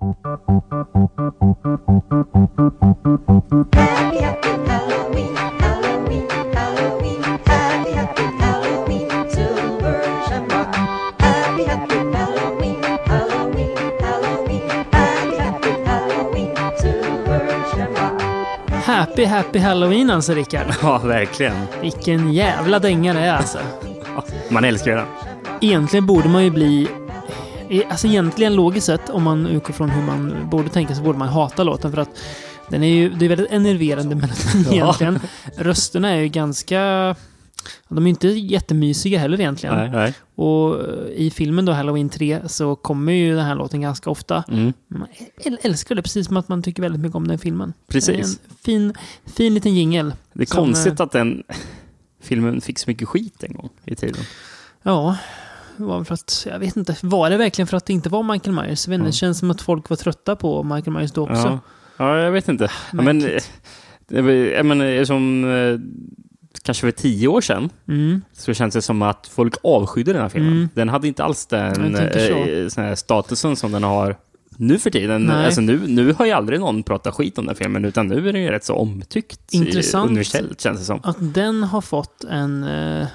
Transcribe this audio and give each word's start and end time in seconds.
Happy, 0.00 0.14
happy 19.24 19.58
Halloween, 19.58 20.10
alltså 20.10 20.34
Rickard. 20.34 20.66
Ja, 20.82 20.98
verkligen. 20.98 21.56
Vilken 21.80 22.32
jävla 22.32 22.78
dänga 22.78 23.14
det 23.14 23.20
är 23.20 23.32
alltså. 23.32 23.58
Man 24.48 24.64
älskar 24.64 24.96
den. 24.96 25.06
Egentligen 25.60 26.06
borde 26.06 26.28
man 26.28 26.44
ju 26.44 26.50
bli... 26.50 26.88
e- 27.70 27.84
Alltså 27.90 28.06
egentligen 28.06 28.54
logiskt 28.54 28.86
sett, 28.86 29.10
om 29.10 29.22
man 29.22 29.46
utgår 29.46 29.74
från 29.74 29.90
hur 29.90 30.02
man 30.02 30.48
borde 30.50 30.68
tänka 30.68 30.94
så 30.94 31.02
borde 31.02 31.18
man 31.18 31.28
hata 31.28 31.62
låten 31.62 31.92
för 31.92 31.98
att 31.98 32.18
den 32.68 32.82
är 32.82 32.88
ju, 32.94 33.08
det 33.10 33.24
är 33.24 33.28
väldigt 33.28 33.50
enerverande 33.50 34.14
melodi 34.14 34.68
Ja. 34.70 34.72
egentligen. 34.72 35.20
Rösterna 35.56 36.08
är 36.08 36.20
ju 36.20 36.28
ganska... 36.28 37.14
De 37.88 38.06
är 38.06 38.10
inte 38.10 38.28
jättemysiga 38.28 39.18
heller 39.18 39.40
egentligen. 39.40 39.76
Nej, 39.76 39.90
nej. 39.90 40.14
Och 40.34 40.76
i 41.16 41.30
filmen 41.30 41.64
då, 41.64 41.72
Halloween 41.72 42.08
3, 42.08 42.40
så 42.46 42.76
kommer 42.76 43.12
ju 43.12 43.36
den 43.36 43.44
här 43.44 43.54
låten 43.54 43.80
ganska 43.80 44.10
ofta. 44.10 44.44
Mm. 44.48 44.72
Man 44.88 45.08
äl- 45.44 45.56
älskar 45.62 45.94
det 45.94 46.02
precis 46.02 46.26
som 46.26 46.36
att 46.36 46.48
man 46.48 46.62
tycker 46.62 46.82
väldigt 46.82 47.00
mycket 47.00 47.16
om 47.16 47.28
den 47.28 47.38
filmen. 47.38 47.72
Precis. 47.88 48.40
En 48.48 48.54
fin, 48.64 48.94
fin 49.26 49.54
liten 49.54 49.74
jingel. 49.74 50.12
Det 50.32 50.42
är 50.42 50.46
Som, 50.46 50.64
konstigt 50.64 51.00
eh, 51.00 51.04
att 51.04 51.12
den 51.12 51.42
filmen 52.22 52.60
fick 52.60 52.78
så 52.78 52.90
mycket 52.90 53.08
skit 53.08 53.42
en 53.42 53.52
gång 53.52 53.68
i 53.84 53.94
tiden. 53.94 54.22
Ja, 54.82 55.16
var 55.84 56.04
för 56.04 56.14
att, 56.14 56.46
jag 56.50 56.58
vet 56.58 56.76
inte, 56.76 56.96
var 57.02 57.30
det 57.30 57.36
verkligen 57.36 57.66
för 57.66 57.76
att 57.76 57.86
det 57.86 57.92
inte 57.92 58.08
var 58.08 58.22
Michael 58.22 58.56
Myers? 58.56 58.86
Jag 58.86 58.90
vet 58.90 58.98
inte. 58.98 59.08
Det 59.08 59.12
känns 59.12 59.38
som 59.38 59.50
att 59.50 59.60
folk 59.62 59.88
var 59.88 59.96
trötta 59.96 60.36
på 60.36 60.62
Michael 60.62 60.96
Myers 60.96 61.12
då 61.12 61.22
också. 61.22 61.34
Ja, 61.36 61.60
ja 61.96 62.18
jag 62.18 62.32
vet 62.32 62.48
inte. 62.48 62.70
Ja, 62.92 63.02
men, 63.02 63.20
var- 64.08 64.30
jag 64.30 64.66
menar, 64.66 65.04
som 65.04 65.44
eh, 65.44 65.78
kanske 66.62 66.80
för 66.80 66.90
tio 66.90 67.28
år 67.28 67.40
sedan 67.40 67.70
Mm. 67.88 68.22
så 68.32 68.54
känns 68.54 68.74
det 68.74 68.82
som 68.82 69.02
att 69.02 69.26
folk 69.26 69.54
avskydde 69.62 70.12
den 70.12 70.22
här 70.22 70.28
filmen. 70.28 70.52
Mm. 70.52 70.68
Den 70.74 70.88
hade 70.88 71.08
inte 71.08 71.24
alls 71.24 71.46
den 71.46 71.94
eh, 71.96 72.94
statusen 72.94 73.56
som 73.56 73.72
den 73.72 73.82
har 73.82 74.16
nu 74.60 74.78
för 74.78 74.90
tiden. 74.90 75.24
Nej. 75.26 75.44
Alltså 75.46 75.60
nu, 75.60 75.80
nu 75.86 76.12
har 76.12 76.26
ju 76.26 76.32
aldrig 76.32 76.60
någon 76.60 76.82
pratat 76.82 77.14
skit 77.14 77.38
om 77.38 77.46
den 77.46 77.54
filmen, 77.56 77.84
utan 77.84 78.06
nu 78.08 78.28
är 78.28 78.32
den 78.32 78.42
ju 78.42 78.48
rätt 78.50 78.64
så 78.64 78.74
omtyckt. 78.74 79.54
i- 79.54 79.56
Intressant. 79.56 80.10
Universellt 80.10 80.60
känns 80.60 80.78
det 80.78 80.84
som. 80.84 81.00
Att 81.02 81.34
den 81.34 81.62
har 81.62 81.80
fått 81.80 82.24
en, 82.24 82.64
eh, 82.64 83.06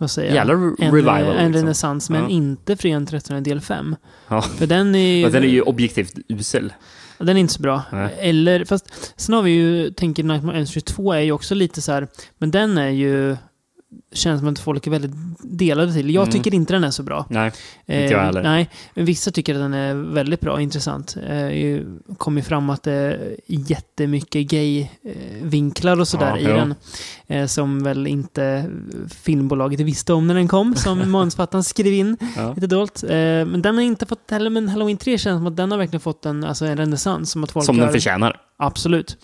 vad 0.00 0.10
säger? 0.10 0.34
Jävla 0.34 0.52
en, 0.54 0.76
revival. 0.78 1.22
En 1.22 1.46
liksom. 1.46 1.52
renässans, 1.52 2.10
men 2.10 2.22
Ja. 2.22 2.28
inte 2.28 2.76
Fredagen 2.76 3.06
13 3.06 3.42
del 3.42 3.60
5. 3.60 3.96
Ja. 4.28 4.42
För 4.42 4.66
den 4.66 4.94
är 4.94 5.30
den 5.30 5.42
är 5.44 5.48
ju 5.48 5.62
objektivt 5.62 6.14
usel. 6.28 6.72
Den 7.18 7.36
är 7.36 7.40
inte 7.40 7.52
så 7.54 7.62
bra. 7.62 7.82
Nej. 7.92 8.14
Eller, 8.18 8.64
fast 8.64 9.12
sen 9.16 9.34
har 9.34 9.42
vi 9.42 9.50
ju, 9.50 9.90
tänker 9.90 10.22
Nightmare 10.22 10.52
on 10.52 10.58
Elm 10.58 10.66
Street 10.66 10.84
2 10.86 11.12
är 11.12 11.20
ju 11.20 11.32
också 11.32 11.54
lite 11.54 11.82
så 11.82 11.92
här, 11.92 12.08
men 12.38 12.50
den 12.50 12.78
är 12.78 12.88
ju, 12.88 13.36
känns 14.12 14.40
som 14.40 14.48
att 14.48 14.58
folk 14.58 14.86
är 14.86 14.90
väldigt 14.90 15.10
delade 15.42 15.92
till. 15.92 16.14
Jag 16.14 16.22
Mm. 16.22 16.32
tycker 16.32 16.54
inte 16.54 16.72
den 16.72 16.84
är 16.84 16.90
så 16.90 17.02
bra. 17.02 17.26
Nej, 17.30 17.52
inte 17.86 18.02
jag 18.02 18.20
heller. 18.20 18.42
Nej, 18.42 18.70
men 18.94 19.04
vissa 19.04 19.30
tycker 19.30 19.54
att 19.54 19.60
den 19.60 19.74
är 19.74 19.94
väldigt 19.94 20.40
bra 20.40 20.52
och 20.52 20.62
intressant. 20.62 21.14
Det 21.14 21.84
kom 22.18 22.36
ju 22.36 22.42
fram 22.42 22.70
att 22.70 22.82
det 22.82 22.92
är 22.92 23.36
jättemycket 23.46 24.46
gay-vinklar 24.50 26.00
och 26.00 26.08
sådär 26.08 26.30
Ja, 26.30 26.38
i 26.38 26.44
ja. 26.44 26.56
den. 26.56 26.74
eh, 27.26 27.46
Som 27.46 27.82
väl 27.82 28.06
inte 28.06 28.70
filmbolaget 29.22 29.80
visste 29.80 30.12
om 30.12 30.26
när 30.26 30.34
den 30.34 30.48
kom, 30.48 30.74
som 30.76 31.10
manusförfattaren 31.10 31.64
skrev 31.64 31.92
in 31.92 32.16
Ja. 32.36 32.52
lite 32.54 32.66
dolt. 32.66 33.02
Eh, 33.04 33.10
Men 33.50 33.62
den 33.62 33.74
har 33.74 33.82
inte 33.82 34.06
fått 34.06 34.30
heller, 34.30 34.50
men 34.50 34.68
Halloween 34.68 34.96
3 34.96 35.18
känns 35.18 35.38
som 35.38 35.46
att 35.46 35.56
den 35.56 35.70
har 35.70 35.78
verkligen 35.78 36.00
fått 36.00 36.26
en, 36.26 36.44
alltså 36.44 36.64
en 36.66 36.76
renässans. 36.76 37.30
Som 37.30 37.44
att 37.44 37.50
folk 37.52 37.66
Som 37.66 37.76
den 37.76 37.92
förtjänar, 37.92 38.36
Absolut. 38.62 39.16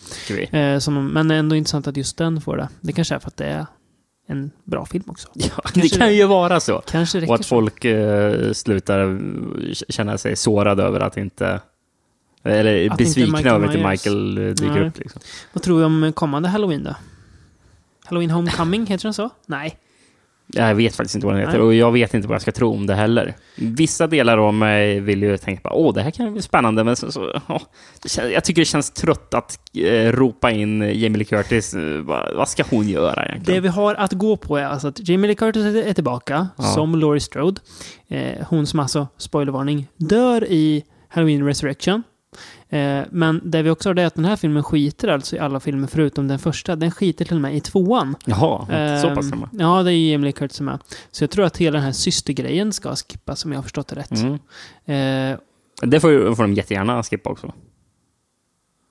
Eh, 0.51 0.79
som, 0.79 1.07
men 1.09 1.31
ändå 1.31 1.57
intressant 1.57 1.87
att 1.87 1.97
just 1.97 2.17
den 2.17 2.41
får 2.41 2.57
det. 2.57 2.69
Det 2.81 2.93
kanske 2.93 3.15
är 3.15 3.19
för 3.19 3.29
att 3.29 3.37
det 3.37 3.47
är 3.47 3.67
en 4.27 4.51
bra 4.65 4.87
film 4.87 5.05
också. 5.07 5.29
Ja, 5.35 5.63
det 5.75 5.89
kan 5.89 6.15
ju 6.15 6.27
vara 6.27 6.61
så. 6.61 6.83
Kanske 6.87 7.27
Och 7.27 7.35
att 7.35 7.47
folk 7.47 7.85
eh, 7.85 8.53
slutar 8.53 9.21
känna 9.89 10.19
sig 10.19 10.37
sårade 10.37 10.83
över 10.83 11.01
att 11.01 11.17
inte... 11.17 11.61
Eller 12.43 12.91
Att 12.91 12.99
besvikna 12.99 13.39
inte 13.39 13.51
över 13.51 13.69
att 13.69 13.75
inte. 13.75 13.89
Michael 13.89 14.39
eh, 14.39 14.45
dyker 14.45 14.73
Nej. 14.73 14.89
upp. 14.89 14.99
Liksom. 14.99 15.23
Vad 15.53 15.63
tror 15.63 15.79
vi 15.79 15.85
om 15.85 16.13
kommande 16.13 16.49
Halloween 16.49 16.85
då? 16.85 16.95
Halloween 18.05 18.31
Homecoming, 18.31 18.87
heter 18.87 19.03
den 19.03 19.15
så? 19.15 19.31
Nej. 19.47 19.79
Jag 20.53 20.75
vet 20.75 20.97
faktiskt 20.97 21.15
inte 21.15 21.27
vad 21.27 21.35
den 21.37 21.41
heter 21.47 21.59
Nej. 21.59 21.67
och 21.67 21.75
jag 21.75 21.93
vet 21.93 22.15
inte 22.15 22.29
vad 22.29 22.35
jag 22.35 22.43
ska 22.43 22.53
tro 22.53 22.73
om 22.75 22.87
det 22.87 22.95
heller. 22.95 23.35
Vissa 23.57 24.07
delar 24.07 24.39
av 24.39 24.55
mig 24.55 25.01
vill 25.01 25.23
ju 25.23 25.37
tänka 25.37 25.69
på 25.69 25.75
åh, 25.75 25.95
det 25.95 26.03
här 26.03 26.11
kan 26.11 26.33
bli 26.33 26.43
spännande, 26.43 26.85
men 26.85 26.97
så, 26.97 27.13
så, 27.13 27.41
åh, 27.49 27.63
det 28.03 28.09
känns, 28.09 28.33
jag 28.33 28.45
tycker 28.45 28.61
det 28.61 28.67
känns 28.67 28.91
trött 28.91 29.35
att 29.35 29.59
eh, 29.77 30.13
ropa 30.13 30.51
in 30.51 30.81
Jamie 30.81 31.17
Lee 31.17 31.25
Curtis. 31.25 31.75
Eh, 31.75 31.83
vad, 32.01 32.35
vad 32.37 32.49
ska 32.49 32.65
hon 32.71 32.89
göra 32.89 33.15
Det 33.23 33.29
egentligen? 33.31 33.63
vi 33.63 33.69
har 33.69 33.95
att 33.95 34.13
gå 34.13 34.37
på 34.37 34.57
är 34.57 34.65
alltså 34.65 34.89
att 34.89 35.09
Jamie 35.09 35.27
Lee 35.27 35.35
Curtis 35.37 35.65
är 35.65 35.93
tillbaka 35.93 36.49
Ja. 36.57 36.65
som 36.65 36.95
Laurie 36.99 37.21
Strode. 37.21 37.61
Eh, 38.09 38.47
hon 38.49 38.67
som 38.67 38.81
alltså, 38.81 39.09
spoilervarning, 39.19 39.87
dör 39.97 40.45
i 40.45 40.85
Halloween 41.09 41.45
Resurrection. 41.47 42.03
Eh, 42.69 43.03
men 43.11 43.41
det 43.45 43.63
vi 43.63 43.71
också 43.71 43.89
har 43.89 43.95
det 43.95 44.03
är 44.03 44.07
att 44.07 44.15
den 44.15 44.25
här 44.25 44.37
filmen 44.37 44.63
skiter 44.63 45.09
alltså 45.09 45.37
i 45.37 45.39
alla 45.39 45.61
filmer 45.61 45.87
förutom 45.87 46.29
den 46.29 46.39
första. 46.39 46.77
Den 46.77 46.91
skiter 46.91 47.25
till 47.25 47.35
och 47.37 47.41
med 47.43 47.57
i 47.57 47.61
tvåan. 47.61 48.17
Jaha, 48.25 48.67
så 48.67 49.09
Ehm, 49.09 49.15
pass 49.17 49.29
samma. 49.29 49.49
Ja, 49.53 49.83
det 49.83 49.93
är 49.93 50.33
Curtis 50.33 50.57
som 50.57 50.69
är. 50.69 50.79
Så 51.11 51.25
jag 51.25 51.31
tror 51.31 51.45
att 51.45 51.57
hela 51.57 51.77
den 51.77 51.85
här 51.85 51.93
systergrejen 51.93 52.73
ska 52.73 52.97
skippas 52.97 53.45
om 53.45 53.53
jag 53.53 53.59
har 53.59 53.63
förstått 53.63 53.89
det 53.89 53.97
rätt. 53.97 54.11
Mm. 54.11 55.33
Eh, 55.33 55.39
Det 55.83 56.01
får, 56.01 56.35
får 56.35 56.43
de 56.43 56.55
jättegärna 56.55 57.03
skippa 57.03 57.31
också. 57.31 57.53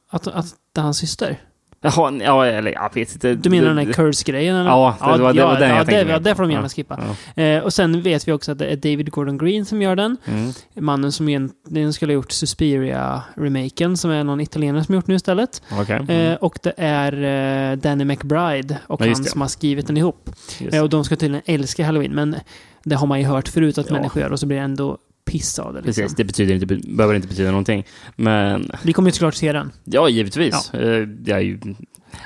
att, 0.09 0.27
att 0.27 0.45
det 0.73 0.81
är 0.81 0.83
hans 0.83 0.97
syster? 0.97 1.41
Jaha, 1.81 2.13
ja, 2.23 2.45
eller 2.45 2.71
jag 2.71 2.93
vet 2.93 3.13
inte. 3.13 3.33
Du 3.35 3.49
menar 3.49 3.67
den 3.67 3.77
här 3.77 3.93
curse-grejen? 3.93 4.55
eller? 4.55 4.69
Ja, 4.69 4.95
det 4.99 5.05
var- 5.21 5.33
det 5.33 5.43
var 5.45 5.59
den 5.59 5.69
jag 5.69 5.77
ja, 5.79 5.85
tänkte 5.85 6.03
det, 6.03 6.11
ja, 6.11 6.19
det 6.19 6.35
får 6.35 6.43
de 6.43 6.51
gärna 6.51 6.65
Ja. 6.65 6.69
skippa. 6.69 6.99
Ja. 7.35 7.43
Eh, 7.43 7.63
och 7.63 7.73
sen 7.73 8.01
vet 8.01 8.27
vi 8.27 8.31
också 8.31 8.51
att 8.51 8.57
det 8.59 8.65
är 8.65 8.75
David 8.75 9.11
Gordon 9.11 9.37
Green 9.37 9.65
som 9.65 9.81
gör 9.81 9.95
den. 9.95 10.17
Mm. 10.25 10.51
Mannen 10.75 11.11
som 11.11 11.29
egentligen 11.29 11.93
skulle 11.93 12.11
ha 12.11 12.15
gjort 12.15 12.31
Suspiria-remaken, 12.31 13.97
som 13.97 14.11
är 14.11 14.23
någon 14.23 14.41
italienare 14.41 14.83
som 14.83 14.95
gjort 14.95 15.07
nu 15.07 15.15
istället. 15.15 15.61
Okej. 15.81 15.95
Mm. 15.95 16.09
Eh, 16.31 16.35
och 16.37 16.59
det 16.63 16.73
är 16.77 17.71
eh, 17.71 17.77
Danny 17.77 18.05
McBride 18.05 18.77
och 18.87 19.01
Ja, 19.01 19.05
han 19.05 19.15
som 19.15 19.41
har 19.41 19.47
skrivit 19.47 19.87
den 19.87 19.97
ihop. 19.97 20.29
Eh, 20.71 20.81
och 20.83 20.89
de 20.89 21.03
ska 21.03 21.15
tydligen 21.15 21.43
älska 21.45 21.85
Halloween, 21.85 22.11
men 22.15 22.35
det 22.83 22.95
har 22.95 23.07
man 23.07 23.19
ju 23.19 23.25
hört 23.25 23.47
förut 23.47 23.77
att 23.77 23.89
Ja. 23.89 23.95
människor 23.95 24.21
gör 24.21 24.31
och 24.31 24.39
så 24.39 24.45
blir 24.45 24.57
det 24.57 24.63
ändå 24.63 24.97
piss 25.25 25.59
av 25.59 25.73
det. 25.73 25.81
Liksom. 25.81 26.01
Precis, 26.03 26.15
det 26.17 26.23
betyder 26.23 26.53
inte, 26.53 26.65
behöver 26.95 27.15
inte 27.15 27.27
betyda 27.27 27.49
någonting. 27.49 27.85
Men 28.15 28.71
Vi 28.83 28.93
kommer 28.93 29.09
ju 29.09 29.13
såklart 29.13 29.35
se 29.35 29.51
den. 29.53 29.71
ja, 29.83 30.09
givetvis. 30.09 30.73
Eh, 30.73 31.07
Jag 31.25 31.37
är 31.37 31.43
ju 31.43 31.59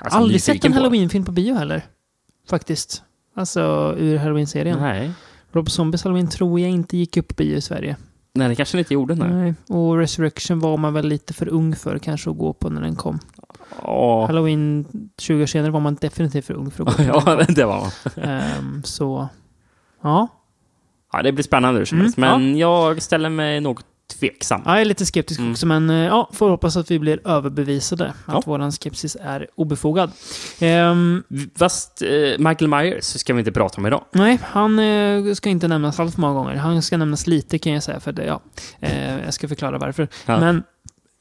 alltså, 0.02 0.20
Aldrig 0.20 0.42
sett 0.42 0.66
en 0.66 0.74
Halloween-film 0.74 1.26
på 1.26 1.32
bio 1.32 1.54
heller. 1.56 1.82
Faktiskt. 2.50 3.04
Alltså 3.36 3.96
ur 3.98 4.18
Halloween-serien. 4.18 4.80
Nej. 4.80 5.12
Rob 5.52 5.70
Zombies 5.72 6.04
Halloween 6.04 6.28
tror 6.30 6.60
jag 6.60 6.70
inte 6.70 6.98
gick 6.98 7.18
upp 7.18 7.28
på 7.28 7.34
bio 7.38 7.56
i 7.58 7.62
Sverige. 7.62 7.96
Nej, 8.34 8.50
det 8.50 8.56
kanske 8.56 8.78
den 8.78 8.80
inte 8.80 8.94
gjorde. 8.94 9.16
Nej. 9.16 9.30
Nej. 9.31 9.54
Och 9.80 9.98
Resurrection 9.98 10.60
var 10.60 10.78
man 10.78 10.94
väl 10.94 11.08
lite 11.08 11.34
för 11.34 11.48
ung 11.48 11.76
för 11.76 11.98
kanske 12.00 12.30
att 12.30 12.38
gå 12.38 12.54
på 12.54 12.70
när 12.70 12.81
den 12.81 12.96
kom. 12.96 13.20
Ja, 13.84 14.26
Halloween 14.26 14.86
20 15.18 15.42
år 15.42 15.46
senare 15.46 15.72
var 15.72 15.80
man 15.80 15.96
definitivt 15.96 16.46
för 16.46 16.54
ung 16.54 16.72
för 16.72 16.84
att 16.84 16.98
gå 16.98 17.04
på 17.04 17.22
ja, 17.38 17.46
det 17.50 17.66
var 17.66 17.80
man. 17.81 17.92
Ehm, 18.30 18.84
så, 18.84 19.30
ja. 20.02 20.28
Ja, 21.14 21.22
det 21.22 21.31
blir 21.31 21.44
spännande 21.44 21.78
hur 21.80 21.86
som 21.86 21.96
Mm, 21.97 22.06
helst. 22.06 22.18
Men 22.18 22.58
jag 22.58 23.02
ställer 23.02 23.30
mig 23.30 23.62
något 23.62 23.86
tveksam. 24.20 24.62
Jag 24.66 24.81
är 24.81 24.86
lite 24.86 25.06
skeptisk 25.06 25.40
Mm. 25.40 25.52
också, 25.52 25.66
men 25.66 25.90
eh, 25.90 25.96
ja, 25.96 26.30
får 26.34 26.50
hoppas 26.50 26.78
att 26.78 26.92
vi 26.92 27.00
blir 27.00 27.28
överbevisade. 27.28 28.06
Att 28.08 28.34
Ja. 28.34 28.42
våran 28.46 28.72
skepsis 28.72 29.18
är 29.22 29.48
obefogad. 29.56 30.12
Ehm, 30.59 31.24
Fast 31.56 32.02
eh, 32.02 32.38
Michael 32.38 32.68
Myers 32.68 33.03
ska 33.06 33.34
vi 33.34 33.40
inte 33.40 33.52
prata 33.52 33.78
om 33.81 33.86
idag. 33.86 34.06
nej, 34.12 34.40
han 34.44 34.80
eh, 34.80 35.34
ska 35.34 35.50
inte 35.50 35.68
nämnas 35.68 36.00
allt 36.00 36.14
för 36.14 36.22
många 36.22 36.34
gånger. 36.34 36.56
Han 36.56 36.81
ska 36.81 36.98
nämnas 36.98 37.28
lite 37.28 37.59
kan 37.59 37.74
jag 37.74 37.84
säga, 37.84 38.00
för 38.00 38.12
det, 38.12 38.25
ja. 38.25 38.42
Eh, 38.80 39.19
jag 39.25 39.34
ska 39.34 39.48
förklara 39.48 39.78
varför. 39.78 40.08
Ja. 40.25 40.40
Men 40.40 40.64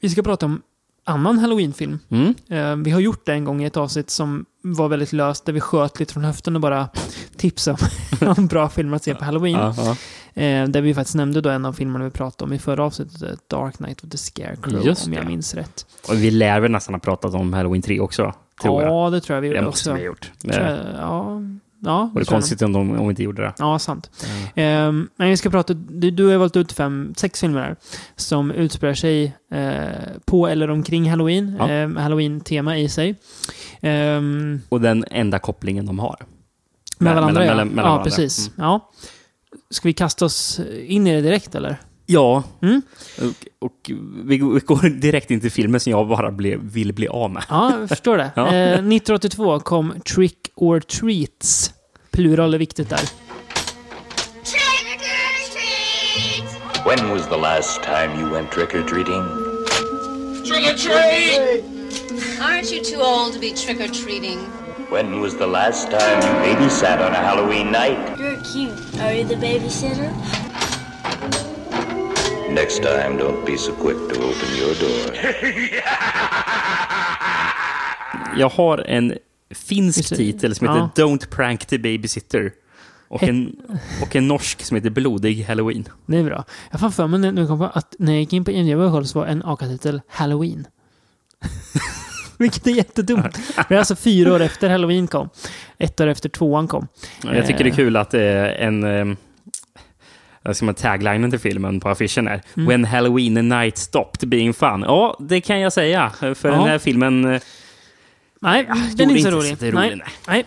vi 0.01 0.09
ska 0.09 0.21
prata 0.21 0.45
om 0.45 0.61
annan 1.03 1.39
Halloween-film. 1.39 1.99
Mm. 2.09 2.33
Eh, 2.49 2.75
vi 2.75 2.91
har 2.91 2.99
gjort 2.99 3.25
det 3.25 3.33
en 3.33 3.43
gång 3.45 3.61
i 3.63 3.65
ett 3.65 3.77
avsnitt 3.77 4.09
som 4.09 4.45
var 4.61 4.89
väldigt 4.89 5.13
löst, 5.13 5.45
där 5.45 5.53
vi 5.53 5.59
sköt 5.59 5.99
lite 5.99 6.13
från 6.13 6.23
höften 6.23 6.55
och 6.55 6.61
bara 6.61 6.89
tipsade 7.37 7.77
om, 8.21 8.27
om 8.37 8.47
bra 8.47 8.69
filmer 8.69 8.95
att 8.95 9.03
se 9.03 9.15
på 9.15 9.25
Halloween. 9.25 9.59
Ja. 9.59 9.95
Eh, 10.41 10.67
där 10.67 10.81
vi 10.81 10.93
faktiskt 10.93 11.15
nämnde 11.15 11.41
då 11.41 11.49
en 11.49 11.65
av 11.65 11.73
filmerna 11.73 12.05
vi 12.05 12.11
pratade 12.11 12.49
om 12.49 12.53
i 12.53 12.59
förra 12.59 12.83
avsnittet, 12.83 13.21
eh, 13.21 13.29
Dark 13.47 13.77
Knight 13.77 14.03
of 14.03 14.09
the 14.09 14.17
Scarecrow, 14.17 14.85
Just 14.85 15.07
om 15.07 15.13
jag 15.13 15.23
det. 15.23 15.27
minns 15.27 15.53
rätt. 15.53 15.85
Och 16.09 16.15
vi 16.15 16.31
lär 16.31 16.59
väl 16.59 16.71
nästan 16.71 16.93
ha 16.93 16.99
pratat 16.99 17.33
om 17.33 17.53
Halloween 17.53 17.81
3 17.81 17.99
också, 17.99 18.33
tror 18.61 18.83
jag. 18.83 18.91
Ja, 18.91 19.09
det 19.09 19.21
tror 19.21 19.35
jag 19.35 19.41
vi 19.41 19.47
Det 19.49 19.55
gjorde 19.55 19.65
måste 19.65 19.89
också. 19.89 19.93
vi 19.93 19.99
ha 19.99 20.05
gjort. 20.05 20.31
Det 20.41 20.55
jag- 20.55 21.01
Ja, 21.01 21.41
ja 21.81 22.09
tror 22.13 22.21
jag 22.21 22.27
konstigt 22.27 22.61
om, 22.61 22.73
de, 22.73 22.91
om 22.99 23.07
vi 23.07 23.09
inte 23.09 23.23
gjorde 23.23 23.41
det. 23.41 23.53
Ja, 23.59 23.79
sant. 23.79 24.09
Ehm, 24.55 25.09
men 25.15 25.29
vi 25.29 25.37
ska 25.37 25.49
prata, 25.49 25.73
du, 25.73 26.11
du 26.11 26.27
har 26.27 26.37
valt 26.37 26.55
ut 26.57 26.71
fem, 26.71 27.13
sex 27.17 27.39
filmer 27.39 27.59
här, 27.61 27.75
som 28.15 28.51
utspelar 28.51 28.93
sig 28.93 29.35
eh, 29.51 29.87
på 30.25 30.47
eller 30.47 30.69
omkring 30.69 31.09
Halloween. 31.09 31.55
Ja. 31.59 31.69
Eh, 31.71 31.89
Halloween-tema 31.89 32.77
i 32.77 32.89
sig. 32.89 33.15
Ehm, 33.81 34.61
Och 34.69 34.81
den 34.81 35.05
enda 35.11 35.39
kopplingen 35.39 35.85
de 35.85 35.99
har. 35.99 36.15
med 36.19 36.27
Mellan- 36.97 37.15
varandra, 37.23 37.39
mellan- 37.41 37.57
ja. 37.57 37.65
mellan 37.65 37.77
ja, 37.77 37.83
varandra. 37.83 38.03
precis. 38.03 38.47
Mm. 38.57 38.69
Ja. 38.69 38.89
Ska 39.69 39.87
vi 39.87 39.93
kasta 39.93 40.25
oss 40.25 40.59
in 40.87 41.07
i 41.07 41.15
det 41.15 41.21
direkt, 41.21 41.55
eller? 41.55 41.77
Ja, 42.11 42.43
Mm. 42.61 42.81
och, 43.17 43.67
och 43.67 43.91
vi, 44.25 44.37
vi 44.37 44.59
går 44.65 44.89
direkt 44.89 45.31
in 45.31 45.41
till 45.41 45.51
filmen 45.51 45.79
som 45.79 45.91
jag 45.91 46.07
bara 46.07 46.31
blev, 46.31 46.59
vill 46.59 46.93
bli 46.93 47.07
av 47.07 47.31
med. 47.31 47.43
Ja, 47.49 47.79
jag 47.79 47.89
förstår 47.89 48.17
det. 48.17 48.31
Ja. 48.35 48.47
Eh, 48.47 48.71
1982 48.73 49.59
kom 49.59 49.93
Trick 50.15 50.37
or 50.55 50.79
Treats. 50.79 51.73
Plural 52.11 52.53
är 52.53 52.57
viktigt 52.57 52.89
där. 52.89 52.97
Trick 52.97 54.85
or 54.85 54.97
treat! 54.99 56.85
When 56.85 57.09
was 57.09 57.27
the 57.27 57.37
last 57.37 57.83
time 57.83 58.21
you 58.21 58.29
went 58.33 58.51
trick 58.51 58.75
or 58.75 58.83
treating? 58.87 59.23
Aren't 62.41 62.71
you 62.73 62.83
too 62.83 63.01
old 63.01 63.33
to 63.33 63.39
be 63.39 63.49
trick 63.51 63.79
or 63.79 63.87
treating? 64.05 64.39
When 64.91 65.21
was 65.21 65.37
the 65.37 65.45
last 65.47 65.91
time 65.91 66.19
you 66.23 66.55
babysat 66.55 66.99
on 67.07 67.11
a 67.13 67.21
Halloween 67.21 67.71
night? 67.71 67.97
You're 68.19 68.41
cute. 68.53 69.01
Are 69.03 69.13
you 69.13 69.23
the 69.27 69.35
babysitter? 69.35 70.09
Next 72.53 72.83
time, 72.83 73.17
don't 73.17 73.45
be 73.45 73.57
so 73.57 73.71
quick 73.71 73.97
to 73.97 74.19
open 74.19 74.49
your 74.59 74.75
door. 74.79 75.15
Jag 78.37 78.49
har 78.49 78.77
en 78.77 79.13
finsk 79.51 80.15
titel 80.15 80.55
som 80.55 80.67
heter 80.67 80.79
Ja. 80.79 81.05
Don't 81.05 81.29
prank 81.29 81.65
the 81.65 81.77
babysitter. 81.77 82.51
Och 83.07 83.23
en, 83.23 83.55
och 84.01 84.15
en 84.15 84.27
norsk 84.27 84.61
som 84.61 84.75
heter 84.75 84.89
Blodig 84.89 85.43
halloween. 85.43 85.87
Det 86.05 86.17
är 86.17 86.23
bra. 86.23 86.43
Jag 86.71 86.79
fan 86.79 86.91
för 86.91 87.07
mig 87.07 87.33
jag 87.35 87.47
kom 87.47 87.59
på 87.59 87.65
att 87.65 87.95
när 87.99 88.11
jag 88.11 88.19
gick 88.19 88.33
in 88.33 88.45
på 88.45 88.51
IMDb 88.51 89.05
så 89.05 89.19
var 89.19 89.25
en 89.27 89.43
AKA-titel 89.43 90.01
Halloween. 90.07 90.67
Vilket 92.37 92.67
är 92.67 92.71
jättedumt. 92.71 93.39
Det 93.69 93.75
är 93.75 93.79
alltså 93.79 93.95
fyra 93.95 94.33
år 94.33 94.39
efter 94.39 94.69
Halloween 94.69 95.07
kom. 95.07 95.29
Ett 95.77 96.01
år 96.01 96.07
efter 96.07 96.29
tvåan 96.29 96.67
kom. 96.67 96.87
Jag 97.23 97.47
tycker 97.47 97.63
det 97.63 97.69
är 97.69 97.75
kul 97.75 97.95
att 97.95 98.11
det 98.11 98.23
är 98.23 98.67
en... 98.67 99.17
eh, 100.43 100.47
Vad 100.47 100.55
ska 100.55 100.65
man 100.65 100.75
taglinen 100.75 101.29
till 101.31 101.39
filmen 101.39 101.79
på 101.79 101.89
affischen 101.89 102.27
är 102.27 102.41
Mm. 102.55 102.67
When 102.69 102.85
Halloween 102.85 103.33
night 103.33 103.77
stopped 103.77 104.29
being 104.29 104.53
fun. 104.53 104.81
Ja, 104.87 105.17
det 105.19 105.41
kan 105.41 105.59
jag 105.59 105.73
säga. 105.73 106.09
För 106.19 106.35
Ja. 106.43 106.51
den 106.51 106.63
här 106.63 106.77
filmen... 106.79 107.25
eh, 107.33 107.41
Nej, 108.41 108.65
den 108.95 109.09
gjorde 109.09 109.13
är 109.13 109.17
inte 109.17 109.31
så 109.31 109.37
rolig. 109.37 109.57
så 109.57 109.65
rolig, 109.65 109.73
nej. 109.75 109.89
nej. 109.95 110.05
nej. 110.27 110.45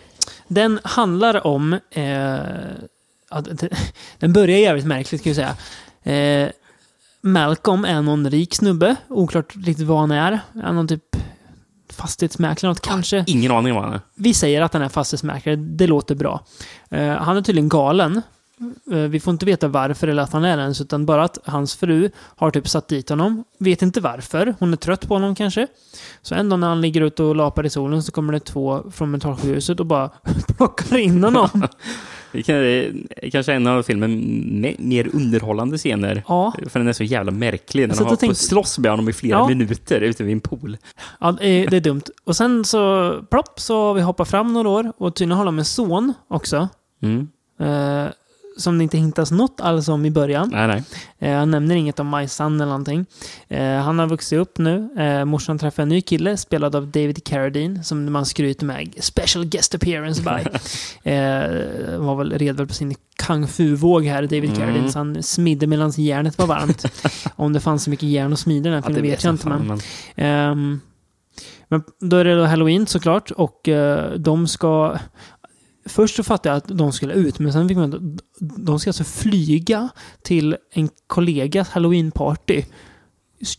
Den 0.49 0.81
handlar 0.85 1.47
om... 1.47 1.73
Eh, 1.91 2.37
den 4.19 4.33
börjar 4.33 4.59
jävligt 4.59 4.87
märkligt 4.87 5.23
kan 5.23 5.33
jag 5.33 5.55
säga. 6.03 6.45
Eh, 6.45 6.51
Malcolm 7.21 7.85
är 7.85 8.03
någon 8.03 8.31
rik 8.31 8.55
snubbe. 8.55 8.97
Oklart 9.09 9.57
riktigt 9.57 9.87
vad 9.87 9.99
han 10.01 10.11
är. 10.11 10.41
Är 10.65 10.73
någon 10.73 10.89
typ 10.89 11.03
fastighetsmäklare 11.93 12.71
något 12.71 12.81
kanske. 12.81 13.25
Ingen 13.27 13.53
aning 13.53 13.73
om 13.73 13.77
vad 13.77 13.85
han 13.85 13.95
är. 13.95 14.01
Vi 14.15 14.35
säger 14.35 14.63
att 14.63 14.73
han 14.73 14.83
är 14.83 14.89
fastighetsmäklare. 14.89 15.57
Det 15.57 15.87
låter 15.87 16.15
bra. 16.15 16.45
Eh, 16.91 17.09
han 17.09 17.37
är 17.37 17.43
tydligen 17.43 17.69
galen. 17.69 18.23
Eh, 18.93 18.99
vi 18.99 19.21
får 19.21 19.33
inte 19.33 19.47
veta 19.47 19.69
varför 19.69 20.09
eller 20.09 20.23
att 20.23 20.33
han 20.33 20.45
är 20.45 20.59
ens, 20.59 20.81
utan 20.81 21.07
bara 21.07 21.25
att 21.25 21.39
hans 21.45 21.75
fru 21.77 22.11
har 22.37 22.51
typ 22.51 22.69
satt 22.69 22.89
dit 22.89 23.09
honom. 23.09 23.45
Vet 23.59 23.83
inte 23.83 24.01
varför. 24.01 24.55
Hon 24.59 24.73
är 24.73 24.77
trött 24.77 25.09
på 25.09 25.15
honom 25.15 25.35
kanske. 25.35 25.67
Så 26.23 26.35
en 26.35 26.49
dag 26.49 26.59
när 26.59 26.69
han 26.69 26.81
ligger 26.81 27.01
ute 27.01 27.23
och 27.23 27.37
lapar 27.37 27.67
i 27.67 27.71
solen 27.71 28.03
så 28.03 28.13
kommer 28.13 28.33
det 28.33 28.41
två 28.41 28.83
från 28.91 29.11
mentalsjukhuset 29.11 29.81
och 29.81 29.87
bara 29.87 30.11
plockar 30.57 30.97
in 30.97 31.25
honom. 31.25 31.49
Det 32.33 32.49
är 32.49 33.31
kanske 33.31 33.53
en 33.53 33.67
av 33.67 33.83
filmen 33.83 34.11
me- 34.65 34.77
mer 34.79 35.11
underhållande 35.17 35.79
scener. 35.79 36.23
Ja. 36.29 36.53
För 36.69 36.79
den 36.79 36.89
är 36.89 36.93
så 36.93 37.05
jävla 37.05 37.33
märklig. 37.33 37.89
När 37.89 37.95
de 37.97 38.05
har 38.05 38.17
tänkte- 38.17 38.35
slåss 38.45 38.79
med 38.79 38.91
honom 38.91 39.09
i 39.09 39.13
flera 39.13 39.39
Ja. 39.39 39.49
minuter 39.49 40.01
ute 40.01 40.25
vid 40.25 40.33
en 40.33 40.41
pool. 40.41 40.77
Ja, 41.21 41.33
det 41.33 41.47
är 41.49 41.67
det 41.71 41.77
är 41.77 41.81
dumt. 41.81 42.03
Och 42.25 42.37
sen 42.37 42.65
så, 42.65 43.13
plopp, 43.31 43.61
så 43.61 43.83
har 43.87 43.95
vi 43.95 44.01
hoppat 44.01 44.29
fram 44.29 44.53
några 44.53 44.69
år 44.69 44.93
och 44.97 45.15
tydligen 45.15 45.39
har 45.39 45.45
de 45.45 45.59
en 45.59 45.65
son 45.65 46.15
också. 46.29 46.69
Mm. 47.03 47.29
Eh, 47.61 48.07
som 48.59 48.79
det 48.79 48.85
inte 48.85 48.99
hintas 48.99 49.31
något 49.31 49.61
alls 49.61 49.89
om 49.89 50.05
i 50.07 50.11
början. 50.11 50.49
Nej, 50.53 50.67
nej. 50.67 50.83
Eh, 51.19 51.39
han 51.39 51.51
nämner 51.51 51.75
inget 51.77 52.01
om 52.01 52.11
My 52.11 52.29
Son 52.29 52.55
eller 52.55 52.67
någonting. 52.67 53.07
Eh, 53.49 53.77
han 53.77 53.99
har 53.99 54.07
vuxit 54.07 54.39
upp 54.39 54.59
nu. 54.59 54.89
Eh, 54.99 55.25
morsan 55.25 55.59
träffar 55.59 55.83
en 55.83 55.89
ny 55.89 56.01
kille 56.01 56.37
spelad 56.37 56.77
av 56.77 56.87
David 56.87 57.25
Carradine 57.25 57.85
som 57.85 58.13
man 58.13 58.27
skryter 58.27 58.67
med. 58.67 58.95
Special 59.01 59.45
guest 59.45 59.75
appearance 59.75 60.23
by. 60.23 60.31
eh, 61.11 61.99
var 61.99 62.17
väl 62.17 62.33
redo 62.39 62.67
på 62.67 62.75
sin 62.75 62.95
kung 63.27 63.47
fu-våg 63.49 64.05
här, 64.05 64.23
David 64.23 64.45
Mm. 64.45 64.57
Carradine. 64.57 64.93
Så 64.93 64.99
han 64.99 65.23
smidde 65.23 65.67
medan 65.67 65.91
järnet 65.91 66.39
var 66.39 66.47
varmt. 66.47 66.85
om 67.37 67.53
det 67.53 67.61
fanns 67.61 67.85
så 67.85 67.91
mycket 67.91 68.09
järn 68.09 68.33
att 68.33 68.39
smida 68.39 68.69
i 68.69 68.73
den 68.73 68.83
här 68.83 68.91
Ja, 68.91 68.95
filmen 68.95 69.11
vet 69.11 69.25
jag 69.25 69.35
inte. 69.35 69.49
Men, 69.49 69.81
Ehm, 70.17 70.81
men 71.69 71.83
då 72.01 72.17
är 72.17 72.25
det 72.25 72.35
då 72.37 72.45
Halloween 72.45 72.87
såklart 72.87 73.31
och 73.31 73.69
eh, 73.69 74.13
de 74.13 74.49
ska... 74.49 74.97
Först 75.87 76.17
så 76.17 76.23
fattade 76.23 76.49
jag 76.55 76.57
att 76.57 76.79
de 76.79 76.93
skulle 76.93 77.13
ut, 77.15 77.39
men 77.39 77.53
sen 77.53 77.69
fick 77.69 77.77
man 77.77 78.19
de 78.41 78.79
ska 78.81 78.91
alltså 78.91 79.05
flyga 79.05 79.89
till 80.23 80.57
en 80.73 80.89
kollegas 81.07 81.71
halloweenparty. 81.71 82.63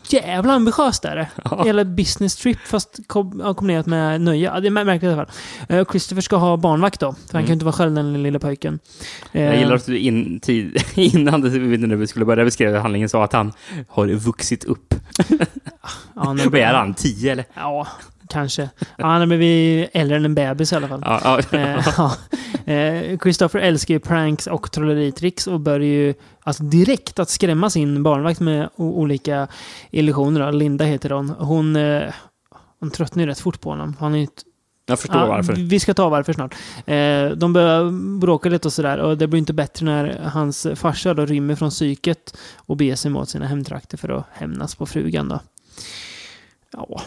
Jävla 0.09 0.53
ambitiöst 0.53 1.05
är 1.05 1.15
det. 1.15 1.27
Ja. 1.43 1.63
Hela 1.65 1.85
business 1.85 2.35
trip 2.35 2.59
fast 2.59 2.99
kombinerat 3.07 3.85
med 3.85 4.21
nöje. 4.21 4.59
Det 4.59 4.67
är 4.67 4.71
märkligt 4.71 5.03
i 5.03 5.13
alla 5.13 5.25
fall. 5.25 5.35
Eh, 5.69 5.85
Christopher 5.91 6.21
ska 6.21 6.35
ha 6.35 6.57
barnvakt 6.57 6.99
då, 6.99 7.13
för 7.13 7.19
han 7.33 7.39
Mm. 7.39 7.43
kan 7.45 7.47
ju 7.47 7.53
inte 7.53 7.65
vara 7.65 7.73
själv 7.73 7.93
den 7.95 8.23
lilla 8.23 8.39
pojken. 8.39 8.79
Jag 9.31 9.43
Eh, 9.43 9.59
gillar 9.59 9.75
att 9.75 9.85
du 9.85 9.97
in, 9.99 10.39
tid, 10.39 10.83
innan 10.95 11.41
du, 11.41 12.07
skulle 12.07 12.25
börja 12.25 12.45
beskriva 12.45 12.79
handlingen 12.79 13.09
sa 13.09 13.23
att 13.23 13.33
han 13.33 13.53
har 13.87 14.07
vuxit 14.07 14.63
upp. 14.63 14.95
ja, 16.15 16.35
Vad 16.45 16.55
är 16.55 16.73
han? 16.73 16.93
Tio 16.93 17.31
eller? 17.31 17.45
Ja, 17.53 17.87
kanske. 18.29 18.69
Ja, 18.97 19.05
han 19.05 19.19
har 19.19 19.27
blivit 19.27 19.89
äldre 19.93 20.17
än 20.17 20.25
en 20.25 20.35
bebis 20.35 20.73
i 20.73 20.75
alla 20.75 20.87
fall. 20.87 21.01
Ja, 21.05 21.41
ja. 21.51 21.57
Eh, 21.59 21.87
ja. 21.97 22.15
Eh, 22.73 23.17
Christopher 23.19 23.59
älskar 23.59 23.93
ju 23.93 23.99
pranks 23.99 24.47
och 24.47 24.71
trolleritricks 24.71 25.47
och 25.47 25.59
börjar 25.59 25.87
ju 25.87 26.13
alltså 26.43 26.63
direkt 26.63 27.19
att 27.19 27.29
skrämma 27.29 27.69
sin 27.69 28.03
barnvakt 28.03 28.39
med 28.39 28.69
olika 28.75 29.47
illusioner. 29.91 30.51
Linda 30.51 30.85
heter 30.85 31.09
hon. 31.09 31.29
Hon, 31.29 31.75
eh, 31.75 32.03
hon 32.79 32.91
tröttnar 32.91 33.23
ju 33.23 33.29
rätt 33.29 33.39
fort 33.39 33.61
på 33.61 33.69
honom. 33.69 33.95
Han 33.99 34.15
är 34.15 34.19
ju 34.19 34.27
Jag 34.85 34.99
förstår 34.99 35.21
Ja, 35.21 35.27
varför. 35.27 35.53
Vi 35.53 35.79
ska 35.79 35.93
ta 35.93 36.09
varför 36.09 36.33
snart. 36.33 36.55
Eh, 36.85 37.29
de 37.37 37.53
börjar 37.53 37.91
bråka 38.19 38.49
lite 38.49 38.67
och 38.67 38.73
sådär 38.73 38.97
och 38.97 39.17
det 39.17 39.27
blir 39.27 39.39
inte 39.39 39.53
bättre 39.53 39.85
när 39.85 40.19
hans 40.23 40.67
farsa 40.75 41.13
då 41.13 41.25
rymmer 41.25 41.55
från 41.55 41.69
psyket 41.69 42.37
och 42.55 42.77
beger 42.77 42.95
sig 42.95 43.11
mot 43.11 43.29
sina 43.29 43.47
hemtrakter 43.47 43.97
för 43.97 44.09
att 44.09 44.25
hämnas 44.31 44.75
på 44.75 44.85
frugan 44.85 45.27
då. 45.27 45.39
Ja. 46.71 47.01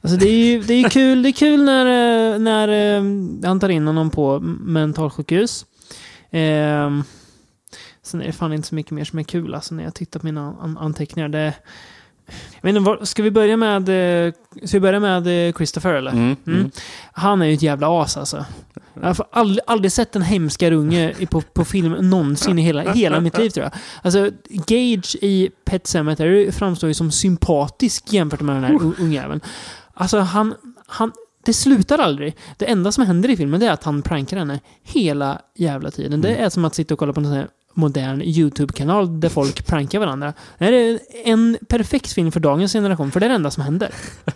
Alltså 0.00 0.18
det 0.18 0.28
är 0.28 0.46
ju 0.46 0.60
det 0.62 0.74
är 0.74 0.88
kul, 0.90 1.22
det 1.22 1.28
är 1.28 1.32
kul 1.32 1.64
när, 1.64 1.86
eh, 1.86 2.38
när 2.38 2.68
eh, 2.68 3.02
han 3.48 3.60
tar 3.60 3.68
in 3.68 3.86
honom 3.86 4.10
på 4.10 4.40
mentalsjukhus. 4.60 5.66
Eh, 6.30 7.00
sen 8.02 8.20
är 8.22 8.26
det 8.26 8.32
fan 8.32 8.52
inte 8.52 8.68
så 8.68 8.74
mycket 8.74 8.92
mer 8.92 9.04
som 9.04 9.18
är 9.18 9.22
kul 9.22 9.54
alltså 9.54 9.74
när 9.74 9.84
jag 9.84 9.94
tittar 9.94 10.20
på 10.20 10.26
mina 10.26 10.56
an- 10.60 10.78
anteckningar. 10.78 11.28
Det, 11.28 11.54
vad- 12.62 13.08
ska 13.08 13.22
vi 13.22 13.30
börja 13.30 13.56
med, 13.56 13.88
eh, 14.26 14.32
ska 14.64 14.76
vi 14.76 14.80
börja 14.80 15.00
med 15.00 15.48
eh, 15.48 15.52
Christopher 15.54 15.94
eller? 15.94 16.10
Mm, 16.10 16.36
Mm. 16.46 16.58
mm. 16.58 16.70
Han 17.12 17.42
är 17.42 17.46
ju 17.46 17.54
ett 17.54 17.62
jävla 17.62 18.02
as 18.02 18.16
alltså. 18.16 18.44
Jag 18.94 19.14
har 19.14 19.26
aldrig, 19.30 19.60
aldrig 19.66 19.92
sett 19.92 20.16
en 20.16 20.22
hemskare 20.22 20.74
unge 20.74 21.14
på, 21.30 21.40
på 21.40 21.64
film 21.64 21.92
någonsin 21.92 22.58
i 22.58 22.62
hela, 22.62 22.92
hela 22.92 23.20
mitt 23.20 23.38
liv 23.38 23.50
tror 23.50 23.64
jag. 23.64 23.72
Alltså, 24.02 24.30
Gage 24.50 25.16
i 25.22 25.50
Pet 25.64 25.86
Sematary 25.86 26.52
framstår 26.52 26.88
ju 26.88 26.94
som 26.94 27.10
sympatisk 27.10 28.12
jämfört 28.12 28.40
med 28.40 28.56
den 28.56 28.64
här 28.64 28.72
uh. 28.72 28.92
ungjäveln. 29.00 29.40
Alltså, 29.94 30.18
han, 30.18 30.54
han... 30.86 31.12
Det 31.44 31.52
slutar 31.52 31.98
aldrig. 31.98 32.36
Det 32.56 32.64
enda 32.70 32.92
som 32.92 33.06
händer 33.06 33.28
i 33.28 33.36
filmen 33.36 33.62
är 33.62 33.70
att 33.70 33.84
han 33.84 34.02
prankar 34.02 34.36
henne 34.36 34.60
hela 34.82 35.38
jävla 35.56 35.90
tiden. 35.90 36.20
Det 36.20 36.34
är 36.34 36.48
som 36.50 36.64
att 36.64 36.74
sitta 36.74 36.94
och 36.94 36.98
kolla 36.98 37.12
på 37.12 37.20
en 37.20 37.26
sån 37.26 37.34
här 37.34 37.48
modern 37.78 38.22
YouTube-kanal 38.22 39.20
där 39.20 39.28
folk 39.28 39.66
prankar 39.66 39.98
varandra. 39.98 40.32
Det 40.58 40.64
här 40.64 40.72
är 40.72 40.98
en 41.24 41.58
perfekt 41.68 42.12
film 42.12 42.32
för 42.32 42.40
dagens 42.40 42.72
generation, 42.72 43.10
för 43.10 43.20
det 43.20 43.26
är 43.26 43.28
det 43.30 43.34
enda 43.34 43.50
som 43.50 43.62
händer. 43.62 43.90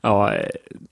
Ja, 0.00 0.34
eh, 0.34 0.46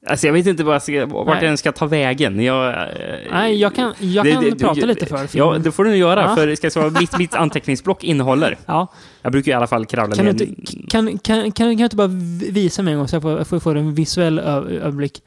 alltså 0.07 0.27
jag 0.27 0.33
vet 0.35 0.47
inte 0.47 0.63
jag 0.63 0.83
ska, 0.83 1.07
vart 1.07 1.27
Nej. 1.27 1.41
den 1.41 1.59
ska 1.59 1.73
ta 1.73 1.87
vägen. 1.87 2.41
Jag, 2.41 2.69
eh, 2.69 2.87
Nej, 3.31 3.57
jag 3.61 3.75
kan, 3.75 3.95
jag 3.99 4.25
det- 4.25 4.33
kan 4.33 4.45
det- 4.45 4.57
prata 4.59 4.81
det- 4.81 4.87
lite 4.87 5.07
för 5.07 5.27
filmen. 5.27 5.53
Ja, 5.53 5.59
det 5.59 5.73
får 5.73 5.85
du 5.85 5.97
göra. 5.97 6.23
Ja. 6.23 6.35
För 6.37 6.55
ska 6.55 6.65
jag 6.65 6.73
säga 6.73 6.83
vad 6.89 7.01
mitt, 7.01 7.19
mitt 7.19 7.35
anteckningsblock 7.35 8.05
innehåller. 8.05 8.57
Ja. 8.67 8.93
Jag 9.23 9.33
brukar 9.33 9.53
i 9.53 9.55
alla 9.55 9.67
fall 9.67 9.87
kravla 9.87 10.17
Kan 10.17 10.25
du, 10.25 10.33
ner. 10.33 10.43
inte, 10.43 10.73
kan, 10.89 11.07
kan, 11.19 11.19
kan, 11.21 11.53
kan 11.53 11.67
du 11.77 11.85
inte 11.85 11.97
bara 11.97 12.07
visa 12.51 12.83
mig 12.83 12.93
en 12.93 12.99
gång 12.99 13.09
så 13.09 13.17
jag 13.17 13.23
får, 13.23 13.45
får, 13.45 13.59
får 13.61 13.75
en 13.77 13.95
visuell 13.95 14.39
överblick? 14.39 15.23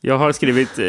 Jag 0.00 0.18
har 0.18 0.32
skrivit 0.32 0.78
eh, 0.78 0.84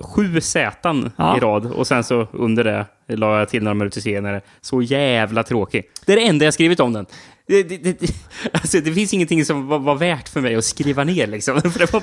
sju 0.00 0.40
Z 0.40 1.10
Ja. 1.16 1.36
i 1.36 1.40
rad 1.40 1.66
och 1.66 1.86
sen 1.86 2.04
så 2.04 2.26
under 2.32 2.64
det 2.64 2.86
la 3.16 3.38
jag 3.38 3.48
till 3.48 3.62
några 3.62 3.74
minuter 3.74 4.00
senare. 4.00 4.40
Så 4.60 4.82
jävla 4.82 5.42
tråkig. 5.42 5.84
Det 6.06 6.12
är 6.12 6.16
det 6.16 6.26
enda 6.26 6.44
jag 6.44 6.54
skrivit 6.54 6.80
om 6.80 6.92
den. 6.92 7.06
Det, 7.46 7.62
det, 7.62 7.76
det, 7.78 8.00
alltså, 8.52 8.80
det 8.80 8.92
finns 8.92 9.14
ingenting 9.14 9.44
som 9.44 9.66
var, 9.66 9.78
var 9.78 9.94
värt 9.94 10.28
för 10.28 10.40
mig 10.40 10.54
att 10.54 10.64
skriva 10.64 11.04
ner 11.04 11.26
liksom. 11.26 11.60
För 11.72 11.78
det 11.78 11.92
var, 11.92 12.02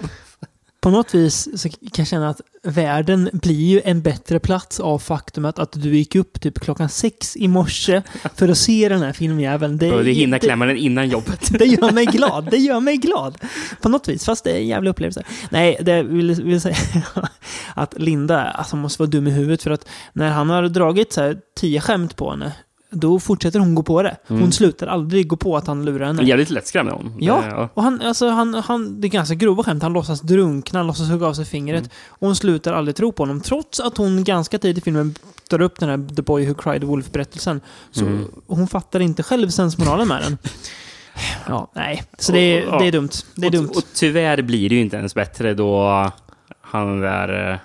på 0.82 0.90
något 0.90 1.14
vis 1.16 1.62
så 1.62 1.70
kan 1.70 1.90
jag 1.98 2.08
känna 2.08 2.30
att 2.30 2.42
världen 2.64 3.30
blir 3.34 3.66
ju 3.66 3.82
en 3.86 4.02
bättre 4.02 4.40
plats 4.40 4.80
av 4.80 5.00
faktumet 5.00 5.60
att 5.60 5.72
du 5.72 5.98
gick 5.98 6.16
upp 6.16 6.42
typ 6.42 6.60
klockan 6.60 6.90
sex 6.90 7.38
i 7.38 7.48
morse 7.48 8.02
för 8.36 8.50
att 8.50 8.58
se 8.58 8.90
den 8.90 9.02
här 9.02 9.14
filmjäveln. 9.14 9.78
Det, 9.78 9.92
Och 9.92 10.04
det 10.04 10.12
hinner 10.12 10.40
klämma 10.40 10.66
den 10.66 10.78
innan 10.78 11.10
jobbet. 11.10 11.50
det 11.60 11.66
gör 11.66 11.92
mig 11.92 12.06
glad. 12.06 12.48
Det 12.52 12.58
gör 12.58 12.80
mig 12.80 12.98
glad. 12.98 13.38
På 13.82 13.90
något 13.90 14.08
vis. 14.08 14.26
Fast 14.26 14.44
det 14.44 14.52
är 14.52 14.58
en 14.58 14.68
jävla 14.68 14.90
upplevelse. 14.90 15.24
Nej, 15.50 15.78
det 15.82 16.04
vill, 16.04 16.44
vill 16.44 16.62
säga 16.62 16.76
att 17.74 17.94
Linda 18.00 18.44
alltså, 18.44 18.76
måste 18.76 19.02
vara 19.02 19.10
dum 19.10 19.28
i 19.28 19.32
huvudet. 19.32 19.64
För 19.64 19.72
att 19.72 19.88
när 20.14 20.30
han 20.30 20.50
har 20.50 20.64
dragit 20.64 21.14
så 21.14 21.22
här, 21.22 21.38
tio 21.60 21.82
skämt 21.82 22.16
på 22.16 22.32
henne, 22.32 22.54
då 22.92 23.20
fortsätter 23.20 23.60
hon 23.60 23.76
gå 23.76 23.84
på 23.84 24.02
det. 24.04 24.18
Hon 24.28 24.52
slutar 24.52 24.88
aldrig 24.88 25.28
gå 25.28 25.36
på 25.36 25.58
att 25.58 25.68
han 25.68 25.86
lurar 25.86 26.06
henne. 26.06 26.24
Jävligt 26.24 26.50
lättskrämd 26.50 26.90
är 26.90 26.94
hon. 26.94 27.16
Ja, 27.20 27.42
Det- 27.42 27.70
och 27.74 27.84
han, 27.84 28.02
alltså, 28.02 28.30
han, 28.30 28.54
han, 28.54 29.02
det 29.02 29.08
är 29.08 29.10
ganska 29.10 29.36
grova 29.36 29.64
skämt. 29.64 29.84
Han 29.84 29.94
låtsas 29.94 30.22
drunkna, 30.22 30.80
han 30.80 30.88
låtsas 30.88 31.10
hugga 31.10 31.28
av 31.28 31.34
sig 31.34 31.46
fingret. 31.46 31.90
Och 32.08 32.28
hon 32.28 32.36
slutar 32.36 32.74
aldrig 32.74 32.96
tro 32.96 33.12
på 33.12 33.24
honom. 33.24 33.42
Trots 33.42 33.80
att 33.80 33.98
hon 33.98 34.24
ganska 34.24 34.60
tidigt 34.60 34.78
i 34.78 34.82
filmen 34.82 35.16
drar 35.50 35.62
upp 35.62 35.80
den 35.80 35.90
här 35.90 36.16
The 36.16 36.22
Boy 36.22 36.46
Who 36.48 36.54
Cried 36.54 36.84
Wolf-berättelsen. 36.84 37.62
Så 37.92 38.06
hon 38.48 38.68
fattar 38.68 39.00
inte 39.00 39.24
själv 39.24 39.50
sensmoralen 39.50 40.08
med 40.08 40.22
den. 40.24 40.38
Ja, 41.48 41.72
nej. 41.76 42.04
Så 42.18 42.32
det 42.32 42.40
är, 42.40 42.68
Och- 42.68 42.74
ja. 42.74 42.80
det 42.80 42.88
är 42.88 42.92
dumt. 42.92 43.10
Det 43.36 43.46
är 43.46 43.50
och, 43.50 43.52
dumt. 43.52 43.70
Och 43.76 43.84
tyvärr 43.94 44.42
blir 44.42 44.70
det 44.70 44.76
ju 44.76 44.82
inte 44.82 44.98
ens 44.98 45.16
bättre 45.16 45.54
då 45.54 46.12
han 46.62 47.00
där... 47.02 47.60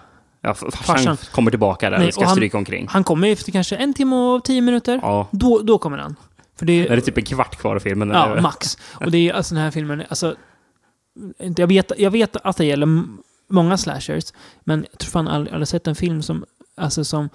Ja, 0.46 0.52
f- 0.52 0.58
farsan, 0.72 0.96
Farsan. 0.96 1.16
kommer 1.32 1.50
tillbaka 1.50 1.90
där 1.90 1.98
Nej, 1.98 2.06
och 2.06 2.12
ska 2.14 2.20
och 2.20 2.26
han- 2.26 2.36
stryka 2.36 2.58
omkring. 2.58 2.86
Han 2.90 3.04
kommer 3.04 3.28
efter 3.28 3.52
kanske 3.52 3.76
en 3.76 3.94
timme 3.94 4.16
och 4.16 4.44
tio 4.44 4.60
minuter. 4.60 4.98
Ja. 5.02 5.28
Då, 5.30 5.58
då 5.62 5.78
kommer 5.78 5.98
han. 5.98 6.16
För 6.58 6.66
det 6.66 6.72
Är 6.72 6.90
är, 6.92 6.96
det 6.96 7.02
typ 7.02 7.18
en 7.18 7.24
kvart 7.24 7.56
kvar 7.56 7.76
av 7.76 7.80
filmen? 7.80 8.10
ja, 8.10 8.26
eller? 8.32 8.40
max. 8.42 8.78
Och 8.92 9.10
det 9.10 9.28
är 9.28 9.32
alltså 9.32 9.54
den 9.54 9.64
här 9.64 9.70
filmen, 9.70 10.02
alltså... 10.08 10.34
Jag 11.56 11.66
vet, 11.66 11.92
jag 11.98 12.10
vet 12.10 12.36
att 12.36 12.56
det 12.56 12.64
gäller 12.64 13.02
många 13.48 13.76
slashers, 13.78 14.24
men 14.64 14.86
jag 14.90 14.98
tror 14.98 15.10
fan 15.10 15.28
aldrig, 15.28 15.54
aldrig 15.54 15.68
sett 15.68 15.86
en 15.86 15.94
film 15.94 16.22
som, 16.22 16.44
alltså 16.76 17.04
som 17.04 17.28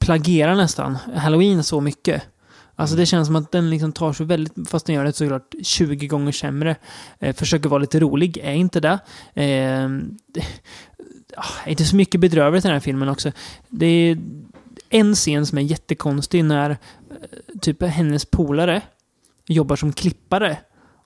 plagierar 0.00 0.54
nästan 0.54 0.98
Halloween 1.16 1.64
så 1.64 1.80
mycket. 1.80 2.22
Alltså 2.76 2.96
det 2.96 3.06
känns 3.06 3.26
som 3.26 3.36
att 3.36 3.52
den 3.52 3.70
liksom 3.70 3.92
tar 3.92 4.12
sig 4.12 4.26
väldigt, 4.26 4.70
fast 4.70 4.86
den 4.86 4.94
gör 4.96 5.04
det 5.04 5.12
såklart 5.12 5.54
20 5.62 6.06
gånger 6.06 6.32
sämre. 6.32 6.76
Eh, 7.20 7.34
försöker 7.36 7.68
vara 7.68 7.80
lite 7.80 8.00
rolig, 8.00 8.38
är 8.38 8.52
inte 8.52 8.80
det. 8.80 8.98
Eh, 9.42 9.88
det 11.32 11.38
ah, 11.38 11.68
inte 11.68 11.84
så 11.84 11.96
mycket 11.96 12.20
bedrövligt 12.20 12.64
i 12.64 12.68
den 12.68 12.74
här 12.74 12.80
filmen 12.80 13.08
också. 13.08 13.32
Det 13.68 13.86
är 13.86 14.18
en 14.90 15.14
scen 15.14 15.46
som 15.46 15.58
är 15.58 15.62
jättekonstig 15.62 16.44
när 16.44 16.70
eh, 16.70 16.76
typ 17.60 17.82
hennes 17.82 18.24
polare 18.24 18.82
jobbar 19.46 19.76
som 19.76 19.92
klippare. 19.92 20.56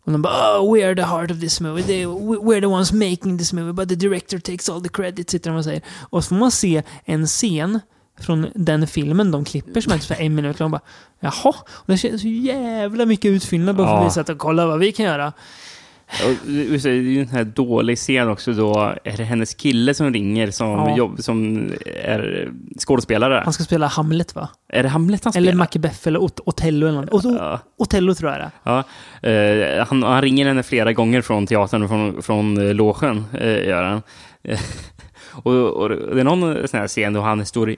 Och 0.04 0.12
de 0.12 0.22
bara 0.22 0.60
oh, 0.60 0.74
“We 0.74 0.86
are 0.86 0.94
the 0.94 1.02
heart 1.02 1.30
of 1.30 1.40
this 1.40 1.60
movie. 1.60 1.82
They, 1.82 2.06
we're 2.06 2.60
the 2.60 2.66
ones 2.66 2.92
making 2.92 3.38
this 3.38 3.52
movie, 3.52 3.72
but 3.72 3.88
the 3.88 3.94
director 3.94 4.38
takes 4.38 4.68
all 4.68 4.82
the 4.82 4.88
credit”, 4.88 5.30
sitter 5.30 5.50
de 5.50 5.56
och 5.56 5.64
säger. 5.64 5.82
Och 6.00 6.24
så 6.24 6.28
får 6.28 6.36
man 6.36 6.50
se 6.50 6.82
en 7.04 7.26
scen 7.26 7.80
från 8.20 8.46
den 8.54 8.86
filmen 8.86 9.30
de 9.30 9.44
klipper 9.44 9.80
som 9.80 9.92
är 9.92 9.98
typ 9.98 10.20
en 10.20 10.34
minut 10.34 10.60
lång. 10.60 10.70
Bara, 10.70 10.82
Jaha, 11.20 11.54
och 11.68 11.86
det 11.86 11.96
känns 11.96 12.20
så 12.20 12.28
jävla 12.28 13.06
mycket 13.06 13.28
utfyllnad 13.28 13.76
bara 13.76 13.86
för 13.86 13.96
att 13.96 14.06
visa 14.06 14.32
att 14.32 14.38
kolla 14.38 14.66
vad 14.66 14.78
vi 14.78 14.92
kan 14.92 15.06
göra. 15.06 15.32
Och 16.24 16.48
det 16.50 16.84
är 16.84 16.88
ju 16.92 17.20
en 17.20 17.28
här 17.28 17.44
dålig 17.44 17.98
scen 17.98 18.28
också 18.28 18.52
då. 18.52 18.94
Är 19.04 19.16
det 19.16 19.24
hennes 19.24 19.54
kille 19.54 19.94
som 19.94 20.12
ringer 20.12 20.50
som, 20.50 20.68
Ja. 20.70 20.96
jobb, 20.96 21.22
som 21.22 21.70
är 22.04 22.50
skådespelare? 22.78 23.40
Han 23.44 23.52
ska 23.52 23.64
spela 23.64 23.86
Hamlet 23.86 24.34
va? 24.34 24.48
Är 24.68 24.82
det 24.82 24.88
Hamlet 24.88 25.24
han 25.24 25.32
spelar? 25.32 25.48
Eller 25.48 25.58
Macbeth 25.58 26.08
eller 26.08 26.20
Ot- 26.20 26.40
Otello 26.46 26.86
eller 26.88 27.00
något. 27.00 27.10
Ot- 27.24 27.36
Ja. 27.38 27.60
Otello 27.78 28.14
tror 28.14 28.30
jag 28.32 28.40
det. 28.40 28.50
Ja, 28.62 28.84
eh, 29.30 29.86
han, 29.86 30.02
han 30.02 30.22
ringer 30.22 30.46
henne 30.46 30.62
flera 30.62 30.92
gånger 30.92 31.22
från 31.22 31.46
teatern 31.46 31.88
från, 31.88 32.22
från 32.22 32.66
eh, 32.68 32.74
logen, 32.74 33.24
eh, 33.40 33.66
gör 33.68 33.82
han. 33.82 34.02
Eh, 34.42 34.60
och, 35.32 35.52
och 35.54 35.88
det 35.88 36.20
är 36.20 36.24
någon 36.24 36.68
sån 36.68 36.80
här 36.80 36.88
scen 36.88 37.12
då 37.12 37.20
han 37.20 37.46
står 37.46 37.70
i, 37.70 37.76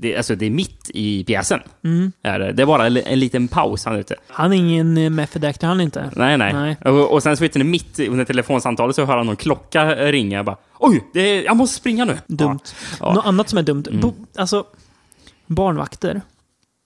det, 0.00 0.16
alltså 0.16 0.34
det 0.34 0.46
är 0.46 0.50
mitt 0.50 0.90
i 0.94 1.24
pjäsen. 1.24 1.60
Mm. 1.84 2.12
Är 2.22 2.38
det. 2.38 2.52
det 2.52 2.62
är 2.62 2.66
bara 2.66 2.86
en, 2.86 2.96
en 2.96 3.18
liten 3.18 3.48
paus 3.48 3.84
han 3.84 3.94
är 3.94 3.98
ute. 3.98 4.16
Han 4.28 4.52
är 4.52 4.56
ingen 4.56 4.98
eh, 4.98 5.10
method 5.10 5.44
actor, 5.44 5.66
han 5.66 5.80
inte. 5.80 6.10
Nej, 6.16 6.38
nej. 6.38 6.52
Nej. 6.52 6.76
Och, 6.84 7.12
och 7.12 7.22
sen 7.22 7.36
så 7.36 7.44
vet 7.44 7.54
ni, 7.54 7.64
mitt 7.64 8.00
under 8.00 8.24
telefonsamtalet 8.24 8.96
så 8.96 9.04
hör 9.04 9.16
han 9.16 9.26
någon 9.26 9.36
klocka 9.36 9.94
ringa. 9.94 10.36
Jag 10.36 10.44
bara, 10.44 10.56
Oj, 10.78 11.04
det 11.12 11.20
är, 11.20 11.44
jag 11.44 11.56
måste 11.56 11.76
springa 11.76 12.04
nu. 12.04 12.18
Dumt. 12.26 12.58
Ja. 13.00 13.14
Något 13.14 13.26
annat 13.26 13.48
som 13.48 13.58
är 13.58 13.62
dumt. 13.62 13.84
Mm. 13.88 14.00
Bo, 14.00 14.14
alltså, 14.36 14.64
barnvakter. 15.46 16.20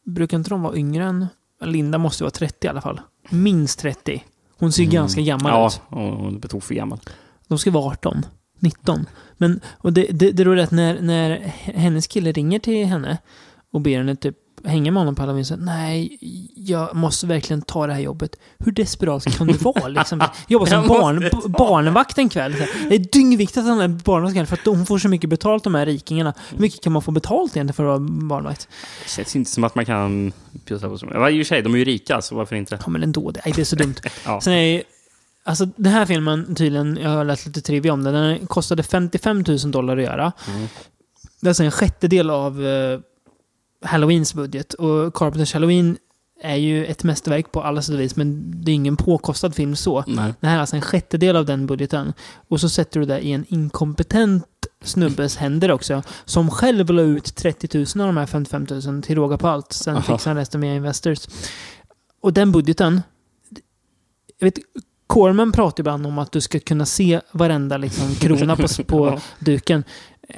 Brukar 0.06 0.36
inte 0.36 0.50
de 0.50 0.62
vara 0.62 0.76
yngre 0.76 1.04
än... 1.04 1.26
Linda 1.64 1.98
måste 1.98 2.24
vara 2.24 2.30
30 2.30 2.66
i 2.66 2.70
alla 2.70 2.80
fall. 2.80 3.00
Minst 3.30 3.78
30. 3.78 4.24
Hon 4.58 4.72
ser 4.72 4.84
ganska 4.84 5.20
gammal 5.20 5.46
Mm. 5.52 5.60
Ja, 5.60 5.66
ut. 5.66 5.80
och 5.88 6.16
hon 6.18 6.36
är 6.44 6.48
på 6.48 6.60
för 6.60 6.74
gammal. 6.74 7.00
De 7.48 7.58
ska 7.58 7.70
vara 7.70 7.84
18. 7.92 8.26
19. 8.60 9.06
Men, 9.36 9.60
och 9.78 9.92
det, 9.92 10.06
det, 10.10 10.32
det 10.32 10.42
är 10.42 10.56
att 10.56 10.70
när, 10.70 11.00
när 11.00 11.30
hennes 11.64 12.06
kille 12.06 12.32
ringer 12.32 12.58
till 12.58 12.86
henne 12.86 13.18
och 13.70 13.80
ber 13.80 13.98
henne 13.98 14.16
typ 14.16 14.36
hänga 14.64 14.92
med 14.92 15.00
honom 15.00 15.14
på 15.14 15.22
halloween 15.22 15.44
så 15.44 15.56
nej, 15.56 16.18
jag 16.56 16.96
måste 16.96 17.26
verkligen 17.26 17.62
ta 17.62 17.86
det 17.86 17.92
här 17.92 18.00
jobbet. 18.00 18.36
Hur 18.58 18.72
desperat 18.72 19.36
kan 19.36 19.46
du 19.46 19.52
vara? 19.52 19.88
Liksom, 19.88 20.22
jobba 20.48 20.66
som 20.66 20.88
barn, 20.88 21.30
barnvakt 21.58 22.18
en 22.18 22.28
kväll. 22.28 22.54
Det 22.88 22.94
är 22.94 22.98
dyngviktigt 23.12 23.58
att 23.58 23.64
han 23.64 23.80
är 23.80 23.88
barnvakt 23.88 24.48
för 24.48 24.56
att 24.56 24.66
hon 24.66 24.86
får 24.86 24.98
så 24.98 25.08
mycket 25.08 25.30
betalt 25.30 25.64
de 25.64 25.74
här 25.74 25.86
rikingarna. 25.86 26.34
Hur 26.50 26.58
mycket 26.58 26.80
kan 26.80 26.92
man 26.92 27.02
få 27.02 27.10
betalt 27.10 27.56
egentligen 27.56 27.74
för 27.74 27.84
att 27.84 27.88
vara 27.88 27.98
barnvakt? 28.08 28.68
Det 29.04 29.10
känns 29.10 29.36
inte 29.36 29.50
som 29.50 29.64
att 29.64 29.74
man 29.74 29.84
kan 29.84 30.32
pjussa 30.64 30.88
på 30.88 30.98
så 30.98 31.06
mycket. 31.06 31.20
I 31.20 31.22
och 31.22 31.28
för 31.28 31.44
sig, 31.44 31.62
de 31.62 31.74
är 31.74 31.78
ju 31.78 31.84
rika, 31.84 32.22
så 32.22 32.34
varför 32.34 32.56
inte? 32.56 32.78
Ja, 32.84 32.90
men 32.90 33.02
ändå. 33.02 33.30
Det, 33.30 33.40
det 33.44 33.58
är 33.58 33.64
så 33.64 33.76
dumt. 33.76 33.94
Ja. 34.24 34.40
Sen 34.40 34.52
är 34.52 34.82
Alltså 35.46 35.66
den 35.76 35.92
här 35.92 36.06
filmen, 36.06 36.54
tydligen, 36.54 36.98
jag 37.02 37.10
har 37.10 37.24
läst 37.24 37.46
lite 37.46 37.60
trivia 37.60 37.92
om 37.92 38.04
den, 38.04 38.14
den 38.14 38.46
kostade 38.46 38.82
55 38.82 39.44
000 39.48 39.70
dollar 39.70 39.96
att 39.96 40.02
göra. 40.02 40.32
Mm. 40.54 40.68
Det 41.40 41.46
är 41.46 41.50
alltså 41.50 41.62
en 41.64 41.70
sjättedel 41.70 42.30
av 42.30 42.66
eh, 42.66 43.00
Halloweens 43.82 44.34
budget. 44.34 44.74
Och 44.74 45.14
Carpenters 45.14 45.54
Halloween 45.54 45.96
är 46.40 46.56
ju 46.56 46.86
ett 46.86 47.04
mästerverk 47.04 47.52
på 47.52 47.62
alla 47.62 47.82
sätt 47.82 47.94
och 47.94 48.00
vis, 48.00 48.16
men 48.16 48.52
det 48.64 48.70
är 48.70 48.74
ingen 48.74 48.96
påkostad 48.96 49.54
film 49.54 49.76
så. 49.76 50.04
Nej. 50.06 50.34
Det 50.40 50.46
här 50.46 50.56
är 50.56 50.60
alltså 50.60 50.76
en 50.76 50.82
sjättedel 50.82 51.36
av 51.36 51.46
den 51.46 51.66
budgeten. 51.66 52.12
Och 52.48 52.60
så 52.60 52.68
sätter 52.68 53.00
du 53.00 53.06
det 53.06 53.20
i 53.20 53.32
en 53.32 53.44
inkompetent 53.48 54.46
snubbes 54.82 55.36
händer 55.36 55.70
också, 55.70 56.02
som 56.24 56.50
själv 56.50 56.90
la 56.90 57.02
ut 57.02 57.34
30 57.34 57.78
000 57.78 57.86
av 58.08 58.14
de 58.14 58.16
här 58.16 58.26
55 58.26 58.66
000 58.86 59.02
till 59.02 59.16
råga 59.16 59.38
på 59.38 59.48
allt. 59.48 59.72
Sen 59.72 59.96
Aha. 59.96 60.02
fixar 60.02 60.30
han 60.30 60.36
resten 60.36 60.60
med 60.60 60.76
Investors. 60.76 61.28
Och 62.20 62.32
den 62.32 62.52
budgeten, 62.52 63.02
jag 64.38 64.46
vet, 64.46 64.58
Corman 65.06 65.52
pratar 65.52 65.80
ibland 65.80 66.06
om 66.06 66.18
att 66.18 66.32
du 66.32 66.40
ska 66.40 66.60
kunna 66.60 66.86
se 66.86 67.20
varenda 67.32 67.76
liksom, 67.76 68.14
krona 68.14 68.56
på, 68.56 68.66
på 68.86 69.20
duken. 69.38 69.84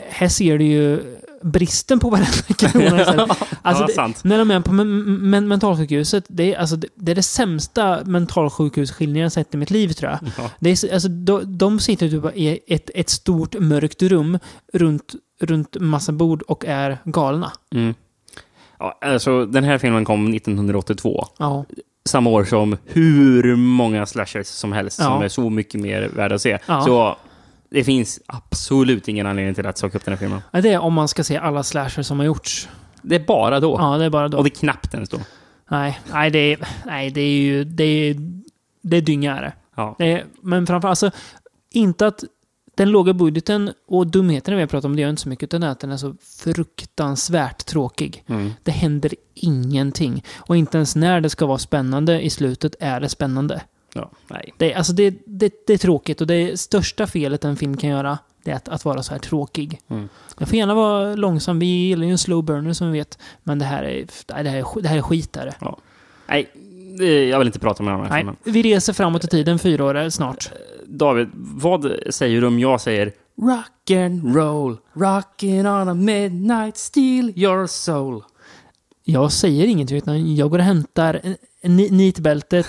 Här 0.09 0.29
ser 0.29 0.59
du 0.59 0.65
ju 0.65 1.01
bristen 1.43 1.99
på 2.01 2.11
varenda 2.11 2.31
krona. 2.59 3.01
istället. 3.01 3.31
Alltså, 3.63 3.83
ja, 3.83 3.87
det, 3.87 3.93
sant. 3.93 4.25
när 4.25 4.39
de 4.39 4.51
är 4.51 4.61
på 4.61 4.73
men, 4.73 5.05
men, 5.31 5.49
mentalsjukhuset, 5.49 6.25
det 6.29 6.55
är, 6.55 6.59
alltså, 6.59 6.77
det, 6.77 6.89
det 6.95 7.13
är 7.13 7.17
det 7.17 7.23
sämsta 7.23 8.05
mentalsjukhusskildringen 8.05 9.23
jag 9.23 9.33
sett 9.33 9.55
i 9.55 9.57
mitt 9.57 9.71
liv 9.71 9.89
tror 9.93 10.11
jag. 10.11 10.19
Ja. 10.39 10.51
Det 10.61 10.71
är, 10.71 10.77
så- 10.77 10.93
alltså, 10.93 11.09
de, 11.09 11.59
de 11.59 11.81
sitter 11.81 12.09
typ 12.09 12.37
i 12.37 12.59
ett, 12.67 12.91
ett 12.95 13.09
stort 13.11 13.55
mörkt 13.59 14.03
rum 14.03 14.39
runt, 14.73 15.15
runt 15.41 15.77
massa 15.81 16.13
bord 16.13 16.43
och 16.43 16.65
är 16.65 16.99
galna. 17.05 17.53
Mm. 17.75 17.95
Ja, 18.79 18.99
alltså, 19.01 19.47
den 19.47 19.65
här 19.65 19.79
filmen 19.79 20.05
kom 20.05 20.35
1982. 20.35 21.27
Ja. 21.39 21.65
Samma 22.07 22.31
år 22.31 22.45
som 22.45 22.77
hur 22.85 23.57
många 23.57 24.07
slashers 24.07 24.47
som 24.47 24.73
helst 24.73 24.99
Ja. 24.99 25.05
som 25.05 25.23
är 25.23 25.29
så 25.29 25.51
mycket 25.51 25.81
mer 25.81 26.09
värda 26.09 26.35
att 26.35 26.43
se. 26.43 26.59
Ja. 26.67 26.83
Så 26.85 27.17
det 27.71 27.85
finns 27.85 28.21
absolut 28.27 29.09
ingen 29.09 29.27
anledning 29.27 29.55
till 29.55 29.67
att 29.67 29.79
söka 29.79 29.99
upp 29.99 30.05
den 30.05 30.13
här 30.15 30.19
filmen. 30.19 30.41
Ja, 30.51 30.61
Det 30.61 30.73
är 30.73 30.79
om 30.79 30.95
man 30.95 31.09
ska 31.09 31.25
se 31.25 31.37
alla 31.37 31.63
slasher 31.63 32.03
som 32.03 32.19
har 32.19 32.27
gjorts. 32.27 32.69
Det 33.03 33.15
är 33.15 33.21
bara 33.27 33.61
då. 33.61 33.77
Ja, 33.81 33.97
det 33.99 34.05
är 34.05 34.11
bara 34.11 34.29
då. 34.29 34.39
Och 34.39 34.45
det 34.45 34.49
är 34.49 34.59
knappt 34.61 34.95
ens 34.95 35.09
då. 35.09 35.19
Nej, 35.71 36.01
nej, 36.13 36.31
det 36.31 36.39
är, 36.53 36.59
nej, 36.87 37.11
det 37.11 37.21
är 37.21 37.39
ju... 37.41 37.65
Det 37.65 37.85
är, 37.85 38.17
det 38.83 38.97
är 38.97 39.01
dynga 39.01 39.37
är 39.39 39.43
det. 39.43 39.53
Ja. 39.77 39.95
det 39.99 40.13
är, 40.13 40.25
men 40.41 40.67
framförallt, 40.67 41.03
alltså, 41.05 41.11
inte 41.71 42.07
att 42.07 42.25
den 42.77 42.91
låga 42.91 43.13
budgeten 43.13 43.73
och 43.87 44.07
dumheterna 44.07 44.57
vi 44.57 44.63
har 44.63 44.67
pratat 44.69 44.85
om, 44.85 44.97
det 44.97 45.03
gör 45.03 45.11
inte 45.11 45.23
så 45.23 45.29
mycket, 45.29 45.45
utan 45.45 45.63
att 45.63 45.81
den 45.81 45.91
är 45.91 45.97
så 45.97 46.15
fruktansvärt 46.45 47.67
tråkig. 47.67 48.25
Mm. 48.27 48.51
Det 48.63 48.71
händer 48.71 49.15
ingenting. 49.35 50.25
Och 50.37 50.57
inte 50.57 50.79
ens 50.79 50.97
när 50.97 51.21
det 51.21 51.31
ska 51.31 51.47
vara 51.47 51.59
spännande 51.59 52.21
i 52.23 52.31
slutet 52.31 52.75
är 52.81 53.01
det 53.01 53.09
spännande. 53.09 53.61
Ja. 53.95 54.11
Nej. 54.29 54.53
Det, 54.59 54.73
är- 54.73 54.77
alltså 54.79 54.93
det, 54.93 55.15
det, 55.27 55.53
det 55.67 55.73
är 55.73 55.79
tråkigt 55.79 56.21
och 56.21 56.27
det 56.27 56.61
största 56.61 57.07
felet 57.07 57.45
en 57.45 57.57
film 57.57 57.77
kan 57.77 57.91
göra 57.91 58.19
det 58.45 58.51
är 58.51 58.57
att, 58.57 58.69
att 58.69 58.85
vara 58.85 59.03
så 59.03 59.13
här 59.13 59.19
tråkig. 59.19 59.81
Mm. 59.89 60.09
Den 60.39 60.47
får 60.47 60.57
gärna 60.59 60.75
vara 60.75 61.15
långsam. 61.15 61.59
Vi 61.59 61.67
gillar 61.67 62.05
ju 62.07 62.11
en 62.13 62.19
slow 62.19 62.45
burner 62.45 62.73
som 62.73 62.93
vi 62.93 62.99
vet. 62.99 63.19
Men 63.43 63.59
det 63.59 63.65
här 63.65 63.83
är, 63.83 64.07
nej, 64.35 64.45
det 64.45 64.51
här 64.51 64.59
är, 64.59 64.83
det 64.83 64.89
här 64.89 64.97
är 64.99 65.03
skit. 65.03 65.37
Är 65.37 65.47
det. 65.47 65.55
Nej, 66.29 66.51
jag 67.31 67.39
vill 67.39 67.49
inte 67.49 67.59
prata 67.59 67.83
om 67.83 67.87
den 67.89 68.01
här 68.01 68.09
Nej, 68.09 68.19
filmen. 68.21 68.37
vi 68.45 68.63
reser 68.63 68.93
framåt 68.93 69.25
i 69.25 69.27
tiden 69.27 69.59
fyra 69.59 69.85
år 69.85 70.11
snart. 70.11 70.51
David, 70.89 71.29
vad 71.35 71.93
säger 72.11 72.41
du 72.41 72.47
om 72.47 72.59
jag 72.59 72.81
säger 72.81 73.13
Rock 73.43 73.91
and 73.91 74.37
roll, 74.37 74.77
rockin' 74.95 75.67
on 75.83 75.89
a 75.89 75.95
midnight, 75.95 76.77
steal 76.77 77.33
your 77.37 77.67
soul. 77.67 78.23
Jag 79.05 79.33
säger 79.33 79.67
ingenting 79.67 79.97
utan 79.97 80.35
jag 80.37 80.51
går 80.51 80.59
och 80.59 80.65
hämtar 80.65 81.21
ni- 81.63 81.91
nitbältet, 81.91 82.67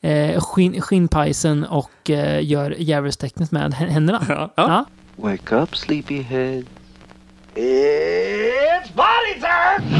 eh, 0.00 0.40
skinn, 0.40 0.80
skinnpajsen 0.80 1.64
och 1.64 2.10
eh, 2.10 2.44
gör 2.46 2.74
djävulstecknet 2.78 3.52
med 3.52 3.74
hä- 3.74 3.86
händerna. 3.90 4.24
Ja. 4.28 4.52
Ja. 4.56 4.84
Wake 5.16 5.56
up, 5.56 5.76
sleepyhead. 5.76 6.64
It's 7.54 8.92
party 8.94 9.40
time! 9.40 9.96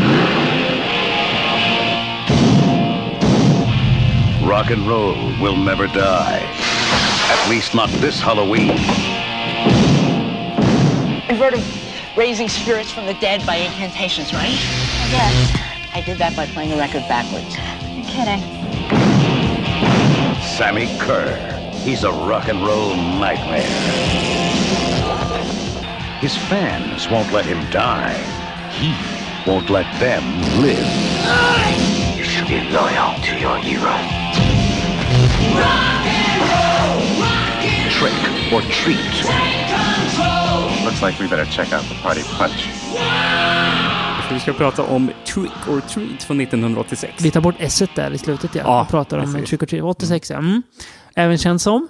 Rock 4.48 4.70
and 4.70 4.88
roll 4.88 5.16
will 5.42 5.56
never 5.64 5.86
die. 5.86 6.65
At 7.28 7.48
least 7.48 7.74
not 7.74 7.90
this 8.00 8.20
Halloween. 8.20 8.68
You've 11.28 11.38
heard 11.38 11.54
of 11.54 12.16
raising 12.16 12.48
spirits 12.48 12.92
from 12.92 13.06
the 13.06 13.14
dead 13.14 13.44
by 13.44 13.56
incantations, 13.56 14.32
right? 14.32 14.56
Yes. 15.10 15.60
I 15.92 16.02
did 16.02 16.18
that 16.18 16.36
by 16.36 16.46
playing 16.46 16.70
the 16.70 16.76
record 16.76 17.02
backwards. 17.08 17.56
You're 17.96 18.06
kidding. 18.06 18.40
Sammy 20.40 20.86
Kerr. 21.00 21.34
He's 21.82 22.04
a 22.04 22.12
rock 22.12 22.46
and 22.46 22.64
roll 22.64 22.94
nightmare. 22.94 23.62
His 26.20 26.36
fans 26.36 27.10
won't 27.10 27.32
let 27.32 27.44
him 27.44 27.68
die. 27.70 28.14
He 28.70 28.94
won't 29.50 29.68
let 29.68 29.86
them 29.98 30.22
live. 30.62 31.85
Or 38.52 38.60
treat. 38.60 39.24
Looks 40.84 41.02
like 41.02 41.22
we 41.22 41.28
better 41.28 41.44
check 41.44 41.72
out 41.72 41.88
the 41.88 42.02
party 42.02 42.22
punch. 42.38 42.68
Så 44.28 44.34
vi 44.34 44.40
ska 44.40 44.52
prata 44.52 44.82
om 44.82 45.10
Trick 45.24 45.68
or 45.68 45.80
Treat 45.80 46.22
från 46.22 46.40
1986. 46.40 47.24
Vi 47.24 47.30
tar 47.30 47.40
bort 47.40 47.54
s 47.58 47.82
där 47.94 48.10
i 48.10 48.18
slutet 48.18 48.54
ja. 48.54 48.62
Ja, 48.64 48.82
och 48.82 48.88
pratar 48.88 49.18
om 49.18 49.34
precis. 49.34 49.48
Trick 49.48 49.62
or 49.62 49.66
Treat. 49.66 49.84
86 49.84 50.30
ja. 50.30 50.38
Mm. 50.38 50.62
Även 51.14 51.38
känd 51.38 51.60
som 51.60 51.88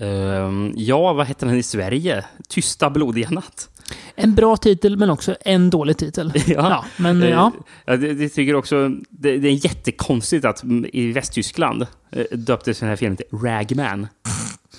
Ehm, 0.00 0.72
ja, 0.76 1.12
vad 1.12 1.26
hette 1.26 1.46
den 1.46 1.54
i 1.54 1.62
Sverige? 1.62 2.24
Tysta 2.48 2.90
blodiga 2.90 3.30
natt. 3.30 3.68
en 4.14 4.34
bra 4.34 4.56
titel 4.56 4.96
men 4.96 5.10
också 5.10 5.36
en 5.40 5.70
dålig 5.70 5.96
titel. 5.96 6.32
ja 6.46 6.84
men 6.96 7.22
Eh, 7.22 7.30
ja. 7.30 7.52
ja 7.84 7.96
det, 7.96 8.14
det 8.14 8.28
tycker 8.28 8.54
också... 8.54 8.88
Det, 9.10 9.38
det 9.38 9.48
är 9.48 9.64
jättekonstigt 9.64 10.44
att 10.44 10.62
mm, 10.62 10.90
i 10.92 11.12
Västtyskland 11.12 11.86
eh, 12.12 12.24
döptes 12.32 12.80
den 12.80 12.88
här 12.88 12.96
filmen 12.96 13.16
till 13.16 13.38
Ragman. 13.38 14.06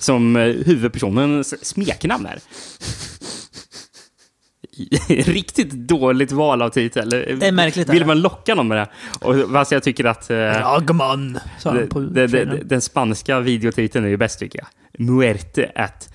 Som 0.01 0.35
eh, 0.35 0.43
huvudpersonens 0.43 1.65
smeknamn 1.67 2.25
är. 2.25 2.39
Riktigt 5.31 5.71
dåligt 5.71 6.31
val 6.31 6.61
av 6.61 6.69
titel. 6.69 7.09
Det 7.09 7.47
är 7.47 7.51
märkligt, 7.51 7.89
Vill 7.89 8.05
man 8.05 8.21
locka 8.21 8.55
någon 8.55 8.67
med 8.67 8.77
det? 8.77 8.87
Och 9.25 9.51
fast 9.51 9.71
jag 9.71 9.83
tycker 9.83 10.05
att... 10.05 10.29
eh, 10.29 10.35
Ragman, 10.37 11.39
sa 11.59 11.69
han 11.69 11.87
på 11.87 11.99
det- 11.99 12.27
trailern. 12.27 12.67
Den 12.67 12.81
spanska 12.81 13.39
videotiteln 13.39 14.05
är 14.05 14.09
ju 14.09 14.17
bäst 14.17 14.39
tycker 14.39 14.59
jag. 14.59 14.67
Muerte 15.07 15.71
at 15.75 16.13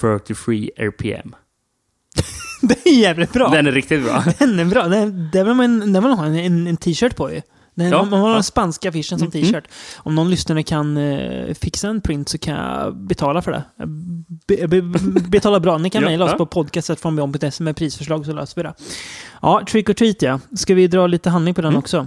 33 0.00 0.70
RPM. 0.76 1.34
Det 2.62 2.86
är 2.86 2.94
jävligt 3.00 3.32
bra. 3.32 3.48
Den 3.48 3.66
är 3.66 3.72
riktigt 3.72 4.04
bra. 4.04 4.24
Den 4.38 4.58
är 4.58 4.64
bra. 4.64 4.88
Den, 4.88 5.30
den 5.32 5.46
vill 5.46 5.54
man, 5.54 5.80
den 5.80 5.92
vill 5.92 6.10
man 6.10 6.18
ha 6.18 6.26
en, 6.26 6.34
en, 6.34 6.66
en 6.66 6.76
t-shirt 6.76 7.16
på 7.16 7.32
ju. 7.32 7.40
Den, 7.74 7.88
Ja, 7.90 8.04
man, 8.04 8.20
har 8.20 8.28
ja. 8.28 8.34
den 8.34 8.42
spanska 8.42 8.88
affischen 8.88 9.18
som 9.18 9.28
Mm, 9.28 9.30
t-shirt. 9.44 9.64
Om 9.96 10.14
någon 10.14 10.30
lyssnare 10.30 10.62
kan 10.62 10.96
eh, 10.96 11.54
fixa 11.54 11.88
en 11.88 12.00
print 12.00 12.28
så 12.28 12.38
kan 12.38 12.54
jag 12.54 12.96
betala 12.96 13.42
för 13.42 13.50
det. 13.52 13.62
Be, 14.46 14.68
be, 14.68 14.82
betala 15.28 15.60
bra. 15.60 15.78
Ni 15.78 15.90
kan 15.90 16.02
Ja, 16.02 16.08
mejla 16.08 16.24
oss 16.24 16.30
ja. 16.30 16.36
på 16.38 16.46
podcastet.se 16.46 17.62
med 17.64 17.76
prisförslag 17.76 18.26
så 18.26 18.32
löser 18.32 18.56
vi 18.56 18.62
det. 18.62 18.74
Ja, 19.42 19.62
Trick 19.70 19.88
or 19.88 19.92
Treat 19.94 20.22
ja. 20.22 20.40
Ska 20.56 20.74
vi 20.74 20.86
dra 20.86 21.06
lite 21.06 21.30
handling 21.30 21.54
på 21.54 21.60
den 21.62 21.68
Mm. 21.70 21.78
också? 21.78 22.06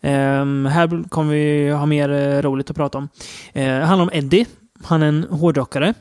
Ehm, 0.00 0.66
här 0.66 1.08
kommer 1.08 1.32
vi 1.34 1.70
ha 1.70 1.86
mer 1.86 2.08
eh, 2.12 2.42
roligt 2.42 2.70
att 2.70 2.76
prata 2.76 2.98
om. 2.98 3.04
Uh, 3.04 3.08
det 3.54 3.84
handlar 3.84 4.02
om 4.02 4.10
Eddie. 4.12 4.46
Han 4.82 5.02
är 5.02 5.06
en 5.06 5.26
hårdrockare. 5.30 5.94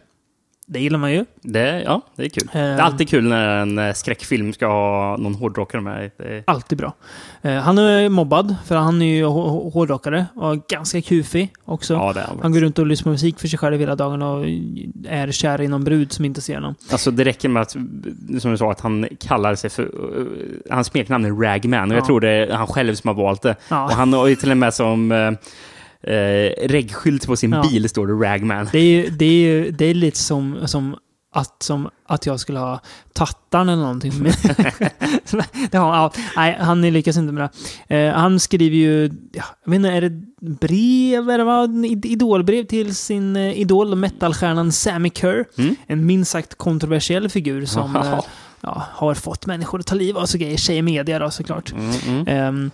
Det 0.68 0.80
gillar 0.80 1.00
man 1.00 1.12
ju. 1.12 1.26
Det, 1.42 1.82
ja, 1.86 2.02
det 2.16 2.24
är 2.26 2.30
kul. 2.30 2.50
det 2.54 2.60
Ehm. 2.60 2.80
är 2.80 2.82
alltid 2.82 3.10
kul 3.10 3.24
när 3.24 3.58
en 3.62 3.78
eh, 3.80 3.94
skräckfilm 3.94 4.54
ska 4.54 4.68
ha 4.68 5.18
någon 5.18 5.36
hårdrockare 5.36 5.82
med. 5.82 6.12
Är, 6.20 6.44
Alltid 6.48 6.78
bra. 6.78 6.94
Eh, 7.42 7.54
han 7.56 7.78
är 7.78 8.10
mobbad, 8.10 8.56
för 8.66 8.76
han 8.76 9.02
är 9.02 9.06
ju 9.16 9.26
hå- 9.26 9.50
hå- 9.50 9.72
hårdrockare 9.74 10.26
och 10.36 10.68
ganska 10.68 11.02
kufig 11.02 11.54
också. 11.66 11.94
ja, 11.94 12.14
han. 12.28 12.40
han 12.42 12.52
går 12.54 12.60
runt 12.60 12.80
och 12.80 12.88
lyssnar 12.88 13.04
på 13.04 13.10
musik 13.12 13.40
för 13.40 13.48
sig 13.48 13.60
själv 13.60 13.80
hela 13.80 13.96
dagen 13.96 14.22
och 14.22 14.46
är 15.08 15.32
kär 15.32 15.62
i 15.62 15.68
någon 15.68 15.84
brud 15.84 16.12
som 16.12 16.26
inte 16.26 16.42
ser 16.42 16.56
honom. 16.56 16.76
Alltså 16.92 17.12
det 17.12 17.24
räcker 17.24 17.50
med 17.50 17.62
att, 17.62 17.72
som 18.40 18.52
du 18.52 18.58
sa, 18.58 18.72
att 18.72 18.82
han 18.82 19.08
kallar 19.20 19.56
sig 19.56 19.70
för... 19.70 19.84
Uh, 19.84 20.28
hans 20.70 20.88
smeknamn 20.88 21.26
är 21.26 21.32
Ragman 21.32 21.90
och 21.92 21.94
Ja. 21.96 21.98
jag 21.98 22.06
tror 22.06 22.20
det 22.20 22.30
är 22.30 22.52
han 22.52 22.68
själv 22.68 22.96
som 22.96 23.08
har 23.08 23.16
valt 23.16 23.42
det. 23.42 23.56
Ja. 23.70 23.84
Och 23.86 23.92
han 23.92 24.14
har 24.14 24.28
ju 24.28 24.36
till 24.36 24.52
och 24.52 24.58
med 24.58 24.74
som 24.74 25.12
uh, 25.12 25.32
uh, 26.08 26.68
reggskylt 26.68 27.26
på 27.28 27.36
sin 27.36 27.52
Ja. 27.52 27.62
bil 27.70 27.90
står 27.90 28.08
det 28.08 28.14
Ragman. 28.14 28.70
Det 28.72 28.80
är 28.80 28.84
ju 29.04 29.10
det 29.10 29.26
är, 29.26 29.32
ju- 29.64 29.72
det 29.72 29.86
är 29.86 29.94
lite 29.94 30.18
som, 30.20 30.68
som, 30.68 30.96
att, 31.36 31.64
som 31.64 31.90
att 32.08 32.26
jag 32.26 32.40
skulle 32.40 32.60
ha 32.60 32.80
Tattarn 33.14 33.70
eller 33.70 33.82
någonting. 33.82 34.12
Det 35.72 35.78
har, 35.78 35.96
ja, 35.96 36.12
nej, 36.36 36.58
han 36.60 36.82
lyckas 36.82 37.18
inte 37.18 37.34
med 37.34 37.50
det. 37.88 37.96
Eh, 37.96 38.14
han 38.14 38.40
skriver 38.40 38.76
ju, 38.78 39.12
ja, 39.34 39.44
jag 39.66 39.72
vet 39.72 39.76
inte, 39.76 39.90
är 39.90 40.02
det 40.02 40.22
brev 40.58 41.30
eller 41.30 41.44
vad? 41.44 41.70
Id- 41.86 42.06
Idolbrev 42.06 42.64
till 42.66 42.96
sin 42.96 43.36
eh, 43.36 43.60
idol, 43.60 43.96
metalstjärnan 43.96 44.72
Sammy 44.72 45.10
Kerr. 45.10 45.46
Mm. 45.58 45.76
En 45.88 46.06
minst 46.06 46.32
sagt 46.32 46.56
kontroversiell 46.56 47.30
figur 47.30 47.66
som 47.66 47.96
eh, 47.96 48.20
ja, 48.62 48.84
har 48.92 49.14
fått 49.14 49.46
människor 49.46 49.80
att 49.80 49.86
ta 49.88 49.96
liv 49.96 50.18
av 50.18 50.26
sig 50.26 50.40
grejer. 50.40 50.58
Tjej 50.58 50.78
i 50.78 50.82
media 50.82 51.20
då 51.20 51.32
såklart. 51.32 51.72
Mm, 51.72 51.92
mm. 52.08 52.28
Ehm, 52.28 52.72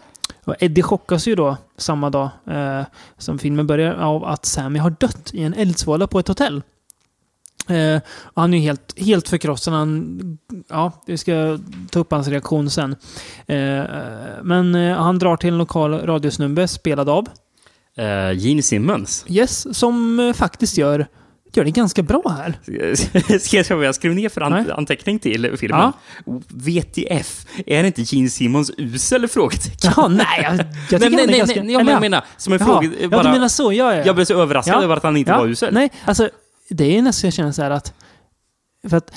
och 0.49 0.55
Eddie 0.59 0.81
chockas 0.81 1.27
ju 1.27 1.35
då 1.35 1.57
samma 1.77 2.09
dag 2.09 2.29
eh, 2.47 2.81
som 3.17 3.39
filmen 3.39 3.67
börjar 3.67 3.93
av 3.93 4.25
att 4.25 4.45
Sammy 4.45 4.79
har 4.79 4.89
dött 4.89 5.29
i 5.33 5.43
en 5.43 5.53
eldsvåda 5.53 6.07
på 6.07 6.19
ett 6.19 6.27
hotell. 6.27 6.61
Eh, 7.67 8.01
han 8.33 8.53
är 8.53 8.57
ju 8.57 8.63
helt, 8.63 8.99
helt 8.99 9.29
förkrossad. 9.29 9.73
Han, 9.73 10.37
ja, 10.67 10.91
vi 11.05 11.17
ska 11.17 11.59
ta 11.91 11.99
upp 11.99 12.11
hans 12.11 12.27
reaktion 12.27 12.69
sen. 12.69 12.95
Eh, 13.47 13.83
men 14.43 14.75
eh, 14.75 14.97
han 14.97 15.19
drar 15.19 15.37
till 15.37 15.49
en 15.49 15.57
lokal 15.57 15.93
radiosnubbe 15.93 16.67
spelad 16.67 17.09
av 17.09 17.27
Uh, 17.99 18.33
Gene 18.37 18.61
Simmons. 18.61 19.25
Yes, 19.27 19.77
som 19.77 20.19
eh, 20.19 20.33
faktiskt 20.33 20.77
gör, 20.77 21.07
gör 21.53 21.63
det 21.63 21.71
ganska 21.71 22.01
bra 22.03 22.23
här. 22.37 22.53
Ska 23.39 23.57
jag 23.57 23.65
säga 23.65 23.77
vad 23.77 23.85
jag 23.85 23.95
skrev 23.95 24.13
ner 24.15 24.29
för 24.29 24.41
an- 24.41 24.51
Nej. 24.51 24.65
anteckning 24.71 25.19
till 25.19 25.57
filmen? 25.57 25.91
VTF. 26.47 27.45
Är 27.65 27.81
det 27.83 27.87
inte 27.87 28.01
Gene 28.15 28.29
Simmons 28.29 28.71
usel? 28.77 29.27
Frågetecken. 29.27 29.91
Jaha, 29.95 30.07
nej, 30.07 30.25
jag, 30.43 30.53
jag 30.55 30.67
tycker 31.01 31.15
nej, 31.15 31.23
är 31.23 31.27
nej, 31.27 31.37
ganska... 31.39 31.63
nej, 31.63 31.73
jag 31.73 31.89
ja. 31.89 31.99
menar, 31.99 32.23
som 32.37 32.53
en 32.53 32.59
fråga... 32.59 32.89
Ja, 33.01 33.07
bara- 33.09 33.23
du 33.23 33.29
menar 33.29 33.47
så. 33.47 33.73
Ja, 33.73 33.91
ja, 33.91 33.95
ja. 33.97 34.05
Jag 34.05 34.15
blev 34.15 34.25
så 34.25 34.41
överraskad 34.41 34.75
Ja. 34.75 34.83
över 34.83 34.95
att 34.97 35.03
han 35.03 35.17
inte 35.17 35.31
Ja. 35.31 35.37
var 35.37 35.47
usel. 35.47 35.73
Nej, 35.73 35.89
alltså 36.05 36.29
det 36.69 36.97
är 36.97 37.01
nästan 37.01 37.27
jag 37.27 37.33
känner 37.33 37.51
så 37.51 37.61
här 37.61 37.71
att... 37.71 37.93
För 38.89 38.97
att 38.97 39.11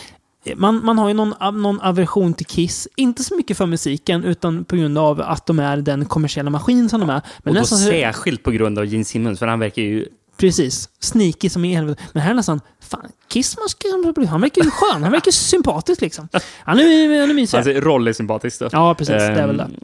man, 0.56 0.84
man 0.84 0.98
har 0.98 1.08
ju 1.08 1.14
någon, 1.14 1.34
någon 1.62 1.80
aversion 1.80 2.34
till 2.34 2.46
Kiss. 2.46 2.88
Inte 2.96 3.24
så 3.24 3.36
mycket 3.36 3.56
för 3.56 3.66
musiken, 3.66 4.24
utan 4.24 4.64
på 4.64 4.76
grund 4.76 4.98
av 4.98 5.20
att 5.20 5.46
de 5.46 5.58
är 5.58 5.76
den 5.76 6.04
kommersiella 6.04 6.50
maskin 6.50 6.88
som 6.88 7.00
de 7.00 7.10
är. 7.10 7.14
Men 7.14 7.50
och 7.50 7.54
då 7.54 7.60
nästan 7.60 7.78
så, 7.78 7.84
särskilt 7.90 8.42
på 8.42 8.50
grund 8.50 8.78
av 8.78 8.84
Gene 8.86 9.04
Simmons, 9.04 9.38
för 9.38 9.46
han 9.46 9.58
verkar 9.60 9.82
ju... 9.82 10.06
Precis. 10.42 10.88
Sneaky 11.00 11.48
som 11.48 11.64
i 11.64 11.74
helvete. 11.74 12.02
Men 12.12 12.22
här 12.22 12.30
är 12.30 12.34
nästan... 12.34 12.60
Fan, 12.80 13.06
Kiss 13.28 13.58
man 13.58 13.68
ska, 13.68 13.88
han 14.28 14.40
verkar 14.40 14.62
ju 14.64 14.70
skön. 14.70 15.02
Han 15.02 15.12
verkar 15.12 15.30
sympatisk 15.30 16.00
liksom. 16.00 16.28
Han 16.58 16.78
är, 16.78 17.20
han 17.20 17.30
är 17.30 17.34
mysig. 17.34 17.58
Alltså, 17.58 17.72
roll 17.72 18.08
är 18.08 18.12
sympatisk 18.12 18.58
då. 18.60 18.68
Ja, 18.72 18.94
precis. 18.94 19.14
Det 19.14 19.22
är 19.22 19.46
väl 19.46 19.56
det. 19.56 19.62
Ehm, 19.62 19.74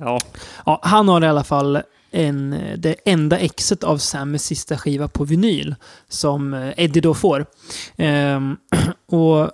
Ja. 0.00 0.20
Ja, 0.66 0.80
han 0.82 1.08
har 1.08 1.24
i 1.24 1.26
alla 1.26 1.44
fall 1.44 1.78
en, 2.10 2.60
det 2.76 2.94
enda 3.04 3.38
exet 3.38 3.84
av 3.84 3.98
Sammys 3.98 4.44
sista 4.44 4.78
skiva 4.78 5.08
på 5.08 5.24
vinyl 5.24 5.74
som 6.08 6.54
eh, 6.54 6.72
Eddie 6.76 7.00
då 7.00 7.14
får. 7.14 7.46
Ehm, 7.96 8.56
och 9.08 9.50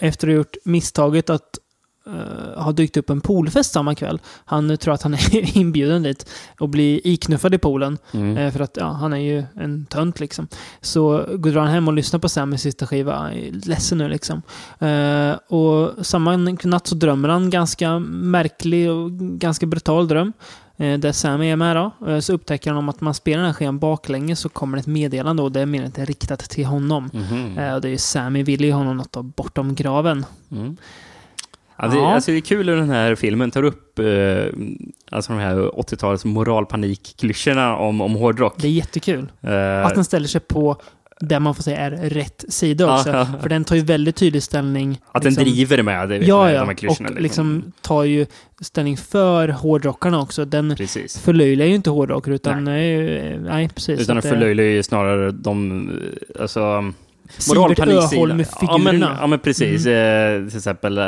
efter 0.00 0.28
att 0.28 0.32
ha 0.32 0.36
gjort 0.36 0.56
misstaget 0.64 1.30
att 1.30 1.58
eh, 2.06 2.62
ha 2.62 2.72
dykt 2.72 2.96
upp 2.96 3.10
en 3.10 3.20
poolfest 3.20 3.72
samma 3.72 3.94
kväll. 3.94 4.20
Han 4.44 4.76
tror 4.76 4.94
att 4.94 5.02
han 5.02 5.14
är 5.14 5.56
inbjuden 5.58 6.02
dit 6.02 6.30
och 6.60 6.68
blir 6.68 7.00
iknuffad 7.04 7.54
i 7.54 7.58
poolen. 7.58 7.98
Mm. 8.12 8.36
Eh, 8.36 8.52
för 8.52 8.60
att 8.60 8.76
ja, 8.76 8.86
han 8.86 9.12
är 9.12 9.16
ju 9.16 9.44
en 9.54 9.86
tönt 9.86 10.20
liksom. 10.20 10.48
Så 10.80 11.26
går 11.34 11.52
han 11.52 11.68
hem 11.68 11.88
och 11.88 11.94
lyssnar 11.94 12.20
på 12.20 12.28
Sammys 12.28 12.62
sista 12.62 12.86
skiva. 12.86 13.16
Han 13.16 13.32
är 13.32 13.68
ledsen 13.68 13.98
nu 13.98 14.08
liksom. 14.08 14.42
Eh, 14.78 15.32
och 15.32 16.06
samma 16.06 16.36
natt 16.36 16.86
så 16.86 16.94
drömmer 16.94 17.28
han 17.28 17.50
ganska 17.50 17.98
märklig 17.98 18.90
och 18.90 19.12
ganska 19.12 19.66
brutal 19.66 20.08
dröm. 20.08 20.32
Där 20.76 21.12
Sammy 21.12 21.50
är 21.50 21.56
med 21.56 21.76
då. 21.76 22.20
Så 22.20 22.32
upptäcker 22.32 22.70
han 22.70 22.78
om 22.78 22.88
att 22.88 23.00
man 23.00 23.14
spelar 23.14 23.38
den 23.38 23.46
här 23.46 23.54
skivan 23.54 23.78
baklänges 23.78 24.40
så 24.40 24.48
kommer 24.48 24.78
ett 24.78 24.86
meddelande 24.86 25.42
och 25.42 25.52
det 25.52 25.60
är 25.60 25.66
menat 25.66 25.98
riktat 25.98 26.40
till 26.40 26.66
honom. 26.66 27.10
Och 27.74 27.80
det 27.80 27.88
är 27.88 27.98
Sammy 27.98 28.42
vill 28.42 28.64
ju 28.64 28.72
honom 28.72 28.96
något 28.96 29.36
bortom 29.36 29.74
graven. 29.74 30.26
Mm. 30.50 30.76
Ja, 31.82 31.88
det, 31.88 31.96
Ja. 31.96 32.14
Alltså, 32.14 32.30
det 32.30 32.36
är 32.36 32.40
kul 32.40 32.68
hur 32.68 32.76
den 32.76 32.90
här 32.90 33.14
filmen 33.14 33.50
tar 33.50 33.62
upp 33.62 33.98
eh, 33.98 34.04
alltså 35.10 35.32
de 35.32 35.38
här 35.38 35.56
80-talets 35.56 36.24
moralpanik-klyschorna 36.24 37.76
om, 37.76 38.00
om 38.00 38.12
hårdrock. 38.14 38.54
Det 38.58 38.66
är 38.68 38.72
jättekul. 38.72 39.32
Eh, 39.40 39.86
Att 39.86 39.94
den 39.94 40.04
ställer 40.04 40.28
sig 40.28 40.40
på 40.40 40.76
där 41.20 41.40
man 41.40 41.54
får 41.54 41.62
säga 41.62 41.76
är 41.78 41.90
rätt 41.90 42.44
sida 42.48 42.84
Ja, 42.84 42.96
också. 42.98 43.10
ja. 43.10 43.26
För 43.42 43.48
den 43.48 43.64
tar 43.64 43.76
ju 43.76 43.82
väldigt 43.82 44.16
tydlig 44.16 44.42
ställning. 44.42 45.00
att 45.12 45.22
den 45.22 45.34
driver 45.34 45.82
med, 45.82 46.08
det, 46.08 46.16
Ja, 46.16 46.44
med 46.44 46.54
ja. 46.54 46.60
de 46.60 46.68
här 46.68 46.74
klyschorna. 46.74 47.08
och 47.10 47.20
liksom 47.20 47.72
tar 47.82 48.04
ju 48.04 48.26
ställning 48.60 48.96
för 48.96 49.48
hårdrockarna 49.48 50.20
också. 50.20 50.44
Den 50.44 50.74
Precis. 50.76 51.18
förlöjligar 51.18 51.68
ju 51.68 51.74
inte 51.74 51.90
hårdrockare 51.90 52.34
utan... 52.34 52.64
Nej, 52.64 53.38
nej 53.38 53.68
precis. 53.68 54.00
Utan 54.00 54.16
det- 54.16 54.22
förlöjligar 54.22 54.68
ju 54.70 54.82
snarare 54.82 55.30
de, 55.30 55.88
eh, 56.36 56.42
alltså, 56.42 56.92
Sivert. 57.38 57.78
Öholm 57.88 58.36
med 58.36 58.46
Ja 58.60 58.78
men, 58.78 58.92
figurerna. 58.92 59.16
ja, 59.20 59.26
men 59.26 59.38
precis. 59.38 59.86
Eh, 59.86 60.48
till 60.48 60.56
exempel 60.56 60.98
eh, 60.98 61.04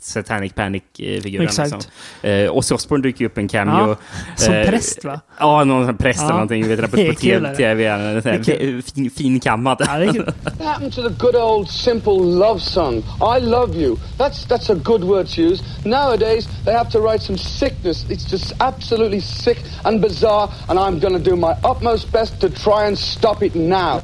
Satanic 0.00 0.52
Panic-figuren. 0.54 1.46
Exakt. 1.46 1.72
Liksom. 1.72 1.90
Eh, 2.22 2.56
Ozzy 2.56 2.74
Osbourne 2.74 3.02
dyker 3.02 3.24
upp 3.24 3.38
en 3.38 3.48
cameo. 3.48 3.88
Ja, 3.88 3.96
som 4.36 4.54
Eh, 4.54 4.66
präst 4.70 5.04
va? 5.04 5.20
Ja, 5.38 5.64
någon 5.64 5.96
präst 5.96 6.20
eller 6.22 6.32
någonting. 6.32 6.68
Vet 6.68 6.80
du, 6.80 6.88
på, 6.88 6.96
TV. 7.20 8.82
Fin, 8.94 9.10
finkammad. 9.10 9.76
Ja, 9.86 9.98
det 9.98 10.04
är 10.04 10.12
kul. 10.12 10.24
What 10.42 10.66
happened 10.66 10.92
to 10.94 11.02
the 11.02 11.14
good 11.18 11.36
old 11.36 11.68
simple 11.70 12.12
love 12.12 12.60
song? 12.60 13.02
I 13.38 13.40
love 13.40 13.76
you. 13.76 13.96
That's 14.18 14.46
that's 14.48 14.70
a 14.72 14.74
good 14.84 15.04
word 15.04 15.28
to 15.28 15.40
use. 15.42 15.62
Nowadays 15.84 16.48
they 16.64 16.74
have 16.74 16.90
to 16.90 16.98
write 17.00 17.22
some 17.24 17.38
sickness. 17.38 18.04
It's 18.10 18.30
just 18.32 18.52
absolutely 18.60 19.20
sick 19.20 19.58
and 19.84 20.00
bizarre, 20.00 20.48
and 20.68 20.78
I'm 20.78 21.00
to 21.22 21.30
do 21.30 21.36
my 21.36 21.54
utmost 21.64 22.12
best 22.12 22.40
to 22.40 22.48
try 22.48 22.86
and 22.86 22.98
stop 22.98 23.42
it 23.42 23.54
now. 23.54 24.00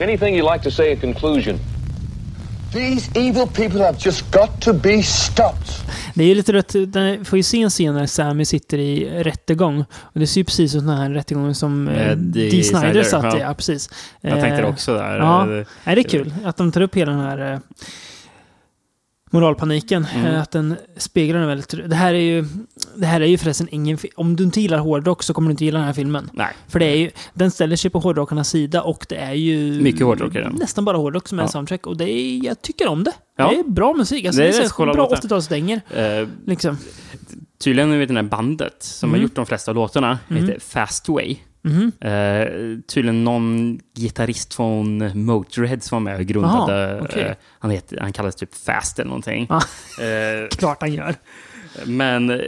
Anything 0.00 0.34
you'd 0.36 0.52
like 0.52 0.64
to 0.64 0.70
say 0.70 0.90
in 0.92 1.00
conclusion? 1.00 1.58
These 2.72 3.10
evil 3.14 3.46
people 3.46 3.80
have 3.80 3.96
just 4.00 4.30
got 4.32 4.60
to 4.60 4.72
be 4.72 5.02
stopped. 5.02 5.70
Det 6.14 6.24
är 6.24 6.28
ju 6.28 6.34
lite 6.34 6.52
rätt, 6.52 6.74
den 6.92 7.24
får 7.24 7.36
ju 7.36 7.42
se 7.42 7.62
en 7.62 7.70
scen 7.70 7.94
när 7.94 8.06
Sammy 8.06 8.44
sitter 8.44 8.78
i 8.78 9.22
rättegång. 9.22 9.84
Och 9.90 10.20
det 10.20 10.26
ser 10.26 10.40
ju 10.40 10.44
precis 10.44 10.74
ut 10.74 10.80
som 10.80 10.88
den 10.88 10.98
här 10.98 11.10
rättegången 11.10 11.54
som 11.54 11.88
eh, 11.88 12.16
Dee 12.16 12.64
Snider, 12.64 12.80
Snider, 12.80 13.02
satt 13.02 13.24
i. 13.24 13.38
ja. 13.38 13.38
Ja, 13.38 13.54
precis. 13.54 13.90
Jag 14.20 14.32
tänkte 14.32 14.48
Eh, 14.48 14.56
det 14.56 14.64
också 14.66 14.94
där. 14.94 15.18
Ja, 15.18 15.46
det 15.94 16.00
är 16.00 16.02
kul 16.02 16.34
att 16.44 16.56
de 16.56 16.72
tar 16.72 16.80
upp 16.80 16.96
hela 16.96 17.12
den 17.12 17.20
här 17.20 17.52
eh, 17.52 17.58
moralpaniken. 19.34 20.06
Mm. 20.14 20.26
Eh, 20.26 20.42
att 20.42 20.50
den 20.50 20.76
speglar 20.96 21.38
den 21.38 21.48
väldigt... 21.48 21.88
Det 21.90 21.96
här 21.96 22.14
är 22.14 22.18
ju, 22.18 22.44
det 22.96 23.06
här 23.06 23.20
är 23.20 23.26
ju 23.26 23.38
förresten 23.38 23.68
ingen... 23.70 23.98
fi- 23.98 24.10
Om 24.16 24.36
du 24.36 24.44
inte 24.44 24.60
gillar 24.60 24.78
hårdrock 24.78 25.22
så 25.22 25.34
kommer 25.34 25.48
du 25.48 25.50
inte 25.50 25.64
gilla 25.64 25.78
den 25.78 25.86
här 25.86 25.94
filmen. 25.94 26.30
Nej. 26.32 26.52
För 26.68 26.78
det 26.78 26.86
är 26.86 26.96
ju, 26.96 27.10
den 27.34 27.50
ställer 27.50 27.76
sig 27.76 27.90
på 27.90 27.98
hårdrockarnas 27.98 28.48
sida 28.48 28.82
och 28.82 29.06
det 29.08 29.16
är 29.16 29.32
ju... 29.32 29.80
Mycket 29.82 30.02
hårdrock 30.06 30.34
i 30.34 30.38
den. 30.38 30.52
Nästan 30.60 30.84
bara 30.84 30.96
hårdrock 30.96 31.28
som 31.28 31.38
är 31.38 31.42
Ja. 31.42 31.48
soundtrack. 31.48 31.86
Och 31.86 31.96
det 31.96 32.10
är, 32.10 32.44
jag 32.46 32.62
tycker 32.62 32.88
om 32.88 33.04
det. 33.04 33.12
Ja. 33.36 33.48
Det 33.50 33.56
är 33.58 33.62
bra 33.64 33.94
musik. 33.94 34.24
Alltså, 34.24 34.40
Det 34.40 34.46
det 34.48 34.54
är 34.54 34.58
är, 34.58 34.62
rätt 34.62 34.70
så 34.72 34.84
bra 34.84 34.94
låtar. 34.94 35.16
80-talsstänger. 35.16 35.80
Eh, 36.22 36.28
Liksom. 36.46 36.78
tydligen 37.64 37.98
vet 37.98 38.08
den 38.08 38.16
här 38.16 38.22
bandet 38.24 38.76
som 38.82 39.08
Mm. 39.08 39.20
har 39.20 39.22
gjort 39.22 39.34
de 39.34 39.46
flesta 39.46 39.72
låtarna 39.72 40.18
heter 40.28 40.58
Fastway. 40.60 41.36
Mhm. 41.64 41.92
Eh, 42.00 42.46
tydligen 42.86 43.24
någon 43.24 43.80
gitarrist 43.94 44.54
från 44.54 45.10
Motörhead 45.26 45.80
som 45.80 46.04
var 46.04 46.10
med 46.12 46.20
och 46.20 46.26
grundade. 46.26 46.94
Aha, 46.94 47.04
okej. 47.04 47.22
eh, 47.22 47.34
han, 47.58 47.70
heter, 47.70 48.00
han 48.00 48.12
kallas 48.12 48.36
typ 48.36 48.54
Fast 48.54 48.98
eller 48.98 49.08
någonting. 49.08 49.46
Ja. 49.50 49.56
Eh, 50.04 50.48
Klart 50.58 50.76
han 50.80 50.92
gör. 50.92 51.14
men 51.86 52.30
eh, 52.30 52.40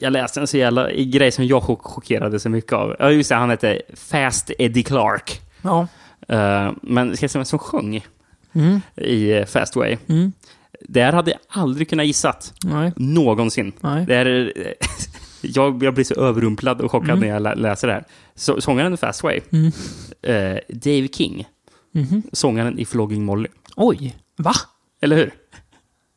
jag, 0.00 0.12
läste 0.12 0.40
en 0.40 0.46
så 0.46 0.56
jävla 0.56 0.92
grej 0.92 1.32
som 1.32 1.46
jag 1.46 1.62
chock- 1.62 1.82
chockerade 1.82 2.40
så 2.40 2.48
mycket 2.48 2.72
av. 2.72 2.96
Ja, 2.98 3.10
just 3.10 3.28
det, 3.28 3.34
han 3.36 3.50
hette 3.50 3.82
Fast 3.94 4.50
Eddie 4.58 4.82
Clark. 4.82 5.40
Ja. 5.62 5.86
Eh, 6.28 6.72
men 6.82 7.16
ska 7.16 7.24
jag 7.24 7.30
säga 7.30 7.40
vem 7.40 7.44
som 7.44 7.58
sjöng 7.58 8.04
Mm. 8.54 8.80
i 8.96 9.32
eh, 9.32 9.44
Fastway? 9.46 9.96
Mm. 10.08 10.32
Det 10.88 11.02
här 11.02 11.12
hade 11.12 11.30
jag 11.30 11.40
aldrig 11.48 11.90
kunnat 11.90 12.06
gissat. 12.06 12.52
Nej. 12.64 12.92
Någonsin. 12.96 13.72
Nej. 13.80 14.06
Det 14.06 14.14
är, 14.16 14.52
jag, 15.42 15.82
jag 15.82 15.94
blir 15.94 16.04
så 16.04 16.14
överrumplad 16.14 16.80
och 16.80 16.90
chockad 16.90 17.10
Mm. 17.10 17.20
när 17.20 17.28
jag 17.28 17.42
lä- 17.42 17.54
läser 17.54 17.88
det 17.88 17.94
här. 17.94 18.04
Så, 18.34 18.60
sångaren 18.60 18.94
i 18.94 18.96
Fastway, 18.96 19.40
Mm. 19.52 19.72
eh, 20.22 20.58
Dave 20.68 21.08
King, 21.08 21.44
Mhm. 21.94 22.22
sångaren 22.32 22.78
i 22.78 22.84
Flogging 22.84 23.24
Molly. 23.24 23.48
Oj. 23.76 24.16
Va? 24.36 24.52
Eller 25.02 25.16
hur? 25.16 25.30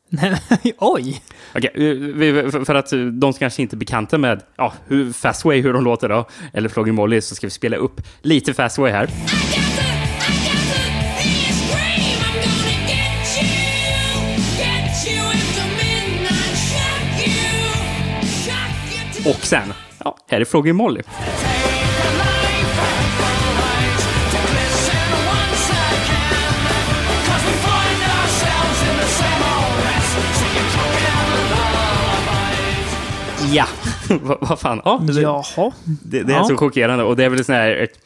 Nej, 0.08 0.40
Oj. 0.78 1.22
Okej, 1.54 1.70
för- 2.64 2.74
att 2.74 2.90
de 2.90 3.20
som 3.20 3.32
kanske 3.32 3.62
inte 3.62 3.76
är 3.76 3.78
bekanta 3.78 4.18
med 4.18 4.42
ja, 4.56 4.72
hur 4.86 5.12
Fastway, 5.12 5.60
hur 5.60 5.72
de 5.72 5.84
låter 5.84 6.08
då, 6.08 6.28
eller 6.52 6.68
Flogging 6.68 6.94
Molly, 6.94 7.20
så 7.20 7.34
ska 7.34 7.46
vi 7.46 7.50
spela 7.50 7.76
upp 7.76 8.00
lite 8.22 8.54
Fastway 8.54 8.92
här. 8.92 9.10
Och 19.26 19.46
sen, 19.46 19.72
ja, 20.04 20.16
här 20.30 20.40
är 20.40 20.44
Flogging 20.44 20.76
Molly. 20.76 21.02
Ja, 33.52 33.66
vad 34.40 34.58
fan. 34.60 34.80
Ja, 34.84 35.00
det, 35.02 35.20
Jaha. 35.20 35.72
det, 35.84 36.22
det 36.22 36.32
är 36.32 36.36
Ja. 36.36 36.44
så 36.44 36.56
chockerande. 36.56 37.04
Och 37.04 37.16
det 37.16 37.24
är 37.24 37.28
väl 37.28 37.44
sån 37.44 37.54
här, 37.54 37.70
ett, 37.76 37.98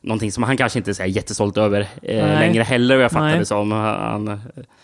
någonting 0.00 0.32
som 0.32 0.42
han 0.42 0.56
kanske 0.56 0.78
inte 0.78 0.90
är 0.90 1.06
jättestolt 1.06 1.56
över 1.56 1.88
eh, 2.02 2.26
längre 2.26 2.62
heller, 2.62 2.96
vad 2.96 3.04
jag 3.04 3.10
fattar 3.12 3.24
Nej. 3.26 3.38
det 3.38 3.44
som. 3.44 3.72
Han, 3.72 4.40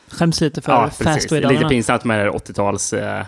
Skäms 0.08 0.40
lite 0.40 0.60
för 0.60 0.72
ja, 0.72 0.90
precis. 0.98 1.30
Lite 1.30 1.64
pinsamt 1.68 2.04
med 2.04 2.18
det 2.18 2.22
här 2.24 2.30
80-tals 2.30 2.92
eh, 2.92 3.24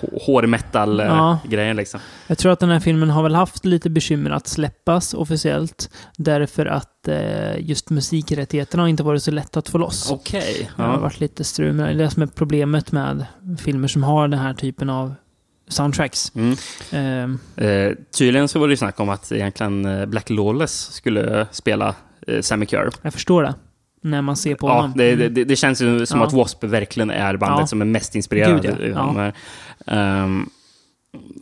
Ja. 0.00 0.18
hårmetal-grejen 0.26 1.76
liksom. 1.76 2.00
Jag 2.26 2.38
tror 2.38 2.52
att 2.52 2.60
den 2.60 2.68
här 2.70 2.80
filmen 2.80 3.10
har 3.10 3.22
väl 3.22 3.34
haft 3.34 3.64
lite 3.64 3.90
bekymmer 3.90 4.30
att 4.30 4.46
släppas 4.46 5.14
officiellt. 5.14 5.90
Därför 6.16 6.66
att 6.66 7.08
eh, 7.08 7.58
just 7.60 7.90
musikrättigheterna 7.90 8.82
har 8.82 8.88
inte 8.88 9.02
varit 9.02 9.22
så 9.22 9.30
lätt 9.30 9.56
att 9.56 9.68
få 9.68 9.78
loss. 9.78 10.10
Okej. 10.10 10.70
Det 10.76 10.82
har 10.82 10.92
Ja. 10.92 10.98
varit 10.98 11.20
lite 11.20 11.44
strul 11.44 11.72
med 11.72 11.96
det. 11.98 12.10
Som 12.10 12.22
är 12.22 12.26
problemet 12.26 12.92
med 12.92 13.26
filmer 13.58 13.88
som 13.88 14.02
har 14.02 14.28
den 14.28 14.40
här 14.40 14.54
typen 14.54 14.90
av 14.90 15.14
soundtracks. 15.68 16.32
Mm. 16.34 16.56
Ehm, 16.90 17.38
Eh, 17.56 17.92
tydligen 18.18 18.48
så 18.48 18.58
var 18.58 18.66
det 18.68 18.72
ju 18.72 18.76
snack 18.76 19.00
om 19.00 19.08
att 19.08 19.32
egentligen 19.32 19.84
eh, 19.84 20.06
Black 20.06 20.30
Lawless 20.30 20.92
skulle 20.92 21.46
spela 21.52 21.94
eh, 22.26 22.40
Sammy 22.40 22.66
Kerr. 22.66 22.90
jag 23.02 23.12
förstår 23.12 23.42
det. 23.42 23.54
När 24.02 24.22
man 24.22 24.36
ser 24.36 24.54
på 24.54 24.68
Ja, 24.68 24.74
honom. 24.74 24.92
det, 24.96 25.14
det, 25.28 25.44
det 25.44 25.56
känns 25.56 25.82
ju 25.82 26.06
som 26.06 26.20
Ja. 26.20 26.26
att 26.26 26.32
W.A.S.P. 26.32 26.66
verkligen 26.66 27.10
är 27.10 27.36
bandet 27.36 27.60
Ja. 27.60 27.66
som 27.66 27.80
är 27.80 27.84
mest 27.86 28.14
inspirerade. 28.14 28.76
Gud, 28.80 28.92
ja. 28.96 29.12
här. 29.16 29.32
Ehm, 29.86 30.48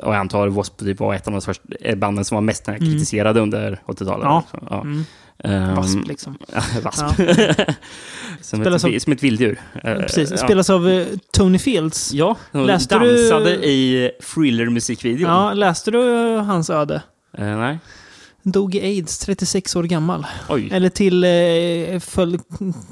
och 0.03 0.15
jag 0.15 0.17
antar 0.21 0.47
att 0.47 0.53
W.A.S.P. 0.55 0.85
typ 0.85 1.01
var 1.01 1.15
ett 1.15 1.27
av 1.27 1.33
de 1.33 1.41
första 1.43 1.63
eh, 1.81 1.97
banden 1.97 2.25
som 2.25 2.35
var 2.35 2.43
mest 2.43 2.67
kritiserade 2.67 3.41
under 3.41 3.81
80-talet. 3.87 4.25
Ja. 4.25 4.45
Så, 4.51 4.59
ja. 4.71 4.81
Mm. 4.81 5.05
Ehm, 5.45 5.75
Wasp 5.75 5.99
liksom. 6.09 6.39
Wasp. 6.83 7.05
som, 8.41 8.61
Spelas 8.61 8.85
ett, 8.85 8.95
av- 8.95 8.99
som 8.99 9.13
ett 9.13 9.23
vilddjur. 9.23 9.61
Eh, 9.85 9.95
Precis. 9.95 10.31
ja. 10.31 10.37
Spelas 10.37 10.71
av 10.71 10.89
eh, 10.89 11.07
Tony 11.33 11.59
Fields. 11.59 12.13
Ja, 12.13 12.37
hon 12.53 12.67
Läste 12.67 12.95
dansade 12.99 13.45
du- 13.57 13.65
i 13.65 14.11
Thriller-musikvideon. 14.35 15.31
Ja, 15.31 15.53
läste 15.53 15.91
du 15.91 15.99
hans 16.37 16.71
öde? 16.71 17.03
Eh, 17.39 17.45
nej. 17.59 17.79
Dog 18.47 18.75
i 18.75 18.81
aids, 18.81 19.19
36 19.19 19.77
år 19.77 19.83
gammal. 19.85 20.27
Oj. 20.49 20.69
Eller 20.73 20.89
till 20.89 21.25
eh, 21.25 22.01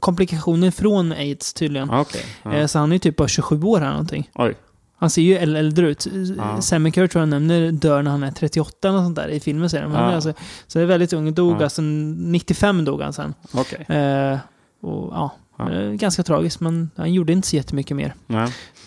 komplikationer 0.00 0.70
från 0.70 1.12
aids 1.12 1.52
tydligen. 1.54 1.90
Ah, 1.90 2.00
Okej. 2.00 2.24
Ja. 2.42 2.52
Eh, 2.52 2.66
så 2.66 2.78
han 2.78 2.92
är 2.92 2.94
ju 2.94 2.98
typ 2.98 3.16
bara 3.16 3.28
27 3.28 3.62
år 3.62 3.78
eller 3.78 3.90
någonting. 3.90 4.30
Oj. 4.34 4.54
Han 4.98 5.10
ser 5.10 5.22
ju 5.22 5.38
äl- 5.38 5.56
äldre 5.56 5.88
ut. 5.88 6.06
Ja. 6.38 6.60
Sammy 6.62 6.92
Kerr 6.92 7.06
tror 7.06 7.22
jag 7.22 7.28
nämner 7.28 7.72
dör 7.72 8.02
när 8.02 8.10
han 8.10 8.22
är 8.22 8.30
38 8.30 8.88
eller 8.88 8.98
sånt 8.98 9.16
där 9.16 9.28
i 9.28 9.40
filmen 9.40 9.70
säger 9.70 9.84
de. 9.84 9.92
Han 9.92 10.04
Ja. 10.08 10.14
alltså, 10.14 10.32
så 10.66 10.78
det 10.78 10.82
är 10.82 10.86
väldigt 10.86 11.12
ung. 11.12 11.34
Dog 11.34 11.56
Ja. 11.60 11.64
alltså 11.64 11.82
95 11.82 12.84
dog 12.84 13.00
han 13.02 13.12
sen. 13.12 13.34
Okej. 13.52 13.96
Eh, 13.96 14.38
och 14.82 15.12
ja, 15.12 15.30
Ja. 15.58 15.70
eh, 15.72 15.90
ganska 15.90 16.22
tragiskt 16.22 16.60
men 16.60 16.90
han 16.96 17.12
gjorde 17.12 17.32
inte 17.32 17.48
så 17.48 17.56
jättemycket 17.56 17.96
mer. 17.96 18.14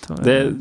Det 0.07 0.53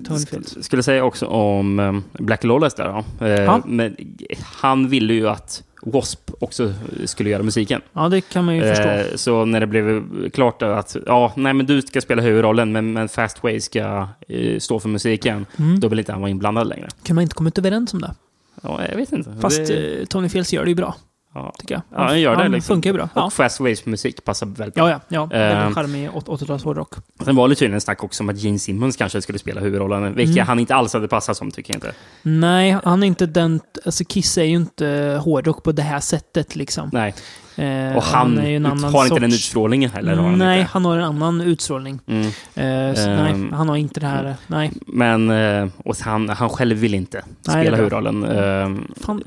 skulle 0.65 0.83
säga 0.83 1.05
också 1.05 1.27
om 1.27 1.79
um, 1.79 2.05
Black 2.13 2.45
Lawless 2.45 2.75
där 2.75 2.85
då. 3.19 3.27
Eh, 3.27 3.33
Ja. 3.45 3.63
Men 3.67 3.97
han 4.45 4.89
ville 4.89 5.15
ju 5.15 5.29
att 5.29 5.63
W.A.S.P. 5.83 6.33
också 6.41 6.73
skulle 7.05 7.31
göra 7.31 7.43
musiken. 7.43 7.81
Ja, 7.93 8.09
det 8.09 8.21
kan 8.21 8.45
man 8.45 8.57
ju 8.57 8.61
förstå. 8.63 8.89
Eh, 8.89 9.05
så 9.15 9.45
när 9.45 9.61
det 9.61 9.67
blev 9.67 10.05
klart 10.31 10.63
att 10.63 10.97
ja, 11.07 11.33
nej 11.37 11.55
men 11.55 11.67
du 11.67 11.83
ska 11.83 12.01
spela 12.01 12.23
huvudrollen 12.23 12.73
men, 12.73 12.93
men 12.93 13.09
Fastway 13.09 13.61
ska 13.61 14.09
eh, 14.29 14.59
stå 14.59 14.81
för 14.81 14.89
musiken, 14.89 15.47
Mm. 15.59 15.81
då 15.81 15.89
vill 15.89 15.99
inte 15.99 16.13
han 16.13 16.21
vara 16.21 16.31
inblandad 16.31 16.67
längre. 16.69 16.89
Kan 17.03 17.15
man 17.15 17.23
inte 17.23 17.35
komma 17.35 17.49
ut 17.49 17.59
överens 17.59 17.95
om 17.95 18.01
det? 18.01 18.15
Ja, 18.63 18.81
jag 18.91 18.97
vet 18.97 19.13
inte. 19.13 19.37
Fast 19.41 19.67
det, 19.67 20.07
Tony 20.07 20.29
Fields 20.29 20.53
gör 20.53 20.65
det 20.65 20.69
ju 20.71 20.75
bra, 20.75 20.95
ja. 21.35 21.53
tycker 21.59 21.75
jag. 21.75 21.83
Ja, 21.91 22.05
han 22.09 22.21
gör 22.21 22.37
det. 22.37 22.43
Han 22.43 22.53
liksom. 22.53 22.75
funkar 22.75 22.91
ju 22.91 22.95
bra. 22.95 23.09
Ja. 23.15 23.25
Och 23.25 23.33
Fastways 23.33 23.87
musik 23.87 24.25
passar 24.25 24.47
väldigt 24.47 24.75
bra. 24.75 24.91
Ja, 24.91 25.01
ja, 25.09 25.29
ja. 25.31 25.37
Eh, 25.37 25.57
Väldigt 25.59 25.75
charmig 25.75 26.11
åt- 26.17 26.29
80-tals 26.29 26.65
hårdrock. 26.65 26.95
Sen 27.25 27.37
var 27.37 27.49
det 27.49 27.55
tydligen 27.55 27.81
snack 27.81 28.05
också 28.05 28.23
om 28.23 28.29
att 28.29 28.39
Gene 28.39 28.59
Simmons 28.59 28.97
kanske 28.97 29.23
skulle 29.23 29.39
spela 29.39 29.61
huvudrollen, 29.61 30.15
vilket 30.15 30.37
Mm. 30.37 30.47
han 30.47 30.59
inte 30.59 30.75
alls 30.75 30.93
hade 30.93 31.09
passat 31.09 31.37
som, 31.37 31.51
tycker 31.51 31.73
jag 31.73 31.77
inte. 31.77 31.93
Nej, 32.23 32.79
han 32.85 33.03
är 33.03 33.07
inte 33.07 33.27
den... 33.27 33.61
Alltså 33.87 34.05
Kiss 34.05 34.39
är 34.39 34.43
ju 34.45 34.57
inte 34.57 35.21
hårdrock 35.25 35.63
på 35.63 35.73
det 35.73 35.83
här 35.83 36.01
sättet 36.01 36.57
liksom. 36.57 36.91
Nej. 36.93 37.15
Eh, 37.57 37.97
Och 37.97 38.03
han, 38.03 38.39
annan 38.39 38.85
har 38.85 39.05
inte 39.07 39.21
den 39.21 39.31
sorts- 39.31 39.35
utstrålningen 39.35 39.91
heller. 39.91 40.17
Han 40.17 40.39
nej, 40.39 40.59
inte. 40.61 40.71
han 40.73 40.85
har 40.85 40.99
en 40.99 41.05
annan 41.05 41.41
utstrålning. 41.41 42.01
Mm. 42.07 42.27
Eh, 42.55 42.65
Ehm, 43.05 43.17
nej, 43.41 43.51
han 43.53 43.69
har 43.69 43.77
inte 43.77 44.01
det 44.01 44.07
här... 44.07 44.35
Nej. 44.47 44.73
Men 44.87 45.31
eh, 45.31 45.69
och 45.85 45.97
han, 46.01 46.29
han 46.29 46.49
själv 46.49 46.77
vill 46.77 46.95
inte 46.95 47.23
Nej, 47.49 47.63
spela 47.65 47.77
huvudrollen. 47.77 48.25
Ehm, 48.25 48.85
Fan. 49.01 49.23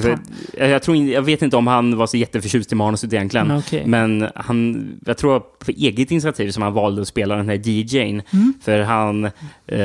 för- 0.00 0.18
Jag, 0.58 0.68
jag, 0.68 0.82
tror, 0.82 0.96
jag 0.96 1.22
vet 1.22 1.42
inte 1.42 1.56
om 1.56 1.66
han 1.66 1.96
var 1.96 2.06
så 2.06 2.16
jätteförtjust 2.16 2.72
i 2.72 2.74
manuset 2.74 3.12
egentligen. 3.12 3.46
Mm, 3.46 3.58
okej. 3.58 3.82
Men 3.86 4.28
han, 4.34 4.88
jag 5.06 5.18
tror 5.18 5.40
på 5.40 5.70
eget 5.70 6.10
initiativ 6.10 6.50
som 6.50 6.62
han 6.62 6.72
valde 6.72 7.02
att 7.02 7.08
spela 7.08 7.36
den 7.36 7.48
här 7.48 7.54
DJn. 7.68 8.22
Mm. 8.30 8.54
För 8.64 8.80
han 8.82 9.24
eh, 9.24 9.80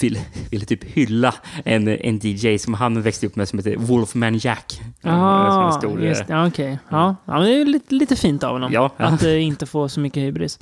ville, 0.00 0.18
ville 0.50 0.64
typ 0.64 0.84
hylla 0.84 1.34
en, 1.64 1.88
en 1.88 2.20
DJ 2.22 2.58
som 2.58 2.74
han 2.74 3.02
växte 3.02 3.26
upp 3.26 3.36
med 3.36 3.48
som 3.48 3.58
heter 3.58 3.76
Wolfman 3.76 4.38
Jack. 4.38 4.80
Som 5.02 5.10
en 5.10 5.16
Ah, 5.20 5.72
stor, 5.72 6.02
just 6.02 6.26
det. 6.26 6.44
Okej. 6.46 6.78
Ja. 6.88 7.16
Ja, 7.24 7.32
men 7.32 7.42
det 7.42 7.60
är 7.60 7.64
lite, 7.64 7.94
lite 7.94 8.16
fint 8.16 8.44
av 8.44 8.52
honom. 8.52 8.72
Ja, 8.72 8.90
ja. 8.96 9.04
Att 9.04 9.22
eh, 9.22 9.42
inte 9.42 9.66
få 9.66 9.88
så 9.88 10.00
mycket 10.00 10.22
hybris. 10.22 10.58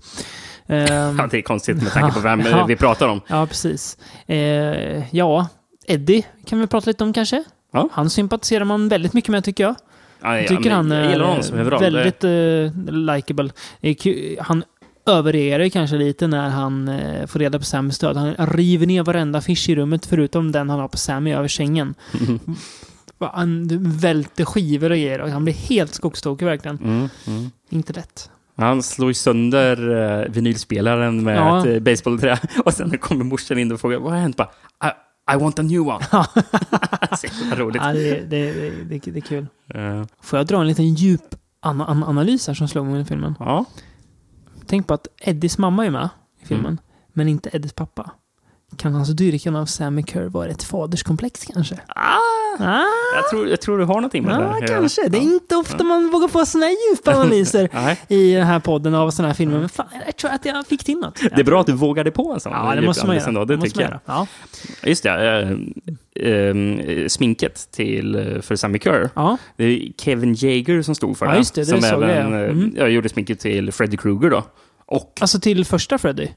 Ehm, 0.67 1.19
Ja, 1.19 1.29
det 1.31 1.39
är 1.39 1.43
konstigt 1.43 1.77
med 1.83 1.93
tanke 1.93 2.15
på 2.15 2.21
vem 2.21 2.41
Ja. 2.51 2.65
vi 2.67 2.77
pratar 2.77 3.09
om. 3.09 3.21
Ja, 3.27 3.47
precis. 3.47 3.99
Eh, 4.27 5.17
ja, 5.17 5.47
Eddie 5.87 6.23
kan 6.47 6.61
vi 6.61 6.67
prata 6.67 6.91
lite 6.91 7.05
om 7.05 7.13
kanske. 7.13 7.45
Ja. 7.73 7.89
Han 7.93 8.11
sympatiserar 8.11 8.65
man 8.65 8.89
väldigt 8.89 9.13
mycket 9.13 9.31
med 9.31 9.45
tycker 9.45 9.65
jag. 9.65 9.75
Ja, 10.23 10.39
Jag 10.39 10.49
tycker 10.49 10.71
han 10.71 10.93
är 10.93 11.81
väldigt 11.81 12.25
är 13.81 13.95
kul- 13.95 14.37
Han 14.41 14.65
överreagerar 15.07 15.69
kanske 15.69 15.97
lite 15.97 16.27
när 16.27 16.49
han 16.49 16.89
eh, 16.89 17.27
får 17.27 17.39
reda 17.39 17.59
på 17.59 17.65
Sammys 17.65 17.99
död. 17.99 18.17
Han 18.17 18.47
river 18.47 18.87
ner 18.87 19.03
varenda 19.03 19.39
affisch 19.39 19.69
i 19.69 19.75
rummet 19.75 20.07
förutom 20.07 20.53
den 20.53 20.71
han 20.71 20.81
har 20.81 20.89
på 20.89 20.97
Sammy 20.97 21.33
över 21.33 21.49
sängen. 21.49 21.95
Va, 22.13 22.55
Han 23.27 23.69
välter 23.83 24.45
skivor 24.45 24.91
och 24.91 24.97
grejer 24.97 25.21
och 25.21 25.31
han 25.31 25.45
blir 25.45 25.55
helt 25.55 25.95
skogstokig 25.95 26.47
verkligen. 26.47 26.77
Mm, 26.79 27.09
mm. 27.27 27.51
Inte 27.69 27.93
lätt. 27.93 28.31
Han 28.57 28.83
slår 28.83 29.09
ju 29.11 29.15
sönder 29.15 29.89
uh, 29.91 30.29
vinylspelaren 30.33 31.25
med 31.25 31.37
Ja. 31.37 31.59
ett 31.61 31.67
uh, 31.67 31.79
baseballträ. 31.81 32.39
Och 32.65 32.75
sen 32.75 32.99
kommer 32.99 33.25
morsan 33.25 33.59
in 33.59 33.73
och 33.73 33.81
frågar 33.81 33.99
vad 33.99 34.13
har 34.13 34.21
hänt? 34.21 34.37
Bara, 34.37 34.49
I, 34.85 35.35
I 35.35 35.39
want 35.39 35.59
a 35.59 35.63
new 35.63 35.81
one. 35.81 36.05
Så 37.17 37.57
roligt. 37.57 37.83
Ja, 37.83 37.93
det, 37.93 38.21
det, 38.21 38.53
det, 38.53 38.99
det, 39.11 39.17
är 39.17 39.21
kul. 39.21 39.47
Eh, 39.75 40.05
Får 40.23 40.39
jag 40.39 40.47
dra 40.47 40.61
en 40.61 40.67
liten 40.69 40.95
djup 40.95 41.35
an 41.61 41.81
an 41.81 42.05
analys 42.05 42.47
här 42.47 42.55
som 42.55 42.69
slog 42.69 42.87
mig 42.87 43.01
i 43.01 43.05
filmen? 43.05 43.35
ja. 43.39 43.65
Tänk 44.67 44.87
på 44.87 44.95
att 44.95 45.07
Eddies 45.21 45.59
mamma 45.59 45.87
är 45.87 45.91
med 45.91 46.09
i 46.43 46.47
filmen, 46.47 46.67
Mm. 46.67 46.79
men 47.13 47.29
inte 47.29 47.51
Eddies 47.53 47.73
pappa. 47.73 48.11
Kan 48.77 48.95
hans 48.95 49.09
dyrkan 49.09 49.57
av 49.57 49.67
Sammy 49.67 50.03
Kerr 50.03 50.27
vara 50.29 50.49
ett 50.49 50.63
faderskomplex 50.63 51.45
kanske? 51.45 51.75
Ah, 51.89 52.17
Ah, 52.63 52.85
jag, 53.15 53.29
tror, 53.31 53.49
jag 53.49 53.61
tror 53.61 53.79
du 53.79 53.85
har 53.85 53.95
någonting 53.95 54.25
med 54.25 54.39
det 54.41 54.45
ja, 54.45 54.57
där. 54.61 54.67
kanske. 54.67 55.09
Det 55.09 55.19
är 55.19 55.23
inte 55.23 55.57
ofta 55.57 55.85
man 55.85 56.11
vågar 56.11 56.29
få 56.29 56.45
här 56.63 56.91
djupa 56.91 57.15
analyser 57.21 57.69
i 58.09 58.33
den 58.35 58.47
här 58.47 58.61
podden 58.61 58.95
av 58.95 59.11
såna 59.11 59.29
här 59.29 59.35
filmer. 59.35 59.59
Men 59.59 59.69
fan, 59.69 59.87
jag 60.07 60.17
tror 60.17 60.31
att 60.31 60.45
jag 60.45 60.67
fick 60.67 60.85
till 60.85 60.97
något. 60.99 61.21
Det 61.21 61.41
är 61.41 61.45
bra 61.45 61.61
att 61.61 61.67
du 61.67 61.73
vågade 61.73 62.11
på 62.11 62.33
en 62.33 62.41
sån. 62.41 62.53
Ja, 62.53 62.75
det 62.75 62.83
måste 62.83 63.07
man 63.07 63.17
göra. 63.17 63.27
ändå, 63.29 63.45
Det 63.45 63.57
måste 63.57 63.71
tycker 63.71 63.91
jag. 63.91 64.01
Ja. 64.05 64.27
Just 64.83 65.03
det. 65.03 65.11
eh, 66.15 66.27
eh, 66.29 67.07
sminket 67.09 67.71
till, 67.73 68.15
eh, 68.15 68.41
för 68.43 68.57
Sammy 68.57 68.79
Kerr. 68.79 69.11
Ja. 69.15 69.37
Det 69.57 69.65
är 69.65 69.93
Kevin 69.99 70.35
Jaeger 70.39 70.83
som 70.83 70.95
stod 70.95 71.17
för 71.19 71.27
Ja, 71.27 71.33
det. 71.33 71.55
det, 71.55 71.61
det 71.61 71.67
som 71.67 72.01
jag, 72.01 72.11
även 72.11 72.33
ja. 72.33 72.39
eh, 72.39 72.51
Mm. 72.51 72.73
jag 72.77 72.91
gjorde 72.91 73.09
sminket 73.09 73.41
till 73.41 73.73
Freddy 73.73 73.97
Krueger 73.97 74.31
då. 74.31 74.43
Och 74.87 75.19
Alltså 75.21 75.41
till 75.41 75.65
första 75.65 75.99
Freddy? 75.99 76.29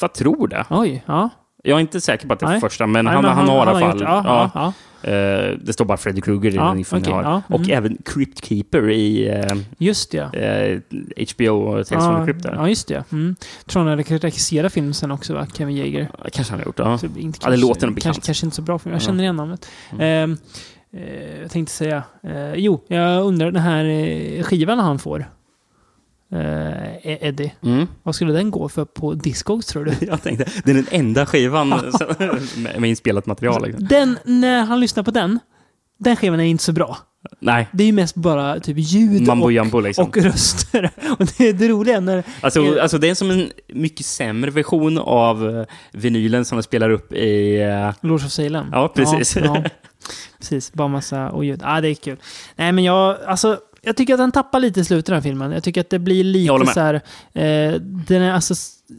jag 0.00 0.14
tror 0.14 0.48
det. 0.48 0.64
Oj, 0.70 1.04
ja. 1.06 1.30
Jag 1.62 1.76
är 1.76 1.80
inte 1.80 2.00
säker 2.00 2.26
på 2.26 2.32
att 2.34 2.40
det 2.40 2.46
är 2.46 2.50
Nej. 2.50 2.60
första, 2.60 2.86
men 2.86 3.04
Nej, 3.04 3.14
han, 3.14 3.24
men 3.24 3.32
han, 3.34 3.48
har 3.48 3.56
i 3.56 3.60
alla 3.68 3.80
fall... 3.80 4.00
Ja, 4.00 4.22
ja, 4.24 4.50
ja. 4.54 4.72
Eh, 5.10 5.54
det 5.64 5.72
står 5.72 5.84
bara 5.84 5.98
Freddy 5.98 6.20
Krueger 6.20 6.50
i 6.50 6.54
Ja, 6.54 6.76
den 6.90 7.02
jag 7.04 7.12
har. 7.14 7.22
ja, 7.22 7.42
Och 7.48 7.60
mm. 7.60 7.70
även 7.70 7.96
Crypt 8.04 8.44
Keeper 8.44 8.90
i 8.90 9.28
eh, 9.28 9.56
Just 9.78 10.10
det. 10.10 10.18
eh, 11.16 11.24
HBO 11.34 11.72
Tales 11.72 11.88
from 11.88 11.98
Ja, 12.02 12.18
the 12.18 12.24
Crypt. 12.24 12.42
Där. 12.42 12.54
ja, 12.54 12.68
just 12.68 12.88
det. 12.88 13.04
Mm. 13.12 13.36
Tror 13.66 13.82
han 13.82 13.90
hade 13.90 14.02
regisserat 14.02 14.72
filmen 14.72 14.94
sen 14.94 15.10
också, 15.10 15.34
va? 15.34 15.46
Kevin 15.54 15.76
Jaeger. 15.76 16.10
Kanske 16.32 16.52
han 16.52 16.60
har 16.60 16.66
gjort, 16.66 16.78
ja. 16.78 16.98
Så 16.98 17.06
inte 17.06 17.18
Ja, 17.20 17.26
det 17.30 17.38
kanske- 17.40 17.60
låter 17.60 17.86
nog 17.86 17.94
bekant. 17.94 18.14
Kanske, 18.16 18.26
kanske 18.26 18.46
inte 18.46 18.56
så 18.56 18.62
bra 18.62 18.74
mig. 18.74 18.80
Jag 18.84 18.94
Ja. 18.94 19.00
känner 19.00 19.22
igen 19.24 19.36
namnet. 19.36 19.68
Ehm, 20.00 20.36
eh, 20.92 21.40
jag 21.42 21.50
tänkte 21.50 21.74
säga... 21.74 22.02
Jo, 22.54 22.84
jag 22.88 23.24
undrar 23.24 23.50
den 23.50 23.62
här 23.62 24.42
skivan 24.42 24.78
han 24.78 24.98
får. 24.98 25.26
Eh, 26.32 27.26
Eddie. 27.28 27.54
Mm. 27.62 27.86
Vad 28.02 28.14
skulle 28.14 28.32
den 28.32 28.50
gå 28.50 28.68
för 28.68 28.84
på 28.84 29.14
Discogs 29.14 29.66
tror 29.66 29.84
du? 29.84 29.92
Jag 30.06 30.22
tänkte, 30.22 30.44
det 30.64 30.70
är 30.70 30.74
den 30.74 30.86
enda 30.90 31.26
skivan 31.26 31.68
med, 32.56 32.80
med 32.80 32.90
inspelat 32.90 33.26
material. 33.26 33.66
Liksom. 33.66 33.86
Den, 33.86 34.18
när 34.24 34.64
han 34.64 34.80
lyssnar 34.80 35.02
på 35.02 35.10
den, 35.10 35.38
den 35.98 36.16
skivan 36.16 36.40
är 36.40 36.44
inte 36.44 36.64
så 36.64 36.72
bra. 36.72 36.98
Nej, 37.40 37.68
Det 37.72 37.82
är 37.82 37.86
ju 37.86 37.92
mest 37.92 38.14
bara 38.14 38.60
typ 38.60 38.76
ljud 38.78 39.26
mambo 39.26 39.80
liksom. 39.80 40.06
och 40.08 40.16
röster. 40.16 40.90
Och 41.18 41.26
det 41.38 41.48
är 41.48 41.52
det 41.52 41.68
roliga 41.68 42.00
när... 42.00 42.22
Alltså, 42.40 42.80
alltså 42.80 42.98
det 42.98 43.08
är 43.10 43.14
som 43.14 43.30
en 43.30 43.50
mycket 43.68 44.06
sämre 44.06 44.50
version 44.50 44.98
av 44.98 45.48
eh, 45.58 45.64
vinylen 45.92 46.44
som 46.44 46.58
de 46.58 46.62
spelar 46.62 46.90
upp 46.90 47.12
i... 47.12 47.60
eh, 47.60 47.94
Lords 48.00 48.24
of 48.24 48.30
Salem. 48.32 48.66
Ja, 48.72 48.88
precis. 48.88 49.36
Ja, 49.36 49.42
ja. 49.44 49.70
precis, 50.38 50.72
bara 50.72 50.88
massa 50.88 51.32
oljud. 51.32 51.60
Ja, 51.62 51.80
det 51.80 51.88
är 51.88 51.94
kul. 51.94 52.16
Nej, 52.56 52.72
men 52.72 52.84
jag, 52.84 53.16
alltså, 53.26 53.58
jag 53.82 53.96
tycker 53.96 54.14
att 54.14 54.18
den 54.20 54.32
tappar 54.32 54.60
lite 54.60 54.80
i 54.80 54.84
slutet 54.84 55.06
den 55.06 55.14
här 55.14 55.22
filmen. 55.22 55.52
Jag 55.52 55.62
tycker 55.64 55.80
att 55.80 55.90
det 55.90 55.98
blir 55.98 56.24
lite 56.24 56.66
så 56.66 56.80
här... 56.80 56.94
Eh, 57.32 57.74
den 57.80 58.22
är, 58.22 58.32
alltså, 58.32 58.54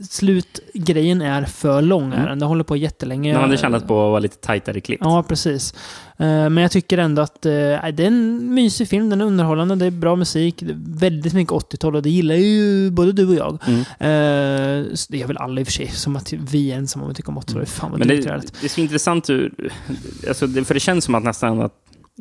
slutgrejen 0.09 1.21
är 1.21 1.43
för 1.43 1.81
lång. 1.81 2.13
Är 2.13 2.27
den. 2.27 2.41
Håller 2.41 2.63
på 2.63 2.77
jättelänge. 2.77 3.33
Man 3.33 3.41
hade 3.41 3.57
tjänat 3.57 3.87
på 3.87 3.93
att 4.05 4.09
vara 4.11 4.19
lite 4.19 4.37
tajtare 4.37 4.81
klippt. 4.81 5.01
Ja, 5.05 5.23
precis. 5.23 5.73
Eh, 6.17 6.25
Men 6.49 6.57
jag 6.57 6.71
tycker 6.71 6.97
ändå 6.97 7.21
att 7.21 7.45
eh, 7.45 7.51
det 7.51 7.99
är 7.99 7.99
en 8.01 8.53
mysig 8.53 8.87
film, 8.89 9.09
den 9.09 9.21
är 9.21 9.25
underhållande, 9.25 9.75
det 9.75 9.85
är 9.85 9.91
bra 9.91 10.15
musik, 10.15 10.55
det 10.59 10.71
är 10.71 10.77
väldigt 10.99 11.33
mycket 11.33 11.53
80-tal 11.53 11.95
och 11.95 12.01
det 12.01 12.09
gillar 12.09 12.35
ju 12.35 12.91
både 12.91 13.11
du 13.11 13.27
och 13.27 13.35
jag. 13.35 13.57
Mm. 13.67 13.79
Eh, 13.79 14.85
Det 15.09 15.21
är 15.21 15.27
väl 15.27 15.37
alla 15.37 15.61
i 15.61 15.63
och 15.63 15.67
för 15.67 15.73
sig, 15.73 15.87
som 15.87 16.15
att 16.15 16.33
vi 16.33 16.71
är 16.71 16.77
ensamma 16.77 17.03
om 17.05 17.09
vi 17.09 17.15
tycker 17.15 17.29
om 17.29 17.39
80-tal. 17.39 17.65
Fan 17.65 17.91
vad 17.91 17.99
Men 17.99 18.07
det, 18.07 18.15
det 18.21 18.29
är. 18.63 18.67
så 18.67 18.81
intressant 18.81 19.29
ur, 19.29 19.53
alltså 20.27 20.47
för 20.47 20.73
det 20.73 20.79
känns 20.79 21.05
som 21.05 21.15
att 21.15 21.23
nästan 21.23 21.61
att 21.61 21.73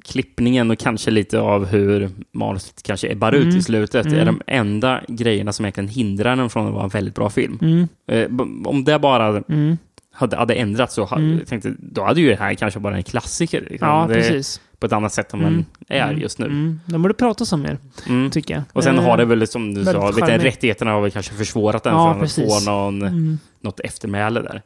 klippningen 0.04 0.70
och 0.70 0.78
kanske 0.78 1.10
lite 1.10 1.40
av 1.40 1.66
hur 1.66 2.10
manuset 2.32 2.82
kanske 2.82 3.12
ebbar 3.12 3.32
ut 3.32 3.44
Mm. 3.44 3.56
i 3.56 3.62
slutet 3.62 4.06
är 4.06 4.12
Mm. 4.22 4.26
de 4.26 4.40
enda 4.46 5.00
grejerna 5.08 5.52
som 5.52 5.64
egentligen 5.64 5.88
hindrar 5.88 6.36
den 6.36 6.50
från 6.50 6.66
att 6.66 6.72
vara 6.74 6.84
en 6.84 6.88
väldigt 6.90 7.14
bra 7.14 7.30
film. 7.30 7.58
Mm, 7.62 7.88
Eh, 8.06 8.26
om 8.64 8.84
det 8.84 8.98
bara 8.98 9.42
mm. 9.48 9.76
hade, 10.12 10.36
hade 10.36 10.54
ändrats 10.54 10.94
så 10.94 11.04
hade, 11.04 11.22
Mm. 11.22 11.44
tänkte, 11.44 11.74
då 11.78 12.04
hade 12.04 12.20
ju 12.20 12.28
det 12.28 12.36
här 12.36 12.54
kanske 12.54 12.80
bara 12.80 12.96
en 12.96 13.02
klassiker. 13.02 13.60
Liksom. 13.70 13.88
Ja, 13.88 14.06
Det- 14.08 14.14
precis. 14.14 14.60
På 14.80 14.86
ett 14.86 14.92
annat 14.92 15.12
sätt 15.12 15.32
än 15.34 15.40
Mm. 15.40 15.52
den 15.54 15.64
är 15.98 16.08
Mm. 16.08 16.20
just 16.20 16.38
nu. 16.38 16.46
Mm. 16.46 16.80
De 16.86 17.02
borde 17.02 17.14
pratas 17.14 17.52
om 17.52 17.62
mer, 17.62 17.78
Mm. 18.08 18.30
tycker 18.30 18.54
jag. 18.54 18.62
Och 18.72 18.84
sen 18.84 18.98
Eh, 18.98 19.04
har 19.04 19.16
det 19.16 19.24
väl, 19.24 19.46
som 19.46 19.74
du 19.74 19.84
sa, 19.84 20.10
lite 20.10 20.38
rättigheterna 20.38 20.90
har 20.92 21.00
väl 21.00 21.10
kanske 21.10 21.34
försvårat 21.34 21.82
den 21.84 21.92
Ja, 21.94 22.14
från 22.14 22.24
att 22.24 22.32
få 22.64 22.70
någon, 22.70 23.02
Mm. 23.02 23.38
något 23.60 23.80
eftermäle 23.80 24.40
där. 24.40 24.62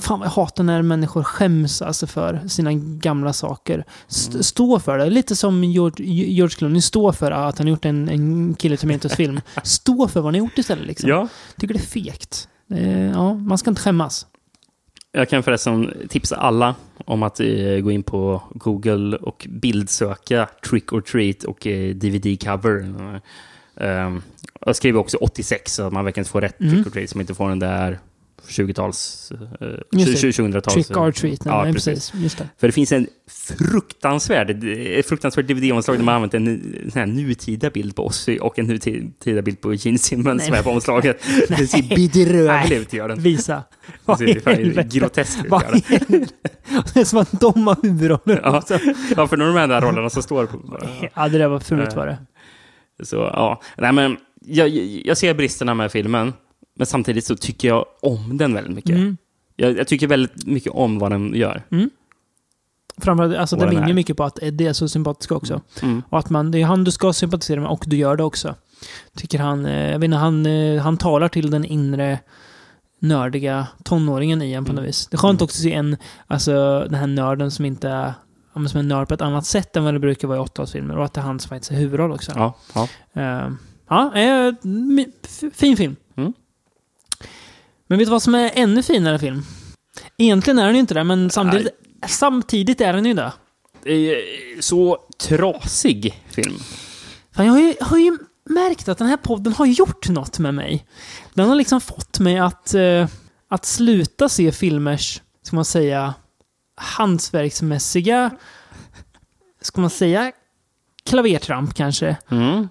Fan 0.00 0.18
vad 0.18 0.26
jag 0.26 0.32
hatar 0.32 0.64
när 0.64 0.82
människor 0.82 1.22
skäms 1.22 1.82
alltså 1.82 2.06
för 2.06 2.40
sina 2.48 2.70
gamla 2.74 3.32
saker. 3.32 3.84
St- 4.08 4.30
Mm. 4.32 4.42
Stå 4.42 4.78
för 4.80 4.98
det. 4.98 5.10
Lite 5.10 5.36
som 5.36 5.64
George, 5.64 6.06
George 6.06 6.56
Clooney 6.56 6.80
står 6.80 7.12
för 7.12 7.30
att 7.30 7.58
han 7.58 7.68
gjort 7.68 7.84
en, 7.84 8.08
en 8.08 8.54
Killer 8.54 8.76
Tomatoes-film. 8.76 9.40
Stå 9.62 10.08
för 10.08 10.20
vad 10.20 10.32
ni 10.32 10.38
gjort 10.38 10.58
istället 10.58 10.86
liksom. 10.86 11.10
Ja. 11.10 11.28
Tycker 11.58 11.74
det 11.74 11.80
är 11.80 11.86
fegt. 11.86 12.48
Eh, 12.70 13.10
ja, 13.10 13.34
man 13.34 13.58
ska 13.58 13.70
inte 13.70 13.82
skämmas. 13.82 14.26
Jag 15.12 15.28
kan 15.28 15.42
förresten 15.42 15.92
tipsa 16.08 16.36
alla 16.36 16.74
om 17.04 17.22
att 17.22 17.40
eh, 17.40 17.46
gå 17.82 17.90
in 17.90 18.02
på 18.02 18.42
Google 18.54 19.16
och 19.16 19.46
bildsöka 19.50 20.48
Trick 20.70 20.92
or 20.92 21.00
Treat 21.00 21.44
och 21.44 21.66
eh, 21.66 21.94
DVD-cover. 21.94 23.20
Um, 23.74 24.22
jag 24.66 24.76
skriver 24.76 24.98
också 25.00 25.16
86 25.16 25.74
så 25.74 25.86
att 25.86 25.92
man 25.92 26.04
verkligen 26.04 26.24
får 26.24 26.40
rätt 26.40 26.60
Mm. 26.60 26.74
Trick 26.74 26.86
or 26.86 26.90
Treat 26.90 27.10
som 27.10 27.20
inte 27.20 27.34
får 27.34 27.48
den 27.48 27.58
där 27.58 27.98
20-tals... 28.48 29.32
Eh, 29.60 29.68
Just 29.92 30.22
det. 30.22 30.28
2000-tals... 30.28 30.74
Trick 30.74 30.96
or 30.96 31.12
treat. 31.12 31.40
Ja, 31.44 31.64
Nej, 31.64 31.72
precis. 31.72 32.12
Just 32.14 32.38
det. 32.38 32.48
För 32.58 32.66
det 32.66 32.72
finns 32.72 32.92
en 32.92 33.06
fruktansvärd, 33.58 34.64
ett 34.74 35.06
fruktansvärt 35.08 35.46
DVD-omslag 35.46 35.96
där 35.96 36.04
man 36.04 36.14
använt 36.14 36.34
en 36.34 36.74
sån 36.92 36.98
här 37.00 37.06
nutida 37.06 37.70
bild 37.70 37.96
på 37.96 38.06
Ozzy 38.06 38.38
och 38.38 38.58
en 38.58 38.66
nutida 38.66 39.42
bild 39.42 39.60
på 39.60 39.74
Gene 39.74 39.98
Simmons 39.98 40.44
som 40.46 40.54
är 40.54 40.62
på 40.62 40.70
omslaget. 40.70 41.22
Det 41.48 41.66
ser 41.66 41.96
bedrövligt 41.96 42.80
ut, 42.80 42.92
gör 42.92 43.08
den. 43.08 43.20
Visa. 43.20 43.62
Det 44.06 44.16
ser 44.18 44.82
groteskt 44.82 45.44
ut. 45.44 45.50
Vad 45.50 45.62
gör 45.62 45.70
den. 46.08 46.26
Det 46.94 47.00
är 47.00 47.04
som 47.04 47.18
att 47.18 47.40
de 47.40 47.66
har 47.66 47.76
huvudrollen 47.82 48.40
Ja, 48.42 48.58
också. 48.58 48.78
ja, 49.16 49.26
för 49.28 49.36
de 49.36 49.54
här 49.56 49.80
rollerna 49.80 50.10
som 50.10 50.22
står 50.22 50.46
på... 50.46 50.78
Ja, 51.14 51.28
det 51.28 51.38
där 51.38 51.48
var 51.48 51.60
fult 51.60 51.90
Eh, 51.92 51.96
var 51.96 52.06
det. 52.06 52.18
Så, 53.04 53.16
ja. 53.16 53.60
Nej, 53.78 53.92
men 53.92 54.16
jag, 54.40 54.68
jag 55.04 55.16
ser 55.16 55.34
bristerna 55.34 55.74
med 55.74 55.92
filmen, 55.92 56.32
men 56.80 56.86
samtidigt 56.86 57.24
så 57.24 57.36
tycker 57.36 57.68
jag 57.68 57.84
om 58.00 58.36
den 58.38 58.54
väldigt 58.54 58.74
mycket. 58.74 58.96
Mm. 58.96 59.16
Jag, 59.56 59.76
jag 59.78 59.88
tycker 59.88 60.06
väldigt 60.06 60.46
mycket 60.46 60.72
om 60.72 60.98
vad 60.98 61.12
den 61.12 61.34
gör. 61.34 61.62
Framförallt, 62.98 63.36
alltså 63.36 63.56
det 63.56 63.66
den 63.66 63.70
vinner 63.70 63.92
mycket 63.92 64.16
på 64.16 64.24
att 64.24 64.42
Eddie 64.42 64.66
är 64.66 64.72
så 64.72 64.88
sympatisk 64.88 65.32
också. 65.32 65.60
Mm. 65.82 66.02
Och 66.08 66.18
att 66.18 66.30
man, 66.30 66.50
det 66.50 66.58
är 66.58 66.64
han 66.64 66.84
du 66.84 66.90
ska 66.90 67.12
sympatisera 67.12 67.60
med 67.60 67.70
och 67.70 67.84
du 67.86 67.96
gör 67.96 68.16
det 68.16 68.24
också. 68.24 68.54
Tycker 69.16 69.38
han, 69.38 69.66
eh, 69.66 69.90
jag 69.90 69.98
vet 69.98 70.04
inte, 70.04 70.16
han, 70.16 70.46
eh, 70.46 70.82
han 70.82 70.96
talar 70.96 71.28
till 71.28 71.50
den 71.50 71.64
inre 71.64 72.18
nördiga 72.98 73.66
tonåringen 73.84 74.42
i 74.42 74.52
en 74.52 74.64
på 74.64 74.72
något 74.72 74.78
Mm. 74.78 74.86
vis. 74.86 75.06
Det 75.06 75.14
är 75.14 75.18
skönt 75.18 75.42
också 75.42 75.58
att 75.58 75.62
se 75.62 75.72
en, 75.72 75.96
alltså 76.26 76.80
den 76.80 76.94
här 76.94 77.06
nörden 77.06 77.50
som 77.50 77.64
inte 77.64 78.14
som 78.52 78.64
är 78.64 78.78
en 78.78 78.88
nörd 78.88 79.08
på 79.08 79.14
ett 79.14 79.20
annat 79.20 79.46
sätt 79.46 79.76
än 79.76 79.84
vad 79.84 79.94
det 79.94 80.00
brukar 80.00 80.28
vara 80.28 80.38
i 80.38 80.42
80-talsfilmer. 80.42 80.96
Och 80.96 81.04
att 81.04 81.14
det 81.14 81.20
är 81.20 81.24
han 81.24 81.40
som 81.40 81.48
faktiskt 81.48 81.72
är 81.72 81.76
huvudroll 81.76 82.12
också. 82.12 82.32
Ja, 82.34 82.54
ja. 82.74 82.88
Eh, 83.12 83.50
ja, 83.88 84.12
fin 85.54 85.76
film. 85.76 85.96
Men 87.90 87.98
vet 87.98 88.06
du 88.06 88.10
vad 88.10 88.22
som 88.22 88.34
är 88.34 88.50
ännu 88.54 88.82
finare 88.82 89.18
film? 89.18 89.42
Egentligen 90.18 90.58
är 90.58 90.64
den 90.66 90.74
ju 90.74 90.80
inte 90.80 90.94
det, 90.94 91.04
men 91.04 91.30
samtidigt, 91.30 91.68
samtidigt 92.08 92.80
är 92.80 92.92
den 92.92 93.06
ju 93.06 93.14
det. 93.14 93.32
Eh, 93.84 94.60
Så 94.60 94.98
trasig 95.28 96.24
film. 96.28 96.58
Fan, 97.36 97.46
jag 97.46 97.52
har 97.52 97.60
ju, 97.60 97.74
har 97.80 97.98
ju 97.98 98.18
märkt 98.44 98.88
att 98.88 98.98
den 98.98 99.06
här 99.06 99.16
podden 99.16 99.52
har 99.52 99.66
gjort 99.66 100.08
något 100.08 100.38
med 100.38 100.54
mig. 100.54 100.86
Den 101.34 101.48
har 101.48 101.56
liksom 101.56 101.80
fått 101.80 102.18
mig 102.20 102.38
att, 102.38 102.74
eh, 102.74 103.06
att 103.48 103.64
sluta 103.64 104.28
se 104.28 104.52
filmers, 104.52 105.22
ska 105.42 105.56
man 105.56 105.64
säga, 105.64 106.14
hantverksmässiga, 106.76 108.30
ska 109.60 109.80
man 109.80 109.90
säga, 109.90 110.32
klavertramp 111.04 111.74
kanske. 111.74 112.16
Mm. 112.30 112.68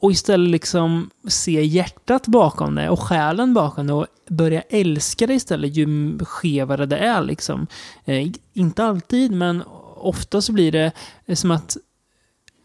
Och 0.00 0.10
istället 0.10 0.50
liksom 0.50 1.10
se 1.28 1.64
hjärtat 1.64 2.26
bakom 2.26 2.74
det 2.74 2.90
och 2.90 3.00
själen 3.00 3.54
bakom 3.54 3.86
det 3.86 3.92
och 3.92 4.06
börja 4.28 4.60
älska 4.60 5.26
det 5.26 5.34
istället 5.34 5.76
ju 5.76 6.18
skevare 6.18 6.86
det 6.86 6.98
är 6.98 7.22
liksom. 7.22 7.66
Eh, 8.04 8.30
inte 8.52 8.84
alltid, 8.84 9.32
men 9.32 9.62
ofta 9.96 10.42
så 10.42 10.52
blir 10.52 10.72
det 10.72 10.92
som 11.36 11.50
att 11.50 11.76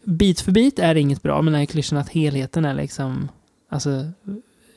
bit 0.04 0.40
för 0.40 0.52
bit 0.52 0.78
är 0.78 0.94
inget 0.94 1.22
bra, 1.22 1.42
men 1.42 1.52
den 1.52 1.60
här 1.60 1.66
klyschan 1.66 1.98
att 1.98 2.08
helheten 2.08 2.64
är 2.64 2.74
liksom, 2.74 3.28
alltså 3.70 4.04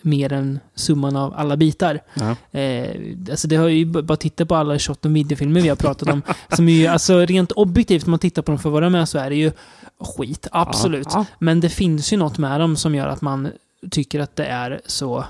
mer 0.02 0.34
än 0.34 0.60
summan 0.76 1.16
av 1.16 1.34
alla 1.38 1.58
bitar. 1.58 2.00
Ja. 2.14 2.60
Eh, 2.60 3.16
alltså 3.30 3.48
det 3.48 3.56
har 3.56 3.68
ju 3.68 3.86
bara 3.86 4.18
titta 4.18 4.46
på 4.46 4.56
alla 4.56 4.80
shot 4.80 5.06
och 5.06 5.16
videofilmer 5.16 5.62
vi 5.62 5.70
har 5.70 5.76
pratat 5.76 6.10
om. 6.10 6.22
som 6.56 6.70
är 6.70 6.74
ju, 6.74 6.88
alltså 6.88 7.20
rent 7.20 7.52
objektivt, 7.52 8.06
om 8.06 8.12
man 8.12 8.20
tittar 8.20 8.42
på 8.42 8.52
dem 8.52 8.60
för 8.60 8.70
vad 8.70 8.84
de 8.84 8.96
är, 8.96 9.06
så 9.06 9.18
är 9.18 9.30
det 9.30 9.36
ju 9.36 9.52
skit. 10.00 10.48
Absolut. 10.52 11.08
Ja. 11.12 11.26
Men 11.40 11.60
det 11.60 11.70
finns 11.70 12.14
ju 12.14 12.18
något 12.18 12.38
med 12.38 12.60
dem 12.60 12.76
som 12.76 12.96
gör 12.96 13.08
att 13.08 13.22
man 13.22 13.52
tycker 13.92 14.20
att 14.20 14.36
det 14.36 14.46
är 14.46 14.82
så... 14.86 15.26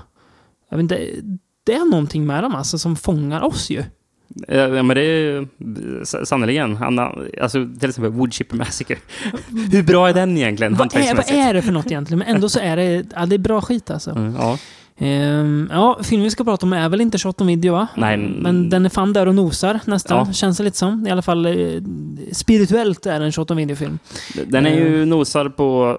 Jag 0.70 0.76
vet 0.76 0.82
inte, 0.82 1.08
det 1.64 1.74
är 1.74 1.90
någonting 1.90 2.26
med 2.26 2.42
dem 2.42 2.54
alltså 2.54 2.78
som 2.78 2.96
fångar 2.96 3.40
oss 3.40 3.70
ju. 3.70 3.84
Ja, 4.48 4.82
men 4.82 4.88
det 4.88 5.02
är 5.02 6.24
sannerligen. 6.24 6.98
Alltså, 7.42 7.68
till 7.80 7.88
exempel 7.88 8.12
Woodchipper 8.12 8.56
Massacre. 8.56 8.96
Hur 9.72 9.82
bra 9.82 10.08
är 10.08 10.14
den 10.14 10.36
egentligen? 10.36 10.74
Vad 10.74 10.94
är, 10.94 11.14
vad 11.14 11.30
är 11.30 11.54
det 11.54 11.62
för 11.62 11.72
något 11.72 11.86
egentligen? 11.86 12.18
Men 12.18 12.28
ändå 12.28 12.48
så 12.48 12.58
är 12.58 12.76
det, 12.76 13.04
ja, 13.14 13.26
det 13.26 13.36
är 13.36 13.38
bra 13.38 13.60
skit 13.60 13.90
alltså. 13.90 14.10
Mm, 14.10 14.34
ja. 14.38 14.58
Ehm, 15.00 15.68
ja, 15.72 15.98
filmen 16.02 16.24
vi 16.24 16.30
ska 16.30 16.44
prata 16.44 16.66
om 16.66 16.72
är 16.72 16.88
väl 16.88 17.00
inte 17.00 17.18
shot 17.18 17.40
on 17.40 17.46
video 17.46 17.72
va? 17.72 17.86
Nej. 17.96 18.16
Men 18.16 18.70
den 18.70 18.84
är 18.84 18.90
fan 18.90 19.12
där 19.12 19.26
och 19.28 19.34
nosar 19.34 19.80
nästan, 19.84 20.26
Ja. 20.26 20.32
känns 20.32 20.58
det 20.58 20.64
lite 20.64 20.76
som. 20.78 21.06
I 21.06 21.10
alla 21.10 21.22
fall 21.22 21.46
eh, 21.46 21.82
spirituellt 22.32 23.06
är 23.06 23.20
det 23.20 23.26
en 23.26 23.32
shot 23.32 23.50
on 23.50 23.56
video-film. 23.56 23.98
Den 24.46 24.66
är 24.66 24.70
Eh. 24.70 24.76
ju 24.78 25.04
nosad 25.04 25.56
på 25.56 25.98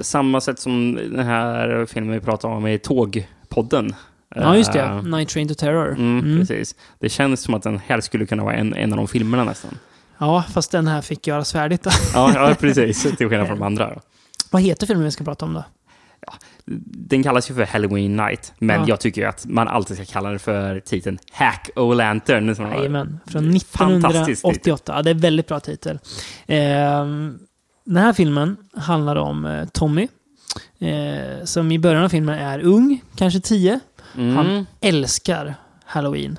samma 0.00 0.40
sätt 0.40 0.58
som 0.58 0.94
den 0.94 1.26
här 1.26 1.86
filmen 1.86 2.12
vi 2.14 2.20
pratade 2.20 2.54
om 2.54 2.66
i 2.66 2.78
Tågpodden. 2.78 3.94
Ja, 4.34 4.56
just 4.56 4.72
det. 4.72 4.80
Eh, 4.80 5.02
Night 5.02 5.28
Train 5.28 5.48
to 5.48 5.54
Terror. 5.54 5.88
Mm, 5.88 6.18
Mm. 6.18 6.38
Precis. 6.40 6.74
Det 6.98 7.08
känns 7.08 7.42
som 7.42 7.54
att 7.54 7.62
den 7.62 7.80
här 7.86 8.00
skulle 8.00 8.26
kunna 8.26 8.44
vara 8.44 8.54
en, 8.54 8.74
en 8.74 8.92
av 8.92 8.96
de 8.96 9.08
filmerna 9.08 9.44
nästan. 9.44 9.78
Ja, 10.18 10.44
fast 10.52 10.70
den 10.70 10.86
här 10.86 11.02
fick 11.02 11.26
göras 11.26 11.52
färdigt. 11.52 11.82
Då. 11.82 11.90
Ja, 12.14 12.32
ja 12.34 12.54
precis. 12.60 13.02
Till 13.02 13.28
skillnad 13.28 13.46
från 13.46 13.58
de 13.58 13.64
andra. 13.66 13.98
Vad 14.50 14.62
heter 14.62 14.86
filmen 14.86 15.04
vi 15.04 15.10
ska 15.10 15.24
prata 15.24 15.44
om 15.44 15.54
då? 15.54 15.64
Den 16.66 17.22
kallas 17.22 17.50
ju 17.50 17.54
för 17.54 17.64
Halloween 17.66 18.16
Night, 18.16 18.52
men 18.58 18.80
Ja. 18.80 18.84
jag 18.88 19.00
tycker 19.00 19.26
att 19.26 19.46
man 19.46 19.68
alltid 19.68 19.96
ska 19.96 20.06
kalla 20.06 20.30
den 20.30 20.38
för 20.38 20.80
titeln 20.80 21.18
Hack 21.32 21.70
O' 21.76 21.94
Lantern. 21.94 22.56
Jajamän, 22.58 23.20
från 23.26 23.60
Fantastisk 23.60 24.44
1988. 24.44 24.92
Ja, 24.96 25.02
det 25.02 25.10
är 25.10 25.14
en 25.14 25.20
väldigt 25.20 25.46
bra 25.48 25.60
titel. 25.60 25.98
Ehm, 26.46 27.38
den 27.84 27.96
här 27.96 28.12
filmen 28.12 28.56
handlar 28.76 29.16
om 29.16 29.44
eh, 29.46 29.64
Tommy, 29.68 30.08
eh, 30.78 31.44
som 31.44 31.72
i 31.72 31.78
början 31.78 32.04
av 32.04 32.08
filmen 32.08 32.38
är 32.38 32.58
ung, 32.60 33.02
kanske 33.16 33.40
10. 33.40 33.80
Mm. 34.16 34.36
Han 34.36 34.66
älskar 34.80 35.54
Halloween 35.84 36.38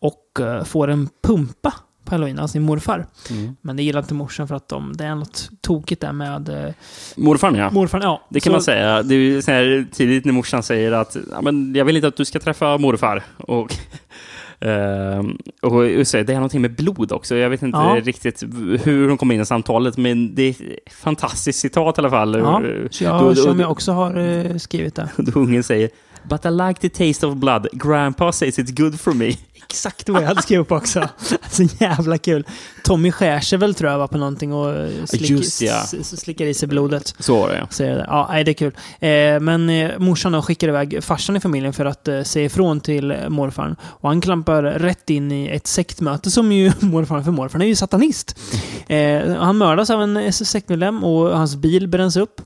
och 0.00 0.40
eh, 0.40 0.64
får 0.64 0.88
en 0.88 1.08
pumpa 1.22 1.74
på 2.08 2.14
Halloween 2.14 2.38
av 2.38 2.46
sin 2.46 2.62
morfar. 2.62 3.06
Mm. 3.30 3.56
Men 3.60 3.76
det 3.76 3.82
gillar 3.82 4.00
inte 4.00 4.14
morsan 4.14 4.48
för 4.48 4.54
att 4.54 4.68
de, 4.68 4.92
det 4.96 5.04
är 5.04 5.14
något 5.14 5.48
tokigt 5.60 6.00
där 6.00 6.12
med 6.12 6.48
eh, 6.48 6.74
Morfarn 7.16 7.54
ja. 7.54 7.70
morfar. 7.70 8.00
Ja, 8.02 8.22
Det 8.30 8.40
kan 8.40 8.50
så- 8.50 8.54
man 8.54 8.62
säga. 8.62 9.02
Det 9.02 9.14
är 9.14 9.40
så 9.40 9.50
här 9.50 9.86
tidigt 9.92 10.24
när 10.24 10.32
morsan 10.32 10.62
säger 10.62 10.92
att 10.92 11.16
men 11.42 11.74
jag 11.74 11.84
vill 11.84 11.96
inte 11.96 12.08
att 12.08 12.16
du 12.16 12.24
ska 12.24 12.38
träffa 12.40 12.78
morfar. 12.78 13.22
Och, 13.36 13.74
ehm, 14.60 15.38
och 15.62 15.86
just 15.86 16.12
det, 16.12 16.22
det 16.22 16.32
är 16.32 16.36
någonting 16.36 16.62
med 16.62 16.74
blod 16.76 17.12
också. 17.12 17.36
Jag 17.36 17.50
vet 17.50 17.62
inte 17.62 17.78
Ja. 17.78 18.00
riktigt 18.02 18.42
hur 18.82 19.08
de 19.08 19.18
kom 19.18 19.32
in 19.32 19.40
i 19.40 19.46
samtalet, 19.46 19.96
men 19.96 20.34
det 20.34 20.42
är 20.42 20.50
ett 20.86 20.92
fantastiskt 20.92 21.58
citat 21.60 21.98
i 21.98 22.00
alla 22.00 22.10
fall. 22.10 22.34
Ja, 22.38 22.62
jag, 23.00 23.20
då- 23.22 23.34
som 23.34 23.56
då- 23.56 23.62
jag 23.62 23.70
också 23.70 23.92
har 23.92 24.16
eh, 24.18 24.56
skrivit 24.56 24.94
det. 24.94 25.08
Då 25.16 25.40
ungen 25.40 25.62
säger 25.62 25.90
But 26.28 26.44
I 26.44 26.50
like 26.50 26.88
the 26.88 27.06
taste 27.06 27.26
of 27.26 27.34
blood. 27.34 27.66
Grandpa 27.72 28.32
says 28.32 28.58
it's 28.58 28.76
good 28.82 29.00
for 29.00 29.12
me. 29.14 29.32
Exakt 29.70 30.08
vad 30.08 30.22
jag 30.22 30.28
hade 30.28 30.42
skrivit 30.42 30.60
upp 30.60 30.72
också. 30.72 31.08
Så 31.50 31.62
jävla 31.62 32.18
kul. 32.18 32.46
Tommy 32.84 33.12
skär 33.12 33.40
sig 33.40 33.58
väl 33.58 33.74
tror 33.74 33.90
jag 33.90 33.98
va, 33.98 34.08
på 34.08 34.18
någonting 34.18 34.52
och 34.52 34.74
eh, 34.76 35.04
slick, 35.04 35.30
Just 35.30 35.62
ja. 35.62 35.82
slickar 36.02 36.44
i 36.44 36.54
sig 36.54 36.68
blodet. 36.68 37.14
Så 37.18 37.40
var 37.40 37.48
det 37.48 37.56
ja. 37.56 37.84
Det. 37.84 38.04
Ja, 38.08 38.26
nej, 38.30 38.44
det 38.44 38.50
är 38.50 38.54
kul. 38.54 38.76
Eh, 39.00 39.40
men 39.40 39.70
eh, 39.70 39.98
morsan 39.98 40.42
skickar 40.42 40.68
iväg 40.68 41.04
farsan 41.04 41.36
i 41.36 41.40
familjen 41.40 41.72
för 41.72 41.84
att 41.84 42.08
eh, 42.08 42.22
säga 42.22 42.46
ifrån 42.46 42.80
till 42.80 43.16
morfarn. 43.28 43.76
Och 43.82 44.08
han 44.08 44.20
klampar 44.20 44.62
rätt 44.62 45.10
in 45.10 45.32
i 45.32 45.46
ett 45.46 45.66
sektmöte 45.66 46.30
som 46.30 46.52
ju 46.52 46.72
morfarn, 46.80 47.24
för 47.24 47.30
morfarn 47.30 47.62
är 47.62 47.66
ju 47.66 47.76
satanist. 47.76 48.38
Eh, 48.86 49.34
han 49.34 49.56
mördas 49.56 49.90
av 49.90 50.02
en 50.02 50.32
sektmedlem 50.32 51.04
och 51.04 51.38
hans 51.38 51.56
bil 51.56 51.88
bränns 51.88 52.16
upp. 52.16 52.40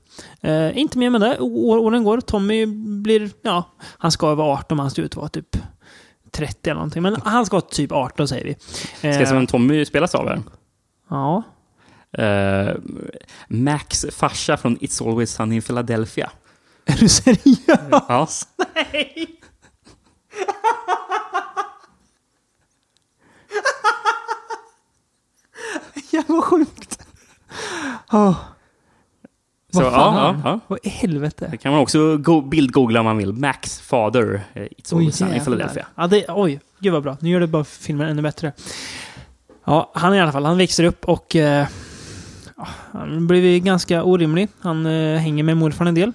Inte 0.73 0.97
mer 0.97 1.09
med 1.09 1.21
det. 1.21 1.39
Åren 1.39 2.03
går. 2.03 2.21
Tommy 2.21 2.65
blir, 3.03 3.29
ja, 3.41 3.69
han 3.97 4.11
ska 4.11 4.35
vara 4.35 4.53
18 4.53 4.77
men 4.77 4.79
han 4.79 4.91
ser 4.91 5.01
ut 5.01 5.11
att 5.11 5.17
vara 5.17 5.29
typ 5.29 5.57
30 6.33 6.69
eller 6.69 6.73
någonting. 6.75 7.01
Men 7.03 7.15
han 7.25 7.45
ska 7.45 7.55
vara 7.55 7.65
typ 7.65 7.91
18 7.91 8.27
säger 8.27 8.45
vi. 8.45 8.55
Ska 8.97 9.07
jag 9.07 9.27
se 9.27 9.33
vem 9.33 9.47
Tommy 9.47 9.85
spelas 9.85 10.15
av 10.15 10.27
här? 10.27 10.41
Ja. 11.09 11.43
Eh, 12.23 12.75
Max 13.47 14.05
farsa 14.11 14.57
från 14.57 14.77
It's 14.77 15.09
Always 15.09 15.31
Sunny 15.31 15.55
in 15.55 15.61
Philadelphia. 15.61 16.31
Är 16.85 16.97
du 16.97 17.09
seriös? 17.09 17.67
Ja. 17.91 18.27
Nej! 18.75 19.39
Jävla 26.11 26.41
sjukt. 26.41 26.99
Oh, 28.11 28.35
Så, 29.73 29.81
vad 29.83 29.93
fan? 29.93 30.15
ja, 30.43 30.49
ja. 30.51 30.59
Vad 30.67 30.79
i 30.83 30.89
helvete? 30.89 31.47
Det 31.51 31.57
kan 31.57 31.71
man 31.71 31.81
också 31.81 32.17
go- 32.17 32.41
bildgoogla 32.41 32.99
om 32.99 33.05
man 33.05 33.17
vill. 33.17 33.33
Max 33.33 33.79
fader. 33.81 34.41
eh, 34.53 34.61
It's 34.63 34.93
Always 34.95 35.15
Sunny 35.17 35.31
jävlar. 35.31 35.45
Philadelphia. 35.45 35.85
Ja, 35.95 36.07
det, 36.07 36.25
oj, 36.29 36.59
gud 36.79 36.93
vad 36.93 37.03
bra. 37.03 37.17
Nu 37.19 37.29
gör 37.29 37.39
det 37.39 37.47
bara 37.47 37.63
filmen 37.63 38.09
ännu 38.09 38.21
bättre. 38.21 38.51
Ja, 39.65 39.91
han 39.95 40.15
i 40.15 40.21
alla 40.21 40.31
fall, 40.31 40.45
han 40.45 40.57
växer 40.57 40.83
upp 40.83 41.05
och 41.05 41.35
eh, 41.35 41.67
han 42.91 43.27
blir 43.27 43.59
ganska 43.59 44.03
orimlig. 44.03 44.47
Han 44.59 44.85
eh, 44.85 45.17
hänger 45.19 45.43
med 45.43 45.57
morfar 45.57 45.85
en 45.85 45.95
del. 45.95 46.11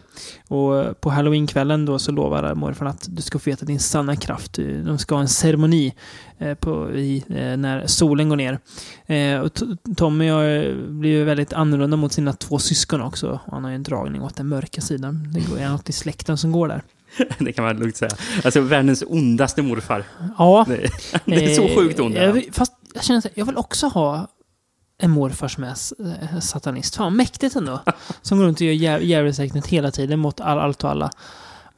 Och 0.48 0.78
eh, 0.78 0.92
på 0.92 1.11
halloweenkvällen 1.11 1.84
då 1.84 1.98
så 1.98 2.12
lovar 2.12 2.54
morfar 2.54 2.87
att 2.87 3.06
du 3.11 3.22
ska 3.22 3.38
få 3.38 3.50
veta 3.50 3.64
din 3.64 3.80
sanna 3.80 4.16
kraft. 4.16 4.52
De 4.84 4.98
ska 4.98 5.14
ha 5.14 5.22
en 5.22 5.28
ceremoni 5.28 5.94
eh, 6.38 6.54
på, 6.54 6.90
i, 6.92 7.24
eh, 7.28 7.56
när 7.56 7.87
solen 7.87 8.28
går 8.28 8.37
ner. 8.37 8.58
Eh, 9.06 9.40
och 9.40 9.52
Tommy 9.96 10.28
har, 10.28 10.74
blir 10.90 11.11
ju 11.11 11.24
väldigt 11.24 11.52
annorlunda 11.52 11.96
mot 11.96 12.12
sina 12.12 12.32
två 12.32 12.58
syskon 12.58 13.00
också. 13.02 13.40
Han 13.50 13.64
har 13.64 13.70
ju 13.70 13.76
en 13.76 13.82
dragning 13.82 14.22
åt 14.22 14.37
den 14.37 14.48
mörka 14.48 14.80
sidan. 14.80 15.28
Det 15.32 15.62
är 15.62 15.68
något 15.68 15.88
i 15.88 15.92
släkten 15.92 16.37
som 16.38 16.52
går 16.52 16.68
där. 16.68 16.82
Det 17.38 17.52
kan 17.52 17.64
man 17.64 17.76
lugnt 17.78 17.96
säga. 17.96 18.11
Alltså 18.44 18.61
världens 18.61 19.04
ondaste 19.06 19.62
morfar. 19.62 20.04
Ja, 20.38 20.64
Det, 20.68 20.76
det 21.24 21.44
är 21.44 21.54
så 21.54 21.68
sjukt. 21.80 21.98
Eh, 22.00 22.06
jag 22.24 22.32
vill- 22.32 22.48
Fast 22.52 22.72
jag 22.94 23.04
känner 23.04 23.18
att 23.18 23.26
jag 23.34 23.44
vill 23.46 23.56
också 23.56 23.87
ha 23.87 24.26
en 25.02 25.11
morfar 25.11 25.48
som 25.48 25.64
är 25.64 25.74
eh, 26.32 26.38
satanist. 26.40 26.96
Fan, 26.96 27.16
mäktigt 27.16 27.56
ändå. 27.56 27.80
Som 28.22 28.38
går 28.38 28.44
runt 28.44 28.61
och 28.61 28.66
gör 28.66 28.72
djä- 28.72 29.00
djävulsäktenhet 29.02 29.66
hela 29.66 29.90
tiden 29.90 30.18
mot 30.18 30.40
all, 30.40 30.58
allt 30.58 30.84
och 30.84 30.90
alla. 30.90 31.11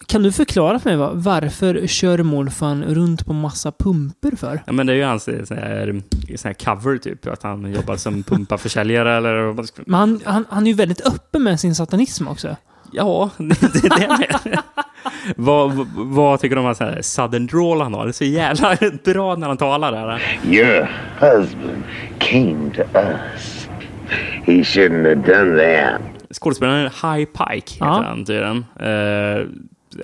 Kan 0.07 0.23
du 0.23 0.33
förklara 0.33 0.79
för 0.79 0.91
mig 0.91 0.97
va? 0.97 1.11
varför 1.15 1.87
kör 1.87 2.23
morfan 2.23 2.85
runt 2.85 3.27
på 3.27 3.33
massa 3.33 3.73
pumper 3.73 4.37
för? 4.37 4.63
Ja, 4.67 4.73
men 4.73 4.87
det 4.87 4.93
är 4.93 4.97
ju 4.97 5.05
hans 5.05 5.29
eh, 5.29 5.45
sån 5.45 5.57
här, 5.57 6.03
sån 6.37 6.49
här 6.49 6.55
cover 6.55 6.99
typ. 6.99 7.27
Att 7.27 7.43
han 7.43 7.73
jobbar 7.73 7.97
som 7.97 8.23
pumpaförsäljare 8.23 9.17
eller 9.17 9.43
vad 9.43 9.57
man 9.57 9.67
ska- 9.67 9.83
Men 9.87 10.01
han, 10.01 10.21
han, 10.25 10.45
han 10.49 10.63
är 10.67 10.71
ju 10.71 10.77
väldigt 10.77 11.01
öppen 11.07 11.43
med 11.43 11.61
sin 11.61 11.75
satanism 11.75 12.29
också. 12.29 12.57
Ja, 12.93 13.31
det 13.39 13.45
det 13.73 13.87
är 13.87 14.01
det 14.01 14.09
med. 14.45 14.59
vad, 15.37 15.73
vad- 15.73 15.87
vad 15.95 16.41
tycker 16.41 16.57
du 16.57 16.61
om 16.61 16.75
hans 16.79 17.15
sudden 17.15 17.47
drawl 17.47 17.81
han 17.81 17.95
har? 17.95 18.05
Det 18.05 18.11
är 18.11 18.13
så 18.13 18.25
jävla 18.25 18.77
bra 19.05 19.37
när 19.37 19.49
han 19.49 19.57
talar 19.57 19.93
där. 19.93 20.23
Your 20.47 20.89
husband 21.21 21.83
came 22.19 22.71
to 22.77 22.83
us. 22.99 23.69
He 24.47 24.53
shouldn't 24.53 25.09
have 25.09 25.15
done 25.45 25.57
that. 25.63 26.01
Skådespelaren 26.37 26.83
High 27.03 27.25
Pike 27.25 27.73
heter 27.75 27.87
Ja. 27.87 28.03
han 28.07 28.25
tydligen. 28.25 28.57
Uh, 28.57 29.47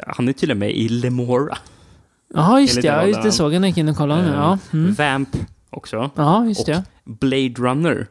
han 0.07 0.29
är 0.29 0.33
tydligen 0.33 0.59
med 0.59 0.71
i 0.71 0.89
Lemora. 0.89 1.57
Ja, 2.35 2.61
just 2.61 2.83
det. 2.83 2.89
Ja, 2.89 3.07
just 3.07 3.23
det 3.23 3.33
såg 3.33 3.55
jag 3.55 3.61
när 3.61 3.69
jag 3.69 3.71
gick 3.71 3.79
in 3.79 3.89
och 3.89 3.97
kollade 3.97 4.23
nu. 4.23 4.33
Ja, 4.37 4.59
mm. 4.73 4.95
Vamp 4.95 5.29
också. 5.71 6.11
ja 6.15 6.45
just 6.47 6.61
och 6.61 6.67
det. 6.67 6.83
Blade 7.05 7.55
Runner. 7.71 8.07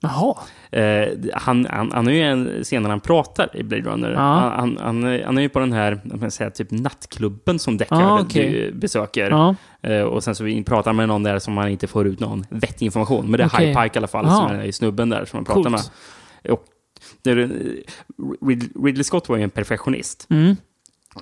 Jaha. 0.00 0.34
Eh, 0.70 1.08
han, 1.34 1.66
han, 1.70 1.92
han 1.92 2.06
har 2.06 2.12
ju 2.12 2.20
en 2.22 2.64
scen 2.64 2.82
när 2.82 2.90
han 2.90 3.00
pratar 3.00 3.56
i 3.56 3.62
Blade 3.62 3.82
Runner. 3.90 4.10
Ja. 4.12 4.18
Han, 4.20 4.52
han, 4.52 4.78
han, 4.80 5.04
är- 5.04 5.24
han 5.24 5.38
är 5.38 5.42
ju 5.42 5.48
på 5.48 5.58
den 5.58 5.72
här 5.72 6.00
man 6.04 6.30
säga, 6.30 6.50
typ 6.50 6.70
nattklubben 6.70 7.58
som 7.58 7.76
Deckard 7.76 8.00
Ja, 8.00 8.20
okej. 8.20 8.66
eh, 8.68 8.74
besöker. 8.74 9.30
Ja. 9.30 9.54
Eh, 9.82 10.00
och 10.02 10.24
sen 10.24 10.34
så 10.34 10.44
pratar 10.64 10.92
med 10.92 11.08
någon 11.08 11.22
där 11.22 11.38
som 11.38 11.54
man 11.54 11.68
inte 11.68 11.86
får 11.86 12.06
ut 12.06 12.20
någon 12.20 12.44
vettig 12.50 12.86
information. 12.86 13.30
Men 13.30 13.38
det 13.38 13.44
är 13.44 13.48
Okej. 13.48 13.66
High 13.66 13.82
Pike 13.82 13.96
i 13.96 13.98
alla 13.98 14.06
fall 14.06 14.24
Ja. 14.28 14.34
som 14.48 14.56
är 14.58 14.64
i 14.64 14.72
snubben 14.72 15.08
där 15.08 15.24
som 15.24 15.36
man 15.36 15.44
pratar 15.44 15.62
Coolt. 15.62 15.90
med. 16.44 16.52
Och 16.52 16.64
är- 17.30 18.84
Ridley 18.84 19.04
Scott 19.04 19.28
var 19.28 19.36
ju 19.36 19.42
en 19.42 19.50
perfektionist. 19.50 20.26
Mm. 20.30 20.56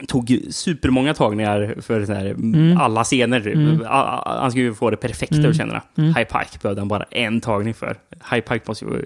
Tog 0.09 0.41
supermånga 0.51 1.15
tagningar 1.15 1.75
för 1.81 2.07
här, 2.15 2.27
Mm. 2.27 2.79
alla 2.79 3.05
scener. 3.05 3.41
Typ. 3.41 3.55
Mm. 3.55 3.83
Han 4.27 4.51
skulle 4.51 4.65
ju 4.65 4.75
få 4.75 4.91
det 4.91 4.97
perfekta 4.97 5.37
Mm. 5.37 5.51
att 5.51 5.57
känna. 5.57 5.83
Mm. 5.99 6.15
High 6.15 6.25
Pike 6.27 6.59
behövde 6.63 6.81
han 6.81 6.89
bara 6.89 7.03
en 7.11 7.41
tagning 7.41 7.75
för. 7.75 7.97
High 8.31 8.41
Pike 8.41 8.65
måste 8.69 8.85
ju 8.85 8.91
vara 8.91 9.01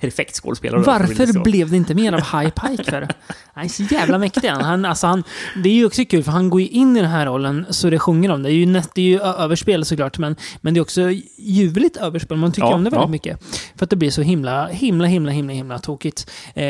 perfekt 0.00 0.34
skådespelare. 0.36 0.80
Varför 0.80 1.42
blev 1.42 1.70
det 1.70 1.76
inte 1.76 1.94
mer 1.94 2.12
av 2.12 2.20
High 2.20 2.50
Pike 2.50 2.84
för? 2.90 3.08
Han 3.54 3.64
är 3.64 3.68
så 3.68 3.82
jävla 3.82 4.18
mäktig 4.18 4.48
han. 4.48 4.84
alltså 4.84 5.06
han. 5.06 5.24
Det 5.62 5.68
är 5.68 5.74
ju 5.74 5.86
också 5.86 6.04
kul 6.04 6.22
för 6.24 6.32
han 6.32 6.50
går 6.50 6.60
ju 6.60 6.68
in 6.68 6.96
i 6.96 7.00
den 7.00 7.10
här 7.10 7.26
rollen 7.26 7.66
så 7.70 7.90
det 7.90 7.98
sjunger 7.98 8.30
om 8.30 8.42
det. 8.42 8.50
Är 8.50 8.52
ju, 8.52 8.66
det 8.94 9.00
är 9.02 9.06
ju 9.06 9.20
överspel 9.20 9.84
såklart 9.84 10.18
men, 10.18 10.36
men 10.60 10.74
det 10.74 10.78
är 10.78 10.82
också 10.82 11.10
ljuvligt 11.38 11.96
överspel. 11.96 12.36
Man 12.36 12.52
tycker 12.52 12.68
Ja, 12.68 12.74
om 12.74 12.84
det 12.84 12.90
väldigt 12.90 13.06
ja. 13.06 13.10
mycket. 13.10 13.40
För 13.76 13.84
att 13.86 13.90
det 13.90 13.96
blir 13.96 14.10
så 14.10 14.22
himla, 14.22 14.66
himla, 14.66 15.06
himla, 15.06 15.32
himla, 15.32 15.52
himla 15.52 15.78
tokigt. 15.78 16.30
Ja, 16.54 16.62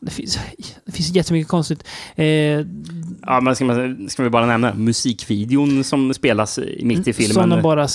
det, 0.00 0.10
finns, 0.10 0.38
det 0.86 0.92
finns 0.92 1.10
jättemycket 1.14 1.48
konstigt. 1.48 1.84
Eh, 2.16 2.26
Ja, 3.26 3.40
men 3.40 3.56
ska, 3.56 3.64
man, 3.64 4.08
ska 4.08 4.22
vi 4.22 4.30
bara 4.30 4.46
nämna 4.46 4.74
musikvideon 4.74 5.84
som 5.84 6.14
spelas 6.14 6.58
i- 6.58 6.80
mitt 6.84 7.08
i 7.08 7.12
filmen? 7.12 7.34
Som 7.34 7.50
de 7.50 7.62
bara 7.62 7.88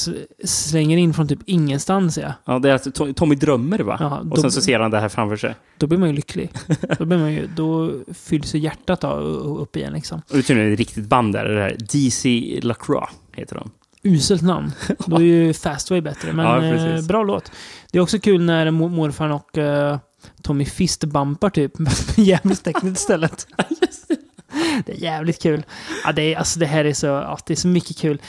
slänger 0.44 0.98
in 0.98 1.14
från 1.14 1.28
typ 1.28 1.40
ingenstans 1.46 2.18
ja. 2.18 2.34
Ja, 2.46 2.60
det 2.60 2.70
är 2.70 2.74
att 2.76 2.86
To- 2.88 3.14
Tommy 3.14 3.36
drömmer 3.36 3.80
va? 3.80 3.98
Ja, 4.00 4.18
och 4.20 4.26
då- 4.26 4.42
sen 4.42 4.52
så 4.52 4.62
ser 4.62 4.80
han 4.80 4.92
det 4.92 5.00
här 5.00 5.10
framför 5.10 5.36
sig. 5.38 5.56
Då 5.78 5.88
blir 5.88 5.98
man 5.98 6.10
ju 6.10 6.16
lycklig. 6.16 6.50
Då, 7.00 7.06
blir 7.06 7.18
man 7.18 7.34
ju, 7.34 7.48
då 7.56 7.92
fylls 8.14 8.56
ju 8.56 8.60
hjärtat 8.60 9.04
av, 9.04 9.20
upp 9.60 9.76
igen 9.76 9.94
liksom. 9.94 10.18
Och 10.20 10.24
det 10.34 10.38
är 10.38 10.42
tydligen 10.42 10.74
ett 10.74 10.80
riktigt 10.80 11.06
band 11.06 11.34
där. 11.34 11.46
Det 11.46 11.62
här 11.62 11.78
DC 11.94 12.60
LaCroix 12.64 13.14
heter 13.34 13.56
de. 13.56 13.72
Uselt 14.04 14.42
namn. 14.42 14.72
Då 15.06 15.16
är 15.16 15.20
ju 15.22 15.54
Fastway 15.54 16.02
bättre. 16.02 16.34
Men 16.34 16.46
Ja, 16.46 16.64
eh, 16.96 17.06
bra 17.06 17.24
låt. 17.24 17.52
Det 17.92 17.98
är 17.98 18.02
också 18.02 18.20
kul 18.20 18.42
när 18.44 18.72
mor- 18.72 18.90
morfar 18.90 19.30
och 19.30 19.58
eh, 19.58 19.98
Tommy 20.42 20.66
fistbumpar 20.66 21.50
typ 21.50 21.80
med 21.80 21.94
djävulstecknet 22.16 22.98
istället. 22.98 23.48
det 24.86 24.92
är 24.92 24.98
jävligt 25.04 25.42
kul. 25.42 25.66
Ja, 26.06 26.12
det, 26.12 26.22
är, 26.34 26.38
alltså, 26.38 26.60
det 26.60 26.66
här 26.66 26.86
är 26.86 26.94
så, 26.94 27.06
ja, 27.06 27.38
det 27.46 27.54
är 27.54 27.58
så 27.58 27.68
mycket 27.68 27.98
kul. 27.98 28.22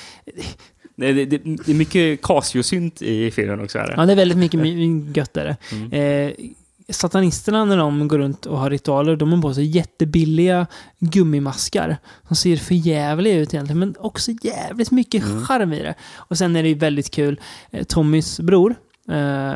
Det, 0.96 1.12
det, 1.12 1.24
det, 1.24 1.68
är 1.68 1.74
mycket 1.74 2.22
Casio-synt 2.22 3.02
i 3.02 3.30
filmen 3.30 3.60
också. 3.60 3.78
Är 3.78 3.86
det. 3.86 3.94
Ja, 3.96 4.06
det 4.06 4.12
är 4.12 4.16
väldigt 4.16 4.38
mycket 4.38 4.60
my- 4.60 5.12
gött. 5.14 5.36
Mm. 5.72 5.92
Eh, 5.92 6.32
satanisterna 6.88 7.64
när 7.64 7.76
de 7.76 8.08
går 8.08 8.18
runt 8.18 8.46
och 8.46 8.58
har 8.58 8.70
ritualer, 8.70 9.16
de 9.16 9.32
har 9.32 9.42
på 9.42 9.54
sig 9.54 9.64
jättebilliga 9.64 10.66
gummimaskar. 10.98 11.96
Som 12.26 12.36
ser 12.36 12.56
för 12.56 12.74
jävliga 12.74 13.34
ut 13.36 13.54
egentligen, 13.54 13.78
men 13.78 13.94
också 13.98 14.30
jävligt 14.42 14.90
mycket 14.90 15.24
Mm. 15.24 15.44
charm 15.46 15.72
i 15.72 15.82
det. 15.82 15.94
Och 16.16 16.38
sen 16.38 16.56
är 16.56 16.62
det 16.62 16.68
ju 16.68 16.74
väldigt 16.74 17.10
kul, 17.10 17.40
eh, 17.70 17.84
Tommys 17.84 18.40
bror, 18.40 18.74
eh, 19.10 19.52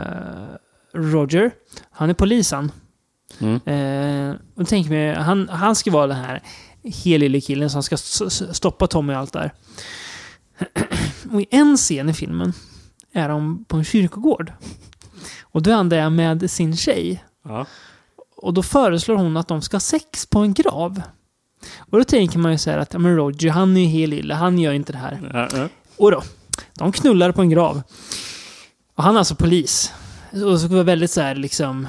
Roger, 0.94 1.50
han 1.90 2.10
är 2.10 2.14
polisen. 2.14 2.72
Mm. 3.38 3.60
Eh, 3.66 4.36
och 4.54 4.68
tänk 4.68 4.88
mig, 4.88 5.14
han, 5.14 5.48
han 5.48 5.74
ska 5.74 5.90
vara 5.90 6.06
den 6.06 6.16
här 6.16 6.42
helylle 7.04 7.40
killen 7.40 7.70
som 7.70 7.82
ska 7.82 7.96
stoppa 8.52 8.86
Tommy 8.86 9.12
och 9.12 9.18
allt 9.18 9.32
där. 9.32 9.52
och 11.32 11.40
i 11.40 11.46
en 11.50 11.76
scen 11.76 12.08
i 12.08 12.14
filmen 12.14 12.52
är 13.12 13.28
de 13.28 13.64
på 13.64 13.76
en 13.76 13.84
kyrkogård. 13.84 14.52
Och 15.42 15.62
då 15.62 15.70
är 15.70 15.74
han 15.74 15.88
där 15.88 16.10
med 16.10 16.50
sin 16.50 16.76
tjej. 16.76 17.24
Ja. 17.44 17.66
Och 18.36 18.54
då 18.54 18.62
föreslår 18.62 19.16
hon 19.16 19.36
att 19.36 19.48
de 19.48 19.62
ska 19.62 19.74
ha 19.74 19.80
sex 19.80 20.26
på 20.26 20.38
en 20.38 20.54
grav. 20.54 21.02
Och 21.78 21.98
då 21.98 22.04
tänker 22.04 22.38
man 22.38 22.52
ju 22.52 22.58
så 22.58 22.70
här 22.70 22.78
att 22.78 22.92
ja, 22.92 22.98
men 22.98 23.16
Roger, 23.16 23.50
han 23.50 23.76
är 23.76 23.80
ju 23.80 23.86
helylle, 23.86 24.34
han 24.34 24.58
gör 24.58 24.72
inte 24.72 24.92
det 24.92 24.98
här. 24.98 25.30
Ja, 25.32 25.48
ja. 25.58 25.68
Och 25.96 26.10
då, 26.10 26.22
de 26.74 26.92
knullar 26.92 27.32
på 27.32 27.42
en 27.42 27.50
grav. 27.50 27.82
Och 28.94 29.04
han 29.04 29.14
är 29.14 29.18
alltså 29.18 29.34
polis. 29.34 29.92
Och 30.44 30.60
så 30.60 30.68
var 30.68 30.84
väldigt 30.84 31.10
så 31.10 31.20
här 31.20 31.34
liksom 31.34 31.88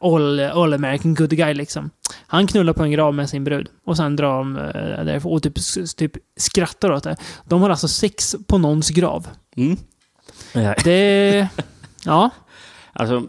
all, 0.00 0.40
all 0.40 0.74
American 0.74 1.14
good 1.14 1.30
guy 1.30 1.54
liksom. 1.54 1.90
Han 2.26 2.46
knullar 2.46 2.72
på 2.72 2.82
en 2.82 2.90
grav 2.90 3.14
med 3.14 3.30
sin 3.30 3.44
brud. 3.44 3.68
Och 3.84 3.96
sen 3.96 4.16
drar 4.16 4.38
de 4.38 4.56
eh, 4.56 5.04
därifrån 5.04 5.32
och 5.32 5.42
typ, 5.42 5.54
typ 5.96 6.12
skrattar 6.36 6.92
åt 6.92 7.04
det. 7.04 7.16
De 7.44 7.62
har 7.62 7.70
alltså 7.70 7.88
sex 7.88 8.36
på 8.46 8.58
någons 8.58 8.90
grav. 8.90 9.28
Mm. 9.56 9.76
Det... 10.84 11.48
Ja, 12.06 12.30
Alltså, 12.92 13.22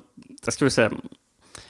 jag 0.45 0.53
skulle 0.53 0.71
säga... 0.71 0.91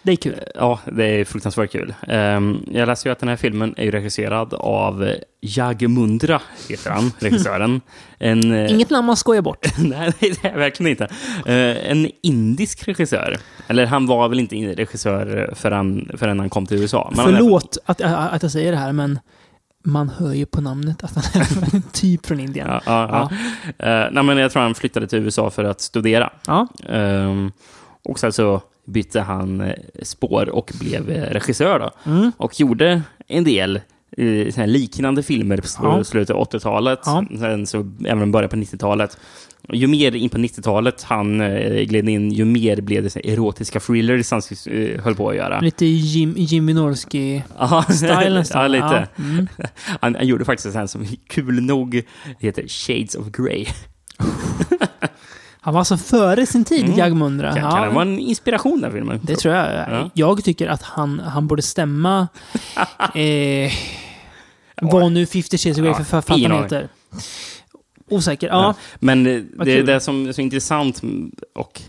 det 0.06 0.12
är 0.12 0.16
kul. 0.16 0.40
Ja, 0.56 0.80
det 0.92 1.06
är 1.06 1.26
fruktansvärt 1.26 1.72
kul. 1.72 1.94
Ehm, 2.08 2.66
jag 2.72 2.88
läste 2.88 3.10
ju 3.10 3.12
att 3.12 3.20
den 3.20 3.30
här 3.30 3.36
filmen 3.36 3.74
är 3.78 3.92
regisserad 3.92 4.54
av 4.54 5.14
Jag 5.40 5.90
Mundra, 5.90 6.42
heter 6.70 6.90
han, 6.90 7.12
regissören. 7.20 7.82
En, 8.20 8.52
eh, 8.54 8.72
Inget 8.72 8.90
namn 8.90 9.06
man 9.06 9.18
skojar 9.18 9.42
bort. 9.42 9.66
Nej, 9.78 10.14
det 10.20 10.46
är 10.46 10.58
verkligen 10.58 10.90
inte. 10.92 11.04
Eh, 11.46 11.92
en 11.92 12.12
indisk 12.24 12.88
regissör. 12.88 13.38
Eller 13.68 13.86
han 13.86 14.06
var 14.06 14.30
väl 14.30 14.40
inte 14.40 14.56
regissör 14.56 15.54
förrän, 15.56 16.12
förrän 16.18 16.40
han 16.40 16.50
kom 16.50 16.66
till 16.66 16.82
USA. 16.82 17.12
Men 17.16 17.26
Förlåt 17.26 17.78
att, 17.86 18.02
att 18.02 18.44
jag 18.44 18.52
säger 18.52 18.72
det 18.72 18.78
här, 18.78 18.92
men 18.92 19.20
man 19.86 20.10
hör 20.10 20.34
ju 20.34 20.46
på 20.46 20.62
namnet 20.62 21.04
att 21.04 21.16
han 21.16 21.44
är 21.64 21.92
typ 21.92 22.26
från 22.26 22.40
Indien. 22.40 22.68
Ja, 22.68 22.82
ja, 22.86 23.30
ja. 23.80 23.86
Eh, 23.86 24.10
nej, 24.12 24.24
men 24.24 24.38
jag 24.38 24.52
tror 24.52 24.62
han 24.62 24.76
flyttade 24.76 25.08
till 25.08 25.20
USA 25.20 25.50
för 25.50 25.64
att 25.64 25.82
studera. 25.82 26.30
Ja. 26.48 26.68
Ehm, 26.90 27.52
och 28.04 28.20
sen 28.20 28.34
så 28.34 28.62
bytte 28.86 29.22
han 29.22 29.62
eh, 29.62 29.74
spår 30.02 30.50
och 30.50 30.72
blev 30.80 31.10
eh, 31.10 31.22
regissör. 31.34 31.80
Då. 31.80 32.12
Mm. 32.12 32.32
Och 32.38 32.60
gjorde 32.60 33.02
en 33.28 33.44
del 33.44 33.80
eh, 34.18 34.68
liknande 34.68 35.24
filmer 35.24 35.58
på 35.58 35.68
Ja. 35.82 36.04
slutet 36.04 36.36
av 36.36 36.44
80-talet. 36.50 37.00
Ja. 37.06 37.26
Sen 37.40 37.68
så 37.68 37.92
även 38.06 38.32
början 38.32 38.50
på 38.50 38.56
90-talet. 38.56 39.18
Och 39.68 39.76
Ju 39.76 39.88
mer 39.88 40.16
in 40.16 40.30
på 40.30 40.38
90-talet 40.38 41.04
han 41.04 41.42
eh, 41.42 41.84
gled 41.84 42.10
in, 42.10 42.32
ju 42.32 42.46
mer 42.46 42.82
blev 42.82 43.04
det 43.04 43.10
så 43.10 43.20
erotiska 43.20 43.80
thrillers 43.80 44.32
han 44.32 44.42
eh, 44.72 45.02
höll 45.02 45.16
på 45.16 45.30
att 45.30 45.36
göra. 45.36 45.60
Lite 45.60 45.86
Jim, 45.86 46.34
Jimmy 46.38 46.74
Norski 46.74 47.44
Ja, 47.60 47.84
style 47.90 48.30
nästan. 48.34 48.62
ja, 48.62 48.68
lite. 48.68 49.08
Ja, 49.16 49.24
mm. 49.24 49.48
Han, 50.02 50.16
han 50.16 50.28
gjorde 50.28 50.46
faktiskt 50.46 50.76
en 50.76 50.88
som 50.88 51.06
kul 51.28 51.62
nog 51.64 52.02
heter 52.40 52.68
Shades 52.68 53.16
of 53.16 53.28
Grey. 53.32 53.66
Han 55.66 55.74
var 55.74 55.82
alltså 55.82 55.98
före 55.98 56.46
sin 56.46 56.66
tid, 56.66 56.86
Mm. 56.86 56.98
Jagmundra. 56.98 57.54
Kan, 57.54 57.64
Ja, 57.64 57.72
kan 57.72 57.82
det 57.88 57.90
vara 57.94 58.02
en 58.02 58.20
inspiration 58.20 58.82
den 58.82 58.92
filmen? 58.92 59.20
det 59.24 59.36
tror 59.36 59.54
jag. 59.56 59.90
Ja. 59.90 60.10
Jag 60.14 60.44
tycker 60.44 60.68
att 60.68 60.82
han, 60.82 61.20
han 61.20 61.48
borde 61.48 61.62
stämma... 61.62 62.28
eh, 63.16 63.72
vad 64.82 65.12
nu 65.12 65.26
50 65.26 65.58
Shades 65.58 65.78
Grey 65.78 65.88
Ja, 65.88 65.94
för 65.94 66.04
författaren 66.04 66.64
heter. 66.64 66.88
Osäker. 68.10 68.48
Ja. 68.48 68.54
Ja. 68.54 68.76
Men 69.00 69.28
eh, 69.28 69.42
det 69.66 69.72
är 69.72 69.78
kul. 69.78 69.86
det 69.86 70.00
som 70.00 70.28
är 70.28 70.32
så 70.34 70.42
intressant 70.42 71.02
och 71.56 71.82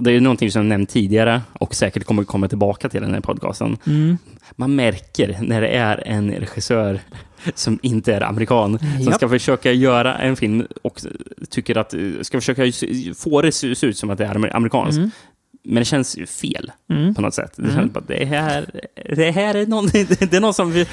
det 0.00 0.12
är 0.12 0.20
någonting 0.20 0.50
som 0.50 0.62
jag 0.62 0.66
nämnt 0.68 0.90
tidigare 0.90 1.40
och 1.52 1.74
säkert 1.74 2.04
kommer 2.04 2.24
komma 2.24 2.48
tillbaka 2.48 2.88
till 2.88 3.00
den 3.02 3.14
här 3.14 3.20
podcasten. 3.20 3.76
Mm. 3.86 4.18
Man 4.56 4.74
märker 4.74 5.38
när 5.42 5.60
det 5.60 5.68
är 5.68 6.02
en 6.08 6.30
regissör 6.32 7.00
som 7.54 7.78
inte 7.82 8.14
är 8.14 8.20
amerikan 8.20 8.78
som 8.78 8.88
Japp. 9.02 9.14
ska 9.14 9.28
försöka 9.28 9.72
göra 9.72 10.14
en 10.18 10.36
film 10.36 10.66
och 10.82 11.00
tycker 11.50 11.76
att 11.78 11.94
ska 12.22 12.40
försöka 12.40 12.62
få 13.16 13.42
det 13.42 13.52
se 13.52 13.74
se 13.74 13.86
ut 13.86 13.98
som 13.98 14.10
att 14.10 14.18
det 14.18 14.24
är 14.26 14.34
amer- 14.34 14.56
amerikanskt. 14.56 14.98
Mm. 14.98 15.10
Men 15.64 15.74
det 15.74 15.84
känns 15.84 16.16
fel 16.28 16.70
Mm. 16.90 17.14
på 17.14 17.20
något 17.22 17.34
sätt. 17.34 17.52
Det 17.56 17.62
Mm. 17.62 17.74
känns 17.76 17.92
bara, 17.92 18.04
det 18.06 18.24
här, 18.24 18.70
det 19.16 19.30
här 19.30 19.54
är 19.54 19.66
någon, 19.66 19.86
det 19.92 20.32
är 20.32 20.40
någon 20.40 20.54
som 20.54 20.84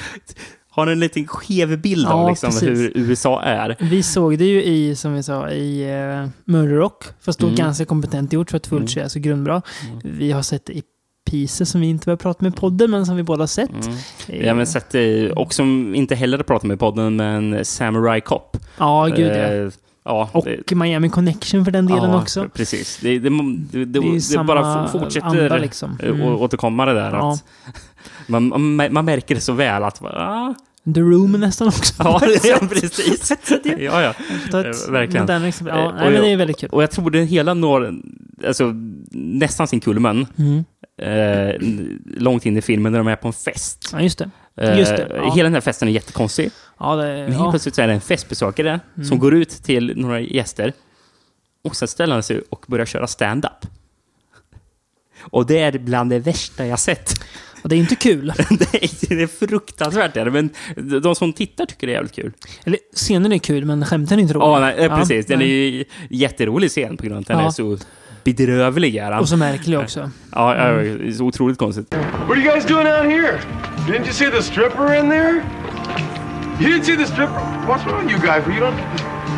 har 0.70 0.86
en 0.86 1.00
liten 1.00 1.26
skev 1.26 1.78
bild 1.78 2.06
av 2.06 2.20
Ja, 2.20 2.28
liksom, 2.28 2.50
precis. 2.50 2.68
hur 2.68 2.92
USA 2.94 3.42
är. 3.42 3.76
Vi 3.80 4.02
såg 4.02 4.38
det 4.38 4.44
ju 4.44 4.62
i, 4.64 4.96
som 4.96 5.14
vi 5.14 5.22
sa, 5.22 5.50
i 5.50 5.94
uh, 6.22 6.28
Murder 6.44 6.76
Rock. 6.76 7.04
Fast 7.20 7.38
då 7.38 7.46
Mm. 7.46 7.56
ganska 7.56 7.84
kompetent 7.84 8.32
gjort 8.32 8.50
för 8.50 8.56
att 8.56 8.66
fullt 8.66 8.96
mm. 8.96 9.08
så 9.08 9.18
grundbra. 9.18 9.62
Vi 10.04 10.32
har 10.32 10.42
sett 10.42 10.66
det 10.66 10.72
i 10.72 10.82
Pieces 11.30 11.70
som 11.70 11.80
vi 11.80 11.86
inte 11.86 12.10
har 12.10 12.16
pratat 12.16 12.40
med 12.40 12.56
podden, 12.56 12.90
men 12.90 13.06
som 13.06 13.16
vi 13.16 13.22
båda 13.22 13.46
sett. 13.46 13.70
Mm. 13.70 13.88
Eh, 13.92 13.96
Vi 14.26 14.38
har 14.38 14.54
även 14.54 14.66
sett 14.66 14.90
det, 14.90 15.32
och 15.32 15.54
som 15.54 15.94
inte 15.94 16.14
heller 16.14 16.36
har 16.38 16.44
pratat 16.44 16.68
med 16.68 16.78
podden, 16.78 17.16
men 17.16 17.64
Samurai 17.64 18.20
Cop. 18.20 18.56
Ja, 18.78 19.06
gud 19.16 19.26
ja. 19.30 19.34
Eh, 19.34 19.68
ja, 20.04 20.30
Och 20.32 20.44
det- 20.44 20.74
Miami 20.74 21.08
Connection 21.08 21.64
för 21.64 21.72
den 21.72 21.86
delen 21.86 22.10
ja, 22.10 22.22
också. 22.22 22.48
Precis. 22.54 22.98
Det, 23.02 23.18
det, 23.18 23.28
det, 23.72 23.84
det, 23.84 23.98
är 23.98 24.44
bara 24.44 24.88
fortsätter 24.88 25.26
anda, 25.26 25.56
liksom. 25.56 25.98
eh, 26.02 26.08
Mm. 26.08 26.22
återkomma 26.22 26.86
det 26.86 26.94
där. 26.94 27.12
Ja. 27.12 27.32
Att 27.32 27.44
man, 28.28 28.76
man, 28.92 29.04
märker 29.04 29.34
det 29.34 29.40
så 29.40 29.52
väl 29.52 29.82
att... 29.82 30.02
Ah, 30.04 30.54
The 30.94 31.00
Room 31.00 31.32
nästan 31.32 31.68
också. 31.68 31.94
ja, 31.98 32.20
ja, 32.44 32.58
precis. 32.70 33.32
Ja. 33.64 34.02
ja, 34.02 34.14
Eh, 34.58 34.92
Verkligen. 34.92 35.26
Ja, 35.28 35.34
Eh, 35.36 35.40
nej, 35.64 35.86
och 35.86 35.94
men 36.12 36.12
det 36.12 36.28
är 36.32 36.36
väldigt 36.36 36.58
kul. 36.58 36.68
Och 36.72 36.82
jag 36.82 36.90
tror 36.90 37.10
det 37.10 37.24
hela 37.24 37.54
når 37.54 37.94
alltså, 38.46 38.74
nästan 39.12 39.66
sin 39.68 39.80
kulmen. 39.80 40.26
Mm. 40.38 40.64
Eh, 41.02 41.54
långt 42.16 42.46
in 42.46 42.56
i 42.56 42.62
filmen 42.62 42.92
när 42.92 42.98
de 42.98 43.08
är 43.08 43.16
på 43.16 43.26
en 43.28 43.32
fest. 43.32 43.90
Ja, 43.92 44.00
just 44.00 44.18
det. 44.18 44.30
Eh, 44.56 44.78
Just 44.78 44.96
det, 44.96 45.12
ja. 45.14 45.32
Hela 45.34 45.44
den 45.46 45.54
här 45.54 45.60
festen 45.60 45.88
är 45.88 45.92
jättekonstig. 45.92 46.50
Ja, 46.78 46.96
det, 46.96 47.02
Men 47.06 47.32
helt 47.32 47.38
ja. 47.38 47.50
plötsligt 47.50 47.74
så 47.74 47.82
är 47.82 47.86
det 47.86 47.92
en 47.92 48.00
festbesökare 48.00 48.80
som 48.94 49.02
Mm. 49.04 49.18
går 49.18 49.34
ut 49.34 49.50
till 49.50 49.92
några 49.96 50.20
gäster 50.20 50.72
och 51.64 51.76
sen 51.76 51.88
ställer 51.88 52.14
han 52.14 52.22
sig 52.22 52.42
och 52.50 52.64
börjar 52.68 52.86
köra 52.86 53.06
stand-up. 53.06 53.66
Och 55.20 55.46
det 55.46 55.58
är 55.58 55.78
bland 55.78 56.10
det 56.10 56.18
värsta 56.18 56.66
jag 56.66 56.78
sett. 56.78 57.12
Och 57.62 57.68
det 57.68 57.76
är 57.76 57.78
inte 57.78 57.94
kul. 57.94 58.26
det, 58.50 58.74
är, 58.84 59.08
det 59.16 59.22
är 59.22 59.26
fruktansvärt, 59.46 60.16
är 60.16 60.24
det. 60.24 60.30
men 60.30 60.50
de 61.02 61.14
som 61.14 61.32
tittar 61.32 61.66
tycker 61.66 61.86
det 61.86 61.92
är 61.92 61.94
jävligt 61.94 62.14
kul. 62.14 62.32
Eller 62.64 62.78
scenen 62.96 63.32
är 63.32 63.38
kul, 63.38 63.64
men 63.64 63.86
skämten 63.86 64.18
är 64.18 64.22
inte 64.22 64.34
roliga. 64.34 64.48
Ja, 64.50 64.60
nej, 64.60 64.74
eh, 64.78 64.84
Ja, 64.84 64.96
precis. 64.96 65.26
Den 65.26 65.38
nej. 65.38 65.50
är 65.50 65.70
ju 65.70 65.84
jätterolig 66.10 66.70
scen 66.70 66.96
på 66.96 67.02
grund 67.02 67.14
av 67.16 67.20
att 67.20 67.26
den 67.26 67.38
Ja. 67.38 67.46
är 67.46 67.50
så 67.50 67.78
bedrövlig 68.24 68.96
är. 68.96 69.18
Och 69.18 69.28
så 69.28 69.36
märklig 69.36 69.78
också. 69.78 70.10
Ja, 70.32 70.56
ja, 70.56 70.62
är 70.62 71.12
så 71.12 71.24
otroligt 71.24 71.58
konstigt. 71.58 71.94
What 71.94 72.30
are 72.30 72.36
you 72.40 72.52
guys 72.52 72.66
doing 72.66 72.86
out 72.86 73.04
here? 73.04 73.40
Didn't 73.90 74.06
you 74.06 74.12
see 74.12 74.30
the 74.30 74.40
stripper 74.40 74.94
in 74.94 75.08
there? 75.08 75.42
You 76.60 76.68
didn't 76.68 76.84
see 76.84 76.94
the 76.94 77.08
stripper? 77.08 77.40
What's 77.66 77.84
wrong 77.84 78.04
with 78.04 78.14
you 78.14 78.20
guys? 78.20 78.46
You 78.46 78.60
don't. 78.60 78.78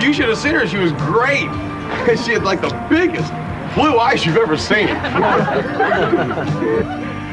You 0.02 0.12
should 0.12 0.28
have 0.28 0.36
seen 0.36 0.52
her. 0.52 0.66
She 0.66 0.76
was 0.76 0.92
great. 0.92 1.48
she 2.22 2.32
had 2.32 2.44
like 2.44 2.60
the 2.60 2.68
biggest 2.90 3.32
blue 3.74 3.98
eyes 3.98 4.26
you've 4.26 4.36
ever 4.36 4.58
seen. 4.58 4.88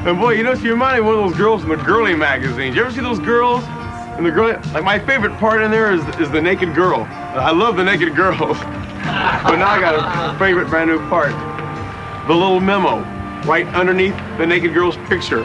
and 0.05 0.17
boy, 0.17 0.31
you 0.31 0.43
know, 0.43 0.55
she 0.55 0.69
reminded 0.69 1.01
me 1.03 1.09
of 1.09 1.13
one 1.13 1.25
of 1.25 1.29
those 1.29 1.37
girls 1.37 1.59
from 1.63 1.71
the 1.71 1.83
girly 1.83 2.15
magazines. 2.15 2.73
You 2.73 2.83
ever 2.83 2.91
see 2.91 3.01
those 3.01 3.19
girls? 3.19 3.65
And 3.65 4.25
the 4.25 4.31
girl, 4.31 4.57
like 4.73 4.85
my 4.85 4.97
favorite 4.97 5.37
part 5.39 5.61
in 5.61 5.71
there 5.71 5.91
is 5.91 6.01
is 6.21 6.31
the 6.31 6.41
naked 6.41 6.73
girl. 6.73 7.05
I 7.09 7.51
love 7.51 7.75
the 7.75 7.83
naked 7.83 8.15
girls. 8.15 8.57
but 8.59 9.57
now 9.57 9.67
I 9.67 9.81
got 9.81 10.35
a 10.35 10.39
favorite 10.39 10.69
brand 10.69 10.89
new 10.89 10.99
part. 11.09 11.31
The 12.29 12.33
little 12.33 12.61
memo 12.61 13.01
right 13.43 13.67
underneath 13.75 14.15
the 14.37 14.45
naked 14.47 14.73
girl's 14.73 14.95
picture. 15.09 15.43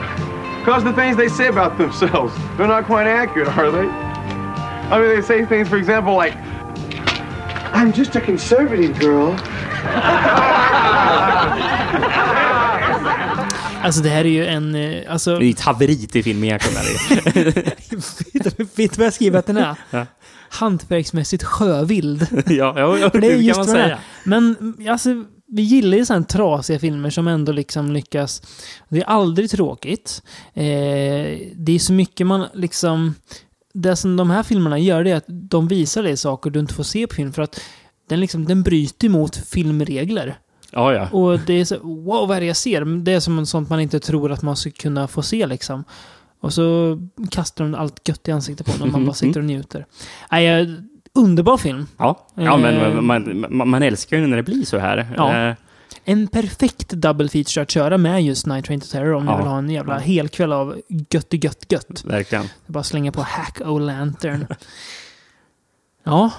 Because 0.64 0.82
the 0.84 0.92
things 0.92 1.16
they 1.16 1.28
say 1.28 1.48
about 1.48 1.76
themselves, 1.76 2.32
they're 2.56 2.66
not 2.66 2.86
quite 2.86 3.06
accurate, 3.06 3.48
are 3.58 3.70
they? 3.70 3.86
I 4.90 4.98
mean, 4.98 5.10
they 5.14 5.22
say 5.22 5.44
things, 5.46 5.68
for 5.68 5.76
example, 5.76 6.14
like, 6.16 6.34
I'm 7.74 7.92
just 7.92 8.16
a 8.16 8.20
conservative 8.20 8.98
girl. 8.98 9.34
Alltså 13.82 14.02
det 14.02 14.08
här 14.08 14.24
är 14.24 14.28
ju 14.28 14.46
en... 14.46 14.74
eh, 14.74 15.12
Alltså, 15.12 15.38
Det 15.38 15.44
är 15.46 15.50
ett 15.50 15.60
haveri 15.60 15.96
till 16.06 16.24
filmen 16.24 16.44
egentligen. 16.44 16.82
vet 18.76 18.92
du 18.92 18.96
vad 18.98 19.06
jag 19.06 19.12
skriver 19.14 19.38
att 19.38 19.46
den 19.46 19.56
är? 19.56 19.74
Ja. 19.90 20.06
Hantverksmässigt 20.48 21.42
sjövild. 21.44 22.26
ja, 22.46 22.74
ja, 22.98 23.08
det 23.12 23.20
det 23.20 23.26
just 23.26 23.56
kan 23.60 23.66
man 23.66 23.74
säga. 23.74 23.98
Men 24.24 24.56
mm, 24.60 24.92
alltså, 24.92 25.08
vi 25.54 25.62
gillar 25.62 25.98
ju 25.98 26.04
sådana 26.04 26.24
trasiga 26.24 26.78
filmer 26.78 27.10
som 27.10 27.28
ändå 27.28 27.52
liksom 27.52 27.92
lyckas. 27.92 28.42
Det 28.88 29.00
är 29.00 29.04
aldrig 29.04 29.50
tråkigt. 29.50 30.22
Eh, 30.54 30.64
det 31.54 31.72
är 31.72 31.78
så 31.78 31.92
mycket 31.92 32.26
man 32.26 32.46
liksom... 32.54 33.14
Det 33.76 33.96
som 33.96 34.16
de 34.16 34.30
här 34.30 34.42
filmerna 34.42 34.78
gör 34.78 35.04
det 35.04 35.10
är 35.10 35.16
att 35.16 35.24
de 35.28 35.68
visar 35.68 36.02
dig 36.02 36.16
saker 36.16 36.50
du 36.50 36.60
inte 36.60 36.74
får 36.74 36.84
se 36.84 37.06
på 37.06 37.14
film 37.14 37.32
för 37.32 37.42
att 37.42 37.60
den, 38.08 38.20
liksom, 38.20 38.44
den 38.44 38.62
bryter 38.62 39.08
mot 39.08 39.36
filmregler. 39.36 40.38
Ja, 40.70 40.92
ja. 40.92 41.08
Och 41.08 41.38
det 41.46 41.52
är 41.54 41.64
så, 41.64 41.78
wow, 41.78 42.28
vad 42.28 42.36
är 42.36 42.40
det 42.40 42.46
jag 42.46 42.56
ser? 42.56 42.84
Det 42.84 43.12
är 43.12 43.20
som 43.20 43.46
sånt 43.46 43.70
man 43.70 43.80
inte 43.80 44.00
tror 44.00 44.32
att 44.32 44.42
man 44.42 44.56
ska 44.56 44.70
kunna 44.70 45.08
få 45.08 45.22
se 45.22 45.46
liksom. 45.46 45.84
Och 46.40 46.52
så 46.52 46.98
kastar 47.30 47.64
de 47.64 47.74
allt 47.74 48.08
gött 48.08 48.28
i 48.28 48.32
ansiktet 48.32 48.66
på 48.66 48.84
och 48.84 48.92
man 48.92 49.04
bara 49.04 49.14
sitter 49.14 49.40
och 49.40 49.46
njuter. 49.46 49.86
Nej, 50.30 50.76
underbar 51.14 51.56
film. 51.56 51.86
Ja, 51.96 52.26
ja 52.34 52.42
Eh, 52.54 52.58
men 52.58 53.04
man, 53.04 53.44
man, 53.50 53.68
man 53.68 53.82
älskar 53.82 54.16
ju 54.16 54.26
när 54.26 54.36
det 54.36 54.42
blir 54.42 54.64
så 54.64 54.78
här. 54.78 55.08
Ja. 55.16 55.48
Eh, 55.48 55.54
En 56.04 56.26
perfekt 56.28 56.88
double 56.90 57.28
feature 57.28 57.62
att 57.62 57.70
köra 57.70 57.98
med 57.98 58.22
just 58.24 58.46
Night 58.46 58.64
Train 58.64 58.80
to 58.80 58.86
Terror 58.90 59.12
om 59.14 59.24
Ja. 59.26 59.32
ni 59.32 59.38
vill 59.42 59.46
ha 59.50 59.58
en 59.58 59.70
jävla 59.70 59.98
helkväll 59.98 60.52
av 60.52 60.80
gött, 61.10 61.32
gött, 61.44 61.72
gött. 61.72 62.04
verkligen. 62.04 62.44
Bara 62.66 62.80
att 62.80 62.86
slänga 62.86 63.12
på 63.12 63.22
Hack 63.22 63.60
O' 63.64 63.78
Lantern. 63.78 64.46
ja, 66.04 66.30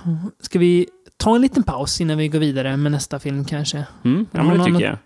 ska 0.42 0.60
vi 0.60 0.88
ta 1.18 1.36
en 1.36 1.42
liten 1.42 1.64
paus 1.64 2.02
innan 2.02 2.18
vi 2.18 2.28
går 2.28 2.40
vidare 2.40 2.78
med 2.78 2.92
nästa 2.92 3.20
film 3.20 3.46
kanske? 3.46 3.86
Mm, 4.04 4.26
ja, 4.32 4.44
men 4.44 4.58
det 4.60 4.66
tycker 4.66 4.80
jag. 4.86 4.98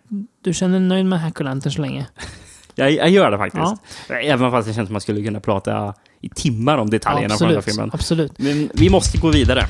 Du 0.44 0.54
känner 0.54 0.80
dig 0.80 0.88
nöjd 0.88 1.06
med 1.06 1.22
Hack 1.22 1.40
O' 1.42 1.44
Lantern 1.44 1.72
så 1.74 1.82
länge? 1.82 2.08
jag. 2.76 2.92
Jag 2.92 3.10
gör 3.10 3.32
det 3.32 3.38
faktiskt. 3.38 3.74
Även 4.10 4.52
fast 4.52 4.68
det 4.68 4.74
känns 4.74 4.88
som 4.88 4.94
man 4.94 5.02
skulle 5.02 5.24
kunna 5.24 5.40
prata 5.40 5.94
i 6.22 6.30
timmar 6.30 6.78
om 6.78 6.90
detaljerna 6.90 7.38
från 7.38 7.48
den 7.48 7.56
här 7.56 7.58
absolut, 7.58 7.76
filmen. 7.76 7.92
absolut. 7.94 8.32
Men 8.38 8.70
vi 8.74 8.90
måste 8.90 9.18
gå 9.18 9.30
vidare. 9.30 9.66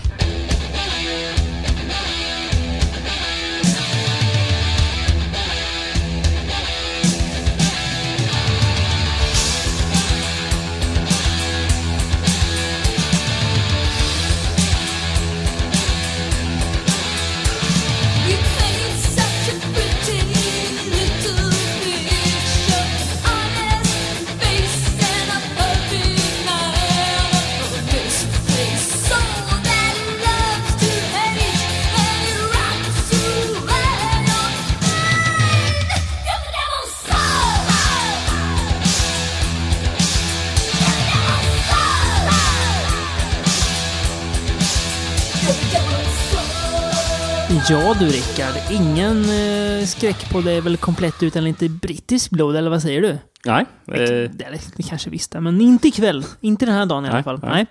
Ja 47.89 47.95
du 47.99 48.05
Rickard, 48.05 48.71
ingen 48.71 49.17
eh, 49.17 49.85
skräck 49.85 50.29
på 50.31 50.41
det 50.41 50.51
är 50.51 50.61
väl 50.61 50.77
komplett 50.77 51.23
utan 51.23 51.43
lite 51.43 51.69
brittisk 51.69 52.29
blod, 52.31 52.55
eller 52.55 52.69
vad 52.69 52.81
säger 52.81 53.01
du? 53.01 53.17
Nej. 53.45 53.65
Det, 53.85 54.23
Eh, 54.23 54.29
det, 54.31 54.59
det 54.75 54.83
kanske 54.83 55.09
visste, 55.09 55.39
men 55.39 55.61
inte 55.61 55.87
ikväll. 55.87 56.25
Inte 56.41 56.65
den 56.65 56.75
här 56.75 56.85
dagen 56.85 57.05
i 57.05 57.09
alla 57.09 57.23
fall. 57.23 57.39
nej. 57.43 57.65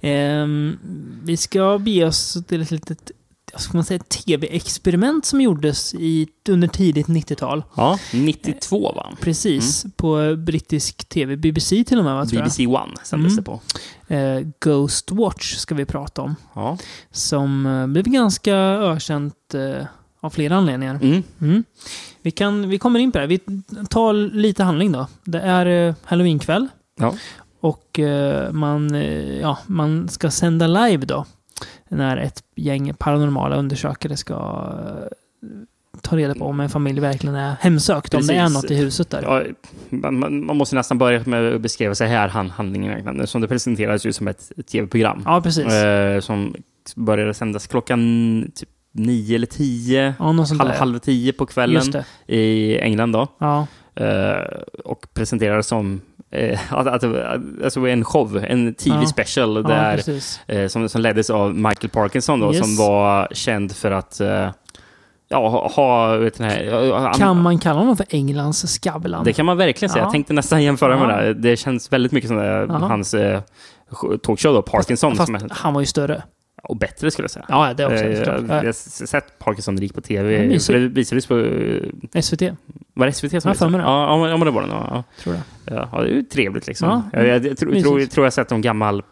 Nej. 0.00 0.12
Ehm, 0.12 0.78
vi 1.24 1.36
ska 1.36 1.78
bege 1.78 2.04
oss 2.04 2.36
till 2.48 2.62
ett 2.62 2.70
litet 2.70 3.10
ska 3.58 3.76
man 3.78 3.84
säga, 3.84 3.98
tv-experiment 3.98 5.24
som 5.26 5.40
gjordes 5.40 5.94
i, 5.94 6.28
under 6.48 6.68
tidigt 6.68 7.06
90-tal. 7.06 7.64
ja, 7.76 7.98
92 8.12 8.92
va? 8.92 9.12
Precis, 9.20 9.86
på 9.96 10.36
brittisk 10.36 11.08
tv. 11.08 11.36
BBC 11.36 11.84
till 11.84 11.98
och 11.98 12.04
med, 12.04 12.14
va. 12.14 12.24
BBC 12.30 12.66
One 12.66 12.92
sändes 13.04 13.32
Mm. 13.32 13.36
det 13.36 13.42
på. 13.42 13.60
Eh, 14.14 14.40
Ghost 14.60 15.10
Watch 15.10 15.54
ska 15.56 15.74
vi 15.74 15.84
prata 15.84 16.22
om. 16.22 16.36
Ja. 16.54 16.78
Som 17.10 17.66
eh, 17.66 17.86
blev 17.86 18.04
ganska 18.04 18.54
ökänt 18.56 19.54
eh, 19.54 19.86
av 20.20 20.30
flera 20.30 20.56
anledningar. 20.56 20.94
Mm. 21.02 21.22
Mm. 21.40 21.64
Vi, 22.22 22.30
kan, 22.30 22.68
vi 22.68 22.78
kommer 22.78 22.98
in 23.00 23.12
på 23.12 23.18
det. 23.18 23.26
Vi 23.26 23.38
tar 23.90 24.12
lite 24.12 24.64
handling 24.64 24.92
då. 24.92 25.06
Det 25.24 25.40
är 25.40 25.66
eh, 25.88 25.94
halloweenkväll. 26.04 26.68
Ja. 27.00 27.14
Och 27.60 27.98
eh, 27.98 28.52
man, 28.52 28.94
eh, 28.94 29.40
ja, 29.40 29.58
man 29.66 30.08
ska 30.08 30.30
sända 30.30 30.66
live 30.66 31.06
då. 31.06 31.24
När 31.88 32.16
ett 32.16 32.42
gäng 32.54 32.94
paranormala 32.94 33.56
undersökare 33.56 34.16
ska 34.16 34.34
eh, 34.34 35.48
ta 36.00 36.16
reda 36.16 36.34
på 36.34 36.44
om 36.44 36.60
en 36.60 36.68
familj 36.68 37.00
verkligen 37.00 37.36
är 37.36 37.54
hemsökt. 37.60 38.14
Om 38.14 38.26
det 38.26 38.34
är 38.34 38.42
Precis. 38.42 38.62
något 38.62 38.70
i 38.70 38.74
huset 38.74 39.10
där. 39.10 39.22
Ja, 39.22 39.42
man, 39.88 40.44
man 40.46 40.56
måste 40.56 40.76
nästan 40.76 40.98
börja 40.98 41.22
med 41.26 41.54
att 41.54 41.60
beskriva 41.60 41.94
sig 41.94 42.08
här 42.08 42.28
hand, 42.28 42.50
handlingen. 42.50 43.26
Som 43.26 43.40
det 43.40 43.48
presenterades 43.48 44.06
ju 44.06 44.12
som 44.12 44.28
ett, 44.28 44.52
tv-program. 44.72 45.22
Ja, 45.24 45.40
precis. 45.40 45.72
Eh, 45.72 46.20
som 46.20 46.54
började 46.96 47.34
sändas 47.34 47.66
klockan 47.66 48.52
typ 48.54 48.68
nio 48.92 49.34
eller 49.34 49.46
tio. 49.46 50.14
Ja, 50.18 50.24
halv, 50.58 50.70
halv 50.70 50.98
tio 50.98 51.32
på 51.32 51.46
kvällen 51.46 51.82
i 52.26 52.78
England 52.78 53.12
då. 53.12 53.28
Ja, 53.38 53.66
Eh, 54.00 54.58
och 54.84 55.06
presenterades 55.14 55.66
som 55.66 56.00
eh, 56.36 56.60
att, 56.72 56.86
att, 56.86 57.04
alltså 57.64 57.80
en 57.86 58.04
show, 58.04 58.36
en 58.48 58.74
TV 58.74 59.04
Ja. 59.16 59.96
ja 60.46 60.54
eh, 60.54 60.68
som, 60.68 60.88
som 60.88 61.00
leddes 61.00 61.30
av 61.30 61.54
Michael 61.54 61.88
Parkinson 61.90 62.40
då, 62.40 62.54
Yes. 62.54 62.58
som 62.76 62.76
var 62.86 63.28
känd 63.32 63.72
för 63.72 63.90
att 63.90 64.20
eh, 64.20 64.50
ja, 65.28 65.70
ha, 65.76 66.16
vet 66.16 66.38
här, 66.38 67.14
Kan 67.18 67.42
man 67.42 67.58
kalla 67.58 67.78
honom 67.78 67.96
för 67.96 68.06
Englands 68.10 68.78
Skavlan? 68.82 69.24
Det 69.24 69.32
kan 69.32 69.46
man 69.46 69.56
verkligen 69.56 69.90
säga. 69.90 70.02
Ja. 70.02 70.06
Jag 70.06 70.12
tänkte 70.12 70.32
nästan 70.32 70.62
jämföra 70.62 70.96
med 70.96 71.02
Ja. 71.04 71.06
det. 71.08 71.12
här. 71.26 71.34
Det 71.34 71.56
känns 71.56 71.92
väldigt 71.92 72.12
mycket 72.12 72.28
som 72.28 72.36
det, 72.36 72.66
hans 72.72 73.14
eh, 73.14 73.40
talkshow 74.22 74.54
då, 74.54 74.62
Parkinson. 74.62 75.16
Fast 75.16 75.26
som 75.26 75.34
är, 75.34 75.48
han 75.50 75.74
var 75.74 75.80
ju 75.80 75.86
större. 75.86 76.22
Och 76.62 76.76
bättre 76.76 77.10
skulle 77.10 77.24
jag 77.24 77.30
säga. 77.30 77.44
Ja, 77.48 77.74
det 77.74 77.86
också. 77.86 78.04
Eh, 78.04 78.12
jag 78.20 78.64
har 78.64 78.72
sett 79.06 79.38
Parkinson 79.38 79.76
rik 79.76 79.94
på 79.94 80.00
tv. 80.00 80.46
mysigt. 80.48 80.72
det 80.78 80.88
visades 80.88 81.26
på... 81.26 81.38
eh, 81.38 82.20
SVT, 82.22 82.42
Var 82.94 83.06
det 83.06 83.12
SVT 83.12 83.30
som 83.30 83.40
Ja, 83.44 83.52
visade? 83.52 83.76
det. 83.78 83.82
Ja, 83.82 84.28
ja, 84.28 84.36
men- 84.36 84.46
det 84.46 84.50
var 84.50 84.62
det 84.62 84.68
nog. 84.68 84.76
Ja. 84.76 85.04
tror 85.22 85.34
jag. 85.34 85.88
Ja, 85.92 86.00
det 86.02 86.08
är 86.08 86.12
ju 86.14 86.22
trevligt 86.22 86.66
liksom. 86.66 86.88
Ja, 87.12 87.18
jag, 87.20 87.26
jag, 87.28 87.46
jag, 87.46 87.56
tror, 87.58 87.80
tror, 87.80 88.06
tror 88.06 88.26
jag 88.26 88.32
sett 88.32 88.52
en 88.52 88.60
gammal 88.62 89.02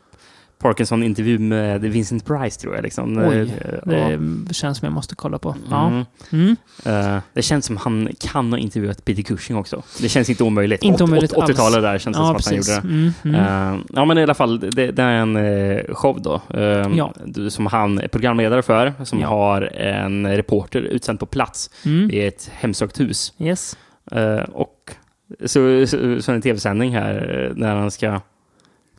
Parkinson-intervju 0.59 1.39
med 1.39 1.81
Vincent 1.81 2.25
Price, 2.27 2.61
tror 2.61 2.75
jag. 2.75 2.83
Liksom. 2.83 3.19
Oj, 3.19 3.53
Eh, 3.87 4.19
det 4.21 4.55
känns 4.55 4.79
som 4.79 4.87
jag 4.87 4.93
måste 4.93 5.15
kolla 5.15 5.39
på. 5.39 5.57
Ja. 5.71 5.87
Mm. 5.87 6.05
Mm. 6.33 6.57
Eh, 6.85 7.19
det 7.33 7.43
känns 7.43 7.65
som 7.67 7.77
han 7.77 8.09
kan 8.21 8.53
ha 8.53 8.59
intervjuat 8.59 9.05
Peter 9.05 9.23
Cushing 9.23 9.57
också. 9.57 9.83
Det 10.01 10.09
känns 10.09 10.31
inte 10.31 10.45
omöjligt. 10.45 10.83
Inte 10.83 11.05
omöjligt 11.05 11.33
åt- 11.33 11.45
80-talet 11.51 11.75
alls. 11.77 11.83
där 11.83 11.99
känns 11.99 12.17
det 12.17 12.23
Ja, 12.23 12.27
som 12.27 12.37
precis. 12.37 12.71
att 12.71 12.83
han 12.85 12.91
gjorde 12.93 13.13
det. 13.23 13.29
Mm, 13.31 13.41
mm. 13.45 13.75
Eh, 13.75 13.81
ja, 13.95 14.05
men 14.05 14.19
i 14.19 14.23
alla 14.23 14.35
fall, 14.35 14.61
det, 14.61 14.93
det 14.93 15.03
är 15.03 15.13
en 15.39 15.95
show 15.95 16.23
då. 16.23 16.41
Ja. 16.97 17.13
Som 17.49 17.67
han 17.67 17.99
är 17.99 18.09
programledare 18.09 18.63
för, 18.63 18.93
som 19.05 19.21
Ja. 19.21 19.27
har 19.29 19.63
en 19.77 20.37
reporter 20.37 20.81
utsänd 20.81 21.21
på 21.21 21.27
plats 21.27 21.71
Mm. 21.85 22.11
i 22.11 22.27
ett 22.27 22.51
hemsökt 22.55 23.01
hus. 23.01 23.33
Yes. 23.39 23.77
Och 24.53 24.93
så, 25.45 25.87
så, 25.87 26.23
så 26.23 26.33
en 26.33 26.43
tv-sändning 26.43 26.95
här 26.95 27.53
när 27.57 27.75
han 27.77 27.91
ska 27.91 28.21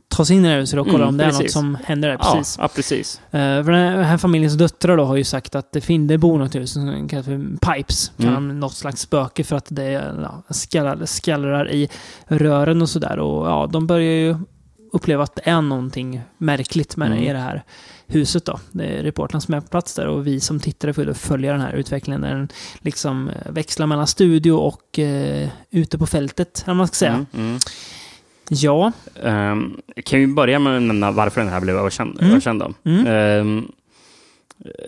ta 0.08 0.26
sig 0.26 0.36
in 0.36 0.46
i 0.46 0.48
det 0.48 0.54
här 0.54 0.60
huset 0.60 0.80
och 0.80 0.86
kolla 0.86 0.98
Mm, 0.98 1.08
om 1.08 1.18
det 1.18 1.24
är 1.24 1.28
något 1.28 1.38
precis. 1.38 1.54
som 1.54 1.78
händer 1.84 2.10
där. 2.10 2.18
Precis. 2.18 2.56
Ja, 2.58 2.64
ja, 2.64 2.68
precis. 2.76 3.22
Eh, 3.32 3.40
för 3.64 3.72
den 3.72 4.04
här 4.04 4.18
familjens 4.18 4.54
döttrar 4.54 4.98
då 4.98 5.04
har 5.06 5.16
ju 5.16 5.24
sagt 5.24 5.56
att 5.56 5.72
det, 5.72 5.82
fin- 5.82 6.08
det 6.08 6.18
bor 6.18 6.38
något 6.40 6.56
i 6.56 6.60
huset 6.60 6.74
som 6.74 7.08
kallas 7.10 7.26
för 7.26 7.74
Pipes. 7.74 8.12
Mm. 8.18 8.34
Kan 8.34 8.60
något 8.60 8.74
slags 8.76 9.02
spöke 9.02 9.44
för 9.44 9.56
att 9.56 9.66
det 9.70 9.92
ja, 9.92 10.44
skallrar, 10.50 11.06
skallrar 11.06 11.72
i 11.72 11.90
rören 12.28 12.82
och 12.82 12.90
sådär. 12.90 13.20
Och 13.20 13.48
ja, 13.48 13.70
de 13.72 13.88
börjar 13.88 14.12
ju 14.12 14.36
uppleva 14.94 15.24
att 15.24 15.36
det 15.36 15.50
är 15.50 15.62
någonting 15.62 16.22
märkligt 16.38 16.98
med 16.98 17.12
det 17.12 17.16
Mm. 17.16 17.30
i 17.30 17.34
det 17.34 17.40
här 17.40 17.64
huset 18.08 18.46
då. 18.46 18.60
Det 18.72 18.86
är 18.86 19.04
reportrarna 19.04 19.42
som 19.42 19.54
är 19.54 19.62
på 19.62 19.68
plats 19.68 19.96
där 19.96 20.08
och 20.08 20.28
vi 20.28 20.40
som 20.40 20.60
tittare 20.60 20.94
får 20.94 21.14
följa 21.14 21.52
den 21.52 21.62
här 21.62 21.74
utvecklingen 21.74 22.22
där 22.22 22.30
den 22.36 22.50
liksom 22.80 23.30
eh, 23.30 23.52
växlar 23.52 23.88
mellan 23.88 24.08
studio 24.08 24.52
och 24.52 25.00
eh, 25.00 25.50
ute 25.72 25.98
på 25.98 26.06
fältet, 26.08 26.64
vad 26.68 26.76
man 26.76 26.88
ska 26.88 26.96
säga. 26.96 27.12
Mm, 27.14 27.26
mm. 27.34 27.60
Ja, 28.50 28.92
Um, 29.24 29.82
kan 30.06 30.20
vi 30.20 30.28
börja 30.28 30.60
med 30.60 30.76
att 30.78 30.82
nämna 30.84 31.12
varför 31.12 31.42
den 31.42 31.50
här 31.50 31.62
blev 31.62 31.76
överkänd? 31.78 32.18
Mm. 32.20 32.32
överkänd? 32.32 32.64
Mm. 32.84 33.08
Ehm, 33.08 33.72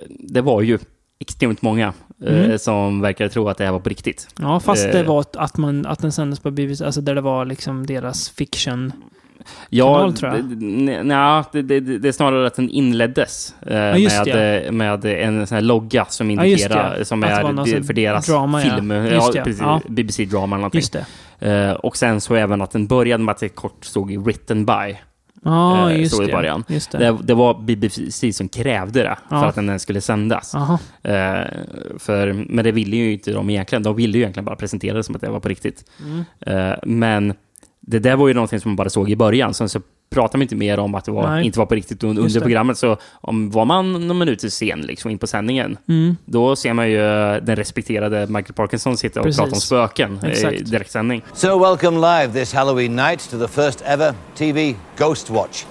det 0.09 0.41
var 0.41 0.61
ju 0.61 0.79
extremt 1.19 1.61
många 1.61 1.93
eh, 2.25 2.45
Mm. 2.45 2.59
som 2.59 3.01
verkade 3.01 3.29
tro 3.29 3.49
att 3.49 3.57
det 3.57 3.65
här 3.65 3.71
var 3.71 3.79
på 3.79 3.89
riktigt. 3.89 4.27
ja 4.39 4.59
fast 4.59 4.83
det 4.83 4.99
Eh. 4.99 5.07
var 5.07 5.19
att- 5.19 5.35
att, 5.35 5.57
man, 5.57 5.85
att 5.85 5.99
den 5.99 6.11
sändes 6.11 6.39
på 6.39 6.51
BBC, 6.51 6.85
alltså 6.85 7.01
där 7.01 7.15
det 7.15 7.21
var 7.21 7.45
liksom 7.45 7.85
deras 7.85 8.29
fiction 8.29 8.91
Ja, 9.69 10.13
nja, 11.03 11.45
det, 11.51 11.61
det, 11.61 11.79
det 11.79 12.07
är 12.07 12.11
snarare 12.11 12.47
att 12.47 12.55
den 12.55 12.69
inleddes 12.69 13.55
eh, 13.61 13.97
just 13.97 14.25
med, 14.25 14.65
eh, 14.65 14.71
med 14.71 15.05
en 15.05 15.47
sån 15.47 15.55
här 15.55 15.61
logga 15.61 16.05
som 16.05 16.31
Ja, 16.31 16.45
indikerar, 16.45 16.97
det. 16.97 17.05
som 17.05 17.23
Att 17.23 17.29
är 17.29 17.83
för 17.83 17.93
deras 17.93 18.27
drama, 18.27 18.63
ja. 18.63 18.75
film. 18.75 18.91
Ja. 19.59 19.81
BBC-drama 19.87 20.55
eller 20.55 20.69
någonting. 20.69 21.01
Eh, 21.39 21.71
och 21.71 21.97
sen 21.97 22.21
så 22.21 22.35
även 22.35 22.61
att 22.61 22.71
den 22.71 22.87
började 22.87 23.23
med 23.23 23.31
att 23.31 23.39
det 23.39 23.49
kort 23.49 23.85
stod 23.85 24.17
written 24.25 24.65
by. 24.65 24.97
Ja, 25.43 25.91
eh, 25.91 25.99
just 25.99 26.21
i 26.21 26.25
det. 26.25 26.31
början. 26.31 26.63
Just 26.67 26.91
det. 26.91 26.97
Det, 26.97 27.17
det 27.23 27.33
var 27.33 27.61
BBC 27.61 28.33
som 28.33 28.49
krävde 28.49 29.03
det 29.03 29.17
för 29.29 29.35
Ja. 29.35 29.45
att 29.45 29.55
den 29.55 29.79
skulle 29.79 30.01
sändas. 30.01 30.55
Eh, 30.55 31.41
för, 31.99 32.33
men 32.49 32.63
det 32.65 32.71
ville 32.71 32.95
ju 32.95 33.13
inte 33.13 33.31
de 33.31 33.49
egentligen. 33.49 33.83
De 33.83 33.95
ville 33.95 34.17
ju 34.17 34.23
egentligen 34.23 34.45
bara 34.45 34.55
presentera 34.55 34.97
det 34.97 35.03
som 35.03 35.15
att 35.15 35.21
det 35.21 35.29
var 35.29 35.39
på 35.39 35.49
riktigt. 35.49 35.83
Mm. 36.05 36.23
Eh, 36.69 36.75
men 36.83 37.33
det 37.89 37.99
där 37.99 38.15
var 38.15 38.27
ju 38.27 38.33
någonting 38.33 38.59
som 38.59 38.71
man 38.71 38.75
bara 38.75 38.89
såg 38.89 39.09
i 39.09 39.15
början. 39.15 39.53
Sen 39.53 39.69
så 39.69 39.81
pratade 40.09 40.37
man 40.37 40.41
inte 40.41 40.55
mer 40.55 40.79
om 40.79 40.95
att 40.95 41.05
det 41.05 41.11
var, 41.11 41.39
inte 41.39 41.59
var 41.59 41.65
på 41.65 41.75
riktigt 41.75 42.03
under 42.03 42.29
det. 42.29 42.39
programmet. 42.39 42.77
Så 42.77 42.97
om 43.21 43.49
var 43.49 43.65
man 43.65 43.93
några 43.93 44.13
minuter 44.13 44.49
sen 44.49 44.81
liksom, 44.81 45.11
in 45.11 45.17
på 45.17 45.27
sändningen, 45.27 45.77
Mm. 45.89 46.17
då 46.25 46.55
ser 46.55 46.73
man 46.73 46.89
ju 46.89 46.97
den 47.41 47.55
respekterade 47.55 48.27
Michael 48.27 48.53
Parkinson 48.53 48.97
sitta 48.97 49.19
och 49.19 49.25
Precis. 49.25 49.39
prata 49.39 49.55
om 49.55 49.61
spöken 49.61 50.19
i 50.25 50.27
Exakt. 50.27 50.71
direktsändning. 50.71 51.21
So, 51.33 51.59
welcome 51.59 51.97
live 51.99 52.33
this 52.39 52.53
Halloween 52.53 52.95
night 52.95 53.29
to 53.29 53.39
the 53.39 53.47
first 53.47 53.81
ever 53.85 54.13
TV 54.35 54.75
Ghost 54.97 55.29
Watch. 55.29 55.65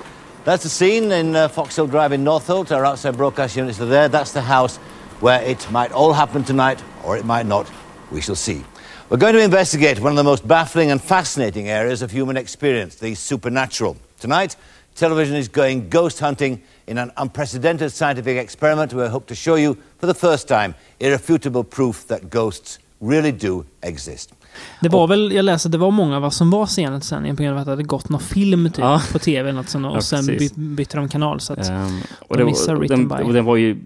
That's 0.44 0.58
the 0.62 0.68
scene 0.68 1.20
in 1.20 1.36
uh, 1.36 1.48
Foxhill 1.48 1.90
Drive 1.90 2.14
in 2.14 2.24
Northolt. 2.24 2.70
Our 2.72 2.84
outside 2.92 3.16
broadcast 3.16 3.56
units 3.56 3.80
are 3.80 3.90
there. 3.90 4.08
That's 4.08 4.32
the 4.32 4.40
house 4.54 4.80
where 5.20 5.50
it 5.50 5.68
might 5.72 5.92
all 5.92 6.12
happen 6.12 6.44
tonight, 6.44 6.78
or 7.04 7.16
it 7.18 7.24
might 7.24 7.46
not. 7.46 7.66
We 8.12 8.20
shall 8.20 8.36
see. 8.36 8.62
We're 9.10 9.18
going 9.20 9.34
to 9.34 9.42
investigate 9.42 10.00
one 10.00 10.10
of 10.12 10.16
the 10.16 10.24
most 10.24 10.46
baffling 10.46 10.90
and 10.90 11.00
fascinating 11.02 11.68
areas 11.68 12.02
of 12.02 12.10
human 12.12 12.36
experience, 12.36 12.96
the 12.96 13.14
supernatural. 13.14 13.96
Tonight, 14.20 14.56
television 14.94 15.36
is 15.36 15.48
going 15.48 15.88
ghost 15.90 16.20
hunting 16.20 16.58
in 16.86 16.98
an 16.98 17.10
unprecedented 17.16 17.92
scientific 17.92 18.36
experiment 18.36 18.92
we 18.92 19.08
hope 19.08 19.26
to 19.26 19.34
show 19.34 19.56
you, 19.56 19.76
for 20.00 20.06
the 20.06 20.14
first 20.14 20.48
time, 20.48 20.74
irrefutable 20.98 21.64
proof 21.64 22.06
that 22.06 22.30
ghosts 22.30 22.78
really 23.00 23.32
do 23.32 23.64
exist. 23.82 24.32
Det 24.80 24.88
var 24.88 25.06
väl, 25.06 25.32
jag 25.32 25.44
läste, 25.44 25.68
det 25.68 25.78
var 25.78 25.90
många 25.90 26.20
va, 26.20 26.30
som 26.30 26.50
var 26.50 26.66
sena 26.66 27.00
till 27.00 27.08
sändningen 27.08 27.36
på 27.36 27.42
grund 27.42 27.54
av 27.54 27.58
att 27.60 27.64
det 27.66 27.72
hade 27.72 27.82
gått 27.82 28.08
någon 28.08 28.20
film 28.20 28.64
typ 28.70 28.78
Ja. 28.78 29.02
på 29.12 29.18
tv 29.18 29.48
eller 29.48 29.52
något 29.60 29.68
sånt, 29.68 29.86
och 29.86 29.96
Ja, 29.96 30.00
sen 30.00 30.38
bytte 30.54 30.96
de 30.96 31.08
kanal. 31.08 31.40
Så 31.40 31.52
att 31.52 31.68
Ehm, 31.68 32.00
de 32.28 32.44
missar 32.44 32.74
och 32.74 32.80
written 32.80 33.08
den, 33.08 33.18
by. 33.18 33.24
och 33.24 33.32
den 33.32 33.44
var 33.44 33.56
ju... 33.56 33.76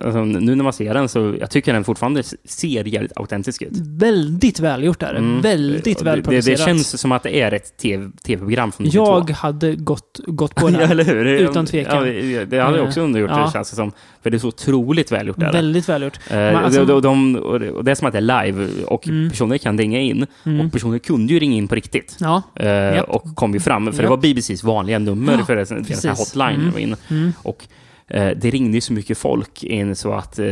Alltså, 0.00 0.24
nu 0.24 0.54
när 0.54 0.64
man 0.64 0.72
ser 0.72 0.94
den 0.94 1.08
så 1.08 1.34
jag 1.40 1.50
tycker 1.50 1.72
den 1.72 1.84
fortfarande 1.84 2.22
ser 2.44 2.84
jävligt 2.88 3.12
autentisk 3.16 3.62
ut. 3.62 3.72
Väldigt 3.86 4.60
välgjort 4.60 5.02
är 5.02 5.12
det. 5.12 5.18
Mm. 5.18 5.40
Väldigt 5.40 6.00
Och 6.00 6.06
väl 6.06 6.22
det, 6.22 6.40
det, 6.40 6.58
känns 6.60 7.00
som 7.00 7.12
att 7.12 7.22
det 7.22 7.40
är 7.40 7.52
ett 7.52 7.76
TV 7.78 8.10
tv-program 8.26 8.72
från 8.72 8.84
92. 8.84 9.04
Jag 9.04 9.30
hade 9.30 9.74
gått, 9.74 10.20
gått 10.26 10.54
på 10.54 10.68
det. 10.68 10.72
ja, 10.82 10.88
eller 10.90 11.04
hur? 11.04 11.24
Utan 11.26 11.66
tvekan. 11.66 11.96
Ja, 12.30 12.44
det- 12.44 12.60
hade 12.60 12.76
jag 12.78 12.86
också 12.86 13.00
Eh, 13.00 13.04
undergjort, 13.04 13.30
ja. 13.30 13.44
det 13.46 13.52
känns 13.52 13.70
det 13.70 13.76
som. 13.76 13.92
För 14.22 14.30
det 14.30 14.36
är 14.36 14.38
så 14.38 14.48
otroligt 14.48 15.12
välgjort. 15.12 15.40
Där. 15.40 15.52
Väldigt 15.52 15.88
välgjort. 15.88 16.18
Eh, 16.30 16.36
Men 16.36 16.56
alltså- 16.56 16.80
och, 16.80 16.86
de, 16.86 17.02
de, 17.02 17.36
och 17.36 17.84
det- 17.84 17.90
är 17.90 17.94
som 17.94 18.06
att 18.06 18.12
det 18.12 18.18
är 18.18 18.44
live 18.44 18.68
och 18.86 19.08
Mm. 19.08 19.30
personer 19.30 19.58
kan 19.58 19.78
ringa 19.78 20.00
in. 20.00 20.26
Mm. 20.44 20.66
Och 20.66 20.72
personer 20.72 20.98
kunde 20.98 21.32
ju 21.32 21.38
ringa 21.38 21.56
in 21.56 21.68
på 21.68 21.74
riktigt. 21.74 22.16
Ja. 22.20 22.42
Eh, 22.56 22.66
Japp. 22.68 23.08
Och 23.08 23.34
kom 23.36 23.54
ju 23.54 23.60
fram. 23.60 23.84
För 23.84 23.92
Japp. 23.92 24.02
det 24.02 24.08
var 24.08 24.16
BBCs 24.16 24.64
vanliga 24.64 24.98
nummer 24.98 25.32
Ja, 25.38 25.44
för 25.44 25.56
det, 25.56 25.66
för 25.66 25.74
den 25.74 25.84
precis. 25.84 26.18
hotline. 26.18 26.60
Mm. 26.60 26.78
in. 26.78 26.96
Mm. 27.10 27.32
Och 27.42 27.66
det 28.08 28.50
ringde 28.50 28.76
ju 28.76 28.80
så 28.80 28.92
mycket 28.92 29.18
folk 29.18 29.62
in 29.64 29.96
så 29.96 30.12
att 30.12 30.38
eh, 30.38 30.46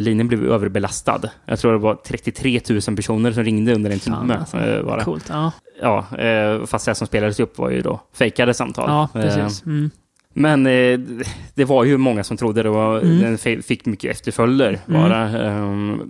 linjen 0.00 0.28
blev 0.28 0.44
överbelastad. 0.52 1.20
Jag 1.46 1.58
tror 1.58 1.72
det 1.72 1.78
var 1.78 1.94
33 1.94 2.60
000 2.70 2.96
personer 2.96 3.32
som 3.32 3.44
ringde 3.44 3.74
under 3.74 3.90
en 3.90 3.98
Fan, 4.00 4.20
timme. 4.20 4.34
alltså. 4.38 4.56
eh, 4.58 4.82
var 4.82 4.98
det. 4.98 5.04
Coolt. 5.04 5.26
Ja, 5.28 5.52
Ja, 5.82 6.18
eh, 6.18 6.64
fast 6.66 6.86
det 6.86 6.94
som 6.94 7.06
spelades 7.06 7.40
upp 7.40 7.58
var 7.58 7.70
ju 7.70 7.80
då 7.82 8.00
fejkade 8.14 8.54
samtal. 8.54 8.84
ja 8.88 9.20
Eh, 9.20 9.26
precis. 9.26 9.66
Mm. 9.66 9.90
men 10.34 10.66
eh, 10.66 10.98
det 11.54 11.64
var 11.64 11.84
ju 11.84 11.96
många 11.96 12.24
som 12.24 12.36
trodde 12.36 12.62
det 12.62 12.68
och 12.68 13.02
Mm. 13.02 13.18
den 13.20 13.38
fi- 13.38 13.62
fick 13.62 13.86
mycket 13.86 14.10
efterföljder. 14.10 14.78
Mm. 14.88 15.00
Bara. 15.02 15.28
Ehm, 15.48 16.00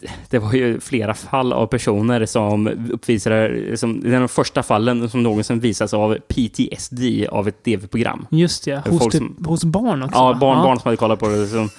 det 0.30 0.38
var 0.38 0.52
ju 0.52 0.80
flera 0.80 1.14
fall 1.14 1.52
av 1.52 1.66
personer 1.66 2.26
som 2.26 2.68
uppvisade, 2.92 3.76
som, 3.76 4.00
det 4.00 4.14
är 4.16 4.20
de 4.20 4.28
första 4.28 4.62
fallen 4.62 5.10
som 5.10 5.22
någonsin 5.22 5.60
visas 5.60 5.94
av 5.94 6.18
PTSD 6.28 7.02
av 7.30 7.48
ett 7.48 7.62
TV-program. 7.62 8.26
Just 8.30 8.64
det. 8.64 8.82
Folk 8.86 9.02
Hos, 9.02 9.12
typ, 9.12 9.22
som- 9.22 9.44
hos 9.44 9.64
barn 9.64 10.02
också. 10.02 10.18
Ja, 10.18 10.34
barn, 10.40 10.62
barn 10.62 10.80
som 10.80 10.88
hade 10.88 10.96
kollat 10.96 11.20
på 11.20 11.28
det 11.28 11.46
som, 11.46 11.70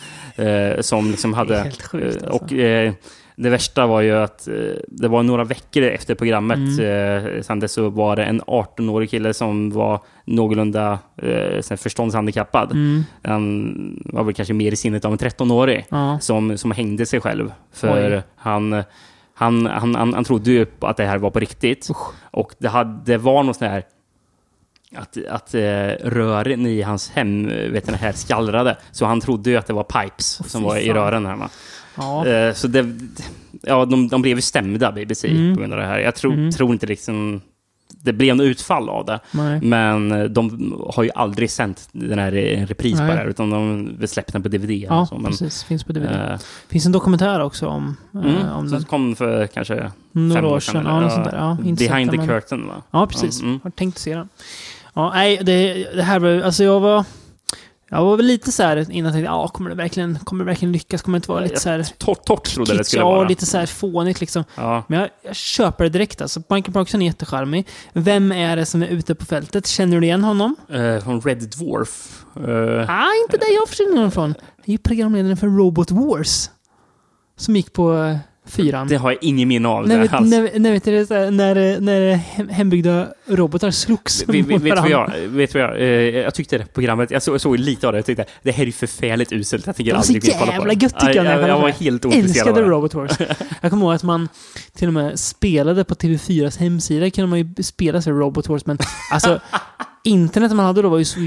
eh, 0.46 0.82
som 0.82 1.12
liksom 1.12 1.34
hade... 1.34 1.72
sjukt, 1.72 1.94
eh, 1.94 2.30
alltså. 2.30 2.46
Och 2.46 2.54
eh, 2.54 2.94
det 3.44 3.50
värsta 3.50 3.88
var 3.88 4.02
ju 4.02 4.12
att 4.16 4.48
eh, 4.48 4.54
det 4.88 5.08
var 5.08 5.24
några 5.24 5.44
veckor 5.44 5.84
efter 5.84 6.16
programmet 6.16 6.58
Mm. 6.80 7.26
eh, 7.36 7.42
sen 7.42 7.60
dess 7.60 7.72
så 7.74 7.90
var 7.90 8.16
det 8.16 8.24
en 8.24 8.42
18-årig 8.42 9.10
kille 9.10 9.34
som 9.34 9.72
var 9.72 10.00
någorlunda 10.26 11.00
eh, 11.18 11.76
förståndshandikappad. 11.78 12.72
Mm. 12.72 13.04
Han 13.24 14.02
var 14.06 14.24
väl 14.24 14.34
kanske 14.34 14.54
mer 14.54 14.72
i 14.72 14.76
sinnet 14.76 15.06
av 15.06 15.12
en 15.12 15.18
13-årig 15.18 15.86
Ja. 15.90 16.20
som, 16.22 16.58
som 16.58 16.72
hängde 16.72 17.06
sig 17.06 17.22
själv. 17.22 17.52
För 17.74 18.16
Oj. 18.18 18.22
han, 18.36 18.84
han, 19.34 19.66
han, 19.66 19.96
han, 19.96 20.14
han 20.14 20.24
trodde 20.24 20.52
ju 20.52 20.66
att 20.80 20.98
det 20.98 21.06
här 21.06 21.18
var 21.18 21.30
på 21.30 21.40
riktigt. 21.40 21.88
Och 22.32 22.54
det, 22.58 22.68
hade, 22.70 23.00
det 23.06 23.18
var 23.18 23.44
något 23.44 23.56
sånt 23.58 23.72
här 23.72 23.84
att, 24.96 25.18
att 25.30 25.54
eh, 25.54 25.62
rören 26.10 26.66
i 26.66 26.82
hans 26.82 27.10
hem 27.10 27.48
vet 27.48 27.88
du, 27.88 27.94
här 27.96 28.12
skallrade. 28.12 28.78
Så 28.92 29.06
han 29.06 29.22
trodde 29.22 29.50
ju 29.50 29.56
att 29.58 29.68
det 29.68 29.74
var 29.74 29.84
pipes 29.84 30.52
som 30.52 30.62
fy 30.62 30.68
var 30.68 30.78
i 30.78 30.94
rören. 30.94 31.26
Här, 31.26 31.36
va? 31.36 31.50
Ja. 32.00 32.28
Eh, 32.28 32.54
så 32.54 32.68
det, 32.68 32.86
ja, 33.62 33.86
de, 33.86 34.08
de 34.08 34.22
blev 34.22 34.36
ju 34.38 34.42
stämda, 34.42 34.92
BBC, 34.92 35.28
Mm. 35.28 35.54
på 35.56 35.60
grund 35.60 35.74
av 35.74 35.80
det 35.80 35.86
här. 35.86 36.00
Jag 36.00 36.16
tror, 36.16 36.34
Mm. 36.34 36.52
tror 36.52 36.72
inte 36.72 36.88
liksom 36.88 37.42
det 38.02 38.14
blev 38.14 38.36
något 38.36 38.44
utfall 38.46 38.90
av 38.90 39.06
det. 39.06 39.20
Nej. 39.32 39.62
Men 39.62 40.12
eh, 40.12 40.24
de 40.24 40.74
har 40.94 41.04
ju 41.04 41.10
aldrig 41.16 41.52
sänt 41.52 41.90
den 41.92 42.20
här 42.20 42.36
en 42.36 42.68
repris 42.68 42.94
på 42.98 43.04
Nej. 43.04 43.12
det 43.12 43.18
här, 43.18 43.26
utan 43.28 43.50
de 43.50 43.98
har 44.00 44.08
släppt 44.08 44.34
den 44.34 44.44
på 44.44 44.50
DVD. 44.50 44.70
Ja, 44.72 45.06
så, 45.06 45.16
men, 45.18 45.32
precis. 45.32 45.64
Finns 45.64 45.84
på 45.84 45.94
DVD. 45.94 46.12
eh, 46.32 46.40
Finns 46.70 46.86
en 46.86 46.92
dokumentär 46.92 47.42
också 47.42 47.68
om, 47.68 47.98
eh, 48.14 48.20
Mm, 48.20 48.50
om 48.52 48.70
som 48.70 48.78
den. 48.78 48.84
kom 48.84 49.16
för 49.16 49.48
kanske 49.48 49.92
Några 50.12 50.42
fem 50.42 50.46
år 50.46 50.60
sedan. 50.60 50.84
sedan. 50.84 50.86
Ja, 50.86 51.22
eller? 51.22 51.38
Ja, 51.38 51.58
Behind 51.62 52.12
the 52.12 52.18
men- 52.18 52.28
curtain, 52.28 52.68
va? 52.68 52.74
Ja, 52.92 53.08
precis. 53.08 53.42
Mm. 53.42 53.60
Har 53.64 53.72
tänkt 53.72 53.98
se 53.98 54.16
den. 54.16 54.30
Ja, 54.94 55.12
nej, 55.14 55.40
det, 55.44 55.74
det 55.96 56.04
här 56.04 56.20
var 56.20 56.42
alltså 56.42 56.64
jag 56.64 56.80
var... 56.80 57.04
Jag 57.90 58.06
var 58.06 58.18
väl 58.18 58.26
lite 58.26 58.52
så 58.52 58.64
här 58.64 58.78
innan 58.92 59.06
jag 59.06 59.14
tänkte, 59.14 59.26
ja, 59.32 59.48
kommer 59.48 59.70
det 59.70 59.76
verkligen, 59.76 60.20
kommer 60.20 60.44
det 60.44 60.50
verkligen 60.52 60.72
lyckas? 60.72 61.02
Kommer 61.02 61.16
det 61.16 61.18
inte 61.18 61.32
vara 61.32 61.42
lite 61.42 61.60
så 61.60 61.70
här... 61.70 61.84
Torrt, 61.98 62.26
torrt 62.26 62.44
trodde 62.44 62.72
jag 62.72 62.80
det 62.80 62.84
skulle 62.84 63.02
ja, 63.02 63.10
vara. 63.12 63.28
lite 63.28 63.46
så 63.46 63.58
här 63.58 63.66
fånigt 63.66 64.20
liksom. 64.20 64.44
Ja. 64.56 64.84
Men 64.88 65.00
jag, 65.00 65.10
jag 65.22 65.36
köper 65.36 65.84
det 65.84 65.90
direkt 65.90 66.22
alltså. 66.22 66.40
Michael 66.50 66.74
Parkinson 66.74 67.02
är 67.02 67.06
jättecharmig. 67.06 67.68
Vem 67.94 68.32
är 68.32 68.56
det 68.56 68.66
som 68.66 68.84
är 68.84 68.88
ute 68.88 69.16
på 69.16 69.26
fältet? 69.26 69.68
Känner 69.68 70.00
du 70.00 70.06
igen 70.08 70.24
honom? 70.24 70.56
Eh, 70.70 71.04
från 71.04 71.22
Red 71.22 71.50
Dwarf. 71.50 72.24
Eh, 72.36 72.90
Ah, 72.90 73.08
inte 73.24 73.38
där 73.38 73.56
jag 73.56 73.70
försvinner 73.70 73.96
honom 73.96 74.12
från. 74.12 74.34
Det 74.34 74.72
är 74.72 74.72
ju 74.72 74.78
programledaren 74.78 75.38
för 75.38 75.48
Robot 75.48 75.92
Wars. 75.92 76.50
Som 77.38 77.56
gick 77.56 77.74
på 77.74 77.94
eh, 78.04 78.18
fyran. 78.50 78.88
det 78.88 78.96
har 78.96 79.12
jag 79.12 79.24
ingen 79.24 79.48
minne 79.48 79.68
av. 79.68 79.88
När, 79.88 79.96
det 79.96 80.02
vet, 80.02 80.14
alls. 80.14 80.30
när, 80.30 80.60
när, 80.60 80.72
vet 80.72 80.84
du, 80.84 80.92
när, 81.32 81.80
när 81.80 82.14
hem- 82.16 82.50
hembyggda 82.50 83.08
robotar 83.26 83.72
slogs 83.72 84.22
Vet, 84.28 84.36
vet, 84.36 84.48
mot 84.48 84.62
vet, 84.62 84.76
vad 84.78 84.90
jag, 84.90 85.12
vet 85.28 85.54
vad 85.54 85.64
jag, 85.64 85.78
eh, 85.82 85.86
jag 86.18 86.34
tyckte 86.34 86.58
det 86.58 86.74
programmet, 86.74 87.12
jag 87.12 87.24
såg, 87.24 87.42
såg 87.42 87.60
lite 87.60 87.88
av 87.88 87.94
det, 87.94 87.98
jag 87.98 88.06
tyckte 88.06 88.26
det 88.44 88.52
här 88.52 88.62
är 88.64 88.66
ju 88.66 88.72
förfärligt 88.72 89.32
uselt, 89.32 89.68
jag 89.68 89.76
tänker 89.76 89.92
Det 89.92 89.98
var 89.98 90.04
så 90.04 90.52
jävla 90.52 90.74
gött 90.74 91.00
tycker 91.00 91.14
jag. 91.16 91.26
jag, 91.26 91.42
jag, 91.42 91.50
jag 91.50 91.60
var 91.60 91.70
helt 91.70 92.06
ointresserad 92.06 92.48
Älskade. 92.48 92.70
Robot 92.70 92.94
Wars. 92.94 93.12
Jag 93.62 93.72
kommer 93.72 93.86
ihåg 93.86 93.94
att 93.94 94.04
man 94.04 94.30
till 94.76 94.88
och 94.88 94.94
med 94.94 95.20
spelade 95.20 95.84
på 95.84 95.94
TV4s 95.96 96.60
hemsida. 96.60 97.10
kunde 97.10 97.28
man 97.28 97.40
ju 97.40 97.64
spela 97.64 98.02
sig 98.02 98.14
Robot 98.14 98.48
Wars, 98.50 98.66
men 98.66 98.78
alltså 99.12 99.40
internet 100.04 100.52
man 100.56 100.66
hade 100.66 100.82
då 100.82 100.90
var 100.90 100.98
ju 100.98 101.06
så 101.06 101.20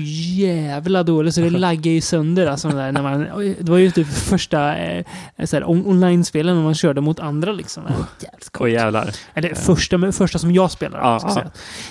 jävla 0.42 1.02
dåligt 1.02 1.34
så 1.34 1.40
det 1.40 1.50
laggade 1.50 1.88
ju 1.88 2.00
sönder. 2.00 2.46
Alltså, 2.46 2.68
där, 2.68 2.92
när 2.92 3.02
man, 3.02 3.20
det 3.60 3.68
var 3.70 3.78
ju 3.78 3.90
typ 3.90 4.06
första 4.06 4.76
eh, 4.76 5.04
on- 5.52 5.86
online-spelen 5.86 6.56
när 6.56 6.62
man 6.62 6.74
körde 6.74 7.00
mot 7.00 7.20
andra. 7.20 7.52
Liksom. 7.52 7.82
Jävligt 8.20 8.50
Åh 8.60 8.70
jävlar. 8.70 9.10
Eller 9.34 9.54
första, 9.54 10.12
första 10.12 10.38
som 10.38 10.52
jag 10.52 10.70
spelade. 10.70 11.02
Ja, 11.04 11.18
ska 11.20 11.30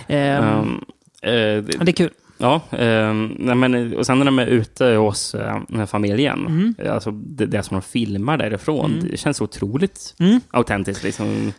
säga. 0.07 0.59
Um, 0.59 0.85
eh, 1.21 1.31
det, 1.31 1.61
det 1.61 1.91
är 1.91 1.93
kul. 1.93 2.09
Ja, 2.37 2.61
nej, 2.71 3.55
men, 3.55 3.95
och 3.97 4.05
sen 4.05 4.17
när 4.17 4.25
de 4.25 4.39
är 4.39 4.45
ute 4.47 4.85
hos 4.85 5.35
eh, 5.35 5.85
familjen, 5.87 6.45
Mm. 6.47 6.75
alltså 6.89 7.11
det, 7.11 7.45
det 7.45 7.63
som 7.63 7.75
de 7.75 7.81
filmar 7.81 8.37
därifrån, 8.37 8.91
Mm. 8.93 9.07
det 9.11 9.17
känns 9.17 9.41
otroligt 9.41 10.15
Mm. 10.19 10.41
autentiskt. 10.51 11.03
Liksom. 11.03 11.53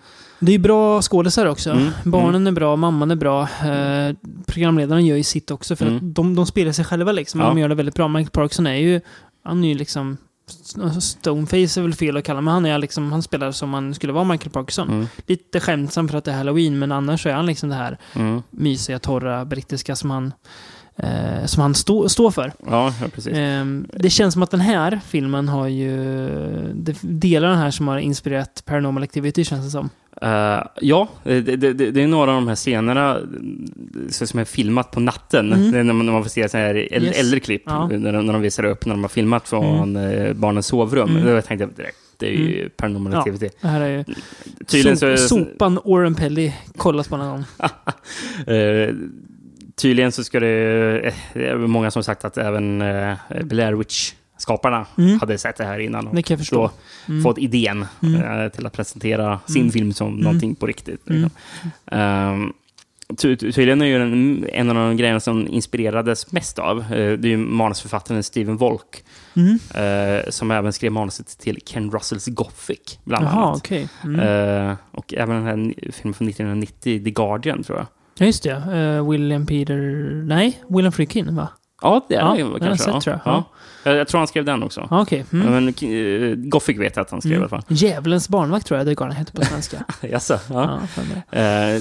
Det 0.44 0.52
är 0.54 0.58
bra 0.58 1.02
skådisar 1.02 1.46
också. 1.46 1.70
Mm, 1.70 1.90
Barnen 2.04 2.46
är 2.46 2.52
bra, 2.52 2.76
mamman 2.76 3.10
är 3.10 3.16
bra. 3.16 3.42
Eh, 3.42 4.14
programledaren 4.46 5.06
gör 5.06 5.16
ju 5.16 5.22
sitt 5.22 5.50
också. 5.50 5.76
För 5.76 5.86
Mm. 5.86 5.96
att 5.96 6.14
de, 6.14 6.34
de 6.34 6.46
spelar 6.46 6.72
sig 6.72 6.84
själva 6.84 7.12
liksom. 7.12 7.40
Ja. 7.40 7.46
De 7.46 7.58
gör 7.58 7.68
det 7.68 7.74
väldigt 7.74 7.94
bra. 7.94 8.08
Michael 8.08 8.30
Parkinson 8.30 8.66
är 8.66 8.74
ju... 8.74 9.00
Han 9.44 9.64
är 9.64 9.68
ju 9.68 9.74
liksom... 9.74 10.16
alltså 10.82 11.00
Stoneface 11.00 11.80
är 11.80 11.82
väl 11.82 11.94
fel 11.94 12.16
att 12.16 12.24
kalla, 12.24 12.40
men 12.40 12.54
han, 12.54 12.66
är 12.66 12.78
liksom, 12.78 13.12
han 13.12 13.22
spelar 13.22 13.52
som 13.52 13.74
han 13.74 13.94
skulle 13.94 14.12
vara 14.12 14.24
Michael 14.24 14.50
Parkinson. 14.50 14.90
Mm. 14.90 15.06
Lite 15.26 15.60
skämtsam 15.60 16.08
för 16.08 16.18
att 16.18 16.24
det 16.24 16.32
är 16.32 16.36
Halloween, 16.36 16.78
men 16.78 16.92
annars 16.92 17.22
så 17.22 17.28
är 17.28 17.32
han 17.34 17.46
liksom 17.46 17.68
det 17.68 17.74
här 17.74 17.98
Mm. 18.14 18.42
mysiga, 18.50 18.98
torra, 18.98 19.44
brittiska 19.44 19.96
som 19.96 20.10
han, 20.10 20.32
eh, 20.96 21.44
som 21.46 21.62
han 21.62 21.74
stå, 21.74 22.08
står 22.08 22.30
för. 22.30 22.52
Ja, 22.66 22.94
ja, 23.02 23.06
precis. 23.14 23.32
Ehm, 23.36 23.86
det 23.92 24.10
känns 24.10 24.32
som 24.34 24.42
att 24.42 24.50
den 24.50 24.60
här 24.60 25.00
filmen 25.06 25.48
har 25.48 25.68
ju... 25.68 25.88
Delar 27.00 27.48
den 27.48 27.58
här 27.58 27.70
som 27.70 27.88
har 27.88 27.98
inspirerat 27.98 28.62
Paranormal 28.66 29.02
Activity, 29.02 29.44
känns 29.44 29.64
det 29.64 29.70
som. 29.70 29.90
Eh, 30.22 30.62
ja, 30.80 31.08
det, 31.24 31.40
det, 31.40 31.72
det, 31.72 32.02
är 32.02 32.06
några 32.06 32.30
av 32.30 32.34
de 32.36 32.48
här 32.48 32.54
scenerna 32.54 33.16
eh, 33.16 34.08
som 34.10 34.40
är 34.40 34.44
filmat 34.44 34.90
på 34.90 35.00
natten. 35.00 35.52
Mm. 35.52 35.70
När, 35.86 35.92
man, 35.92 36.06
när 36.06 36.12
man 36.12 36.22
får 36.22 36.30
se 36.30 36.48
så 36.48 36.56
här 36.56 36.74
äldre, 36.74 37.08
Yes. 37.10 37.20
äldre 37.20 37.40
klipp, 37.40 37.62
Ja. 37.66 37.88
när, 37.88 38.12
de, 38.12 38.26
när 38.26 38.32
de 38.32 38.42
visar 38.42 38.64
upp 38.64 38.86
när 38.86 38.94
de 38.94 39.02
har 39.04 39.08
filmat 39.08 39.48
från 39.48 39.96
eh, 39.96 40.32
barnens 40.32 40.66
sovrum. 40.66 41.10
Mm. 41.10 41.24
Då 41.26 41.42
tänkte 41.42 41.64
jag 41.64 41.74
direkt, 41.74 41.96
det 42.16 42.26
är 42.26 42.30
ju 42.32 42.68
Paranormal 42.68 43.12
Ja, 43.12 43.18
Activity. 43.18 43.48
det 43.60 43.68
här 43.68 43.80
är 43.80 43.88
ju... 43.88 44.04
Tydligen 44.66 44.96
så 44.96 45.16
sopan 45.16 45.78
Oren 45.84 46.14
Pelly 46.14 46.52
kollat 46.76 47.08
på 47.08 47.16
någon 47.16 47.30
gång. 47.30 47.44
Eh, 48.54 48.94
tydligen 49.76 50.12
så 50.12 50.24
ska 50.24 50.40
det... 50.40 51.14
Det 51.34 51.46
är 51.46 51.56
många 51.56 51.90
som 51.90 52.04
sagt 52.04 52.24
att 52.24 52.38
även 52.38 52.78
Blair 53.42 53.72
Witch-skaparna 54.42 54.86
Mm. 54.98 55.20
hade 55.20 55.38
sett 55.38 55.56
det 55.56 55.64
här 55.64 55.78
innan. 55.78 56.06
och 56.06 56.14
Det 56.14 56.22
kan. 56.22 56.38
Då 56.50 56.70
Mm. 57.08 57.22
fått 57.22 57.38
idén 57.38 57.86
Mm. 58.02 58.22
eh, 58.40 58.48
till 58.48 58.66
att 58.66 58.72
presentera 58.72 59.40
sin 59.46 59.60
Mm. 59.62 59.72
film 59.72 59.92
som 59.92 60.08
Mm. 60.08 60.20
någonting 60.20 60.54
på 60.54 60.66
riktigt. 60.66 61.00
Liksom. 61.08 61.30
Ty- 63.18 63.36
ty- 63.36 63.52
tydligen 63.52 63.82
är 63.82 63.86
ju 63.86 63.96
en, 64.02 64.46
en 64.52 64.70
av 64.70 64.76
de 64.76 64.96
grejerna 64.96 65.20
som 65.20 65.48
inspirerades 65.48 66.32
mest 66.32 66.58
av, 66.58 66.78
eh, 66.80 66.86
det 66.88 67.28
är 67.28 67.30
ju 67.30 67.36
manusförfattaren 67.36 68.22
Steven 68.22 68.56
Volk, 68.56 69.04
Mm. 69.36 69.58
eh, 69.74 70.30
som 70.30 70.50
även 70.50 70.72
skrev 70.72 70.92
manuset 70.92 71.38
till 71.38 71.58
Ken 71.66 71.90
Russells 71.90 72.26
Gothic, 72.26 72.98
bland 73.04 73.24
Jaha, 73.24 73.32
annat. 73.44 73.70
Mm. 74.04 74.20
Eh, 74.20 74.76
och 74.90 75.14
även 75.14 75.36
den 75.36 75.44
här 75.44 75.74
filmen 75.92 76.14
från 76.14 76.28
1990, 76.28 77.04
The 77.04 77.10
Guardian, 77.10 77.62
tror 77.62 77.78
jag. 77.78 77.86
Ja, 78.18 78.26
just 78.26 78.42
det. 78.42 79.02
William 79.10 79.46
Peter... 79.46 79.76
Nej, 80.26 80.62
William 80.68 80.92
Friedkin, 80.92 81.36
va? 81.36 81.48
Ja, 81.82 82.06
det 82.08 82.14
är 82.14 82.20
Ja, 82.20 82.34
det 82.34 82.42
har 82.42 82.50
jag 82.50 82.60
kanske. 82.60 82.84
sett, 82.84 82.94
ja. 82.94 83.00
tror 83.00 83.20
jag. 83.24 83.34
Ja. 83.34 83.44
Jag, 83.84 83.96
jag 83.96 84.08
tror 84.08 84.18
han 84.18 84.26
skrev 84.28 84.44
den 84.44 84.62
också. 84.62 84.86
Ja, 84.90 85.02
okej. 85.02 85.24
Mm. 85.32 85.50
Men 85.64 85.68
uh, 85.90 86.34
Gothic 86.36 86.78
vet 86.78 86.96
jag 86.96 87.02
att 87.04 87.10
han 87.10 87.20
skrev 87.20 87.32
i 87.32 87.36
alla 87.36 87.48
fall. 87.48 87.62
Djävulens 87.68 88.28
barnvakt 88.28 88.66
tror 88.66 88.78
jag 88.78 88.86
det 88.86 88.94
Garden 88.94 89.16
heter 89.16 89.32
på 89.32 89.44
svenska. 89.44 89.84
Jaså? 90.00 90.38
Ja. 90.50 90.80
Ja. 91.30 91.38
Eh, 91.38 91.74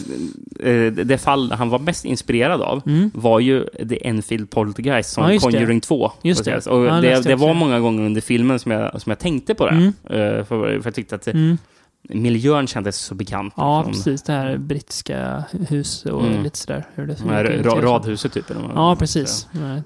eh, 0.70 0.91
det 0.91 1.18
fall 1.18 1.52
han 1.52 1.70
var 1.70 1.80
mest 1.80 2.06
inspirerad 2.06 2.62
av 2.62 2.82
Mm. 2.86 3.12
var 3.14 3.39
ju 3.39 3.66
The 3.89 4.08
Enfield 4.08 4.49
Poltergeist 4.49 5.10
som 5.14 5.24
Ja, 5.24 5.34
just 5.34 5.45
det. 5.45 5.52
Conjuring 5.52 5.82
2. 5.82 6.12
Just 6.22 6.45
det. 6.45 6.68
Och 6.68 6.86
Ja, 6.86 7.02
det, 7.02 7.22
det 7.24 7.36
var 7.36 7.54
många 7.54 7.80
gånger 7.80 8.04
under 8.06 8.22
filmen 8.22 8.60
som 8.60 8.72
jag, 8.72 9.02
som 9.02 9.10
jag 9.10 9.20
tänkte 9.20 9.56
på 9.56 9.66
det. 9.66 9.72
Mm. 9.72 9.88
Eh, 9.88 10.43
för, 10.45 10.45
för 10.45 10.82
jag 10.84 10.95
tyckte 10.95 11.16
att 11.16 11.22
det, 11.22 11.32
Mm. 11.32 11.58
miljön 12.10 12.68
kändes 12.68 12.97
så 12.97 13.16
bekant. 13.16 13.54
Ja, 13.58 13.78
liksom. 13.88 13.93
precis. 13.93 14.24
Det 14.24 14.34
här 14.34 14.58
brittiska 14.58 15.43
hus 15.70 16.06
och 16.06 16.26
Mm. 16.26 16.43
lite 16.43 16.58
sådär. 16.58 16.86
Hur 16.95 17.08
det 17.08 17.16
hur 17.24 17.43
det 17.43 17.49
ut. 17.54 17.66
radhuset 17.66 18.34
typ. 18.34 18.49
eller 18.49 18.62
Ja, 18.76 18.95
precis. 18.95 19.47
säga. 19.54 19.84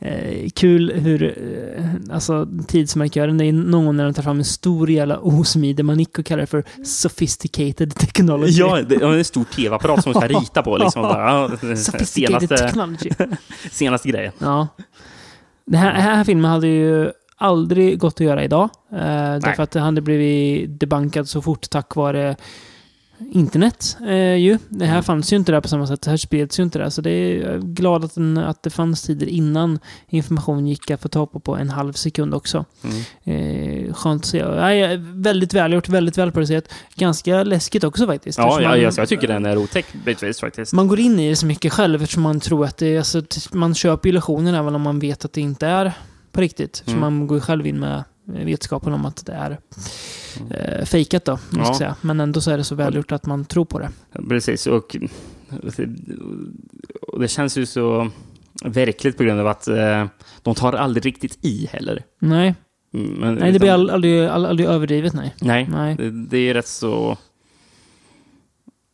eh, 0.44 0.50
kul 0.50 0.92
hur, 0.92 1.22
eh, 1.22 2.14
alltså 2.14 2.48
tidsmarkören, 2.66 3.38
det 3.38 3.44
är 3.44 3.52
någon 3.52 3.96
när 3.96 4.04
de 4.04 4.14
tar 4.14 4.22
fram 4.22 4.38
en 4.38 4.44
stor 4.44 4.90
jävla 4.90 5.18
osmidig 5.18 5.84
manick 5.84 6.18
och 6.18 6.26
kallar 6.26 6.40
det 6.40 6.46
för 6.46 6.64
sophisticated 6.84 7.94
technology. 7.94 8.52
Ja, 8.52 8.82
det 8.82 8.94
är 8.94 9.18
en 9.18 9.24
stor 9.24 9.44
tv-apparat 9.44 10.02
som 10.02 10.12
man 10.12 10.22
ska 10.22 10.40
rita 10.40 10.62
på. 10.62 10.76
Liksom, 10.76 11.02
bara, 11.02 11.48
Sophisticated 11.76 12.48
senaste, 12.48 12.56
technology. 12.56 13.10
senaste 13.70 14.08
grejen. 14.08 14.32
Ja. 14.38 14.68
Den 15.64 15.80
här, 15.80 15.92
den 15.92 16.02
här 16.02 16.24
filmen 16.24 16.50
hade 16.50 16.66
ju 16.66 17.10
aldrig 17.36 17.98
gått 17.98 18.14
att 18.14 18.26
göra 18.26 18.44
idag. 18.44 18.70
Eh, 18.92 18.98
därför 19.38 19.62
att 19.62 19.70
det 19.70 19.80
hade 19.80 20.00
blivit 20.00 20.80
debankad 20.80 21.28
så 21.28 21.42
fort 21.42 21.70
tack 21.70 21.94
vare 21.96 22.36
internet. 23.32 23.96
Eh, 24.06 24.34
ju. 24.36 24.58
Det 24.68 24.86
här 24.86 25.02
fanns 25.02 25.32
ju 25.32 25.36
inte 25.36 25.52
där 25.52 25.60
på 25.60 25.68
samma 25.68 25.86
sätt. 25.86 26.02
Det 26.02 26.10
här 26.10 26.16
spreds 26.16 26.58
ju 26.58 26.62
inte 26.62 26.78
där. 26.78 26.90
Så 26.90 27.00
det 27.00 27.10
är, 27.10 27.40
jag 27.42 27.54
är 27.54 27.58
glad 27.58 28.04
att, 28.04 28.14
den, 28.14 28.38
att 28.38 28.62
det 28.62 28.70
fanns 28.70 29.02
tider 29.02 29.26
innan 29.26 29.78
information 30.08 30.66
gick 30.66 30.90
att 30.90 31.02
få 31.02 31.08
tag 31.08 31.32
på 31.32 31.40
på 31.40 31.56
en 31.56 31.70
halv 31.70 31.92
sekund 31.92 32.34
också. 32.34 32.64
Mm. 32.84 33.02
Eh, 33.88 33.94
skönt 33.94 34.22
att 34.22 34.26
se. 34.28 34.44
Nej, 34.48 34.96
väldigt 35.02 35.54
välgjort, 35.54 35.88
väldigt 35.88 36.18
välproducerat. 36.18 36.64
Ganska 36.94 37.42
läskigt 37.44 37.84
också 37.84 38.06
faktiskt. 38.06 38.38
Ja, 38.38 38.60
ja, 38.62 38.68
man- 38.68 38.80
jag, 38.80 38.92
jag 38.96 39.08
tycker 39.08 39.28
den 39.28 39.46
är 39.46 39.58
otäck 39.58 39.86
bitvis 40.04 40.40
faktiskt. 40.40 40.72
man 40.72 40.88
går 40.88 41.00
in 41.00 41.18
i 41.20 41.28
det 41.28 41.36
så 41.36 41.46
mycket 41.46 41.72
själv 41.72 42.02
eftersom 42.02 42.22
man 42.22 42.40
tror 42.40 42.64
att 42.64 42.76
det 42.76 42.86
är... 42.86 42.98
Alltså, 42.98 43.22
man 43.52 43.74
köper 43.74 44.08
illusionen 44.08 44.54
även 44.54 44.74
om 44.74 44.82
man 44.82 44.98
vet 44.98 45.24
att 45.24 45.32
det 45.32 45.40
inte 45.40 45.66
är 45.66 45.92
på 46.32 46.40
riktigt. 46.40 46.76
Så 46.84 46.90
Mm. 46.90 47.00
man 47.00 47.26
går 47.26 47.36
ju 47.36 47.40
själv 47.40 47.66
in 47.66 47.80
med 47.80 48.04
vetskapen 48.24 48.92
om 48.92 49.04
att 49.04 49.26
det 49.26 49.32
är 49.32 49.58
eh, 50.50 50.84
fejkat 50.84 51.24
då, 51.24 51.38
Ja. 51.52 51.58
jag 51.58 51.76
säga. 51.76 51.96
Men 52.00 52.20
ändå 52.20 52.40
så 52.40 52.50
är 52.50 52.56
det 52.58 52.64
så 52.64 52.74
välgjort 52.74 53.12
att 53.12 53.26
man 53.26 53.44
tror 53.44 53.64
på 53.64 53.78
det. 53.78 53.88
Precis, 54.28 54.66
och, 54.66 54.96
och 57.02 57.20
det 57.20 57.28
känns 57.28 57.58
ju 57.58 57.66
så 57.66 58.10
verkligt 58.64 59.16
på 59.16 59.22
grund 59.24 59.40
av 59.40 59.46
att 59.46 59.68
eh, 59.68 60.06
de 60.42 60.54
tar 60.54 60.72
aldrig 60.72 61.06
riktigt 61.06 61.38
i 61.44 61.66
heller. 61.72 62.02
Nej, 62.18 62.54
Mm, 62.94 63.12
Men, 63.12 63.34
nej 63.34 63.52
det 63.52 63.58
blir 63.58 63.70
all, 63.70 63.90
aldrig, 63.90 64.26
all, 64.26 64.46
aldrig 64.46 64.68
överdrivet, 64.68 65.12
nej. 65.14 65.34
Nej, 65.40 65.68
Nej. 65.70 65.96
Det, 65.96 66.10
det 66.10 66.38
är 66.38 66.54
rätt 66.54 66.66
så 66.68 67.18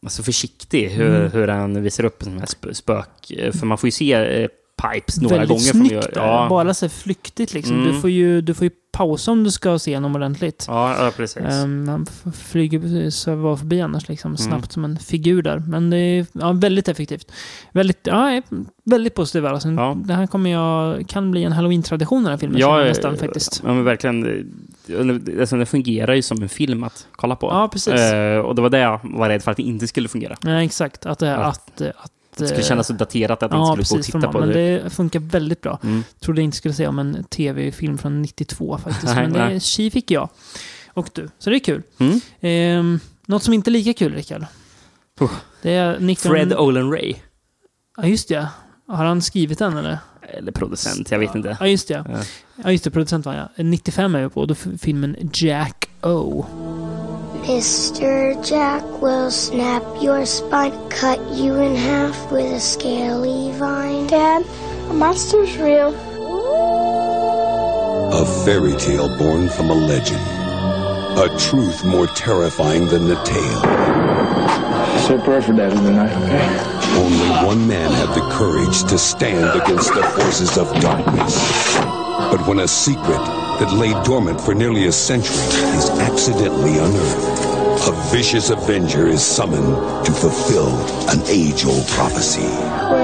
alltså 0.02 0.22
försiktig 0.22 0.88
hur, 0.88 1.14
Mm. 1.16 1.30
hur 1.32 1.48
han 1.48 1.82
visar 1.82 2.04
upp 2.04 2.24
här 2.24 2.30
sp- 2.32 2.72
spök. 2.72 3.30
Eh, 3.30 3.52
För 3.52 3.66
man 3.66 3.78
får 3.78 3.86
ju 3.86 3.90
se 3.90 4.12
eh, 4.12 4.48
Pipes 4.82 5.20
några 5.20 5.36
Väldigt 5.36 5.48
gånger. 5.48 5.60
snyggt 5.88 6.04
från- 6.04 6.14
där. 6.14 6.30
ja, 6.30 6.46
Bara 6.50 6.74
så 6.74 6.88
flyktigt 6.88 7.54
liksom. 7.54 7.76
Mm. 7.76 7.92
Du, 7.92 8.00
får 8.00 8.10
ju, 8.10 8.40
du 8.40 8.54
får 8.54 8.64
ju 8.64 8.70
pausa 8.92 9.30
om 9.30 9.44
du 9.44 9.50
ska 9.50 9.78
se 9.78 9.94
honom 9.94 10.14
ordentligt. 10.16 10.64
ja, 10.68 11.04
ja, 11.04 11.10
precis. 11.16 11.42
Um, 11.64 11.88
han 11.88 12.06
flyger 12.32 13.10
så 13.10 13.34
var 13.34 13.56
förbi 13.56 13.80
annars 13.80 14.08
liksom, 14.08 14.28
Mm. 14.30 14.36
snabbt 14.38 14.72
som 14.72 14.84
en 14.84 14.96
figur 14.98 15.42
där. 15.42 15.58
Men 15.68 15.90
det 15.90 15.96
är 15.96 16.26
ja, 16.32 16.52
väldigt 16.52 16.88
effektivt. 16.88 17.32
Väldigt, 17.72 17.98
ja, 18.02 18.42
väldigt 18.84 19.14
positiv. 19.14 19.46
Alltså. 19.46 19.68
Ja. 19.68 19.96
Det 20.04 20.14
här 20.14 20.26
kommer 20.26 20.50
jag, 20.50 21.08
kan 21.08 21.30
bli 21.30 21.44
en 21.44 21.52
halloween-tradition 21.52 22.22
den 22.22 22.30
här 22.30 22.38
filmen, 22.38 22.62
eh, 22.62 22.76
nästan 22.76 23.16
faktiskt. 23.16 23.62
Ja, 23.66 23.74
men 23.74 23.84
verkligen. 23.84 24.46
Alltså, 25.40 25.56
den 25.56 25.66
fungerar 25.66 26.14
ju 26.14 26.22
som 26.22 26.42
en 26.42 26.48
film 26.48 26.84
att 26.84 27.06
kolla 27.12 27.36
på. 27.36 27.46
Ja, 27.46 27.68
precis. 27.72 27.94
Eh, 27.94 28.38
och 28.38 28.54
det 28.54 28.62
var 28.62 28.70
det 28.70 28.78
jag 28.78 29.00
var 29.02 29.28
rädd 29.28 29.42
för 29.42 29.50
att 29.50 29.56
det 29.56 29.62
inte 29.62 29.86
skulle 29.86 30.08
fungera. 30.08 30.36
Nej, 30.42 30.66
exakt. 30.66 31.06
Att 31.06 31.18
det, 31.18 31.26
Ja. 31.26 31.34
att, 31.36 31.80
att, 31.80 32.12
Det 32.38 32.48
skulle 32.48 32.62
kännas 32.62 32.86
så 32.86 32.92
daterat 32.92 33.42
att 33.42 33.52
ja, 33.52 33.72
inte 33.72 33.84
skulle 33.84 33.96
gå 33.96 34.00
och 34.00 34.06
precis, 34.06 34.14
titta 34.14 34.32
på 34.32 34.38
man, 34.38 34.48
det. 34.48 34.54
Men 34.54 34.84
det 34.84 34.90
funkar 34.90 35.20
väldigt 35.20 35.60
bra. 35.60 35.78
Mm. 35.82 36.04
Trodde 36.20 36.40
jag 36.40 36.44
inte 36.44 36.56
skulle 36.56 36.74
säga 36.74 36.88
om 36.88 36.98
en 36.98 37.24
tv-film 37.24 37.98
från 37.98 38.22
92 38.22 38.78
faktiskt. 38.78 39.14
Men 39.14 39.32
det, 39.32 39.60
tji 39.60 39.90
fick 39.90 40.10
jag. 40.10 40.28
Och 40.88 41.10
du. 41.12 41.28
Så 41.38 41.50
det 41.50 41.56
är 41.56 41.60
kul. 41.60 41.82
Mm. 41.98 42.20
Ehm, 42.40 43.00
något 43.26 43.42
som 43.42 43.54
inte 43.54 43.70
är 43.70 43.72
lika 43.72 43.92
kul, 43.92 44.14
Rickard. 44.14 44.46
Oh. 45.20 45.32
Det 45.62 45.74
är 45.74 45.98
19... 46.00 46.30
Fred 46.30 46.54
Olen 46.54 46.92
Ray. 46.92 47.14
Ja, 47.96 48.06
just 48.06 48.28
det. 48.28 48.48
Har 48.86 49.04
han 49.04 49.22
skrivit 49.22 49.58
den 49.58 49.76
eller? 49.76 49.98
Eller 50.22 50.52
producent, 50.52 51.10
jag 51.10 51.18
vet 51.18 51.34
inte. 51.34 51.56
Ja, 51.60 51.66
just 51.66 51.88
det. 51.88 52.04
Ja. 52.08 52.18
Ja, 52.64 52.72
just 52.72 52.84
det. 52.84 52.90
Producent 52.90 53.26
var 53.26 53.34
jag. 53.34 53.66
95 53.66 54.14
är 54.14 54.18
jag 54.18 54.34
på. 54.34 54.46
Då 54.46 54.54
filmen 54.54 55.30
Jack 55.32 55.90
O. 56.02 56.46
Mr. 57.48 58.36
Jack 58.46 58.84
will 59.00 59.30
snap 59.30 59.82
your 60.02 60.26
spine, 60.26 60.90
cut 60.90 61.18
you 61.30 61.54
in 61.54 61.74
half 61.74 62.30
with 62.30 62.52
a 62.52 62.60
scaly 62.60 63.52
vine. 63.52 64.06
Dad, 64.06 64.44
a 64.90 64.92
monster's 64.92 65.56
real. 65.56 65.94
A 68.12 68.26
fairy 68.44 68.76
tale 68.76 69.08
born 69.16 69.48
from 69.48 69.70
a 69.70 69.74
legend. 69.74 70.20
A 71.16 71.34
truth 71.48 71.86
more 71.86 72.06
terrifying 72.08 72.86
than 72.88 73.08
the 73.08 73.16
tale. 73.24 73.60
Say 75.08 75.14
a 75.14 75.18
prayer 75.24 75.40
for 75.40 75.54
Daddy 75.54 75.76
tonight, 75.76 76.12
okay? 76.24 77.00
Only 77.00 77.46
one 77.46 77.66
man 77.66 77.90
had 77.90 78.14
the 78.14 78.28
courage 78.30 78.84
to 78.90 78.98
stand 78.98 79.58
against 79.58 79.94
the 79.94 80.02
forces 80.02 80.58
of 80.58 80.68
darkness. 80.82 81.34
But 82.30 82.46
when 82.46 82.58
a 82.58 82.68
secret 82.68 83.24
that 83.58 83.72
lay 83.72 83.92
dormant 84.04 84.38
for 84.38 84.54
nearly 84.54 84.86
a 84.86 84.92
century 84.92 85.34
is 85.78 85.88
accidentally 85.98 86.72
unearthed, 86.72 87.37
a 87.88 87.92
vicious 88.12 88.50
avenger 88.50 89.06
is 89.08 89.22
summoned 89.22 90.04
to 90.04 90.12
fulfill 90.12 90.68
an 91.08 91.20
age-old 91.28 91.86
prophecy. 91.88 92.50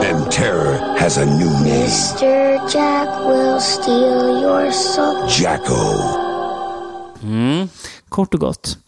And 0.08 0.30
terror 0.30 0.76
has 0.98 1.18
a 1.18 1.24
new 1.24 1.50
name. 1.64 1.86
Mr. 1.86 2.72
Jack 2.72 3.08
will 3.26 3.60
steal 3.60 4.42
your 4.42 4.72
soul. 4.72 5.28
Jacko. 5.28 5.74
Mm. 7.22 7.68
Kort 8.08 8.34
och 8.34 8.40
gott. 8.40 8.78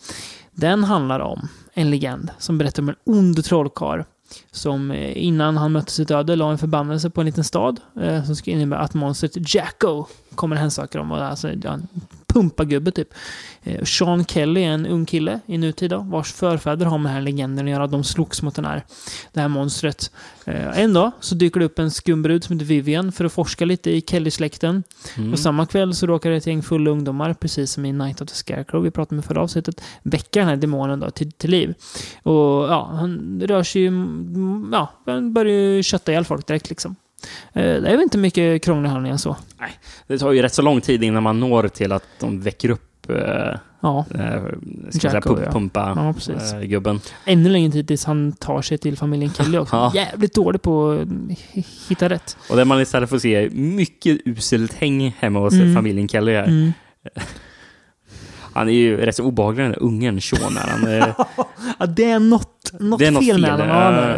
Den 0.52 0.84
handlar 0.84 1.20
om 1.20 1.48
en 1.74 1.90
legend 1.90 2.30
som 2.38 2.58
berättar 2.58 2.82
om 2.82 2.88
en 2.88 2.96
ond 3.04 3.44
trollkarl 3.44 4.02
som 4.50 4.90
eh, 4.90 5.24
innan 5.24 5.56
han 5.56 5.72
mötte 5.72 5.92
sitt 5.92 6.10
öde 6.10 6.36
la 6.36 6.50
en 6.50 6.58
förbannelse 6.58 7.10
på 7.10 7.20
en 7.20 7.26
liten 7.26 7.44
stad 7.44 7.80
eh, 8.00 8.24
som 8.24 8.36
skulle 8.36 8.56
innebära 8.56 8.80
att 8.80 8.94
monstret 8.94 9.54
Jacko 9.54 10.06
kommer 10.36 10.56
hemsöka 10.56 10.98
dem. 10.98 11.12
Och 11.12 11.24
alltså, 11.24 11.52
ja, 11.62 11.78
pumpagubbe 12.36 12.90
typ. 12.90 13.14
Eh, 13.62 13.84
Sean 13.84 14.24
Kelly 14.24 14.62
är 14.62 14.70
en 14.70 14.86
ung 14.86 15.06
kille 15.06 15.40
i 15.46 15.58
nutida 15.58 15.98
vars 15.98 16.32
förfäder 16.32 16.86
har 16.86 16.98
med 16.98 17.10
den 17.10 17.14
här 17.14 17.22
legenden 17.22 17.66
att 17.66 17.70
göra. 17.70 17.86
De 17.86 18.04
slogs 18.04 18.42
mot 18.42 18.54
den 18.54 18.64
här, 18.64 18.82
det 19.32 19.40
här 19.40 19.48
monstret. 19.48 20.10
Eh, 20.44 20.78
en 20.80 20.92
dag 20.92 21.10
så 21.20 21.34
dyker 21.34 21.60
det 21.60 21.66
upp 21.66 21.78
en 21.78 21.90
skumbrud 21.90 22.44
som 22.44 22.56
heter 22.56 22.66
Vivian 22.66 23.12
för 23.12 23.24
att 23.24 23.32
forska 23.32 23.64
lite 23.64 23.90
i 23.90 24.00
Kelly-släkten. 24.00 24.82
Mm. 25.16 25.32
Och 25.32 25.38
samma 25.38 25.66
kväll 25.66 25.94
så 25.94 26.06
råkar 26.06 26.30
ett 26.30 26.46
gäng 26.46 26.62
fulla 26.62 26.90
ungdomar, 26.90 27.34
precis 27.34 27.72
som 27.72 27.84
i 27.84 27.92
Night 27.92 28.20
of 28.20 28.28
the 28.28 28.34
Scarecrow 28.34 28.82
vi 28.82 28.90
pratade 28.90 29.14
om 29.14 29.18
i 29.18 29.22
förra 29.22 29.40
avsnittet, 29.40 29.80
väcka 30.02 30.40
den 30.40 30.48
här 30.48 30.56
demonen 30.56 31.00
då 31.00 31.10
till, 31.10 31.32
till 31.32 31.50
liv. 31.50 31.74
Och 32.22 32.64
ja, 32.68 32.90
han 32.92 33.40
rör 33.44 33.62
sig 33.62 33.82
ju, 33.82 33.92
ja, 34.72 34.92
han 35.06 35.32
börjar 35.32 35.52
ju 35.52 35.82
kötta 35.82 36.12
ihjäl 36.12 36.24
folk 36.24 36.46
direkt 36.46 36.68
liksom. 36.68 36.96
Eh, 37.52 37.62
Det 37.62 37.88
är 37.88 37.92
väl 37.92 38.00
inte 38.02 38.18
mycket 38.18 38.62
krånglig 38.64 38.88
handling 38.90 39.12
än 39.12 39.18
så. 39.18 39.36
Det 40.06 40.18
tar 40.18 40.32
ju 40.32 40.42
rätt 40.42 40.54
så 40.54 40.62
lång 40.62 40.80
tid 40.80 41.02
innan 41.04 41.22
man 41.22 41.40
når 41.40 41.68
till 41.68 41.92
att 41.92 42.04
de 42.20 42.40
väcker 42.40 42.70
upp 42.70 43.10
eh, 43.10 43.16
Ja. 43.80 44.04
eh, 44.14 44.42
ska 44.90 45.00
säga, 45.00 45.14
Jacko, 45.14 45.38
ja. 45.44 45.52
pumpa 45.52 46.14
Ja, 46.28 46.34
eh, 46.58 46.60
gubben. 46.62 47.00
Ännu 47.24 47.48
längre 47.48 47.72
tid 47.72 47.88
tills 47.88 48.04
han 48.04 48.32
tar 48.32 48.62
sig 48.62 48.78
till 48.78 48.96
familjen 48.96 49.30
Kelly 49.32 49.58
också. 49.58 49.76
Ja. 49.76 49.92
Jävligt 49.94 50.34
dålig 50.34 50.62
på 50.62 50.90
att 50.90 51.08
hi- 51.08 51.66
hitta 51.88 52.08
rätt. 52.08 52.36
Och 52.50 52.56
där 52.56 52.64
man 52.64 52.80
istället 52.80 53.10
får 53.10 53.18
se 53.18 53.50
mycket 53.52 54.18
uselt 54.24 54.74
häng 54.74 55.16
hemma 55.18 55.38
hos 55.38 55.54
Mm. 55.54 55.74
familjen 55.74 56.08
Kelly. 56.08 56.32
Här. 56.32 56.44
Mm. 56.44 56.72
Han 58.56 58.68
är 58.68 58.72
ju 58.72 58.96
rätt 58.96 59.16
så 59.16 59.24
obehaglig 59.24 59.64
den 59.64 59.72
där 59.72 59.82
ungen 59.82 60.20
Sean. 60.20 60.56
Han, 60.56 60.86
är- 60.86 61.14
Ja, 61.78 61.86
det 61.86 62.04
är 62.10 62.18
något, 62.18 62.72
något, 62.80 62.98
det 62.98 63.06
är 63.06 63.10
något 63.10 63.24
fel 63.24 63.32
fel. 63.34 63.40
med 63.40 63.50
honom. 63.50 63.68
Ja, 63.68 64.16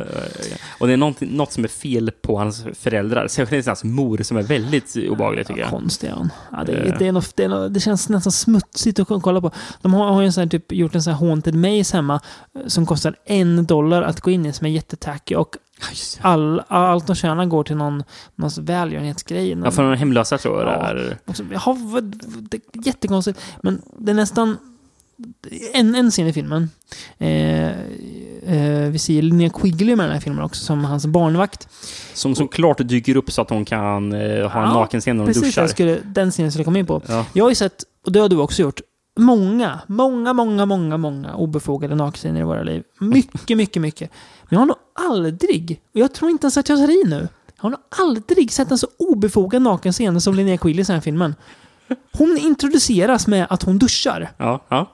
och 0.80 0.86
det 0.86 0.92
är 0.92 0.96
något, 0.96 1.20
något 1.20 1.52
som 1.52 1.64
är 1.64 1.68
fel 1.68 2.10
på 2.22 2.38
hans 2.38 2.64
föräldrar. 2.74 3.28
Särskilt 3.28 3.66
hans 3.66 3.84
mor 3.84 4.18
som 4.22 4.36
är 4.36 4.42
väldigt 4.42 4.96
obehaglig 5.10 5.46
tycker 5.46 5.60
jag. 5.60 5.70
Konstig 5.70 6.08
är 6.08 6.12
han. 6.12 6.30
Ja, 6.52 6.64
det, 6.64 6.72
är, 6.72 6.86
Eh. 6.86 6.98
det, 6.98 7.06
är 7.06 7.12
något, 7.12 7.36
det, 7.36 7.44
är 7.44 7.48
något, 7.48 7.74
det 7.74 7.80
känns 7.80 8.08
nästan 8.08 8.32
smutsigt 8.32 8.98
att 9.00 9.22
kolla 9.22 9.40
på. 9.40 9.50
De 9.82 9.94
har, 9.94 10.12
har 10.12 10.22
ju 10.22 10.32
sån 10.32 10.42
här, 10.42 10.48
typ, 10.48 10.72
gjort 10.72 10.94
en 10.94 11.02
sån 11.02 11.12
här 11.14 11.20
Haunted 11.26 11.54
Maze 11.54 11.96
hemma 11.96 12.20
eh, 12.54 12.66
som 12.66 12.86
kostar 12.86 13.14
en 13.26 13.66
dollar 13.66 14.02
att 14.02 14.20
gå 14.20 14.30
in 14.30 14.46
i 14.46 14.52
som 14.52 14.66
är 14.66 14.70
jättetacky. 14.70 15.34
Och 15.34 15.56
all, 16.20 16.62
allt 16.68 17.06
de 17.06 17.16
tjänar 17.16 17.44
går 17.46 17.64
till 17.64 17.76
någon, 17.76 18.02
någon 18.36 18.50
välgörenhetsgrej. 18.60 19.58
Ja, 19.64 19.70
för 19.70 19.82
de 19.82 19.96
hemlösa 19.98 20.38
tror 20.38 20.58
jag 20.58 20.66
det 20.66 20.72
Ja. 20.72 20.86
är. 20.86 21.18
Också, 21.26 21.44
vad, 21.84 22.04
det 22.50 22.56
är 22.56 22.86
jättekonstigt. 22.86 23.40
Men 23.62 23.82
det 23.98 24.10
är 24.10 24.14
nästan... 24.14 24.56
En, 25.72 25.94
en 25.94 26.10
scen 26.10 26.26
i 26.26 26.32
filmen. 26.32 26.70
Eh, 27.18 27.68
eh, 27.68 28.90
vi 28.90 28.98
ser 28.98 29.22
Linnea 29.22 29.50
Quigley 29.50 29.96
med 29.96 30.06
den 30.06 30.12
här 30.12 30.20
filmen 30.20 30.44
också, 30.44 30.64
som 30.64 30.84
hans 30.84 31.06
barnvakt. 31.06 31.68
Som 32.14 32.34
såklart 32.34 32.78
dyker 32.78 33.16
upp 33.16 33.32
så 33.32 33.42
att 33.42 33.50
hon 33.50 33.64
kan 33.64 34.12
eh, 34.12 34.48
ha 34.50 34.66
en 34.66 34.72
nakenscen 34.72 35.16
när 35.16 35.24
hon 35.24 35.28
precis, 35.32 35.42
duschar. 35.42 35.66
Skulle, 35.66 35.98
den 36.04 36.30
scenen 36.30 36.50
skulle 36.52 36.60
jag 36.60 36.64
komma 36.64 36.78
in 36.78 36.86
på. 36.86 37.02
Ja. 37.08 37.26
Jag 37.32 37.44
har 37.44 37.48
ju 37.48 37.54
sett, 37.54 37.84
och 38.06 38.12
det 38.12 38.20
har 38.20 38.28
du 38.28 38.36
också 38.36 38.62
gjort, 38.62 38.80
många, 39.18 39.80
många, 39.86 40.32
många, 40.32 40.66
många, 40.66 40.96
många 40.96 41.34
obefogade 41.34 41.94
nakenscener 41.94 42.40
i 42.40 42.44
våra 42.44 42.62
liv. 42.62 42.82
Mycket, 43.00 43.56
mycket, 43.56 43.82
mycket. 43.82 44.10
Men 44.42 44.48
jag 44.56 44.58
har 44.58 44.66
nog 44.66 44.76
aldrig, 44.94 45.80
och 45.94 46.00
jag 46.00 46.14
tror 46.14 46.30
inte 46.30 46.44
ens 46.44 46.56
att 46.56 46.68
jag 46.68 46.78
tar 46.78 46.90
i 46.90 47.08
nu, 47.08 47.28
jag 47.56 47.62
har 47.62 47.70
nog 47.70 47.80
aldrig 47.88 48.52
sett 48.52 48.70
en 48.70 48.78
så 48.78 48.88
obefogad 48.98 49.62
nakenscen 49.62 50.20
som 50.20 50.34
Linnea 50.34 50.58
Quigley 50.58 50.80
i 50.80 50.84
den 50.84 50.94
här 50.94 51.00
filmen. 51.00 51.34
Hon 52.12 52.38
introduceras 52.38 53.26
med 53.26 53.46
att 53.50 53.62
hon 53.62 53.78
duschar. 53.78 54.30
Ja, 54.36 54.64
ja. 54.68 54.86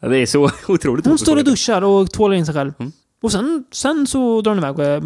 Det 0.00 0.18
är 0.18 0.26
så 0.26 0.50
otroligt 0.68 1.06
Hon 1.06 1.18
står 1.18 1.36
och 1.36 1.44
duschar 1.44 1.82
och 1.82 2.10
tvålar 2.10 2.36
in 2.36 2.46
sig 2.46 2.54
själv. 2.54 2.72
Mm. 2.78 2.92
Och 3.22 3.32
sen, 3.32 3.64
sen 3.70 4.06
så 4.06 4.40
drar 4.40 4.50
hon 4.50 4.58
iväg 4.58 4.78
är 4.78 5.00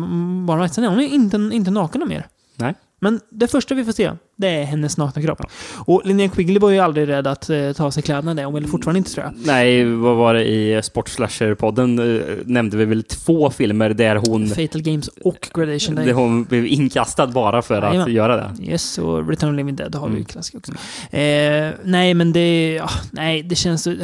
bara 0.46 0.68
Sen 0.68 0.84
är 0.84 0.88
hon 0.88 1.00
inte, 1.00 1.36
inte 1.36 1.70
naken 1.70 2.08
mer. 2.08 2.26
Nej. 2.56 2.74
Men 3.00 3.20
det 3.30 3.48
första 3.48 3.74
vi 3.74 3.84
får 3.84 3.92
se, 3.92 4.12
det 4.36 4.48
är 4.48 4.64
hennes 4.64 4.96
nakna 4.98 5.22
kropp. 5.22 5.40
Och 5.86 6.02
Linnea 6.04 6.28
Quigley 6.28 6.58
var 6.58 6.70
ju 6.70 6.78
aldrig 6.78 7.08
rädd 7.08 7.26
att 7.26 7.50
eh, 7.50 7.72
ta 7.72 7.84
av 7.84 7.90
sig 7.90 8.02
kläderna 8.02 8.34
där. 8.34 8.44
Hon 8.44 8.54
vill 8.54 8.66
fortfarande 8.66 8.98
inte 8.98 9.10
tror 9.14 9.24
jag. 9.26 9.34
Nej, 9.46 9.84
vad 9.84 10.16
var 10.16 10.34
det 10.34 10.44
i 10.44 10.80
Sportslasher-podden? 10.80 12.18
eh, 12.18 12.36
Nämnde 12.44 12.76
vi 12.76 12.84
väl 12.84 13.02
två 13.02 13.50
filmer 13.50 13.90
där 13.90 14.16
hon, 14.16 14.48
Fatal 14.48 14.82
Games 14.82 15.08
och 15.08 15.48
Gradation 15.54 15.94
Day. 15.94 16.06
där 16.06 16.12
hon 16.12 16.44
blev 16.44 16.66
inkastad 16.66 17.26
bara 17.26 17.62
för 17.62 17.82
att 17.82 17.94
Jajamän. 17.94 18.14
göra 18.14 18.36
det. 18.36 18.50
Yes, 18.64 18.98
och 18.98 19.28
Return 19.28 19.50
of 19.50 19.56
Living 19.56 19.76
Dead 19.76 19.94
har 19.94 20.06
vi 20.08 20.12
ju 20.12 20.16
Mm. 20.18 20.24
klassiker 20.24 20.58
också. 20.58 20.72
Eh, 21.16 21.70
nej, 21.84 22.14
men 22.14 22.32
det... 22.32 22.74
Ja, 22.74 22.88
nej, 23.12 23.42
det 23.42 23.54
känns... 23.54 23.82
så- 23.82 23.96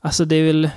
Alltså 0.00 0.24
det 0.24 0.36
är 0.36 0.44
väl... 0.46 0.70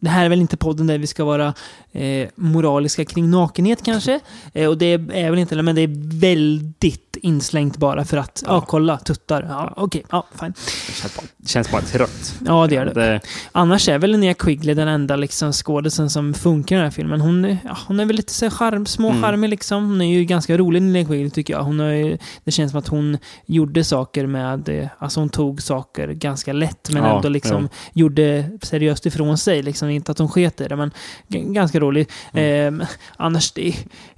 Det 0.00 0.08
här 0.08 0.24
är 0.24 0.28
väl 0.28 0.40
inte 0.40 0.56
podden 0.56 0.86
där 0.86 0.98
vi 0.98 1.06
ska 1.06 1.24
vara 1.24 1.54
eh, 1.92 2.28
moraliska 2.34 3.04
kring 3.04 3.30
nakenhet 3.30 3.82
kanske. 3.84 4.20
Eh, 4.52 4.68
och 4.68 4.78
det 4.78 4.86
är 4.92 5.30
väl 5.30 5.38
inte 5.38 5.62
men 5.62 5.74
det 5.74 5.80
är 5.82 6.20
väldigt 6.20 7.16
inslängt 7.22 7.76
bara 7.76 8.04
för 8.04 8.16
att, 8.16 8.42
ja, 8.46 8.60
kolla, 8.60 8.98
tuttar. 8.98 9.46
Ja, 9.48 9.72
okej, 9.76 10.04
ja, 10.10 10.26
fine. 10.40 10.52
Det 10.86 10.92
känns 10.92 11.16
bara, 11.16 11.26
det 11.36 11.48
känns 11.48 11.70
bara 11.72 11.82
trött. 11.82 12.34
Ja, 12.46 12.66
det 12.66 12.74
gör 12.74 12.84
det. 12.84 12.92
det 12.94 13.20
Annars 13.52 13.88
är 13.88 13.98
väl 13.98 14.10
Linnea 14.10 14.34
Quigley 14.34 14.74
den 14.74 14.88
enda 14.88 15.16
liksom, 15.16 15.52
skådisen 15.52 16.10
som 16.10 16.34
funkar 16.34 16.76
i 16.76 16.78
den 16.78 16.84
här 16.84 16.90
filmen. 16.90 17.20
Hon, 17.20 17.44
är- 17.44 17.58
ja, 17.64 17.76
hon 17.88 18.00
är 18.00 18.04
väl 18.04 18.16
lite 18.16 18.32
så 18.32 18.50
charm, 18.50 18.86
små 18.86 19.08
Mm. 19.10 19.20
liksom. 19.50 19.84
Hon 19.88 20.00
är 20.00 20.12
ju 20.18 20.24
ganska 20.24 20.58
rolig, 20.58 20.82
Linnea 20.82 21.04
Quigley, 21.04 21.30
tycker 21.30 21.54
jag. 21.54 21.62
Hon 21.62 21.80
har 21.80 22.18
det 22.44 22.50
känns 22.50 22.70
som 22.70 22.78
att 22.78 22.88
hon 22.88 23.18
gjorde 23.46 23.84
saker 23.84 24.26
med... 24.26 24.68
eh, 24.68 24.88
Alltså 24.98 25.20
hon 25.20 25.28
tog 25.28 25.62
saker 25.62 26.08
ganska 26.08 26.52
lätt, 26.52 26.90
men 26.92 27.02
Ja, 27.04 27.16
ändå 27.16 27.28
liksom 27.28 27.68
gjorde 27.92 28.50
seriöst 28.62 29.06
ifrån 29.06 29.38
sig. 29.38 29.62
Liksom, 29.62 29.88
inte 29.88 30.12
att 30.12 30.18
hon 30.18 30.28
sket 30.28 30.60
i 30.60 30.68
det, 30.68 30.76
men 30.76 30.90
g- 31.28 31.44
ganska 31.78 31.86
rolig. 31.86 32.08
Mm. 32.32 32.80
Eh, 32.80 32.86
annars, 33.16 33.52
det... 33.52 33.74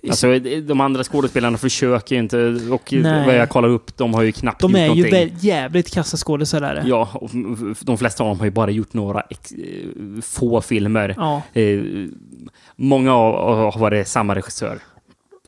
Alltså, 0.09 0.39
de 0.39 0.81
andra 0.81 1.05
skådespelarna 1.05 1.59
försöker 1.59 2.15
ju 2.15 2.21
inte, 2.21 2.39
och 2.71 2.93
Nej. 2.93 3.27
vad 3.27 3.37
jag 3.37 3.49
kollar 3.49 3.69
upp, 3.69 3.97
de 3.97 4.15
har 4.15 4.23
ju 4.23 4.33
knappt 4.33 4.61
De 4.61 4.71
gjort 4.71 4.79
är 4.79 4.83
ju 4.83 4.89
någonting. 4.89 5.11
väl, 5.13 5.31
jävligt 5.41 5.95
kassa 5.95 6.17
skådisar 6.17 6.61
där. 6.61 6.83
Ja, 6.87 7.09
och 7.15 7.31
de 7.81 7.99
flesta 7.99 8.23
av 8.25 8.29
dem 8.29 8.39
har 8.39 8.47
ju 8.47 8.51
bara 8.51 8.71
gjort 8.71 8.93
några 8.93 9.21
eh, 9.21 10.21
få 10.23 10.61
filmer. 10.61 11.15
Ja. 11.17 11.43
Eh, 11.61 11.81
många 12.77 13.15
av- 13.15 13.73
har 13.73 13.81
varit 13.81 14.09
samma 14.09 14.35
regissör. 14.35 14.79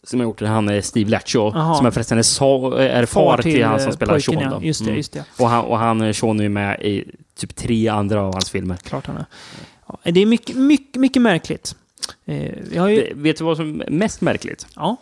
Som 0.05 0.21
har 0.21 0.25
gjort 0.25 0.39
det. 0.39 0.49
Han 0.49 0.69
är 0.69 0.81
Steve 0.81 1.11
Latcho. 1.11 1.51
Som 1.51 1.87
är 1.87 1.91
förresten 1.91 2.19
är, 2.19 2.23
sa, 2.23 2.79
är 2.79 3.07
far, 3.07 3.37
till, 3.43 3.53
till, 3.53 3.65
han 3.65 3.79
som 3.81 3.89
eh, 3.89 3.95
spelar 3.95 4.13
pojken, 4.15 4.35
Sean. 4.35 4.43
ja. 4.51 4.57
Mm. 4.57 4.67
Just 4.67 4.85
det, 4.85 4.91
just 4.91 5.13
det. 5.13 5.25
Och 5.39 5.49
han, 5.49 5.65
och 5.65 5.79
han 5.79 6.01
eh, 6.01 6.13
Sean 6.13 6.39
är 6.41 6.43
ju 6.43 6.49
med 6.49 6.81
i 6.81 7.05
typ 7.39 7.57
tre 7.57 7.89
andra 7.89 8.23
av 8.23 8.33
hans 8.33 8.51
filmer. 8.51 8.77
Klart 8.77 9.07
han 9.07 9.17
är. 9.17 9.25
Ja, 9.89 9.99
det 10.13 10.21
är 10.21 10.27
mycket, 10.27 10.57
mycket, 10.57 10.97
mycket 10.97 11.23
märkligt. 11.23 11.77
Eh, 12.26 12.88
ju... 12.90 13.12
Vet 13.14 13.36
du 13.38 13.44
vad 13.44 13.57
som 13.57 13.80
är 13.80 13.90
mest 13.90 14.20
märkligt? 14.20 14.66
Ja. 14.76 14.96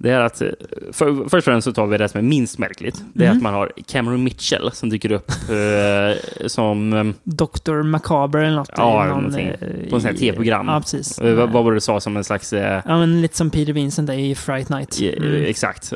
Det 0.00 0.10
är 0.10 0.20
att, 0.20 0.40
eh, 0.42 0.48
för, 0.92 1.22
först 1.22 1.34
och 1.34 1.44
främst 1.44 1.64
så 1.64 1.72
tar 1.72 1.86
vi 1.86 1.98
det 1.98 2.08
som 2.08 2.18
är 2.18 2.22
minst 2.22 2.58
märkligt. 2.58 3.02
Det 3.12 3.24
är 3.24 3.26
Mm. 3.26 3.36
att 3.38 3.42
man 3.42 3.54
har 3.54 3.72
Cameron 3.86 4.24
Mitchell 4.24 4.70
som 4.72 4.88
dyker 4.90 5.12
upp 5.12 5.30
eh, 5.30 6.46
som... 6.46 6.92
eh, 6.92 7.04
Dr. 7.24 7.82
Macabre 7.82 8.46
eller 8.46 8.56
något. 8.56 8.70
Ja, 8.76 9.04
någon, 9.06 9.08
någonting. 9.22 9.46
eh, 9.46 9.58
På 9.90 9.96
en 9.96 10.00
sån 10.00 10.08
här 10.08 10.12
i- 10.14 10.18
tv-program. 10.18 10.66
Ja, 10.68 10.80
precis. 10.80 11.18
Eh, 11.18 11.34
vad, 11.34 11.50
var 11.50 11.70
det 11.72 11.76
du 11.76 11.80
sa 11.80 12.00
som 12.00 12.16
en 12.16 12.24
slags... 12.24 12.52
eh, 12.52 12.82
Ja, 12.86 12.98
men 12.98 13.22
lite 13.22 13.36
som 13.36 13.50
Peter 13.50 13.72
Vincent 13.72 14.10
i 14.10 14.34
Fright 14.34 14.68
Night. 14.68 15.00
Mm. 15.00 15.44
Exakt. 15.44 15.92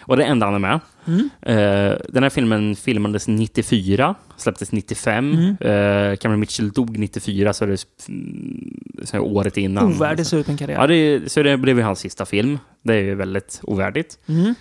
Och 0.00 0.16
det 0.16 0.24
enda 0.24 0.46
han 0.46 0.54
är 0.54 0.58
med. 0.58 0.80
Mm. 1.06 1.30
Eh, 1.42 1.96
den 2.08 2.22
här 2.22 2.30
filmen 2.30 2.76
filmades 2.76 3.28
94, 3.28 4.14
släpptes 4.36 4.72
95. 4.72 5.32
Mm. 5.32 5.48
Eh, 5.50 6.16
Cameron 6.16 6.40
Mitchell 6.40 6.70
dog 6.70 6.98
94, 6.98 7.52
så 7.52 7.66
det 7.66 7.72
är 7.72 7.78
mm, 8.08 8.80
så 9.04 9.16
här 9.16 9.20
året 9.24 9.56
innan. 9.56 9.84
Ovärdig 9.94 10.26
slut 10.26 10.46
på 10.46 10.52
en 10.52 10.58
karriär. 10.58 10.78
Ja, 10.80 10.86
det, 10.86 11.32
så 11.32 11.42
det 11.42 11.56
blev 11.56 11.76
ju 11.78 11.82
hans 11.84 11.98
sista 11.98 12.26
film. 12.26 12.58
Det 12.82 12.94
är 12.94 13.00
ju 13.02 13.14
väldigt 13.14 13.60
ovärdigt. 13.62 14.18
Mm. 14.26 14.54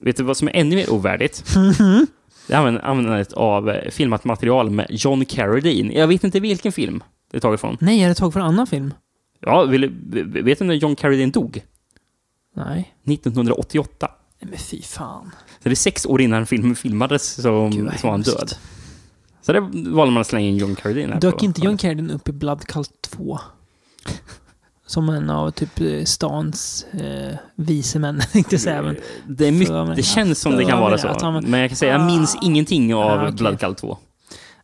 Vet 0.00 0.16
du 0.16 0.22
vad 0.22 0.36
som 0.36 0.48
är 0.48 0.52
ännu 0.56 0.76
mer 0.76 0.90
ovärdigt? 0.92 1.56
Mhm. 1.56 2.06
Det 2.46 2.54
är 2.54 2.58
använd- 2.58 2.80
användandet 2.82 3.32
av 3.32 3.70
eh, 3.70 3.90
filmat 3.90 4.24
material 4.24 4.70
med 4.70 4.86
John 4.90 5.24
Carradine. 5.24 5.92
Jag 5.94 6.06
vet 6.06 6.24
inte 6.24 6.40
vilken 6.40 6.72
film 6.72 7.02
det 7.30 7.36
är 7.36 7.40
taget 7.40 7.60
från. 7.60 7.76
Nej, 7.80 8.02
är 8.02 8.08
det 8.08 8.14
tagit 8.14 8.32
från 8.32 8.42
en 8.42 8.48
annan 8.48 8.66
film? 8.66 8.94
Ja, 9.40 9.64
vill, 9.64 9.90
vet 10.42 10.58
du 10.58 10.64
när 10.64 10.74
John 10.74 10.96
Carradine 10.96 11.30
dog? 11.30 11.62
Nej. 12.56 12.94
1988. 13.04 14.10
Nej, 14.40 14.50
men 14.50 14.58
fy 14.58 14.82
fan. 14.82 15.30
Så 15.62 15.68
det 15.68 15.70
är 15.70 15.74
sex 15.74 16.06
år 16.06 16.20
innan 16.20 16.46
filmen 16.46 16.76
filmades 16.76 17.42
som, 17.42 17.70
Gud, 17.70 17.90
som 17.98 18.06
var 18.06 18.10
han 18.10 18.22
död. 18.22 18.52
Så 19.42 19.52
det 19.52 19.60
valde 19.90 20.12
man 20.14 20.20
att 20.20 20.26
slänga 20.26 20.48
in 20.48 20.56
John 20.56 20.74
Carradine 20.76 21.12
här 21.12 21.20
Dök 21.20 21.38
på. 21.38 21.44
inte 21.44 21.60
John 21.60 21.76
Carradine 21.76 22.12
upp 22.12 22.28
i 22.28 22.32
Blood 22.32 22.64
Cult 22.66 22.90
2? 23.16 23.38
Som 24.86 25.08
en 25.08 25.30
av 25.30 25.50
typ 25.50 25.80
eh, 25.80 26.04
stans 26.04 26.86
eh, 26.92 27.36
vise 27.56 27.98
män, 27.98 28.20
jag 28.50 28.60
säga. 28.60 28.82
Men 28.82 28.96
Det, 29.28 29.46
är 29.46 29.52
mycket, 29.52 29.96
det 29.96 30.02
känns 30.02 30.40
som 30.40 30.56
det 30.56 30.64
kan 30.64 30.80
vara 30.80 30.98
så. 30.98 31.08
han- 31.20 31.44
Men 31.44 31.60
jag 31.60 31.70
kan 31.70 31.76
säga, 31.76 31.92
jag 31.92 32.06
minns 32.06 32.36
ingenting 32.42 32.94
av 32.94 33.02
Ah, 33.02 33.22
okej. 33.22 33.32
Blood 33.32 33.60
Cult 33.60 33.78
2. 33.78 33.98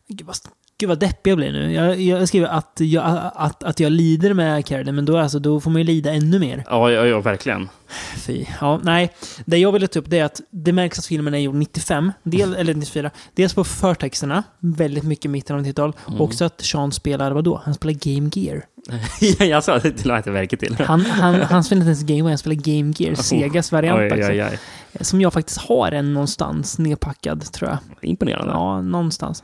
Gud 0.07 0.21
vad, 0.27 0.35
gud 0.79 0.89
vad 0.89 0.99
deppig 0.99 1.31
jag 1.31 1.37
blir 1.37 1.51
nu. 1.51 1.73
Jag, 1.73 2.01
jag 2.01 2.27
skriver 2.27 2.47
att 2.47 2.77
jag, 2.79 3.31
att, 3.35 3.63
att 3.63 3.79
jag 3.79 3.91
lider 3.91 4.33
med 4.33 4.65
Carradine, 4.65 4.95
men 4.95 5.05
då, 5.05 5.17
alltså, 5.17 5.39
då 5.39 5.59
får 5.59 5.71
man 5.71 5.81
ju 5.81 5.87
lida 5.87 6.13
ännu 6.13 6.39
mer. 6.39 6.63
Ja, 6.69 6.91
ja, 6.91 7.05
ja 7.05 7.21
verkligen. 7.21 7.69
Fy. 8.17 8.45
Ja, 8.61 8.79
nej. 8.83 9.13
Det 9.45 9.57
jag 9.57 9.71
ville 9.71 9.87
ta 9.87 9.99
upp 9.99 10.09
det 10.09 10.19
är 10.19 10.25
att 10.25 10.41
det 10.49 10.73
märks 10.73 10.99
att 10.99 11.05
filmen 11.05 11.33
är 11.33 11.37
gjord 11.37 11.55
95, 11.55 12.11
del, 12.23 12.55
eller 12.55 12.73
94. 12.73 13.11
Dels 13.33 13.53
på 13.53 13.63
förtexterna, 13.63 14.43
väldigt 14.59 15.03
mycket 15.03 15.31
mitten 15.31 15.55
av 15.55 15.65
90-tal. 15.65 15.93
Mm. 16.07 16.21
Också 16.21 16.45
att 16.45 16.61
Sean 16.61 16.91
spelar, 16.91 17.31
vad 17.31 17.43
då? 17.43 17.61
Han 17.65 17.73
spelar 17.73 17.93
Game 17.93 18.29
Gear. 18.33 18.65
jag 19.39 19.63
sa 19.63 19.79
det 19.79 19.91
till 19.91 20.11
inte 20.11 20.31
verket 20.31 20.59
till. 20.59 20.75
Han, 20.79 21.01
han, 21.01 21.35
han 21.35 21.63
spelar 21.63 21.81
inte 21.81 21.87
ens 21.87 22.03
Game 22.03 22.21
Boy, 22.21 22.31
han 22.31 22.37
spelar 22.37 22.55
Game 22.55 22.93
Gear, 22.97 23.15
Segas 23.15 23.71
variant 23.71 23.99
Oj, 23.99 24.25
oj, 24.25 24.43
oj. 24.43 24.59
Som 25.01 25.21
jag 25.21 25.33
faktiskt 25.33 25.57
har 25.57 25.91
en 25.91 26.13
någonstans 26.13 26.79
nedpackad, 26.79 27.51
tror 27.51 27.69
jag. 27.69 28.09
Imponerande. 28.09 28.53
Ja, 28.53 28.81
någonstans. 28.81 29.43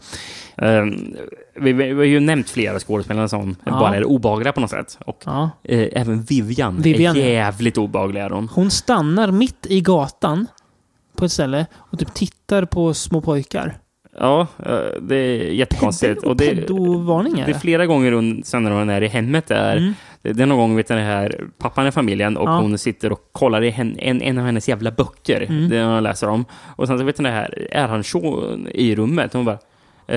Ehm, 0.57 1.15
vi, 1.55 1.73
vi, 1.73 1.93
har 1.93 2.03
ju 2.03 2.19
nämnt 2.19 2.49
flera 2.49 2.79
skådespelare 2.79 3.29
som 3.29 3.55
Ja. 3.63 3.71
bara 3.71 3.95
är 3.95 4.03
obehagliga 4.03 4.51
på 4.53 4.59
något 4.61 4.69
sätt. 4.69 4.97
Och 5.05 5.23
Ja. 5.25 5.49
eh, 5.63 5.87
även 5.91 6.23
Vivian, 6.23 6.81
Vivian, 6.81 7.17
är 7.17 7.29
jävligt 7.29 7.77
obehaglig. 7.77 8.21
Är 8.21 8.29
hon. 8.29 8.49
Hon 8.53 8.71
stannar 8.71 9.31
mitt 9.31 9.65
i 9.69 9.81
gatan 9.81 10.47
på 11.15 11.25
ett 11.25 11.31
ställe 11.31 11.65
och 11.75 11.99
typ 11.99 12.13
tittar 12.13 12.65
på 12.65 12.93
små 12.93 13.21
pojkar. 13.21 13.77
Ja, 14.19 14.47
eh, 14.65 14.79
det 15.01 15.15
är 15.15 15.51
jättekonstigt. 15.51 16.23
Och 16.23 16.35
det, 16.35 16.53
det 16.53 16.61
är 17.51 17.59
flera 17.59 17.85
gånger 17.85 18.43
sen 18.45 18.63
när 18.63 18.71
hon 18.71 18.89
är 18.89 19.01
i 19.01 19.07
hemmet 19.07 19.47
där. 19.47 19.77
Mm. 19.77 19.93
Det, 20.21 20.39
är 20.43 20.45
någon 20.45 20.57
gång, 20.57 20.75
vet 20.75 20.87
det 20.87 20.95
här, 20.95 21.45
pappan 21.57 21.87
i 21.87 21.91
familjen 21.91 22.37
och 22.37 22.49
Ja. 22.49 22.59
hon 22.59 22.77
sitter 22.77 23.11
och 23.11 23.29
kollar 23.31 23.63
i 23.63 23.69
hen, 23.69 23.95
en, 23.99 24.21
en 24.21 24.37
av 24.37 24.45
hennes 24.45 24.69
jävla 24.69 24.91
böcker. 24.91 25.45
Mm. 25.49 25.69
Det 25.69 25.83
hon 25.83 26.03
läser 26.03 26.29
om. 26.29 26.45
Och 26.75 26.87
sen 26.87 26.97
så 26.97 27.03
vet 27.03 27.15
det 27.15 27.29
här, 27.29 27.67
är 27.71 27.87
han 27.87 28.03
Sean 28.03 28.67
i 28.73 28.95
rummet? 28.95 29.35
Och 29.35 29.43
hon 29.43 29.45
bara, 29.45 29.57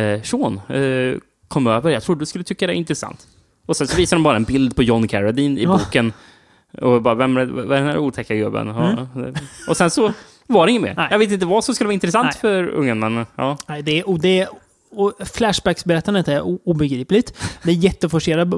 eh, 0.01 0.22
Sean, 0.22 0.61
eh, 0.68 1.18
kom 1.49 1.66
över. 1.66 1.90
Jag 1.90 2.03
trodde 2.03 2.20
du 2.20 2.26
skulle 2.26 2.45
tycka 2.45 2.66
det 2.66 2.72
är 2.72 2.76
intressant. 2.76 3.26
Och 3.66 3.76
sen 3.76 3.86
så 3.86 3.97
visar 3.97 4.16
de 4.16 4.22
bara 4.22 4.36
en 4.36 4.45
bild 4.45 4.76
på 4.76 4.82
John 4.82 5.09
Carradine 5.09 5.59
i 5.61 5.62
Ja. 5.64 5.70
boken. 5.78 6.12
Och 6.82 7.03
bara, 7.03 7.14
vem 7.14 7.36
är, 7.36 7.45
vad 7.47 7.72
är 7.72 7.80
den 7.80 7.86
här 7.90 7.99
otäcka 7.99 8.34
gubben? 8.34 8.66
Ja. 8.66 9.07
Och 9.68 9.76
sen 9.76 9.90
så 9.90 10.12
var 10.47 10.66
det 10.66 10.70
inget 10.70 10.82
mer. 10.82 10.95
Nej. 10.97 11.09
Jag 11.11 11.18
vet 11.18 11.32
inte 11.32 11.47
vad 11.47 11.64
som 11.64 11.74
skulle 11.74 11.88
vara 11.88 11.95
intressant 11.95 12.24
Nej. 12.24 12.40
för 12.40 12.68
ungen, 12.68 12.99
men 12.99 13.26
ja. 13.36 13.59
Nej, 13.66 13.82
det 13.82 14.03
och 14.03 14.20
det 14.20 14.49
och 14.97 15.12
Flashbacks-berättandet 15.24 16.28
är 16.28 16.68
obegripligt. 16.68 17.34
Det 17.62 17.70
är 17.70 17.74
jätteforcerad 17.74 18.49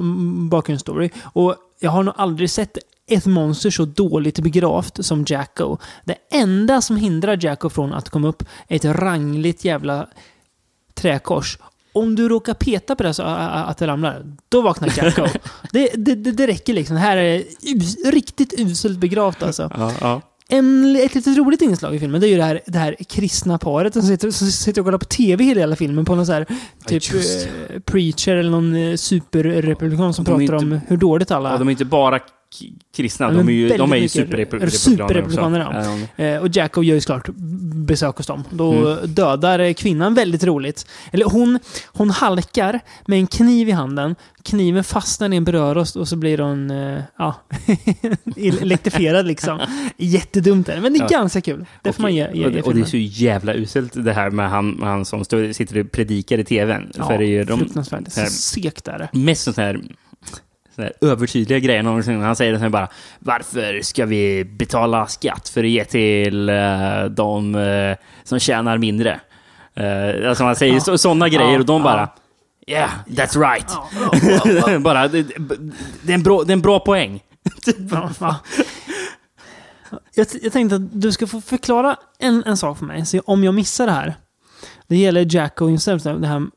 bakgrundsstory. 0.49 1.09
Och 1.23 1.55
jag 1.79 1.91
har 1.91 2.03
nog 2.03 2.13
aldrig 2.17 2.49
sett 2.49 2.77
ett 3.07 3.25
monster 3.25 3.69
så 3.69 3.85
dåligt 3.85 4.39
begravt 4.39 5.05
som 5.05 5.25
Jacko. 5.27 5.77
Det 6.05 6.15
enda 6.31 6.81
som 6.81 6.97
hindrar 6.97 7.39
Jacko 7.41 7.69
från 7.69 7.93
att 7.93 8.09
komma 8.09 8.27
upp 8.27 8.43
är 8.67 8.75
ett 8.75 8.85
rangligt 8.85 9.65
jävla 9.65 10.07
träkors. 10.93 11.57
Om 11.93 12.15
du 12.15 12.29
råkar 12.29 12.53
peta 12.53 12.95
på 12.95 13.03
det 13.03 13.13
så 13.13 13.23
att 13.23 13.77
det 13.77 13.87
ramlar, 13.87 14.25
då 14.49 14.61
vaknar 14.61 14.93
Jacko. 14.97 15.25
det, 15.71 15.91
det, 15.95 16.15
det, 16.15 16.31
det 16.31 16.47
räcker 16.47 16.73
liksom. 16.73 16.95
Det 16.95 17.01
här 17.01 17.17
är 17.17 17.43
us, 17.75 18.05
riktigt 18.05 18.53
uselt 18.59 18.97
begravt 18.97 19.43
alltså. 19.43 19.71
ja, 19.77 19.93
ja. 20.01 20.21
En, 20.49 20.95
ett 20.95 21.15
litet 21.15 21.37
roligt 21.37 21.61
inslag 21.61 21.95
i 21.95 21.99
filmen 21.99 22.21
det 22.21 22.27
är 22.27 22.29
ju 22.29 22.37
det 22.37 22.43
här, 22.43 22.61
det 22.65 22.77
här 22.79 22.95
kristna 23.09 23.57
paret 23.57 23.93
som 23.93 24.01
sitter, 24.01 24.31
som 24.31 24.47
sitter 24.47 24.81
och 24.81 24.85
kollar 24.85 24.97
på 24.97 25.05
TV 25.05 25.43
hela 25.43 25.75
filmen 25.75 26.05
på 26.05 26.15
någon 26.15 26.25
så 26.25 26.31
här, 26.33 26.45
typ 26.85 27.13
just 27.13 27.47
eh, 27.47 27.79
preacher 27.79 28.35
eller 28.35 28.49
någon 28.51 28.75
eh, 28.75 28.95
superrepublikan 28.95 30.13
som 30.13 30.25
pratar 30.25 30.41
inte- 30.41 30.55
om 30.55 30.79
hur 30.87 30.97
dåligt 30.97 31.31
alla 31.31 31.51
Ja, 31.51 31.57
de 31.57 31.67
är 31.67 31.71
inte 31.71 31.85
bara 31.85 32.19
kristna, 32.95 33.25
Ja, 33.25 33.31
de 33.31 33.47
är 33.49 33.53
ju, 33.53 33.69
de 33.77 33.91
är 33.93 33.97
ju 33.97 34.09
superrepublikaner 34.09 34.69
superrepublikaner, 34.71 35.59
ja. 35.59 35.83
Ja, 36.17 36.23
Eh, 36.25 36.41
och 36.41 36.47
Jacko 36.55 36.83
gör 36.83 36.95
ju 36.95 37.01
såklart 37.01 37.29
besök 37.87 38.17
hos 38.17 38.27
dem. 38.27 38.43
Då 38.49 38.73
Mm. 38.73 39.13
dödar 39.13 39.59
eh, 39.59 39.73
kvinnan 39.73 40.13
väldigt 40.13 40.43
roligt. 40.43 40.87
Eller 41.11 41.25
hon, 41.25 41.59
hon 41.85 42.09
halkar 42.09 42.79
med 43.05 43.19
en 43.19 43.27
kniv 43.27 43.69
i 43.69 43.71
handen. 43.71 44.15
Kniven 44.43 44.83
fastnar 44.83 45.33
i 45.33 45.35
en 45.37 45.43
brödrost 45.43 45.95
och 45.95 46.07
så 46.07 46.15
blir 46.15 46.37
hon 46.37 46.71
eh, 46.71 46.99
ja, 47.17 47.35
elektrifierad 48.37 49.25
liksom. 49.27 49.59
Jättedumt 49.97 50.69
är 50.69 50.75
det, 50.75 50.81
men 50.81 50.93
det 50.93 50.99
är 50.99 51.01
Ja. 51.01 51.07
ganska 51.07 51.41
kul. 51.41 51.65
Det 51.81 51.93
får 51.93 52.01
man 52.01 52.15
ge, 52.15 52.21
ge, 52.21 52.27
och, 52.29 52.35
ge 52.37 52.49
det, 52.49 52.61
och 52.61 52.75
det 52.75 52.81
är 52.81 52.85
så 52.85 52.97
jävla 52.97 53.53
uselt 53.53 53.91
det 54.05 54.13
här 54.13 54.29
med 54.29 54.49
han, 54.49 54.79
han 54.83 55.05
som 55.05 55.25
står, 55.25 55.51
sitter 55.53 55.79
och 55.79 55.91
predikar 55.91 56.37
i 56.37 56.43
tvn. 56.43 56.91
För 56.93 57.17
det 57.17 57.25
är 57.25 57.27
ju 57.27 57.43
de 57.43 57.59
fruktansvärt. 57.59 58.11
så 58.11 58.25
segt 58.25 58.87
är 58.87 58.97
det. 58.99 59.09
mest 59.19 59.43
sån 59.43 59.53
här, 59.57 59.81
sån 60.77 60.83
här 60.83 60.93
övertydliga 61.01 61.59
grejer. 61.59 61.83
någonsin. 61.83 62.21
Han 62.21 62.35
säger 62.35 62.53
det 62.53 62.69
bara 62.69 62.87
Varför 63.19 63.81
ska 63.81 64.05
vi 64.05 64.43
betala 64.45 65.07
skatt 65.07 65.49
för 65.49 65.63
att 65.63 65.69
ge 65.69 65.85
till 65.85 66.49
eh, 66.49 67.05
de 67.09 67.55
eh, 67.55 67.97
som 68.23 68.39
tjänar 68.39 68.77
mindre? 68.77 69.19
Uh, 69.79 70.29
alltså 70.29 70.43
han 70.43 70.55
säger 70.55 70.73
Ja. 70.73 70.79
så, 70.79 70.97
sådana 70.97 71.29
grejer 71.29 71.53
Ja, 71.53 71.59
och 71.59 71.65
de 71.65 71.77
ja. 71.77 71.83
bara 71.83 72.09
Yeah, 72.67 72.89
that's 73.07 73.51
right. 73.51 74.81
bara, 74.83 75.07
det, 75.07 75.23
det, 76.01 76.11
är 76.11 76.15
en 76.15 76.23
bra, 76.23 76.43
det 76.43 76.51
är 76.51 76.53
en 76.53 76.61
bra 76.61 76.79
poäng. 76.79 77.23
Ja, 77.91 78.09
ja. 78.19 78.35
Jag, 80.15 80.27
jag 80.41 80.53
tänkte 80.53 80.75
att 80.75 81.01
du 81.01 81.11
ska 81.11 81.27
få 81.27 81.41
förklara 81.41 81.95
en, 82.19 82.43
en 82.45 82.57
sak 82.57 82.77
för 82.77 82.85
mig, 82.85 83.05
så 83.05 83.19
om 83.19 83.43
jag 83.43 83.53
missar 83.53 83.85
det 83.85 83.91
här. 83.91 84.15
Det 84.87 84.97
gäller 84.97 85.35
Jacko 85.35 85.67
himself, 85.67 86.03
det 86.03 86.27
här 86.27 86.47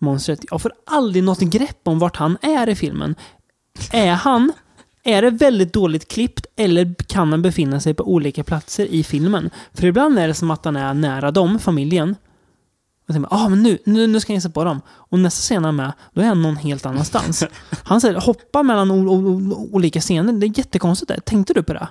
monstret. 0.00 0.40
Jag 0.50 0.62
får 0.62 0.72
aldrig 0.86 1.24
något 1.24 1.40
grepp 1.40 1.80
om 1.84 1.98
vart 1.98 2.16
han 2.16 2.38
är 2.42 2.68
i 2.68 2.74
filmen. 2.74 3.14
Är 3.92 4.12
han... 4.12 4.52
Är 5.02 5.22
det 5.22 5.30
väldigt 5.30 5.72
dåligt 5.72 6.08
klippt 6.08 6.46
eller 6.56 6.94
kan 7.06 7.30
han 7.30 7.42
befinna 7.42 7.80
sig 7.80 7.94
på 7.94 8.12
olika 8.12 8.44
platser 8.44 8.86
i 8.86 9.04
filmen? 9.04 9.50
För 9.74 9.86
ibland 9.86 10.18
är 10.18 10.28
det 10.28 10.34
som 10.34 10.50
att 10.50 10.64
han 10.64 10.76
är 10.76 10.94
nära 10.94 11.30
dem, 11.30 11.58
familjen. 11.58 12.16
Och 13.08 13.14
tänker, 13.14 13.34
ah, 13.34 13.48
men 13.48 13.62
nu, 13.62 13.78
nu, 13.84 14.06
nu 14.06 14.20
ska 14.20 14.32
jag 14.32 14.36
gissa 14.36 14.50
på 14.50 14.64
dem. 14.64 14.80
Och 14.88 15.18
nästa 15.18 15.40
scen 15.40 15.64
han 15.64 15.74
är 15.74 15.84
med, 15.84 15.92
då 16.14 16.20
är 16.20 16.26
han 16.26 16.42
någon 16.42 16.56
helt 16.56 16.86
annanstans. 16.86 17.44
Han 17.84 18.00
säger, 18.00 18.20
hoppar 18.20 18.62
mellan 18.62 18.90
olika 19.72 20.00
scener. 20.00 20.32
Det 20.32 20.46
är 20.46 20.58
jättekonstigt. 20.58 21.08
Det. 21.08 21.20
Tänkte 21.20 21.54
du 21.54 21.62
på 21.62 21.72
det? 21.72 21.88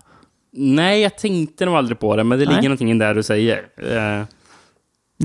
Nej, 0.52 1.02
jag 1.02 1.18
tänkte 1.18 1.66
nog 1.66 1.76
aldrig 1.76 2.00
på 2.00 2.16
det, 2.16 2.24
men 2.24 2.40
det 2.40 2.46
Nej. 2.46 2.56
ligger 2.56 2.70
någonting 2.70 2.98
där 2.98 3.16
du 3.16 3.24
säger. 3.24 3.66
Det 3.78 4.00
är 4.00 4.28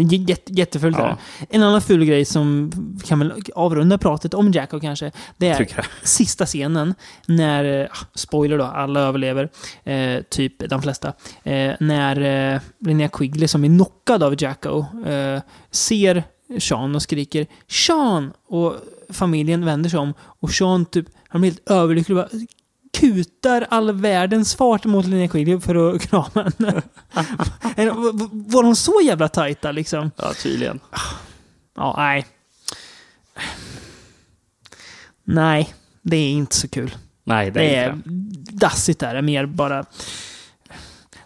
jätte, 0.03 0.53
jättefult. 0.53 0.97
Ja. 0.99 1.18
En 1.51 1.62
annan 1.62 1.80
ful 1.80 2.05
grej 2.05 2.24
som 2.24 2.72
kan 3.05 3.18
väl 3.18 3.32
avrunda 3.55 3.99
pratet 3.99 4.34
om 4.34 4.53
Jacko 4.53 4.80
kanske. 4.80 5.12
Det 5.36 5.49
är 5.49 5.86
sista 6.03 6.47
scenen 6.47 6.95
när, 7.26 7.80
eh, 7.80 7.86
spoiler 8.14 8.59
då, 8.59 8.64
alla 8.64 9.01
överlever. 9.01 9.49
Eh, 9.84 10.22
typ 10.22 10.70
de 10.70 10.82
flesta. 10.82 11.12
Eh, 11.42 11.72
när 11.80 12.20
eh, 12.55 12.61
Linnea 12.80 13.09
Quigley 13.09 13.49
som 13.49 13.64
är 13.64 13.68
knockad 13.68 14.22
av 14.22 14.42
Jacko 14.42 14.84
eh, 15.07 15.42
ser 15.70 16.24
Sean 16.59 16.95
och 16.95 17.03
skriker 17.03 17.47
Sean! 17.68 18.32
Och 18.49 18.74
familjen 19.11 19.64
vänder 19.64 19.90
sig 19.90 19.99
om 19.99 20.14
och 20.20 20.51
Sean 20.51 20.84
typ, 20.84 21.07
han 21.28 21.40
blir 21.40 21.51
helt 21.51 21.70
överlycklig 21.70 22.16
bara 22.16 22.28
kutar 22.95 23.66
all 23.70 23.92
världens 23.92 24.55
fart 24.55 24.84
mot 24.84 25.07
Linnea 25.07 25.28
Quigley 25.28 25.61
för 25.61 25.95
att 25.95 26.03
krama 26.03 26.28
henne. 26.59 26.82
Var 28.32 28.62
de 28.62 28.76
så 28.76 29.01
jävla 29.05 29.28
tajta 29.28 29.72
liksom? 29.72 30.11
ja, 30.16 30.32
tydligen. 30.42 30.80
Ja, 31.76 31.95
nej. 31.97 32.26
Nej, 35.24 35.74
det 36.03 36.16
är 36.16 36.30
inte 36.30 36.57
så 36.57 36.68
kul. 36.68 36.95
Nej, 37.24 37.51
det, 37.51 37.61
Det 37.61 37.74
är 37.76 37.88
är 37.88 37.92
inte 37.92 38.09
dassigt 38.53 39.01
där, 39.01 39.12
det 39.12 39.18
är 39.18 39.22
mer 39.22 39.47
bara... 39.47 39.84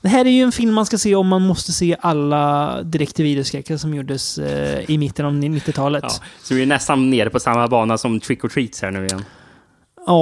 Det 0.02 0.08
här 0.08 0.24
är 0.24 0.30
ju 0.30 0.42
en 0.42 0.52
film 0.52 0.74
man 0.74 0.86
ska 0.86 0.98
se 0.98 1.14
om 1.14 1.28
man 1.28 1.42
måste 1.42 1.72
se 1.72 1.96
alla 2.00 2.82
direkt-till-videoskräckar 2.82 3.76
som 3.76 3.94
gjordes 3.94 4.38
eh, 4.38 4.90
i 4.90 4.98
mitten 4.98 5.26
av 5.26 5.32
90-talet. 5.32 6.04
Ja, 6.06 6.10
Ja. 6.20 6.24
så 6.42 6.54
vi 6.54 6.62
är 6.62 6.66
nästan 6.66 7.10
nere 7.10 7.30
på 7.30 7.40
samma 7.40 7.68
bana 7.68 7.98
som 7.98 8.20
Trick 8.20 8.44
or 8.44 8.48
Treats 8.48 8.82
här 8.82 8.90
nu 8.90 9.06
igen. 9.06 9.24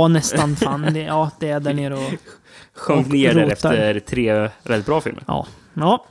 Nästan 0.08 0.56
fan. 0.56 0.82
Det, 0.92 1.00
ja, 1.00 1.30
det 1.40 1.48
är 1.48 1.60
där 1.60 1.74
nere 1.74 1.94
och... 1.94 2.12
Sjönk 2.74 3.06
ner 3.06 3.34
där 3.34 3.46
efter 3.46 4.00
tre 4.00 4.50
väldigt 4.62 4.86
bra 4.86 5.00
filmer. 5.00 5.24
Ja. 5.26 5.46
ja. 5.74 6.06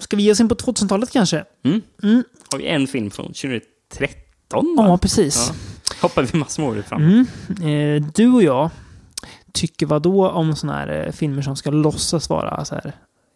Ska 0.00 0.16
vi 0.16 0.22
ge 0.22 0.32
oss 0.32 0.40
in 0.40 0.48
på 0.48 0.54
2000-talet 0.54 1.10
kanske? 1.10 1.44
Mm. 1.64 1.80
Mm. 2.02 2.24
Har 2.50 2.58
vi 2.58 2.66
en 2.66 2.86
film 2.86 3.10
från 3.10 3.26
2013? 3.26 4.74
Ja, 4.76 4.88
va? 4.88 4.98
precis. 4.98 5.48
Ja. 5.48 5.54
Hoppar 6.02 6.22
vi 6.22 6.38
massor 6.38 6.62
med 6.62 6.78
år 6.78 6.82
fram. 6.82 7.02
Mm. 7.02 7.26
Eh, 8.02 8.10
du 8.14 8.32
och 8.32 8.42
jag 8.42 8.70
tycker 9.52 9.86
vad 9.86 10.02
då 10.02 10.28
om 10.28 10.56
såna 10.56 10.72
här 10.72 11.06
eh, 11.06 11.12
filmer 11.12 11.42
som 11.42 11.56
ska 11.56 11.70
låtsas 11.70 12.28
vara 12.28 12.64
så 12.64 12.74
här 12.74 12.92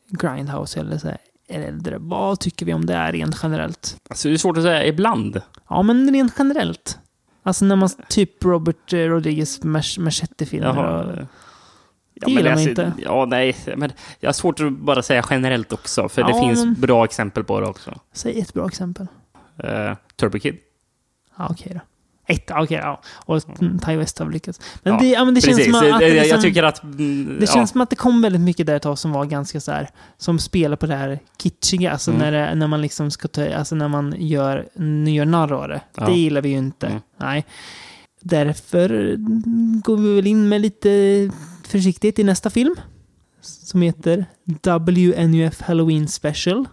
Grindhouse 0.08 0.80
eller 0.80 0.98
så 0.98 1.08
här 1.08 1.18
äldre? 1.48 1.96
Vad 1.98 2.40
tycker 2.40 2.66
vi 2.66 2.74
om 2.74 2.86
det 2.86 3.12
rent 3.12 3.36
generellt? 3.42 3.96
Alltså, 4.10 4.28
det 4.28 4.34
är 4.34 4.38
svårt 4.38 4.56
att 4.56 4.62
säga 4.62 4.86
ibland. 4.86 5.40
Ja, 5.68 5.82
men 5.82 6.12
rent 6.12 6.34
generellt. 6.38 6.98
Alltså 7.46 7.64
när 7.64 7.76
man 7.76 7.88
typ 8.08 8.44
Robert 8.44 8.92
eh, 8.92 8.98
Rodriguez 8.98 9.60
Mach- 9.62 10.00
Machete-filmer. 10.00 10.74
Ja, 10.76 12.26
Det 12.26 12.30
gillar 12.30 12.42
man 12.42 12.52
alltså, 12.52 12.68
inte. 12.70 12.92
Ja, 12.98 13.24
nej. 13.28 13.56
Men 13.76 13.92
jag 14.20 14.28
har 14.28 14.32
svårt 14.32 14.60
att 14.60 14.72
bara 14.72 15.02
säga 15.02 15.24
generellt 15.30 15.72
också, 15.72 16.08
för 16.08 16.22
det 16.22 16.30
Ja, 16.30 16.40
finns 16.48 16.64
men- 16.64 16.74
bra 16.80 17.04
exempel 17.04 17.44
på 17.44 17.60
det 17.60 17.66
också. 17.66 18.00
Säg 18.12 18.40
ett 18.40 18.54
bra 18.54 18.66
exempel. 18.66 19.06
Uh, 19.64 19.94
Turbo 20.16 20.38
Kid. 20.38 20.58
Ja, 21.36 21.48
okej 21.50 21.72
då. 21.74 21.80
Ett, 22.26 22.50
okej, 22.50 22.76
ja. 22.82 23.00
Och 23.14 23.60
mm. 23.60 23.78
Ty 23.78 23.96
West 23.96 24.18
har 24.18 24.30
lyckats. 24.30 24.60
Men 24.82 24.92
Ja, 24.92 24.98
det, 25.00 25.06
ja, 25.08 25.24
men 25.24 25.34
det 25.34 25.40
känns 25.40 25.56
Precis. 25.56 25.72
som 25.78 25.84
att... 25.92 26.00
Det- 26.00 26.06
det 26.08 26.14
jag 26.14 26.22
liksom- 26.22 26.42
tycker 26.42 26.62
att... 26.62 26.82
mm, 26.82 27.36
Det 27.40 27.46
ja. 27.46 27.52
känns 27.54 27.70
som 27.70 27.80
att 27.80 27.90
det 27.90 27.96
kom 27.96 28.22
väldigt 28.22 28.40
mycket 28.40 28.66
där 28.66 28.76
ett 28.76 28.82
tag 28.82 28.98
som 28.98 29.12
var 29.12 29.24
ganska 29.24 29.60
så 29.60 29.72
här, 29.72 29.88
som 30.18 30.38
spelar 30.38 30.76
på 30.76 30.86
det 30.86 30.94
här 30.96 31.18
kitschiga, 31.42 31.92
alltså 31.92 32.10
Mm. 32.10 32.22
när, 32.22 32.32
det, 32.32 32.54
när 32.54 32.66
man 32.66 32.82
liksom 32.82 33.10
ska 33.10 33.28
ta, 33.28 33.54
alltså 33.54 33.74
när 33.74 33.88
man 33.88 34.14
gör, 34.18 34.66
gör 35.08 35.24
narr 35.24 35.52
av 35.52 35.68
det. 35.68 35.80
Ja. 35.96 36.06
Det 36.06 36.12
gillar 36.12 36.40
vi 36.42 36.48
ju 36.48 36.56
inte. 36.58 36.86
Mm. 36.86 37.00
Nej. 37.20 37.44
Därför 38.20 38.90
mm, 39.14 39.80
går 39.84 39.96
vi 39.96 40.14
väl 40.14 40.26
in 40.26 40.48
med 40.48 40.60
lite 40.60 40.88
försiktighet 41.66 42.18
i 42.18 42.24
nästa 42.24 42.50
film. 42.50 42.74
Som 43.40 43.82
heter 43.82 44.26
WNUF 44.78 45.60
Halloween 45.60 46.08
Special. 46.08 46.64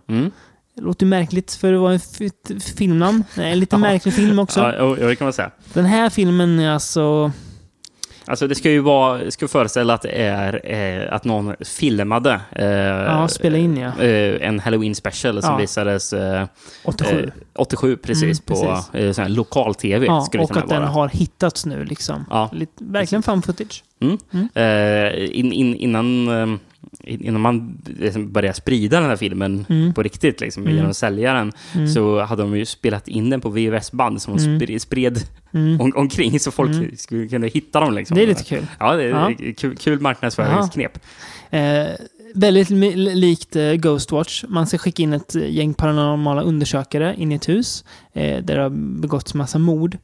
Mm. 0.74 0.76
Det 0.76 0.82
låter 0.82 1.05
märkligt 1.05 1.53
för 1.53 1.74
att 1.74 1.80
vara 1.80 1.93
en 1.93 2.59
filmnamn. 2.59 3.24
Det 3.36 3.43
en 3.43 3.59
lite 3.59 3.76
Ja. 3.76 3.80
märklig 3.80 4.13
film 4.13 4.39
också. 4.39 4.59
Ja, 4.59 4.95
det 5.07 5.15
kan 5.15 5.26
man 5.26 5.34
säga. 5.34 5.51
Den 5.74 5.86
här 5.86 6.09
filmen 6.09 6.59
är 6.59 6.69
alltså... 6.72 7.32
Alltså 8.26 8.47
det 8.47 8.55
ska 8.55 8.72
ju 8.72 8.80
vara, 8.80 9.17
det 9.17 9.32
ska 9.32 9.47
föreställa 9.47 9.93
att 9.93 10.01
det 10.01 10.09
är 10.09 10.61
eh, 10.74 11.13
att 11.13 11.24
någon 11.26 11.55
filmade 11.65 12.41
eh, 12.51 12.65
Ja, 12.65 13.28
spela 13.28 13.57
in, 13.57 13.78
ja. 13.78 13.88
eh, 14.01 14.47
en 14.47 14.59
Halloween 14.59 14.95
special 14.95 15.41
som 15.41 15.51
Ja. 15.51 15.57
visades 15.57 16.13
eh, 16.13 16.45
87. 16.84 17.24
eh, 17.24 17.30
87 17.55 17.97
precis 17.97 18.24
Mm, 18.24 18.36
på 18.45 18.84
precis. 18.93 19.19
eh, 19.19 19.30
lokal-tv. 19.30 20.05
Ja, 20.05 20.22
skulle 20.22 20.43
det 20.43 20.49
och 20.51 20.57
att 20.57 20.69
den 20.69 20.82
vara. 20.82 20.89
har 20.91 21.09
hittats 21.09 21.65
nu 21.65 21.86
liksom. 21.86 22.26
Ja. 22.30 22.49
Lite, 22.53 22.72
verkligen 22.84 23.24
fan 23.24 23.41
footage. 23.41 23.84
Mm. 24.01 24.17
Eh, 24.53 25.39
in, 25.39 25.53
in, 25.53 25.76
innan, 25.76 26.28
eh, 26.28 26.43
in- 26.43 26.59
innan 27.04 27.41
man 27.41 27.82
liksom 27.99 28.32
började 28.32 28.54
sprida 28.54 28.99
den 28.99 29.10
här 29.10 29.16
filmen 29.16 29.66
Mm. 29.70 29.93
på 29.93 30.04
riktigt, 30.04 30.41
liksom, 30.41 30.64
Mm. 30.64 30.76
genom 30.76 30.89
att 30.91 30.97
sälja 30.97 31.34
den, 31.34 31.52
Mm. 31.76 31.88
så 31.88 32.22
hade 32.22 32.41
de 32.41 32.58
ju 32.58 32.66
spelat 32.66 33.08
in 33.08 33.30
den 33.30 33.41
på 33.41 33.49
VHS-band 33.49 34.22
som 34.22 34.38
de 34.38 34.43
Mm. 34.66 34.80
spred, 34.80 35.20
Mm. 35.54 35.82
om, 35.82 35.91
omkring 35.95 36.39
så 36.39 36.52
folk 36.52 36.72
Mm. 36.72 36.97
skulle 36.97 37.28
kunna 37.28 37.47
hitta 37.47 37.80
dem. 37.80 37.93
Liksom. 37.93 38.16
Det 38.18 38.24
är 38.24 38.28
lite 38.28 38.43
kul. 38.43 38.66
Ja, 38.80 38.95
det 38.95 39.04
är 39.04 39.10
Ja. 39.10 39.32
kul, 39.58 39.76
kul 39.78 39.99
marknadsföringsknep. 39.99 40.99
Eh, 41.49 41.62
väldigt 42.36 42.70
likt 43.16 43.56
eh, 43.56 43.74
Ghostwatch. 43.74 44.44
Man 44.48 44.68
ska 44.68 44.78
skicka 44.78 45.04
in 45.04 45.14
ett 45.14 45.36
gäng 45.36 45.74
paranormala 45.74 46.42
undersökare 46.42 47.16
in 47.18 47.32
i 47.32 47.36
ett 47.36 47.50
hus 47.50 47.86
eh, 48.14 48.44
där 48.44 48.56
det 48.56 48.62
har 48.62 48.70
begåtts 49.02 49.34
massa 49.34 49.60
mord. 49.60 49.98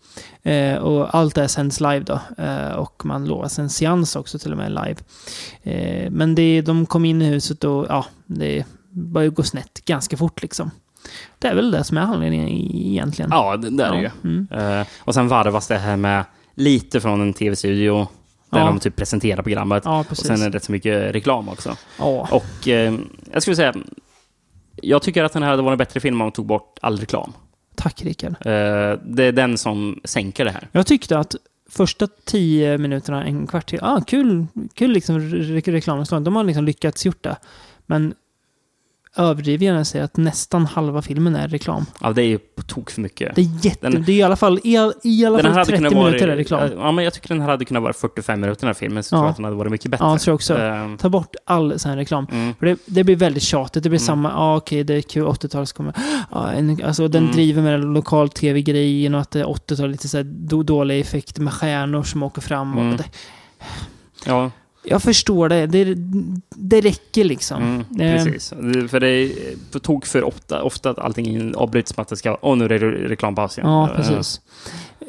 Eh, 0.43 0.75
och 0.75 1.15
allt 1.15 1.35
det 1.35 1.41
här 1.41 1.47
sänds 1.47 1.79
live 1.79 1.99
då. 1.99 2.19
Eh, 2.43 2.71
och 2.71 3.05
man 3.05 3.25
lovas 3.25 3.59
en 3.59 3.69
seans 3.69 4.15
också 4.15 4.39
till 4.39 4.51
och 4.51 4.57
med 4.57 4.71
live. 4.71 4.95
Eh, 5.63 6.11
men 6.11 6.35
det, 6.35 6.61
de 6.61 6.85
kom 6.85 7.05
in 7.05 7.21
i 7.21 7.25
huset 7.25 7.63
och 7.63 7.85
ja, 7.89 8.05
det 8.25 8.65
började 8.91 9.35
gå 9.35 9.43
snett 9.43 9.85
ganska 9.85 10.17
fort 10.17 10.41
liksom. 10.41 10.71
Det 11.39 11.47
är 11.47 11.55
väl 11.55 11.71
det 11.71 11.83
som 11.83 11.97
är 11.97 12.01
anledningen 12.01 12.47
egentligen. 12.47 13.31
Ja, 13.33 13.57
det, 13.57 13.69
det 13.77 13.83
är 13.83 13.91
det 13.91 14.01
Ja. 14.01 14.09
ju. 14.23 14.29
Mm. 14.51 14.79
Eh, 14.79 14.87
och 14.99 15.13
sen 15.13 15.27
varvas 15.27 15.67
det 15.67 15.77
här 15.77 15.97
med 15.97 16.25
lite 16.55 16.99
från 17.01 17.21
en 17.21 17.33
tv-studio 17.33 18.07
där 18.49 18.59
Ja. 18.59 18.65
de 18.65 18.79
typ 18.79 18.95
presenterar 18.95 19.43
programmet. 19.43 19.83
Ja, 19.85 20.05
och 20.09 20.17
sen 20.17 20.41
är 20.41 20.49
det 20.49 20.55
rätt 20.57 20.63
så 20.63 20.71
mycket 20.71 21.15
reklam 21.15 21.49
också. 21.49 21.77
Ja. 21.99 22.27
Och 22.31 22.67
eh, 22.67 22.93
jag 23.33 23.41
skulle 23.41 23.55
säga, 23.55 23.73
jag 24.81 25.01
tycker 25.01 25.23
att 25.23 25.33
den 25.33 25.43
här 25.43 25.49
hade 25.49 25.61
varit 25.63 25.73
en 25.73 25.77
bättre 25.77 25.99
film 25.99 26.13
om 26.15 26.17
man 26.17 26.31
tog 26.31 26.45
bort 26.45 26.79
all 26.81 26.97
reklam. 26.97 27.33
Tack 27.75 28.01
Rickard. 28.01 28.31
Eh, 28.31 28.99
det 29.05 29.23
är 29.23 29.31
den 29.31 29.57
som 29.57 29.99
sänker 30.03 30.45
det 30.45 30.51
här. 30.51 30.67
Jag 30.71 30.85
tyckte 30.87 31.19
att 31.19 31.35
första 31.69 32.07
tio 32.25 32.77
minuterna, 32.77 33.25
en 33.25 33.47
kvart 33.47 33.69
till, 33.69 33.79
ah, 33.81 34.01
kul, 34.07 34.45
kul 34.73 34.91
liksom 34.91 35.19
re- 35.19 35.71
reklaminslag. 35.71 36.23
De 36.23 36.35
har 36.35 36.43
liksom 36.43 36.65
lyckats 36.65 37.05
gjort 37.05 37.23
det. 37.23 37.35
Men 37.85 38.13
överdriver 39.17 39.65
jag 39.65 39.87
säger 39.87 40.05
att 40.05 40.17
nästan 40.17 40.65
halva 40.65 41.01
filmen 41.01 41.35
är 41.35 41.47
reklam. 41.47 41.85
Ja, 42.01 42.13
det 42.13 42.21
är 42.21 42.25
ju 42.27 42.37
på 42.37 42.61
tok 42.61 42.91
för 42.91 43.01
mycket. 43.01 43.35
Det 43.35 43.41
är 43.41 43.65
jätte... 43.65 43.89
Den- 43.89 44.03
det 44.03 44.11
är 44.11 44.15
i 44.15 44.23
alla 44.23 44.35
fall, 44.35 44.59
i, 44.63 44.77
all- 44.77 44.93
i 45.03 45.25
alla 45.25 45.39
fall 45.39 45.51
hade 45.51 45.65
30 45.65 45.77
kunnat 45.77 45.93
minuter 45.93 46.19
vara, 46.19 46.31
är 46.33 46.37
reklam. 46.37 46.69
Ja, 46.77 46.91
men 46.91 47.03
jag 47.03 47.13
tycker 47.13 47.27
den 47.29 47.41
här 47.41 47.49
hade 47.49 47.65
kunnat 47.65 47.83
vara 47.83 47.93
45 47.93 48.41
minuter 48.41 48.59
den 48.61 48.67
här 48.67 48.73
filmen, 48.73 49.03
så 49.03 49.15
Ja. 49.15 49.17
tror 49.19 49.25
jag 49.25 49.29
att 49.29 49.35
den 49.35 49.45
hade 49.45 49.57
varit 49.57 49.71
mycket 49.71 49.91
bättre. 49.91 50.05
Ja, 50.05 50.11
jag 50.11 50.21
tror 50.21 50.33
också. 50.35 50.57
Eh, 50.57 50.95
Ta 50.99 51.09
bort 51.09 51.35
all 51.45 51.79
sån 51.79 51.89
här 51.91 51.97
reklam. 51.97 52.27
Mm. 52.31 52.53
För 52.59 52.65
det, 52.65 52.77
det 52.85 53.03
blir 53.03 53.15
väldigt 53.15 53.43
tjatigt. 53.43 53.83
Det 53.83 53.89
blir 53.89 53.99
Mm. 53.99 54.05
samma, 54.05 54.29
ja 54.29 54.55
okej 54.57 54.83
det 54.83 54.93
är 54.93 55.01
kul, 55.01 55.25
80-talet 55.27 55.73
kommer. 55.73 55.93
Ja, 56.31 56.51
en, 56.51 56.81
alltså 56.85 57.07
den 57.07 57.23
Mm. 57.23 57.35
driver 57.35 57.61
med 57.61 57.73
den 57.73 57.93
lokal-tv-grejen 57.93 59.15
och 59.15 59.21
att 59.21 59.31
det 59.31 59.39
är 59.39 59.45
80-tal, 59.45 59.89
lite 59.89 60.07
så 60.07 60.17
här 60.17 60.23
dåliga 60.63 60.97
effekter 60.99 61.41
med 61.41 61.53
stjärnor 61.53 62.03
som 62.03 62.23
åker 62.23 62.41
fram. 62.41 62.77
Och 62.77 62.83
Mm. 62.83 62.97
det, 62.97 63.03
ja, 64.25 64.51
jag 64.89 65.03
förstår 65.03 65.49
det. 65.49 65.65
det. 65.67 65.95
Det 66.49 66.81
räcker 66.81 67.23
liksom. 67.23 67.63
Mm, 67.63 67.79
Eh, 68.19 68.23
precis. 68.25 68.53
Det- 68.61 68.87
För 68.87 68.99
det 68.99 69.07
är 69.09 69.31
på 69.71 69.79
tok 69.79 70.05
för 70.05 70.23
ofta, 70.23 70.63
ofta 70.63 70.89
att 70.89 70.99
allting 70.99 71.55
avbryts 71.55 71.97
med 71.97 72.01
att 72.01 72.07
det 72.09 72.15
ska... 72.17 72.37
Åh, 72.41 72.57
nu 72.57 72.65
är 72.65 72.69
det 72.69 72.77
re- 72.77 73.07
reklampaus 73.07 73.57
igen. 73.57 73.69
Ja, 73.69 73.89
Eh, 73.89 73.95
precis. 73.95 74.41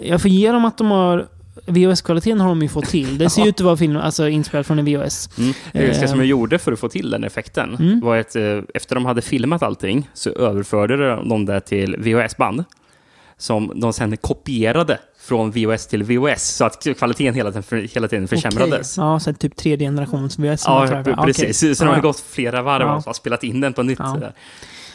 Jag 0.03 0.23
får 0.23 0.31
ge 0.31 0.53
dem 0.53 0.65
att 0.65 0.79
de 0.79 0.91
har... 0.91 1.27
VHS-kvaliteten 1.67 2.41
har 2.41 2.49
de 2.49 2.63
ju 2.63 2.69
fått 2.69 2.87
till. 2.87 3.19
Det 3.19 3.31
ser 3.31 3.43
ju 3.43 3.49
ut 3.49 3.55
att 3.55 3.61
vara 3.61 3.77
film, 3.77 3.97
alltså 3.97 4.29
inspelad 4.29 4.67
från 4.67 4.79
en 4.79 4.85
VHS. 4.85 5.31
Mm. 5.39 5.53
Det 5.73 6.03
Eh, 6.03 6.07
som 6.09 6.19
jag 6.19 6.27
gjorde 6.27 6.59
för 6.59 6.73
att 6.73 6.79
få 6.81 6.89
till 6.89 7.11
den 7.11 7.25
effekten 7.25 7.77
Mm. 7.81 8.01
var 8.01 8.17
att 8.17 8.37
eh, 8.37 8.59
efter 8.75 8.95
de 8.95 9.07
hade 9.07 9.23
filmat 9.23 9.63
allting 9.63 10.11
så 10.15 10.31
överförde 10.31 10.97
de 11.29 11.45
det 11.47 11.61
till 11.61 11.97
VHS-band 11.99 12.65
som 13.37 13.73
de 13.81 13.93
sen 13.93 14.17
kopierade 14.17 14.99
från 15.29 15.51
VHS 15.51 15.87
till 15.87 16.03
VHS 16.03 16.57
så 16.57 16.65
att 16.65 16.87
kvaliteten 16.99 17.35
hela 17.35 17.53
tiden, 17.53 17.89
hela 17.93 18.09
tiden 18.09 18.29
försämrades. 18.29 18.99
Okej. 18.99 19.09
Ja, 19.09 19.21
så 19.21 19.33
typ 19.33 19.57
tredje 19.57 19.87
generations 19.87 20.39
VHS. 20.39 20.65
Ja, 20.67 21.03
precis. 21.25 21.63
Okej. 21.63 21.75
Så 21.75 21.85
de 21.85 21.89
har 21.91 21.97
Ja. 21.97 22.03
gått 22.03 22.21
flera 22.21 22.63
varv 22.63 22.83
Ja. 22.83 22.97
och 22.97 23.05
har 23.05 23.13
spelat 23.13 23.45
in 23.45 23.61
den 23.61 23.73
på 23.73 23.83
nytt. 23.83 23.99
Ja. 23.99 24.17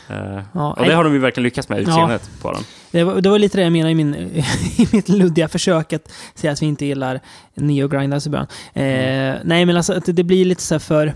Eh, 0.10 0.40
Ja, 0.54 0.74
och 0.74 0.86
det 0.86 0.94
har 0.94 1.04
de 1.04 1.14
ju 1.14 1.20
verkligen 1.20 1.44
lyckats 1.44 1.70
med, 1.70 1.80
utseendet 1.80 2.30
på 2.42 2.52
den. 2.52 2.62
Det 2.92 3.04
var, 3.04 3.22
det 3.22 3.30
var 3.30 3.40
lite 3.40 3.58
det 3.58 3.64
jag 3.64 3.72
menade 3.72 3.92
i, 3.92 3.96
min, 3.96 4.16
i 4.78 4.88
mitt 4.92 5.10
luddiga 5.10 5.48
försök 5.48 5.94
att 5.94 6.12
säga 6.36 6.54
att 6.54 6.62
vi 6.62 6.66
inte 6.66 6.86
gillar 6.86 7.20
neogrinders 7.54 8.28
i 8.28 8.30
början. 8.30 8.48
Eh, 8.74 8.84
Mm. 8.84 9.38
Nej, 9.44 9.66
men 9.66 9.78
alltså 9.78 9.94
att 9.94 10.04
det, 10.06 10.24
blir 10.24 10.46
lite 10.46 10.62
så 10.62 10.74
här 10.74 10.80
för... 10.80 11.14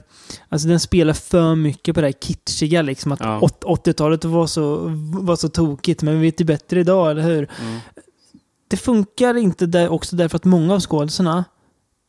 Alltså 0.50 0.68
den 0.68 0.80
spelar 0.80 1.14
för 1.14 1.56
mycket 1.56 1.96
på 1.96 2.02
det 2.02 2.08
här 2.08 2.12
kitschiga 2.12 2.82
liksom. 2.82 3.12
Att 3.12 3.20
Ja. 3.20 3.40
åt- 3.40 3.64
80-talet 3.64 4.26
var 4.26 4.48
så, 4.48 4.78
var 5.22 5.36
så 5.36 5.50
tokigt, 5.50 6.02
men 6.02 6.14
vi 6.20 6.26
vet 6.26 6.42
ju 6.42 6.46
bättre 6.46 6.80
idag, 6.80 7.12
eller 7.12 7.22
hur? 7.22 7.50
Mm. 7.62 7.80
Det 8.68 8.78
funkar 8.78 9.38
inte 9.38 9.66
där 9.66 9.90
också 9.90 10.16
därför 10.16 10.36
att 10.36 10.46
många 10.46 10.74
av 10.74 10.80
skådisarna 10.80 11.46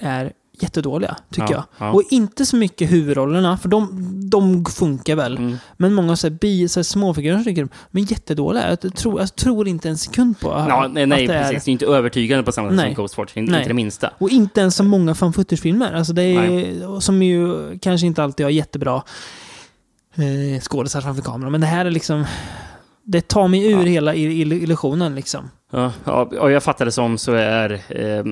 är 0.02 0.32
jättedåliga, 0.60 1.16
tycker 1.30 1.54
Ja, 1.54 1.64
jag. 1.78 1.88
ja. 1.88 1.92
Och 1.92 2.02
inte 2.10 2.46
så 2.46 2.56
mycket 2.56 2.92
huvudrollerna, 2.92 3.58
för 3.58 3.68
de, 3.68 3.90
de 4.30 4.64
funkar 4.64 5.16
väl. 5.16 5.36
Mm. 5.36 5.56
Men 5.76 5.94
många 5.94 6.16
så 6.16 6.26
här, 6.28 6.34
bi, 6.40 6.68
så 6.68 6.80
här, 6.80 6.84
småfigurer 6.84 7.44
tycker 7.44 7.62
de, 7.64 7.68
men 7.90 8.02
jättedåliga. 8.04 8.68
Jag 8.82 8.94
tror, 8.94 9.20
jag 9.20 9.36
tror 9.36 9.68
inte 9.68 9.88
en 9.88 9.98
sekund 9.98 10.40
på 10.40 10.48
Ja, 10.48 10.88
nej, 10.92 11.06
nej 11.06 11.22
att 11.22 11.28
det 11.28 11.34
är- 11.34 11.42
precis. 11.50 11.64
Det 11.64 11.70
är 11.70 11.72
inte 11.72 11.86
övertygande 11.86 12.44
på 12.44 12.52
samma 12.52 12.70
sätt 12.70 12.80
som 12.80 12.94
Ghostwatch. 12.94 13.36
Inte, 13.36 13.52
Nej. 13.52 13.60
inte 13.60 13.70
det 13.70 13.74
minsta. 13.74 14.10
Och 14.18 14.30
inte 14.30 14.60
ens 14.60 14.76
som 14.76 14.86
många 14.86 15.14
fan 15.14 15.32
footage-filmer. 15.32 15.92
Alltså 15.92 16.12
det 16.12 16.22
är, 16.22 17.00
som 17.00 17.22
ju 17.22 17.78
kanske 17.78 18.06
inte 18.06 18.22
alltid 18.22 18.46
har 18.46 18.50
jättebra 18.50 19.02
eh, 20.14 20.60
skådisar 20.60 21.00
framför 21.00 21.22
kameran. 21.22 21.52
Men 21.52 21.60
det 21.60 21.66
här 21.66 21.84
är 21.86 21.90
liksom... 21.90 22.24
Det 23.04 23.28
tar 23.28 23.48
mig 23.48 23.72
ur 23.72 23.84
hela 23.84 24.14
ill- 24.14 24.30
ill- 24.44 24.62
illusionen 24.62 25.14
liksom. 25.14 25.50
Ja, 25.70 25.92
ja, 26.04 26.50
jag 26.50 26.62
fattar 26.62 26.84
det 26.84 26.92
som 26.92 27.18
så 27.18 27.32
är 27.32 27.70
eh, 27.88 28.24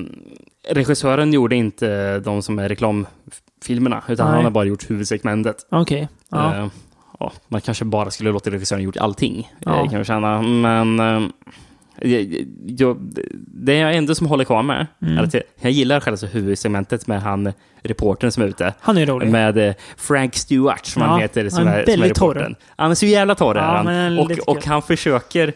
regissören 0.74 1.32
gjorde 1.32 1.56
inte 1.56 2.18
de 2.18 2.42
som 2.42 2.58
är 2.58 2.68
reklamfilmerna, 2.68 4.02
utan 4.08 4.26
Nej. 4.26 4.34
han 4.34 4.44
har 4.44 4.50
bara 4.50 4.64
gjort 4.64 4.90
huvudsegmentet. 4.90 5.56
Okej. 5.70 6.08
Ja. 6.28 6.54
Eh, 6.56 6.66
ja, 7.20 7.32
man 7.48 7.60
kanske 7.60 7.84
bara 7.84 8.10
skulle 8.10 8.30
låta 8.30 8.50
regissören 8.50 8.82
gjort 8.82 8.96
allting, 8.96 9.52
Ja. 9.58 9.76
eh, 9.84 9.84
kan 9.90 9.92
jag 9.98 10.06
känna. 10.06 10.42
Men 10.42 11.00
eh, 11.00 11.28
jag, 12.00 12.46
jag, 12.66 12.96
det 13.36 13.78
är 13.80 13.92
ändå 13.92 14.14
som 14.14 14.26
håller 14.26 14.44
kvar 14.44 14.62
med. 14.62 14.86
Mm. 15.02 15.24
att 15.24 15.34
jag, 15.34 15.42
jag 15.60 15.72
gillar 15.72 16.00
själva 16.00 16.16
så 16.16 16.26
huvudsegmentet 16.26 17.06
med 17.06 17.22
han 17.22 17.52
reportern 17.82 18.30
som 18.30 18.42
är 18.42 18.46
ute. 18.46 18.74
Han 18.80 18.98
är 18.98 19.06
rolig. 19.06 19.30
Med 19.30 19.58
eh, 19.68 19.74
Frank 19.96 20.34
Stewart, 20.34 20.86
som 20.86 21.02
Ja, 21.02 21.08
han 21.08 21.20
heter, 21.20 21.48
som 21.48 21.66
han 21.66 21.74
är 21.74 21.78
är, 21.78 21.84
som 21.94 22.02
är 22.02 22.08
torr. 22.08 22.34
reportern. 22.34 22.54
Han 22.76 22.90
är 22.90 22.94
så 22.94 23.06
jävla 23.06 23.34
torr, 23.34 23.56
Ja, 23.56 23.62
är 23.62 24.08
han 24.08 24.18
Och, 24.18 24.30
och 24.56 24.64
han 24.66 24.82
försöker 24.82 25.52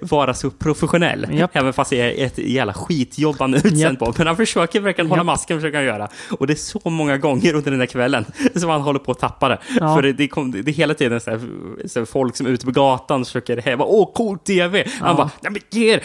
vara 0.00 0.34
så 0.34 0.50
professionell. 0.50 1.26
Japp. 1.32 1.50
Även 1.56 1.72
fast 1.72 1.90
det 1.90 2.00
är 2.22 2.26
ett 2.26 2.38
jävla 2.38 2.72
skitjobb 2.72 3.36
han 3.38 3.54
är 3.54 3.58
utsänd 3.58 3.76
Japp. 3.76 3.98
på. 3.98 4.14
Men 4.18 4.26
han 4.26 4.36
försöker 4.36 4.80
verkligen 4.80 5.08
hålla 5.10 5.20
Japp. 5.20 5.26
masken, 5.26 5.58
försöker 5.58 5.76
han 5.78 5.86
göra. 5.86 6.08
Och 6.38 6.46
det 6.46 6.52
är 6.52 6.54
så 6.54 6.80
många 6.90 7.16
gånger 7.18 7.54
under 7.54 7.70
den 7.70 7.80
där 7.80 7.86
kvällen 7.86 8.24
som 8.54 8.70
han 8.70 8.80
håller 8.80 8.98
på 8.98 9.12
att 9.12 9.18
tappa 9.18 9.48
det. 9.48 9.58
Ja. 9.80 9.94
För 9.94 10.02
det, 10.02 10.12
det, 10.12 10.28
kom, 10.28 10.50
det 10.50 10.58
är 10.58 10.72
hela 10.72 10.94
tiden 10.94 11.20
så 11.20 11.30
här, 11.30 11.40
så 11.86 11.98
här, 11.98 12.06
folk 12.06 12.36
som 12.36 12.46
är 12.46 12.50
ute 12.50 12.64
på 12.66 12.72
gatan 12.72 13.24
försöker 13.24 13.56
häva. 13.56 13.84
Åh, 13.84 14.12
cool 14.14 14.38
TV! 14.38 14.84
Han 15.00 15.08
Ja. 15.10 15.14
bara, 15.16 15.30
nej 15.40 15.52
men 15.52 15.60
ge 15.80 15.92
er! 15.92 16.02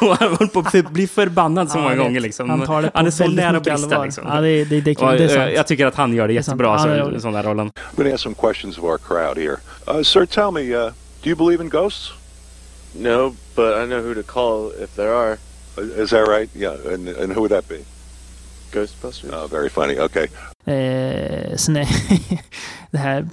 Och 0.00 0.16
han 0.18 0.28
håller 0.36 0.46
på 0.46 0.60
att 0.60 0.70
för- 0.70 0.82
bli 0.92 1.06
förbannad 1.06 1.70
så 1.70 1.78
Ja, 1.78 1.82
många 1.82 1.96
gånger. 1.96 2.20
Liksom. 2.20 2.50
Han 2.50 2.66
tar 2.66 2.82
det 2.82 2.90
på 2.90 2.98
han 2.98 3.06
är 3.06 3.10
så 3.10 3.26
nära 3.28 3.56
att 3.56 3.62
brista. 3.62 4.04
Liksom. 4.04 4.24
Ja, 4.28 4.40
det 4.40 4.64
det- 4.64 4.80
det. 4.80 4.96
Och, 5.02 5.12
Det 5.12 5.18
är 5.18 5.22
eh, 5.22 5.28
sant. 5.28 5.52
Jag 5.56 5.66
tycker 5.66 5.86
att 5.86 5.94
han 5.94 6.14
gör 6.14 6.28
det 6.28 6.34
jättebra, 6.34 6.66
Ja, 6.98 7.04
det 7.08 7.20
så, 7.20 7.30
där 7.30 7.42
rollen. 7.42 7.70
I'm 7.70 7.96
going 7.96 8.08
to 8.10 8.14
ask 8.14 8.22
some 8.22 8.34
questions 8.40 8.78
of 8.78 8.84
our 8.84 8.98
crowd 8.98 9.38
here. 9.38 9.56
Uh, 9.98 10.02
sir, 10.02 10.26
tell 10.26 10.50
me, 10.52 10.60
uh, 10.76 10.92
do 11.22 11.28
you 11.30 11.36
believe 11.36 11.64
in 11.64 11.68
ghosts? 11.70 12.12
No, 12.94 13.34
but 13.54 13.78
I 13.78 13.86
know 13.86 14.02
who 14.02 14.14
to 14.14 14.22
call 14.22 14.72
if 14.82 14.96
there 14.96 15.14
are. 15.14 15.38
Is 15.76 16.10
that 16.10 16.28
right? 16.28 16.50
Yeah, 16.54 16.76
and, 16.94 17.08
and 17.08 17.32
who 17.32 17.40
would 17.40 17.50
that 17.50 17.68
be? 17.68 17.84
Ghostbusters. 18.72 19.32
Oh, 19.32 19.46
very 19.46 19.68
funny. 19.68 19.98
Okay. 19.98 20.26
Eh, 20.64 21.56
sen 21.56 21.76
är 21.76 21.88
det 22.90 22.98
här... 22.98 23.28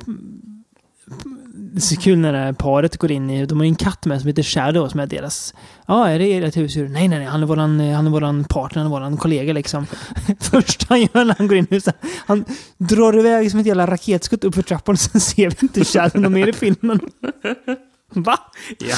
Det 1.71 1.77
är 1.77 1.81
så 1.81 1.95
kul 1.95 2.17
när 2.17 2.33
det 2.33 2.39
här 2.39 2.53
paret 2.53 2.97
går 2.97 3.11
in 3.11 3.29
i... 3.29 3.45
De 3.45 3.57
har 3.57 3.65
ju 3.65 3.69
en 3.69 3.75
katt 3.75 4.05
med 4.05 4.21
som 4.21 4.27
heter 4.27 4.43
Shadow 4.43 4.87
som 4.87 4.99
är 4.99 5.07
deras... 5.07 5.53
Ja, 5.87 6.09
är 6.09 6.19
det 6.19 6.33
ert 6.33 6.57
husdjur? 6.57 6.89
Nej, 6.89 7.07
nej, 7.07 7.19
nej. 7.19 7.27
Han 7.27 7.43
är 7.43 7.47
våran, 7.47 7.79
han 7.79 8.07
är 8.07 8.11
våran 8.11 8.43
partner, 8.43 8.83
han 8.83 8.91
är 8.91 8.99
våran 8.99 9.17
kollega 9.17 9.53
liksom. 9.53 9.87
Först 10.39 10.89
han 10.89 11.01
gör 11.01 11.25
när 11.25 11.35
han 11.37 11.47
går 11.47 11.57
in 11.57 11.67
i 11.69 11.75
huset. 11.75 11.95
Han 12.27 12.45
drar 12.77 13.19
iväg 13.19 13.51
som 13.51 13.59
ett 13.59 13.65
jävla 13.65 13.87
raketskutt 13.87 14.43
upp 14.43 14.55
för 14.55 14.61
trappan 14.61 14.93
och 14.93 14.99
sen 14.99 15.21
ser 15.21 15.49
vi 15.49 15.55
inte 15.61 15.85
Shadow 15.85 16.31
mer 16.31 16.47
i 16.47 16.53
filmen. 16.53 16.99
Va? 18.21 18.39
Ja. 18.77 18.95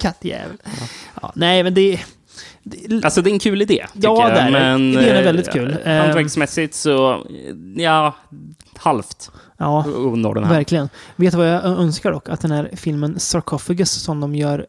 Kattjävel. 0.00 0.56
Ja, 1.22 1.32
nej, 1.34 1.62
men 1.62 1.74
det... 1.74 2.00
det 2.62 3.04
Alltså 3.04 3.22
det 3.22 3.30
är 3.30 3.32
en 3.32 3.38
kul 3.38 3.62
idé, 3.62 3.86
Ja, 3.92 4.28
jag. 4.28 4.30
det 4.30 4.40
är. 4.40 4.50
Men, 4.50 4.92
Idén 4.92 5.04
är 5.04 5.18
eh, 5.18 5.24
väldigt 5.24 5.52
kul. 5.52 5.76
Eh, 5.84 5.94
Hantverksmässigt 5.96 6.74
så, 6.74 7.26
ja, 7.76 8.14
halvt 8.76 9.30
Ja, 9.58 9.84
här. 10.44 10.54
verkligen. 10.54 10.88
Vet 11.16 11.32
du 11.32 11.38
vad 11.38 11.48
jag 11.48 11.64
önskar 11.64 12.12
dock? 12.12 12.28
Att 12.28 12.40
den 12.40 12.50
här 12.50 12.70
filmen 12.76 13.20
Sarcophagus 13.20 13.90
som 13.90 14.20
de 14.20 14.34
gör 14.34 14.66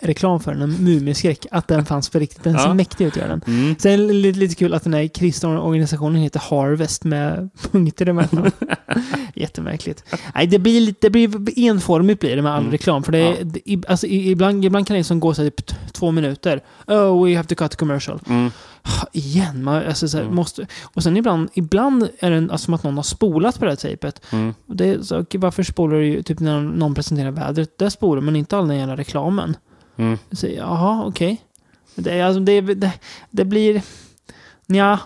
reklam 0.00 0.40
för, 0.40 0.52
en 0.52 0.70
mumiskräck, 0.84 1.46
att 1.50 1.68
den 1.68 1.84
fanns 1.84 2.08
på 2.08 2.18
riktigt. 2.18 2.44
Den 2.44 2.58
ser 2.58 2.66
Ja. 2.68 2.74
mäktig 2.74 3.04
ut, 3.06 3.16
gör 3.16 3.28
den. 3.28 3.42
Mm. 3.46 3.76
Sen 3.78 3.92
är 3.92 3.98
det 3.98 4.12
lite, 4.12 4.38
lite 4.38 4.54
kul 4.54 4.74
att 4.74 4.84
den 4.84 4.94
här 4.94 5.06
kristna 5.08 5.62
organisationen 5.62 6.22
heter 6.22 6.40
Harvest 6.50 7.04
med 7.04 7.50
punkter 7.72 8.06
emellan. 8.08 8.50
Jättemärkligt. 9.34 10.04
Nej, 10.34 10.46
det 10.46 10.58
blir 10.58 10.80
lite 10.80 11.08
det 11.08 11.10
blir 11.10 11.58
enformigt 11.58 12.20
blir 12.20 12.36
det 12.36 12.42
med 12.42 12.52
all 12.52 12.60
Mm. 12.60 12.72
reklam. 12.72 13.02
För 13.02 13.12
det, 13.12 13.18
är- 13.18 13.36
Ja. 13.38 13.44
det, 13.44 13.86
alltså, 13.88 14.06
ibland, 14.06 14.64
ibland 14.64 14.86
kan 14.86 14.94
det 14.94 14.98
liksom 15.00 15.20
gå 15.20 15.34
så 15.34 15.42
här, 15.42 15.50
typ 15.50 15.92
två 15.92 16.10
minuter. 16.10 16.60
Oh, 16.86 17.24
we 17.26 17.36
have 17.36 17.48
to 17.48 17.54
cut 17.54 17.72
a 17.72 17.76
commercial. 17.78 18.20
Mm. 18.28 18.50
Igen, 19.12 19.64
man, 19.64 19.82
alltså, 19.86 20.08
så 20.08 20.16
här, 20.16 20.24
Mm. 20.24 20.36
måste... 20.36 20.66
Och 20.82 21.02
sen 21.02 21.16
ibland, 21.16 21.48
ibland 21.54 22.08
är 22.18 22.30
det 22.30 22.38
alltså, 22.38 22.58
som 22.64 22.74
att 22.74 22.82
någon 22.82 22.96
har 22.96 23.02
spolat 23.02 23.58
på 23.58 23.64
det 23.64 23.70
här 23.70 23.76
tejpet. 23.76 24.22
Mm. 24.32 24.54
Det 24.66 25.06
så, 25.06 25.24
varför 25.34 25.62
spolar 25.62 25.96
du 25.98 26.22
typ 26.22 26.40
när 26.40 26.60
någon 26.60 26.94
presenterar 26.94 27.30
vädret? 27.30 27.78
Där 27.78 27.88
spolar 27.90 28.22
man 28.22 28.36
inte 28.36 28.56
all 28.56 28.68
den 28.68 28.78
jävla 28.78 28.96
reklamen. 28.96 29.56
Mm. 29.98 30.18
Så, 30.32 30.46
jaha, 30.46 31.04
okej. 31.06 31.40
Det, 31.94 32.10
är- 32.18 32.24
alltså, 32.24 32.40
det, 32.40 32.60
det, 32.60 32.92
det 33.30 33.44
blir... 33.44 33.82
Nja. 34.66 35.00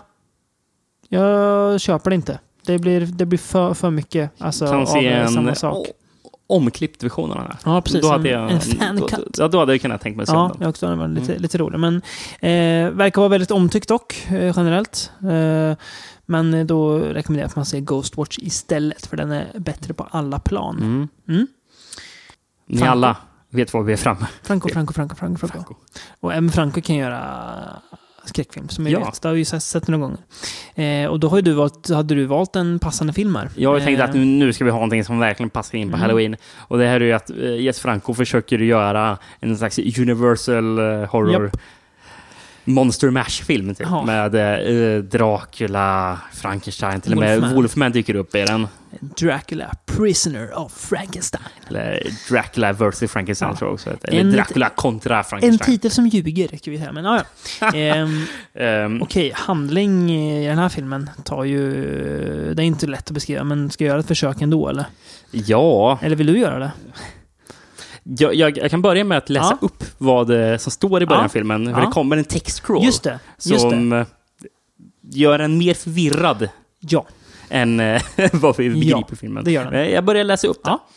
Jag 1.09 1.81
köper 1.81 2.09
det 2.09 2.15
inte. 2.15 2.39
Det 2.65 2.79
blir, 2.79 3.01
det 3.01 3.25
blir 3.25 3.39
för, 3.39 3.73
för 3.73 3.89
mycket 3.91 4.31
alltså, 4.37 4.67
kan 4.67 4.87
se 4.87 5.07
en 5.07 5.29
samma 5.29 5.55
sak. 5.55 5.87
omklippt 6.47 7.03
version 7.03 7.31
av 7.31 7.37
den 7.37 7.45
här. 7.47 7.57
Ja, 7.65 7.81
precis. 7.81 8.01
Då 8.01 8.07
hade 8.07 8.29
jag, 8.29 8.51
en 8.51 8.59
fan 8.61 8.95
då. 8.95 9.07
Ja, 9.37 9.47
då 9.47 9.59
hade 9.59 9.73
jag 9.73 9.81
kunnat 9.81 10.01
tänka 10.01 10.17
mig 10.17 10.25
se 10.27 10.33
Ja, 10.33 10.55
jag 10.59 10.69
också. 10.69 10.87
Den 10.87 10.97
var 10.99 11.07
lite, 11.07 11.31
Mm. 11.31 11.41
lite 11.41 11.57
rolig. 11.57 11.79
Men 11.79 11.95
eh, 12.39 12.91
verkar 12.91 13.21
vara 13.21 13.29
väldigt 13.29 13.51
omtyckt 13.51 13.87
dock, 13.89 14.25
eh, 14.31 14.53
generellt. 14.55 15.11
Eh, 15.21 15.77
men 16.25 16.67
då 16.67 16.97
rekommenderar 16.99 17.43
jag 17.43 17.49
att 17.49 17.55
man 17.55 17.65
ser 17.65 17.79
Ghostwatch 17.79 18.37
istället, 18.41 19.05
för 19.05 19.17
den 19.17 19.31
är 19.31 19.47
bättre 19.59 19.93
på 19.93 20.07
alla 20.11 20.39
plan. 20.39 20.77
Mm. 20.77 21.07
Mm. 21.27 21.47
Ni 22.67 22.81
alla 22.83 23.17
vet 23.53 23.73
var 23.73 23.83
vi 23.83 23.93
är 23.93 23.97
framme. 23.97 24.27
Franco, 24.43 24.69
Franco, 24.69 24.93
Franco, 24.93 25.15
Franco, 25.15 25.47
Franco. 25.47 25.75
Och 26.19 26.33
även 26.33 26.49
Franco 26.51 26.81
kan 26.81 26.95
göra 26.95 27.21
skräckfilm, 28.25 28.69
som 28.69 28.87
Ja. 28.87 28.99
vet. 28.99 29.21
Det 29.21 29.27
har 29.27 29.33
vi 29.33 29.39
ju 29.39 29.45
sett- 29.45 29.87
några 29.87 30.01
gånger. 30.07 31.03
Eh, 31.03 31.09
och 31.09 31.19
då 31.19 31.29
har 31.29 31.41
du 31.41 31.53
valt, 31.53 31.89
hade 31.89 32.15
du 32.15 32.25
valt 32.25 32.55
en 32.55 32.79
passande 32.79 33.13
film 33.13 33.35
här. 33.35 33.49
Jag 33.55 33.83
tänkte 33.83 34.03
Eh, 34.03 34.09
att 34.09 34.15
nu, 34.15 34.53
ska 34.53 34.65
vi 34.65 34.71
ha 34.71 34.77
någonting 34.77 35.03
som 35.03 35.19
verkligen 35.19 35.49
passar 35.49 35.77
in 35.77 35.87
på 35.89 35.95
Mm. 35.95 36.01
Halloween. 36.01 36.35
Och 36.57 36.77
det 36.77 36.87
här 36.87 37.01
är 37.01 37.05
ju 37.05 37.13
att 37.13 37.31
uh, 37.31 37.61
Jess 37.61 37.79
Franco 37.79 38.13
försöker 38.13 38.59
göra 38.59 39.17
en 39.39 39.57
slags 39.57 39.79
universal 39.79 40.79
eh, 40.79 41.09
horror 41.09 41.43
Japp. 41.43 41.57
Monster 42.65 43.09
Mash-film 43.09 43.75
typ. 43.75 43.87
Ja. 43.91 44.03
Med 44.05 44.35
eh, 44.35 45.03
Dracula, 45.03 46.19
Frankenstein, 46.33 47.01
till 47.01 47.11
och 47.13 47.17
med 47.19 47.31
Wolfman. 47.39 47.55
Wolfman 47.55 47.91
dyker 47.91 48.15
upp 48.15 48.35
i 48.35 48.41
den. 48.45 48.67
Dracula, 48.99 49.71
Prisoner 49.85 50.59
of 50.59 50.71
Frankenstein. 50.73 51.43
Eller 51.69 52.03
Dracula 52.29 52.73
vs 52.73 53.11
Frankenstein 53.11 53.51
Ja. 53.51 53.57
tror 53.57 53.67
jag 53.69 53.73
också. 53.73 53.89
heter. 53.89 54.07
Eller 54.09 54.19
En- 54.21 54.31
Dracula 54.31 54.69
kontra 54.69 55.17
En 55.17 55.23
Frankenstein. 55.23 55.75
titel 55.75 55.91
som 55.91 56.07
ljuger, 56.07 56.57
ska 56.57 56.71
vi 56.71 56.77
säga. 56.77 56.91
Men 56.91 57.05
ja, 57.05 57.21
ja. 57.61 57.71
Ehm, 57.73 58.25
Ehm, 58.53 59.01
Okej, 59.01 59.31
handling 59.35 60.11
i 60.11 60.47
den 60.47 60.57
här 60.57 60.69
filmen 60.69 61.09
tar 61.23 61.43
ju... 61.43 61.71
Det 62.53 62.63
är 62.63 62.65
inte 62.65 62.87
lätt 62.87 63.07
att 63.07 63.11
beskriva, 63.13 63.43
men 63.43 63.69
ska 63.71 63.83
jag 63.83 63.89
göra 63.89 63.99
ett 63.99 64.07
försök 64.07 64.41
ändå, 64.41 64.69
eller? 64.69 64.85
ja, 65.31 65.99
Eller 66.01 66.15
vill 66.15 66.27
du 66.27 66.39
göra 66.39 66.59
det? 66.59 66.71
Jag, 68.03 68.35
jag, 68.35 68.57
jag 68.57 68.71
kan 68.71 68.81
börja 68.81 69.03
med 69.03 69.17
att 69.17 69.29
läsa 69.29 69.57
Ja. 69.61 69.65
upp 69.67 69.83
vad 69.97 70.27
det 70.27 70.59
som 70.59 70.71
står 70.71 71.03
i 71.03 71.05
början 71.05 71.21
Ja. 71.21 71.25
av 71.25 71.29
filmen. 71.29 71.73
För 71.73 71.81
det 71.81 71.87
kommer 71.87 72.17
en 72.17 72.23
textcrawl. 72.25 72.83
Just 72.85 73.03
det, 73.03 73.19
just 73.45 73.61
Som 73.61 73.93
eh, 73.93 74.05
gör 75.11 75.39
en 75.39 75.57
mer 75.57 75.73
förvirrad 75.73 76.49
Ja. 76.79 77.05
än 77.49 77.79
eh, 77.79 78.01
vad 78.33 78.57
vi 78.57 78.69
begriper 78.69 79.05
Ja, 79.09 79.15
filmen. 79.19 79.43
det 79.43 79.51
gör 79.51 79.63
den. 79.65 79.73
Eh, 79.73 79.89
Jag 79.89 80.03
börjar 80.05 80.23
läsa 80.23 80.47
upp 80.47 80.63
det. 80.63 80.69
Ja. 80.69 80.87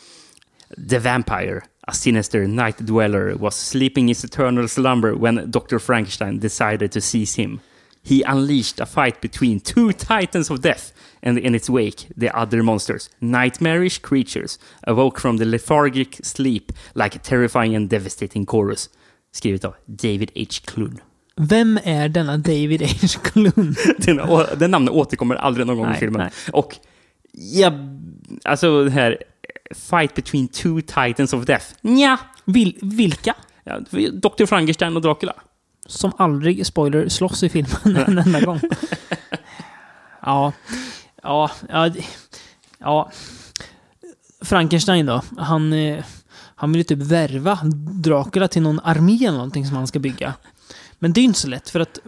The 0.89 0.99
vampire, 0.99 1.61
a 1.87 1.91
sinister 1.93 2.47
night 2.47 2.77
dweller, 2.77 3.33
was 3.33 3.69
sleeping 3.69 4.03
in 4.03 4.07
his 4.07 4.25
eternal 4.25 4.69
slumber 4.69 5.11
when 5.11 5.51
Dr. 5.51 5.77
Frankenstein 5.77 6.39
decided 6.39 6.91
to 6.91 7.01
seize 7.01 7.41
him. 7.41 7.59
He 8.03 8.21
unleashed 8.27 8.79
a 8.81 8.85
fight 8.85 9.21
between 9.21 9.59
two 9.59 9.91
titans 9.93 10.51
of 10.51 10.59
death, 10.61 10.91
and 11.23 11.37
in 11.39 11.55
its 11.55 11.69
wake, 11.69 12.07
the 12.19 12.29
other 12.41 12.61
monsters, 12.61 13.09
nightmarish 13.19 13.99
creatures, 14.01 14.59
awoke 14.87 15.19
from 15.21 15.37
the 15.37 15.45
lethargic 15.45 16.19
sleep 16.23 16.71
like 16.95 17.15
a 17.15 17.19
terrifying 17.23 17.75
and 17.75 17.89
devastating 17.89 18.45
chorus. 18.45 18.89
Skrivet 19.31 19.65
av 19.65 19.75
David 19.85 20.31
H. 20.35 20.61
Clun. 20.65 20.99
Vem 21.35 21.79
är 21.83 22.09
denna 22.09 22.37
David 22.37 22.81
H. 22.81 23.19
Clun? 23.23 23.75
Den, 23.97 24.21
den 24.59 24.71
namnet 24.71 24.93
återkommer 24.93 25.35
aldrig 25.35 25.67
någon 25.67 25.77
gång 25.77 25.85
i 25.85 25.89
Nej, 25.89 25.99
filmen. 25.99 26.21
nej. 26.21 26.31
Och 26.53 26.75
ja, 27.33 27.71
alltså 28.43 28.83
det 28.83 28.91
här 28.91 29.17
Fight 29.75 30.15
between 30.15 30.47
two 30.47 30.81
titans 30.81 31.33
of 31.33 31.45
death. 31.45 31.65
Nja. 31.81 32.17
Vil, 32.45 32.77
vilka? 32.81 33.35
Ja, 33.63 33.79
Dr. 34.11 34.45
Frankenstein 34.45 34.95
och 34.95 35.01
Dracula. 35.01 35.33
Som 35.85 36.11
aldrig, 36.17 36.65
spoiler, 36.65 37.09
slåss 37.09 37.43
i 37.43 37.49
filmen 37.49 37.97
en 38.07 38.17
enda 38.17 38.41
gång. 38.41 38.59
Ja. 40.21 40.53
Ja. 41.27 41.51
Ja. 41.69 41.91
ja. 42.79 43.11
Frankenstein 44.41 45.05
då. 45.05 45.21
Han, 45.37 45.73
eh, 45.73 46.03
han 46.55 46.71
vill 46.71 46.79
ju 46.79 46.83
typ 46.83 46.99
värva 46.99 47.59
Dracula 48.03 48.47
till 48.47 48.61
någon 48.61 48.79
armé 48.83 49.25
eller 49.25 49.37
någonting 49.37 49.65
som 49.65 49.75
han 49.75 49.87
ska 49.87 49.99
bygga. 49.99 50.33
Men 50.99 51.13
det 51.13 51.19
är 51.19 51.21
ju 51.21 51.27
inte 51.27 51.39
så 51.39 51.47
lätt 51.47 51.69
för 51.69 51.79
att 51.79 51.99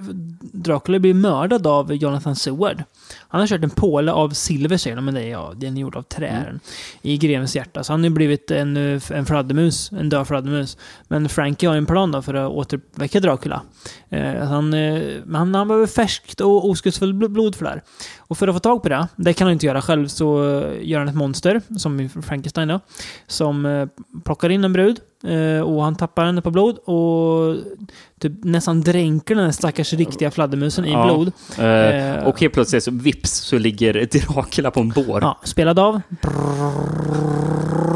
Dracula 0.41 0.99
blir 0.99 1.13
mördad 1.13 1.67
av 1.67 1.93
Jonathan 1.93 2.35
Seward. 2.35 2.83
Han 3.31 3.39
har 3.41 3.47
kört 3.47 3.64
en 3.64 3.69
påle 3.69 4.11
av 4.11 4.30
silver 4.30 4.77
säger 4.77 4.95
de, 4.95 5.06
men 5.06 5.14
det 5.14 5.22
är, 5.23 5.30
ja, 5.30 5.53
den 5.56 5.77
är 5.77 5.81
gjord 5.81 5.95
av 5.95 6.01
träden. 6.01 6.60
I 7.01 7.18
grevens 7.18 7.56
hjärta. 7.56 7.84
Så 7.84 7.93
han 7.93 7.99
har 7.99 8.03
ju 8.10 8.10
blivit 8.15 8.51
en, 8.51 8.77
eh, 8.77 9.01
en 9.11 9.26
fladdermus, 9.26 9.91
en 9.91 10.10
död 10.10 10.27
fladdermus. 10.27 10.77
Men 11.07 11.30
Frankie 11.30 11.69
har 11.69 11.76
en 11.76 11.85
plan 11.85 12.11
då 12.11 12.22
för 12.22 12.34
att 12.34 12.51
återväcka 12.51 13.19
Dracula. 13.19 13.61
Eh, 14.10 14.35
han, 14.35 14.73
eh, 14.73 15.01
men 15.26 15.35
han, 15.35 15.56
han 15.56 15.68
behöver 15.68 15.88
färskt 15.88 16.41
och 16.41 16.69
oskuldsfullt 16.69 17.15
bl- 17.15 17.27
blod 17.27 17.56
för 17.56 17.65
det 17.65 17.72
här. 17.72 17.84
Och 18.18 18.38
för 18.38 18.47
att 18.47 18.56
få 18.56 18.60
tag 18.60 18.84
på 18.84 18.89
det, 18.89 19.07
det 19.15 19.34
kan 19.34 19.47
han 19.47 19.53
inte 19.53 19.65
göra 19.65 19.81
själv, 19.81 20.07
så 20.07 20.60
eh, 20.61 20.73
gör 20.81 20.99
han 20.99 21.07
ett 21.07 21.15
monster, 21.15 21.61
som 21.77 21.99
i 21.99 22.10
Frankenstein 22.10 22.68
då, 22.68 22.80
som 23.27 23.89
plockar 24.26 24.49
in 24.49 24.64
en 24.64 24.73
brud 24.73 24.99
och 25.65 25.84
han 25.84 25.95
tappar 25.95 26.26
henne 26.26 26.41
på 26.41 26.51
blod 26.51 26.77
och 26.77 27.56
typ 28.19 28.31
nästan 28.43 28.81
dränker 28.81 29.35
den 29.35 29.43
här 29.45 29.51
stackars 29.51 29.93
riktiga 29.93 30.31
fladdermusen 30.31 30.85
i 30.85 30.91
Ja. 30.91 31.06
blod. 31.06 31.31
Eh, 31.60 32.23
och 32.27 32.39
helt 32.41 32.53
plötsligt 32.53 32.84
så 32.84 32.91
vips 33.19 33.31
så 33.31 33.57
ligger 33.57 34.05
Dracula 34.05 34.71
på 34.71 34.79
en 34.79 34.89
bår. 34.89 35.19
Ja, 35.21 35.39
spelad 35.43 35.79
av 35.79 36.01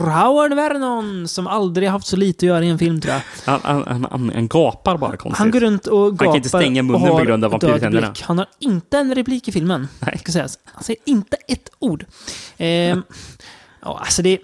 Howard 0.04 0.54
Vernon, 0.54 1.28
som 1.28 1.48
aldrig 1.48 1.90
haft 1.90 2.08
så 2.08 2.16
lite 2.16 2.46
att 2.46 2.48
göra 2.48 2.66
i 2.66 2.70
en 2.70 2.80
film 2.80 3.02
tror 3.02 3.14
jag. 3.14 3.22
Han, 3.46 3.60
han, 3.64 3.84
han, 3.88 4.08
han, 4.12 4.32
han 4.36 4.48
gapar 4.48 4.98
bara 4.98 5.18
konstigt. 5.18 5.38
Han 5.40 5.52
går 5.52 5.60
runt 5.60 5.88
och 5.88 6.12
gapar 6.12 6.26
kan 6.26 6.36
inte 6.36 6.50
stänga 6.50 6.84
munnen 6.84 7.02
har 7.02 7.20
på 7.20 7.26
grund 7.26 7.46
av 7.46 7.52
vampyrtänderna. 7.52 8.14
Han 8.22 8.38
har 8.38 8.48
inte 8.60 8.98
en 8.98 9.16
replik 9.16 9.48
i 9.48 9.52
filmen. 9.52 9.88
Nej. 10.00 10.18
Ska 10.20 10.32
sägas. 10.32 10.60
Han 10.66 10.84
säger 10.84 11.02
inte 11.06 11.38
ett 11.48 11.70
ord. 11.80 12.06
Ehm, 12.58 13.04
ja, 13.82 14.00
alltså 14.00 14.22
det... 14.22 14.40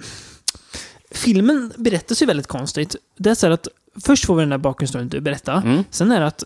Filmen 1.11 1.73
berättas 1.77 2.22
ju 2.22 2.26
väldigt 2.26 2.47
konstigt. 2.47 2.95
Det 3.18 3.30
är 3.30 3.35
så 3.35 3.51
att 3.51 3.68
först 4.06 4.26
får 4.26 4.35
vi 4.35 4.41
den 4.41 4.49
där 4.49 4.57
bakgrundsstoryn 4.57 5.10
du 5.10 5.19
berättar. 5.19 5.57
Mm. 5.57 5.84
Sen 5.91 6.11
är 6.11 6.19
det 6.19 6.27
att 6.27 6.43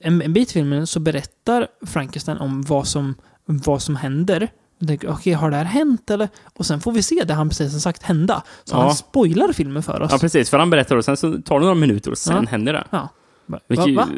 en, 0.00 0.22
en 0.22 0.32
bit 0.32 0.50
i 0.50 0.52
filmen 0.52 0.86
så 0.86 1.00
berättar 1.00 1.66
Frankenstein 1.86 2.38
om 2.38 2.62
vad 2.62 2.86
som, 2.86 3.14
vad 3.56 3.82
som 3.82 3.96
händer. 3.96 4.48
Jag 4.78 4.88
tänker, 4.88 5.08
Okej, 5.10 5.32
har 5.32 5.50
det 5.50 5.56
här 5.56 5.64
hänt 5.64 6.10
eller? 6.10 6.28
Och 6.56 6.66
sen 6.66 6.80
får 6.80 6.92
vi 6.92 7.02
se 7.02 7.24
det 7.26 7.34
han 7.34 7.48
precis 7.48 7.72
har 7.72 7.80
sagt 7.80 8.02
hända. 8.02 8.42
Så 8.64 8.76
Ja. 8.76 8.80
han 8.82 8.94
spoilar 8.94 9.52
filmen 9.52 9.82
för 9.82 10.02
oss. 10.02 10.12
Ja, 10.12 10.18
precis. 10.18 10.50
För 10.50 10.58
han 10.58 10.70
berättar 10.70 10.96
och 10.96 11.04
sen 11.04 11.16
så 11.16 11.32
tar 11.42 11.54
det 11.58 11.60
några 11.60 11.74
minuter 11.74 12.10
och 12.10 12.18
sen 12.18 12.36
Ja. 12.44 12.50
händer 12.50 12.72
det. 12.72 12.84
Ja. 12.90 13.08
Va? 13.46 13.58
Va? 13.68 14.08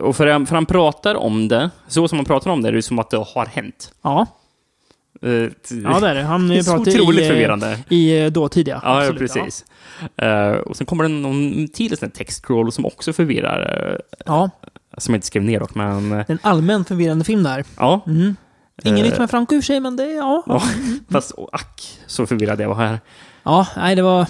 Och 0.00 0.16
för 0.16 0.26
han, 0.26 0.46
för 0.46 0.54
han 0.54 0.66
pratar 0.66 1.14
om 1.14 1.48
det, 1.48 1.70
så 1.88 2.08
som 2.08 2.18
han 2.18 2.24
pratar 2.24 2.50
om 2.50 2.62
det, 2.62 2.68
är 2.68 2.72
det 2.72 2.82
som 2.82 2.98
att 2.98 3.10
det 3.10 3.16
har 3.16 3.46
hänt. 3.46 3.92
Ja. 4.02 4.26
Eh, 5.22 5.30
Ja, 5.30 6.00
det 6.00 6.08
är 6.08 6.14
det. 6.14 6.22
Han 6.22 6.48
Det 6.48 6.58
är 6.58 6.62
pratar 6.62 6.80
otroligt 6.92 7.24
i, 7.24 7.28
förvirrande. 7.28 7.78
I 7.88 8.20
eh, 8.24 8.30
dåtid, 8.30 8.68
ja. 8.68 8.80
Ja, 8.82 8.94
ja 8.94 8.98
Absolut, 9.10 9.18
precis. 9.34 9.64
Eh, 10.16 10.50
och 10.50 10.76
sen 10.76 10.86
kommer 10.86 11.04
det 11.04 11.08
någon 11.10 11.68
till 11.68 11.98
sån 11.98 12.06
här 12.08 12.14
textscroll 12.14 12.72
som 12.72 12.86
också 12.86 13.12
förvirrar. 13.12 14.00
Ja. 14.26 14.50
Som 14.98 15.14
jag 15.14 15.16
inte 15.18 15.26
skrev 15.26 15.42
ner 15.42 15.60
dock, 15.60 15.74
men... 15.74 16.12
En 16.28 16.38
allmänt 16.42 16.88
förvirrande 16.88 17.24
film 17.24 17.42
där. 17.42 17.64
Ja. 17.76 18.00
Mm. 18.06 18.36
Ingen 18.84 19.04
Eh, 19.04 19.10
nytt 19.10 19.18
med 19.18 19.30
Franco 19.30 19.54
för 19.54 19.62
sig, 19.62 19.80
men 19.80 19.96
det. 19.96 20.04
Ja. 20.12 20.42
Ja, 20.46 20.62
fast 21.10 21.32
ack 21.52 21.98
så 22.06 22.26
förvirrad 22.26 22.60
jag 22.60 22.68
var 22.68 22.74
här. 22.74 23.00
Ja, 23.42 23.66
nej, 23.76 23.96
det 23.96 24.02
var... 24.02 24.26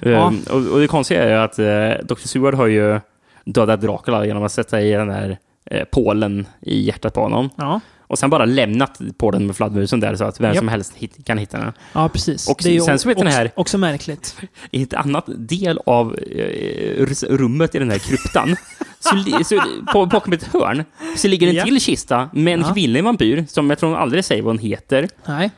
Ja. 0.00 0.26
Um, 0.26 0.42
och, 0.50 0.72
och 0.72 0.80
det 0.80 0.86
konstiga 0.86 1.22
är 1.24 1.28
ju 1.28 1.34
att 1.34 1.58
uh, 1.58 2.06
Dr. 2.06 2.26
Seward 2.28 2.54
har 2.54 2.66
ju 2.66 3.00
dödat 3.44 3.80
Dracula 3.80 4.26
genom 4.26 4.42
att 4.42 4.52
sätta 4.52 4.80
i 4.80 4.90
den 4.92 5.08
där 5.08 5.38
eh, 5.70 5.84
pålen 5.84 6.46
i 6.60 6.80
hjärtat 6.82 7.14
på 7.14 7.20
honom. 7.20 7.50
Ja. 7.56 7.80
Och 8.06 8.18
sen 8.18 8.30
bara 8.30 8.44
lämnat 8.44 9.00
pålen 9.18 9.46
med 9.46 9.56
fladdermusen 9.56 10.00
där 10.00 10.16
så 10.16 10.24
att 10.24 10.40
vem 10.40 10.48
Japp. 10.48 10.56
som 10.58 10.68
helst 10.68 10.92
hit, 10.96 11.16
kan 11.24 11.38
hitta 11.38 11.58
den. 11.58 11.72
Ja, 11.92 12.08
precis. 12.08 12.48
Och 12.48 12.60
det 12.62 12.76
är 12.76 12.80
sen 12.80 12.98
så 12.98 13.08
vet 13.08 13.16
också, 13.16 13.24
den 13.24 13.32
här- 13.32 13.50
också 13.54 13.78
märkligt. 13.78 14.36
I 14.70 14.82
ett 14.82 14.94
annat 14.94 15.24
del 15.26 15.80
av 15.86 16.14
eh, 16.18 17.06
rummet 17.28 17.74
i 17.74 17.78
den 17.78 17.90
här 17.90 17.98
kryptan, 17.98 18.56
så, 19.04 19.44
så, 19.44 19.62
på, 19.92 20.06
bakom 20.06 20.32
ett 20.32 20.44
hörn, 20.44 20.84
så 21.16 21.28
ligger 21.28 21.48
en 21.48 21.54
Ja. 21.54 21.64
till 21.64 21.80
kista 21.80 22.30
med 22.32 22.54
en 22.54 22.60
Ja. 22.60 22.72
kvinnlig 22.74 23.04
vampyr, 23.04 23.44
som 23.48 23.70
jag 23.70 23.78
tror 23.78 23.90
hon 23.90 23.98
aldrig 23.98 24.24
säger 24.24 24.42
vad 24.42 24.50
hon 24.50 24.58
heter. 24.58 25.08
Nej. 25.26 25.50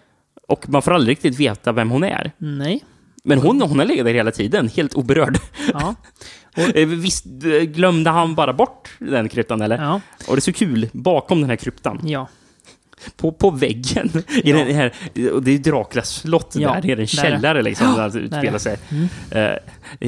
Och 0.49 0.69
man 0.69 0.83
får 0.83 0.93
aldrig 0.93 1.11
riktigt 1.17 1.41
veta 1.41 1.73
vem 1.73 1.91
hon 1.91 2.05
är. 2.05 2.33
Nej. 2.39 2.85
Men 3.25 3.39
hon, 3.39 3.63
hon 3.63 3.79
har 3.79 3.87
legat 3.87 4.07
där 4.07 4.15
hela 4.15 4.31
tiden, 4.31 4.69
helt 4.69 4.95
oberörd. 4.95 5.39
Ja. 5.73 5.95
Eh, 6.75 6.87
Visst 6.89 7.27
eh, 7.27 7.51
glömde 7.63 8.11
han 8.11 8.35
bara 8.35 8.53
bort 8.53 8.91
den 8.99 9.29
kryptan, 9.29 9.63
eller? 9.63 9.79
Ja. 9.83 10.01
Och 10.29 10.37
det 10.37 10.39
är 10.39 10.41
så 10.41 10.53
kul, 10.53 10.89
bakom 10.93 11.41
den 11.41 11.51
här 11.51 11.57
kryptan, 11.57 12.01
Ja. 12.05 12.29
På, 13.17 13.33
på 13.33 13.51
väggen, 13.51 14.11
i 14.29 14.51
Ja. 14.51 14.57
den 14.57 14.75
här, 14.75 14.93
och 15.33 15.43
det 15.43 15.51
är 15.51 15.59
Draculas 15.59 16.11
slott 16.11 16.55
Ja, 16.59 16.73
där, 16.73 16.83
det 16.83 16.93
är 16.93 16.97
en 17.01 17.07
källare 17.07 17.63
liksom, 17.63 17.95
där 17.97 18.11
det 18.11 18.19
utspelar 18.19 18.59
sig. 18.59 18.77
Mm. 18.89 19.09
Eh, 19.31 19.59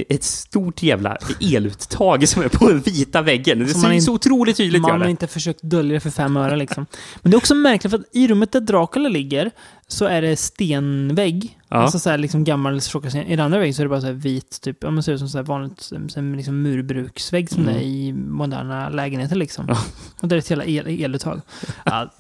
ett 0.09 0.24
stort 0.24 0.82
jävla 0.82 1.16
eluttag 1.40 2.28
som 2.28 2.43
är 2.43 2.48
på 2.48 2.69
den 2.69 2.81
vita 2.81 3.23
väggen. 3.23 3.59
Det 3.59 3.94
in- 3.94 4.02
så 4.02 4.12
otroligt 4.12 4.56
tydligt 4.56 4.82
Man 4.82 5.01
har 5.01 5.09
inte 5.09 5.27
försökt 5.27 5.62
dölja 5.62 5.94
det 5.94 6.01
för 6.01 6.10
fem 6.10 6.36
öre 6.36 6.56
liksom. 6.56 6.86
Men 7.23 7.31
det 7.31 7.35
är 7.35 7.39
också 7.39 7.55
märkligt 7.55 7.90
för 7.90 7.98
att 7.98 8.05
i 8.16 8.28
rummet 8.28 8.52
där 8.52 8.60
Dracula 8.60 9.09
ligger 9.09 9.51
så 9.89 10.05
är 10.05 10.23
det 10.23 10.36
stenvägg. 10.36 11.59
Ja. 11.69 11.77
Alltså 11.77 11.98
så 11.98 12.10
här 12.10 12.19
liksom 12.19 12.44
gammal 12.44 12.81
tjockare 12.81 13.24
I 13.24 13.36
den 13.36 13.40
andra 13.40 13.59
väggen 13.59 13.74
så 13.74 13.82
är 13.82 13.85
det 13.85 13.89
bara 13.90 14.01
så 14.01 14.06
här 14.06 14.15
vit, 14.15 14.60
typ, 14.60 14.77
ja 14.81 14.90
men 14.90 15.02
ser 15.02 15.12
ut 15.12 15.19
som 15.19 15.28
så 15.28 15.39
här 15.39 15.44
vanligt 15.44 15.90
liksom 16.36 16.62
murbruksvägg 16.62 17.51
som 17.51 17.62
Mm. 17.62 17.74
det 17.74 17.81
är 17.81 17.85
i 17.85 18.12
moderna 18.12 18.89
lägenheter 18.89 19.36
liksom. 19.36 19.65
Ja. 19.69 19.78
Och 20.20 20.28
där 20.28 20.36
är 20.36 20.39
ett 20.39 20.51
jävla 20.51 20.65
el, 20.65 20.86
eluttag. 21.05 21.40
Ja, 21.85 22.10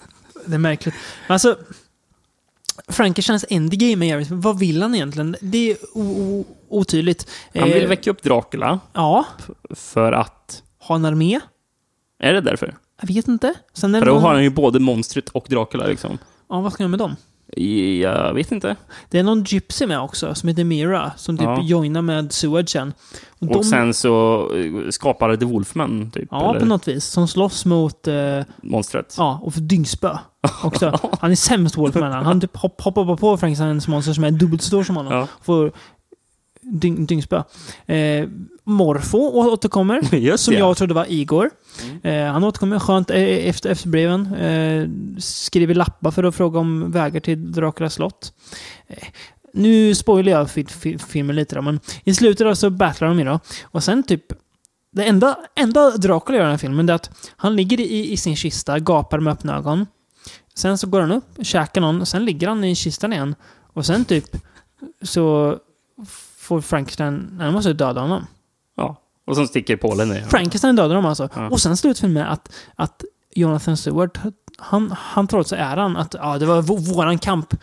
det 0.48 0.54
är 0.54 0.58
märkligt. 0.58 0.94
Alltså, 1.26 1.56
Frankensteins 2.88 3.44
endgame 3.50 4.04
är 4.04 4.08
jävligt... 4.08 4.30
Vad 4.30 4.58
vill 4.58 4.82
han 4.82 4.94
egentligen? 4.94 5.36
Det 5.40 5.70
är 5.70 5.76
otydligt. 6.68 7.30
Han 7.54 7.68
vill 7.68 7.82
Eh, 7.82 7.88
väcka 7.88 8.10
upp 8.10 8.22
Dracula 8.22 8.80
Ja. 8.92 9.24
för 9.70 10.12
att... 10.12 10.62
Ha 10.78 10.94
en 10.94 11.04
armé? 11.04 11.40
Är 12.18 12.32
det 12.32 12.40
därför? 12.40 12.76
Jag 13.00 13.08
vet 13.08 13.28
inte. 13.28 13.54
Sen 13.72 13.94
är 13.94 13.98
För 14.00 14.06
då 14.06 14.18
har 14.18 14.34
han 14.34 14.42
ju 14.42 14.50
både 14.50 14.78
monstret 14.80 15.28
och 15.28 15.46
Dracula 15.48 15.86
liksom. 15.86 16.18
Ja, 16.48 16.60
vad 16.60 16.72
ska 16.72 16.82
jag 16.82 16.90
med 16.90 16.98
dem? 16.98 17.16
Jag 17.56 18.34
vet 18.34 18.52
inte. 18.52 18.76
Det 19.10 19.18
är 19.18 19.22
någon 19.22 19.44
gypsy 19.44 19.86
med 19.86 20.00
också, 20.00 20.34
som 20.34 20.48
heter 20.48 20.64
Mira, 20.64 21.12
som 21.16 21.38
typ 21.38 21.44
Ja. 21.44 21.62
joinar 21.62 22.02
med 22.02 22.32
Sewardsen. 22.32 22.92
Och, 23.38 23.46
de- 23.46 23.64
sen 23.64 23.94
så 23.94 24.42
eh, 24.56 24.90
skapar 24.90 25.36
The 25.36 25.44
Wolfman, 25.44 26.10
typ. 26.10 26.28
Ja, 26.30 26.50
eller 26.50 26.60
på 26.60 26.66
något 26.66 26.88
vis. 26.88 27.04
Som 27.04 27.28
slåss 27.28 27.64
mot... 27.64 28.08
Eh, 28.08 28.40
monstret. 28.62 29.14
ja, 29.18 29.40
och 29.42 29.54
för 29.54 29.60
dyngspö 29.60 30.18
också. 30.64 30.98
Han 31.20 31.30
är 31.30 31.34
sämst 31.36 31.76
Wolfman. 31.78 32.12
Han 32.24 32.40
typ 32.40 32.56
hopp, 32.56 32.80
hoppar 32.80 33.16
på 33.16 33.36
Frankensteins 33.36 33.88
monster 33.88 34.12
som 34.12 34.24
är 34.24 34.30
dubbelt 34.30 34.62
så 34.62 34.66
stor 34.68 34.84
som 34.84 34.96
honom. 34.96 35.12
Ja. 35.12 35.26
Får 35.42 35.72
dyng, 36.62 37.06
dyngspö. 37.06 37.42
Eh, 37.86 38.28
Morfo 38.68 39.18
återkommer. 39.18 40.14
Just 40.16 40.44
som 40.44 40.52
det. 40.52 40.58
Mm. 40.58 40.68
jag 40.68 40.76
trodde 40.76 40.94
var 40.94 41.06
Igor. 41.08 41.50
Eh, 42.02 42.24
han 42.24 42.44
återkommer 42.44 42.78
skönt 42.78 43.10
eh, 43.10 43.16
efter, 43.22 43.70
efter 43.70 43.88
breven. 43.88 44.34
Eh, 44.34 44.88
skriver 45.18 45.74
lappar 45.74 46.10
för 46.10 46.24
att 46.24 46.34
fråga 46.34 46.58
om 46.58 46.90
vägar 46.90 47.20
till 47.20 47.52
Draculas 47.52 47.94
slott. 47.94 48.32
Eh, 48.86 49.08
nu 49.54 49.94
spoilar 49.94 50.32
jag 50.32 50.50
fi- 50.50 50.66
fi- 50.66 50.98
filmen 50.98 51.36
lite 51.36 51.54
då, 51.54 51.62
men 51.62 51.80
i 52.04 52.14
slutet 52.14 52.46
då 52.46 52.54
så 52.56 52.70
battlar 52.70 53.08
de 53.08 53.18
ju 53.18 53.24
då. 53.24 53.40
Och 53.62 53.84
sen 53.84 54.02
typ 54.02 54.22
det 54.92 55.04
enda, 55.04 55.38
enda 55.56 55.90
Dracula 55.90 56.36
gör 56.38 56.42
i 56.42 56.46
den 56.46 56.50
här 56.50 56.58
filmen 56.58 56.88
är 56.88 56.92
att 56.94 57.10
han 57.36 57.56
ligger 57.56 57.80
i, 57.80 58.12
i 58.12 58.16
sin 58.16 58.36
kista, 58.36 58.78
gapar 58.78 59.20
med 59.20 59.32
öppna 59.32 59.56
ögon. 59.56 59.86
Sen 60.54 60.78
så 60.78 60.86
går 60.86 61.00
han 61.00 61.12
upp, 61.12 61.24
käkar 61.42 61.80
någon, 61.80 62.00
och 62.00 62.08
sen 62.08 62.24
ligger 62.24 62.48
han 62.48 62.64
i 62.64 62.74
kistan 62.74 63.12
igen. 63.12 63.34
Och 63.72 63.86
sen 63.86 64.04
typ 64.04 64.24
så 65.02 65.56
får 66.38 66.60
Frankenstein, 66.60 67.36
han 67.40 67.52
måste 67.52 67.72
döda 67.72 68.00
honom. 68.00 68.26
Ja. 69.28 69.30
Och 69.30 69.36
så 69.36 69.46
sticker 69.46 69.76
Polen 69.76 70.08
ner. 70.08 70.20
Frankenstein 70.22 70.76
dödar 70.76 70.94
dem 70.94 71.06
alltså. 71.06 71.28
Ja. 71.34 71.48
Och 71.48 71.60
sen 71.60 71.76
slutar 71.76 72.00
filmen 72.00 72.22
med 72.22 72.32
att, 72.32 72.52
att 72.76 73.04
Jonathan 73.34 73.76
Stewart, 73.76 74.18
han, 74.58 74.94
han 74.98 75.26
tar 75.26 75.38
åt 75.38 75.48
sig 75.48 75.58
äran 75.58 75.96
att 75.96 76.14
ja, 76.18 76.38
det 76.38 76.46
var 76.46 76.62
vå- 76.62 76.94
våran 76.94 77.18
kamp. 77.18 77.54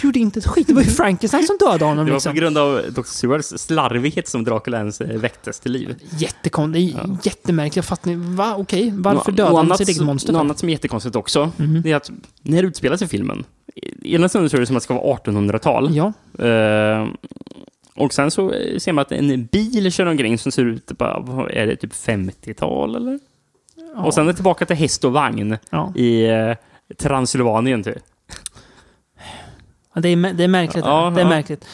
Du 0.00 0.08
gjorde 0.08 0.18
inte 0.18 0.38
ett 0.38 0.46
skit, 0.46 0.66
det 0.66 0.74
var 0.74 0.82
ju 0.82 0.88
Frankenstein 0.90 1.46
som 1.46 1.56
dödade 1.60 1.84
honom. 1.84 2.04
Det 2.06 2.10
var 2.12 2.16
liksom. 2.16 2.32
på 2.32 2.36
grund 2.40 2.58
av 2.58 2.82
Dr. 2.92 3.02
Stewarts 3.02 3.48
slarvighet 3.48 4.28
som 4.28 4.44
Dracula 4.44 4.78
ens 4.78 5.00
eh, 5.00 5.18
väcktes 5.20 5.60
till 5.60 5.72
liv. 5.72 5.94
Jättekonstigt, 6.18 6.98
är 6.98 7.16
jättemärkligt. 7.22 7.76
Jag 7.76 7.84
fattar 7.84 8.10
inte, 8.10 8.28
va? 8.36 8.54
Okej, 8.58 8.92
varför 8.96 9.32
Nå- 9.32 9.36
dödade 9.36 9.56
han 9.68 9.78
sitt 9.78 9.88
eget 9.88 10.02
monster? 10.02 10.32
Något 10.32 10.40
annat 10.40 10.58
som 10.58 10.68
är 10.68 10.72
jättekonstigt 10.72 11.16
också, 11.16 11.50
Mhm. 11.56 11.82
det 11.82 11.92
är 11.92 11.96
att 11.96 12.10
när 12.42 12.62
det 12.62 12.68
utspelar 12.68 12.96
sig 12.96 13.04
i 13.04 13.08
filmen, 13.08 13.44
i 14.02 14.14
ena 14.14 14.28
stunden 14.28 14.50
så 14.50 14.56
är 14.56 14.60
det 14.60 14.66
som 14.66 14.76
att 14.76 14.80
det 14.82 14.84
ska 14.84 14.94
vara 14.94 15.16
1800-tal. 15.16 15.96
Ja. 15.96 16.12
Eh, 16.46 17.08
och 17.94 18.12
sen 18.14 18.30
så 18.30 18.52
eh, 18.52 18.78
ser 18.78 18.92
man 18.92 19.02
att 19.02 19.12
en 19.12 19.44
bil 19.46 19.92
kör 19.92 20.06
omkring 20.06 20.38
som 20.38 20.52
ser 20.52 20.64
ut, 20.64 20.86
bara, 20.98 21.50
är 21.50 21.66
det 21.66 21.76
typ 21.76 21.92
50-tal 21.92 22.96
eller? 22.96 23.18
Ja. 23.96 24.04
Och 24.04 24.14
sen 24.14 24.22
är 24.24 24.26
det 24.26 24.34
tillbaka 24.34 24.66
till 24.66 24.76
häst 24.76 25.04
och 25.04 25.12
vagn 25.12 25.56
Ja. 25.70 25.92
i 25.96 26.24
eh, 26.26 26.54
Transylvanien 26.98 27.82
typ. 27.82 27.98
Ja, 29.94 30.00
det, 30.00 30.08
är, 30.08 30.32
det 30.32 30.44
är 30.44 30.48
märkligt. 30.48 30.84
Ja, 30.84 31.12
det 31.14 31.20
är 31.20 31.24
märkligt. 31.28 31.64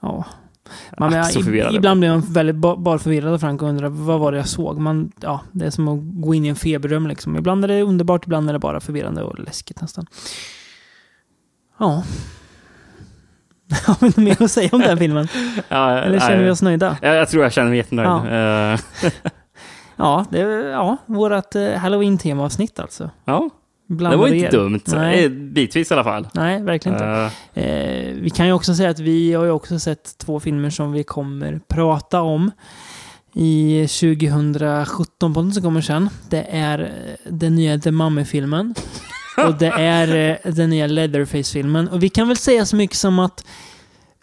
Ja. 0.00 0.24
Man, 0.98 1.12
i- 1.12 1.32
förvirrad. 1.32 1.74
ibland 1.74 2.00
blir 2.00 2.10
man 2.10 2.20
väldigt 2.32 2.56
ba- 2.56 2.76
bara 2.76 2.98
förvirrad 2.98 3.34
och 3.34 3.40
Frank 3.40 3.62
och 3.62 3.68
undrar 3.68 3.88
vad 3.88 4.20
var 4.20 4.32
det 4.32 4.38
jag 4.38 4.48
såg. 4.48 4.78
Man, 4.78 5.12
ja, 5.20 5.40
det 5.52 5.66
är 5.66 5.70
som 5.70 5.88
att 5.88 5.98
gå 6.02 6.34
in 6.34 6.44
i 6.44 6.48
en 6.48 6.56
feberrum. 6.56 7.06
Liksom. 7.06 7.36
Ibland 7.36 7.64
är 7.64 7.68
det 7.68 7.82
underbart, 7.82 8.24
ibland 8.24 8.48
är 8.48 8.52
det 8.52 8.58
bara 8.58 8.80
förvirrande 8.80 9.22
och 9.22 9.38
läskigt 9.38 9.80
nästan. 9.80 10.06
Ja. 11.78 12.04
Har 13.86 13.96
vi 14.00 14.06
något 14.06 14.16
mer 14.16 14.42
att 14.42 14.50
säga 14.50 14.68
om 14.72 14.80
den 14.80 14.98
filmen? 14.98 15.28
Ja, 15.68 15.90
Eller 15.98 16.18
nej. 16.18 16.20
känner 16.28 16.44
vi 16.44 16.50
oss 16.50 16.62
nöjda? 16.62 16.96
Ja, 17.02 17.14
jag 17.14 17.28
tror 17.28 17.42
jag 17.42 17.52
känner 17.52 17.68
mig 17.68 17.76
jättenöjd. 17.78 18.08
Ja. 18.08 18.72
Eh, 18.72 18.80
Ja, 19.96 20.24
det 20.30 20.38
ja, 20.70 20.96
vårt 21.06 21.54
eh, 21.54 21.62
halloween-temaavsnitt 21.62 22.80
alltså. 22.80 23.10
ja, 23.24 23.50
Bland 23.88 24.12
det 24.12 24.16
var 24.16 24.26
inte 24.28 24.46
er. 24.46 24.50
dumt. 24.50 24.80
Nej. 24.86 25.24
Eh, 25.24 25.30
Bitvis 25.30 25.90
i 25.90 25.94
alla 25.94 26.04
fall. 26.04 26.28
Nej, 26.34 26.62
verkligen 26.62 26.94
inte. 26.96 27.06
Eh, 27.06 27.30
Eh, 27.64 28.14
vi 28.14 28.30
kan 28.30 28.46
ju 28.46 28.52
också 28.52 28.74
säga 28.74 28.90
att 28.90 28.98
vi 28.98 29.32
har 29.32 29.44
ju 29.44 29.50
också 29.50 29.78
sett 29.78 30.18
två 30.18 30.40
filmer 30.40 30.70
som 30.70 30.92
vi 30.92 31.04
kommer 31.04 31.60
prata 31.68 32.20
om 32.20 32.50
i 33.34 33.86
2017 33.88 35.34
på 35.34 35.50
som 35.50 35.62
kommer 35.62 35.80
sen. 35.80 36.08
Det 36.28 36.46
är 36.50 36.92
den 37.28 37.54
nya 37.54 37.78
The 37.78 37.90
Mummy-filmen 37.90 38.74
och 39.48 39.54
det 39.54 39.66
är 39.66 40.38
eh, 40.46 40.52
den 40.52 40.70
nya 40.70 40.86
Leatherface-filmen. 40.86 41.88
Och 41.88 42.02
vi 42.02 42.08
kan 42.08 42.28
väl 42.28 42.36
säga 42.36 42.66
så 42.66 42.76
mycket 42.76 42.96
som 42.96 43.18
att 43.18 43.44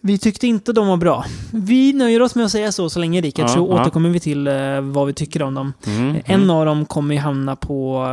vi 0.02 0.18
tyckte 0.18 0.48
inte 0.48 0.74
de 0.74 0.88
var 0.88 0.98
bra. 0.98 1.26
Vi 1.52 1.94
nöjer 1.94 2.22
oss 2.22 2.36
med 2.36 2.46
att 2.46 2.52
säga 2.52 2.72
så 2.72 2.90
så 2.90 3.00
länge 3.00 3.22
Rickard, 3.22 3.46
Ja, 3.46 3.50
så 3.50 3.60
ja. 3.60 3.62
återkommer 3.82 4.10
vi 4.10 4.20
till 4.20 4.48
eh, 4.48 4.82
vad 4.82 5.08
vi 5.08 5.14
tycker 5.14 5.42
om 5.44 5.54
dem. 5.54 5.74
mm, 5.88 6.16
Eh, 6.16 6.22
En 6.26 6.36
mm. 6.36 6.50
av 6.50 6.66
dem 6.66 6.86
kommer 6.86 7.16
ju 7.16 7.22
hamna 7.22 7.56
på, 7.56 8.06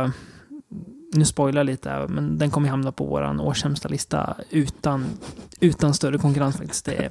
nu 1.13 1.25
spoilar 1.25 1.59
jag 1.59 1.65
lite, 1.65 2.05
men 2.09 2.37
den 2.37 2.49
kommer 2.51 2.69
hamna 2.69 2.91
på 2.91 3.05
våran 3.05 3.39
årssämsta 3.39 3.89
lista 3.89 4.35
utan, 4.49 5.05
utan 5.59 5.93
större 5.93 6.17
konkurrens 6.17 6.57
faktiskt. 6.57 6.85
Det 6.85 6.91
är, 6.95 7.09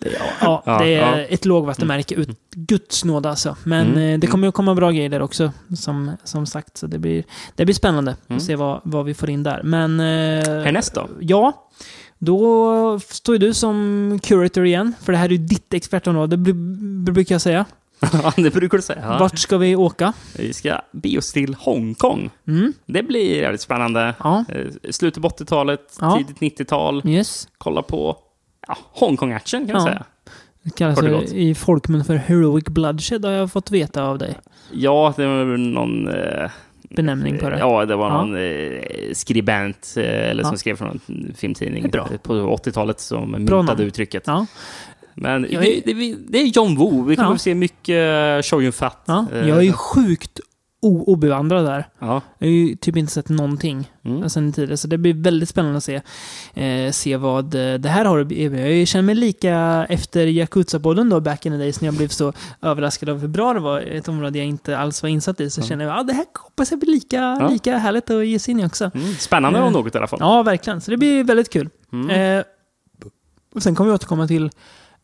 det, 0.00 0.08
är- 0.08 0.16
ja, 0.40 0.62
Ja, 0.66 0.78
det 0.78 0.94
är 0.94 1.18
ja. 1.18 1.24
ett 1.24 1.44
lågvattenmärke, 1.44 2.14
ut, 2.14 2.38
Guds 2.50 3.04
nåd 3.04 3.26
alltså. 3.26 3.56
Men 3.64 3.86
Mm, 3.86 3.96
eh, 3.98 4.02
det 4.02 4.14
mm. 4.14 4.26
kommer 4.30 4.48
ju 4.48 4.52
komma 4.52 4.74
bra 4.74 4.90
grejer 4.90 5.08
där 5.08 5.22
också, 5.22 5.52
som, 5.76 6.10
som 6.24 6.46
sagt. 6.46 6.76
Så 6.76 6.86
det 6.86 6.98
blir, 6.98 7.24
det 7.54 7.64
blir 7.64 7.74
spännande 7.74 8.16
Mm. 8.28 8.36
att 8.36 8.42
se 8.42 8.56
vad, 8.56 8.80
vad 8.84 9.04
vi 9.04 9.14
får 9.14 9.30
in 9.30 9.42
där. 9.42 9.62
Men... 9.62 10.00
Eh, 10.00 10.64
Härnäst 10.64 10.94
då? 10.94 11.08
Ja. 11.20 11.68
Då 12.18 13.00
står 13.08 13.34
ju 13.34 13.38
du 13.38 13.54
som 13.54 14.18
curator 14.22 14.66
igen, 14.66 14.92
för 15.02 15.12
det 15.12 15.18
här 15.18 15.24
är 15.26 15.30
ju 15.30 15.38
ditt 15.38 15.74
expertområde, 15.74 16.36
br- 16.36 17.12
brukar 17.12 17.34
jag 17.34 17.42
säga. 17.42 17.64
Ja, 18.00 18.32
det 18.36 18.50
brukar 18.54 18.78
du 18.78 18.82
säga. 18.82 19.16
Vart 19.18 19.38
ska 19.38 19.58
vi 19.58 19.76
åka? 19.76 20.12
Vi 20.38 20.52
ska 20.52 20.80
be 20.92 21.18
oss 21.18 21.32
till 21.32 21.54
Hongkong. 21.54 22.30
Mm. 22.48 22.72
Det 22.86 23.02
blir 23.02 23.36
jävligt 23.40 23.60
spännande. 23.60 24.14
Ja. 24.18 24.44
Eh, 24.48 24.90
Slutet 24.90 25.22
på 25.22 25.28
80-talet, 25.28 25.96
Ja. 26.00 26.16
tidigt 26.18 26.58
90-tal. 26.58 27.02
Yes. 27.08 27.48
Kolla 27.58 27.82
på 27.82 28.16
ja, 28.68 28.76
Hongkong-action 28.92 29.66
kan 29.66 29.72
man 29.72 29.82
säga. 29.86 30.04
Det 30.62 30.70
kallas 30.70 31.00
gott. 31.00 31.22
i 31.32 31.54
folkmun 31.54 32.04
för 32.04 32.14
Heroic 32.14 32.64
Bloodshed 32.64 33.24
har 33.24 33.32
jag 33.32 33.52
fått 33.52 33.70
veta 33.70 34.02
av 34.04 34.18
dig. 34.18 34.34
Ja, 34.72 35.14
det 35.16 35.26
var 35.26 35.44
någon... 35.56 36.08
Eh, 36.08 36.50
Benämning 36.90 37.38
på 37.38 37.50
det. 37.50 37.58
Ja, 37.58 37.84
det 37.84 37.96
var 37.96 38.10
någon 38.10 38.36
eh, 38.36 39.12
skribent 39.12 39.94
eh, 39.96 40.30
eller 40.30 40.42
som 40.44 40.58
skrev 40.58 40.76
från 40.76 41.00
en 41.06 41.34
filmtidning 41.36 41.90
Det 41.90 42.22
på 42.22 42.32
80-talet 42.34 43.00
som 43.00 43.30
myntade 43.30 43.82
uttrycket. 43.84 44.26
Men 45.14 45.46
Jag 45.50 45.62
det, 45.62 45.78
är- 45.78 45.94
det, 45.94 46.16
det 46.28 46.38
är 46.38 46.46
John 46.46 46.76
Woo. 46.76 47.02
Vi 47.02 47.16
kommer 47.16 47.28
Ja. 47.28 47.34
få 47.34 47.38
se 47.38 47.54
mycket 47.54 48.36
uh, 48.38 48.42
Show 48.42 48.70
Fat. 48.70 49.02
Ja, 49.06 49.26
Eh, 49.32 49.48
jag 49.48 49.58
är 49.58 49.62
ju 49.62 49.72
sjukt 49.72 50.40
obevandrad 50.86 51.64
där. 51.66 51.88
ja. 51.98 52.20
Jag 52.38 52.46
har 52.46 52.52
ju 52.52 52.76
typ 52.76 52.96
inte 52.96 53.12
sett 53.12 53.28
någonting 53.28 53.90
Mm. 54.04 54.28
sen 54.28 54.52
tidigare, 54.52 54.76
så 54.76 54.88
det 54.88 54.98
blir 54.98 55.14
väldigt 55.14 55.48
spännande 55.48 55.76
att 55.78 55.84
se, 55.84 56.00
eh, 56.54 56.90
se 56.92 57.16
vad 57.16 57.54
eh, 57.54 57.74
det 57.74 57.88
här 57.88 58.04
har 58.04 58.18
att. 58.20 58.30
Jag 58.32 58.88
känner 58.88 59.02
mig 59.02 59.14
lika 59.14 59.86
efter 59.88 60.26
Yakuza-podden 60.26 61.10
då, 61.10 61.20
back 61.20 61.46
in 61.46 61.52
the 61.52 61.58
days, 61.58 61.80
när 61.80 61.86
jag 61.88 61.94
blev 61.94 62.08
så 62.08 62.32
överraskad 62.62 63.08
av 63.08 63.18
hur 63.20 63.28
bra 63.28 63.52
det 63.54 63.60
var, 63.60 63.80
ett 63.80 64.08
område 64.08 64.38
jag 64.38 64.46
inte 64.46 64.78
alls 64.78 65.02
var 65.02 65.08
insatt 65.10 65.40
i, 65.40 65.50
så 65.50 65.62
känner 65.62 65.84
jag 65.84 65.94
att 65.94 66.00
ah, 66.00 66.02
det 66.02 66.12
här 66.12 66.24
hoppas 66.44 66.70
jag 66.70 66.80
blir 66.80 66.90
lika, 66.90 67.16
Ja. 67.16 67.48
lika 67.48 67.78
härligt 67.78 68.10
att 68.10 68.26
ge 68.26 68.38
sig 68.38 68.52
in 68.52 68.60
i 68.60 68.66
också. 68.66 68.90
Mm. 68.94 69.14
Spännande 69.14 69.58
Eh, 69.58 69.64
om 69.66 69.72
något 69.72 69.94
i 69.94 69.98
alla 69.98 70.06
fall. 70.06 70.18
Ja, 70.22 70.42
verkligen. 70.42 70.80
Så 70.80 70.90
det 70.90 70.96
blir 70.96 71.24
väldigt 71.24 71.52
kul. 71.52 71.68
Mm. 71.92 72.10
Eh, 72.38 72.44
och 73.54 73.62
sen 73.62 73.74
kommer 73.74 73.90
vi 73.90 73.94
återkomma 73.94 74.26
till 74.28 74.50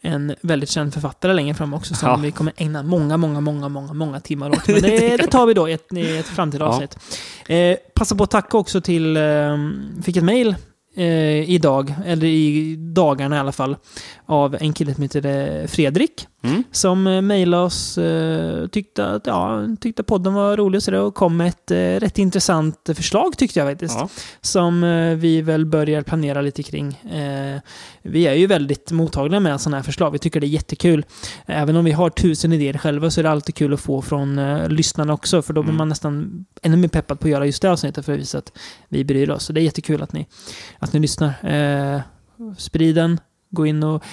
en 0.03 0.35
väldigt 0.41 0.71
känd 0.71 0.95
författare 0.95 1.33
längre 1.33 1.55
fram 1.55 1.75
också 1.75 1.95
som 1.95 2.09
Ja. 2.09 2.17
vi 2.17 2.31
kommer 2.33 2.53
ägna 2.57 2.83
många, 2.83 3.17
många, 3.17 3.41
många, 3.41 3.69
många, 3.69 3.93
många 3.93 4.21
timmar 4.21 4.51
åt. 4.51 4.69
Men 4.69 4.77
det, 4.83 5.17
det 5.17 5.27
tar 5.27 5.47
vi 5.47 5.55
då 5.55 5.69
i 5.69 5.73
ett, 5.73 5.93
i 5.93 6.17
ett 6.17 6.27
framtida 6.27 6.65
Ja. 6.65 6.69
avsnitt. 6.69 6.99
Eh, 7.49 7.77
passa 7.95 8.15
på 8.17 8.25
att 8.25 8.31
tacka 8.31 8.57
också 8.59 8.81
till, 8.81 9.17
eh, 9.17 9.23
fick 10.03 10.17
ett 10.17 10.25
mejl 10.25 10.55
eh, 10.97 11.51
idag, 11.51 11.95
eller 12.07 12.27
i 12.27 12.77
dagarna 12.77 13.37
i 13.37 13.39
alla 13.39 13.53
fall, 13.53 13.77
av 14.27 14.57
en 14.61 14.73
kille 14.73 14.95
som 14.95 15.03
heter 15.03 15.27
eh, 15.61 15.67
Fredrik. 15.67 16.27
Mm. 16.43 16.65
Som 16.71 17.07
eh, 17.07 17.23
mejlade 17.23 17.63
oss, 17.63 17.99
eh, 17.99 18.67
tyckte, 18.67 19.07
att, 19.07 19.27
ja, 19.27 19.67
tyckte 19.81 20.03
podden 20.03 20.35
var 20.35 20.57
rolig 20.57 20.79
och, 20.79 20.83
så 20.83 20.91
där, 20.91 21.01
och 21.01 21.15
kom 21.15 21.37
med 21.37 21.49
ett 21.49 21.71
eh, 21.71 21.77
rätt 21.77 22.19
intressant 22.19 22.91
förslag 22.95 23.37
tyckte 23.39 23.59
jag 23.59 23.69
faktiskt. 23.69 23.97
Ja. 23.99 24.09
Som 24.41 24.81
vi 25.19 25.43
väl 25.43 25.67
börjar 25.67 26.03
planera 26.03 26.41
lite 26.41 26.63
kring. 26.63 27.03
Vi 28.03 28.27
är 28.27 28.35
ju 28.35 28.47
väldigt 28.47 28.91
mottagliga 28.91 29.41
med 29.41 29.61
sådana 29.61 29.77
här 29.77 29.85
förslag. 29.85 30.11
Vi 30.11 30.19
tycker 30.19 30.41
det 30.41 30.47
är 30.47 30.49
jättekul. 30.49 31.05
Även 31.47 31.77
om 31.77 31.85
vi 31.85 31.93
har 31.93 32.11
tusen 32.11 32.53
idéer 32.53 32.79
själva 32.79 33.11
så 33.11 33.21
är 33.21 33.23
det 33.23 33.31
alltid 33.31 33.55
kul 33.55 33.75
att 33.75 33.81
få 33.81 34.03
från 34.03 34.41
lyssnarna 34.69 35.13
också. 35.13 35.43
För 35.43 35.53
då 35.53 35.63
blir 35.63 35.71
Mm. 35.71 35.79
man 35.79 35.89
nästan 35.89 36.45
ännu 36.63 36.77
mer 36.77 36.89
peppad 36.89 37.21
på 37.21 37.27
att 37.27 37.31
göra 37.31 37.47
just 37.47 37.63
det 37.63 37.71
avsnittet 37.71 38.05
för 38.05 38.13
att 38.13 38.19
visa 38.19 38.39
att 38.39 38.53
vi 38.89 39.05
bryr 39.05 39.31
oss. 39.31 39.45
Så 39.45 39.53
det 39.53 39.61
är 39.61 39.63
jättekul 39.63 40.03
att 40.03 40.13
ni, 40.13 40.27
att 40.79 40.93
ni 40.93 41.01
lyssnar. 41.01 41.29
Eh, 41.43 42.01
sprid 42.59 42.95
den, 42.95 43.21
gå 43.51 43.67
in 43.67 43.83
och... 43.83 44.05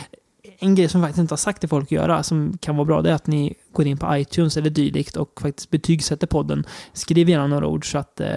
En 0.59 0.75
grej 0.75 0.89
som 0.89 1.01
faktiskt 1.01 1.19
inte 1.19 1.31
har 1.31 1.37
sagt 1.37 1.59
till 1.59 1.69
folk 1.69 1.85
att 1.85 1.91
göra, 1.91 2.23
som 2.23 2.57
kan 2.61 2.75
vara 2.75 2.85
bra, 2.85 3.01
det 3.01 3.09
är 3.09 3.13
att 3.13 3.27
ni 3.27 3.53
går 3.73 3.87
in 3.87 3.97
på 3.97 4.17
iTunes 4.17 4.57
eller 4.57 4.69
dylikt 4.69 5.15
och 5.17 5.41
faktiskt 5.41 5.69
betygsätter 5.69 6.27
podden. 6.27 6.63
Skriv 6.93 7.29
gärna 7.29 7.47
några 7.47 7.67
ord 7.67 7.91
så 7.91 7.97
att 7.97 8.19
eh, 8.19 8.27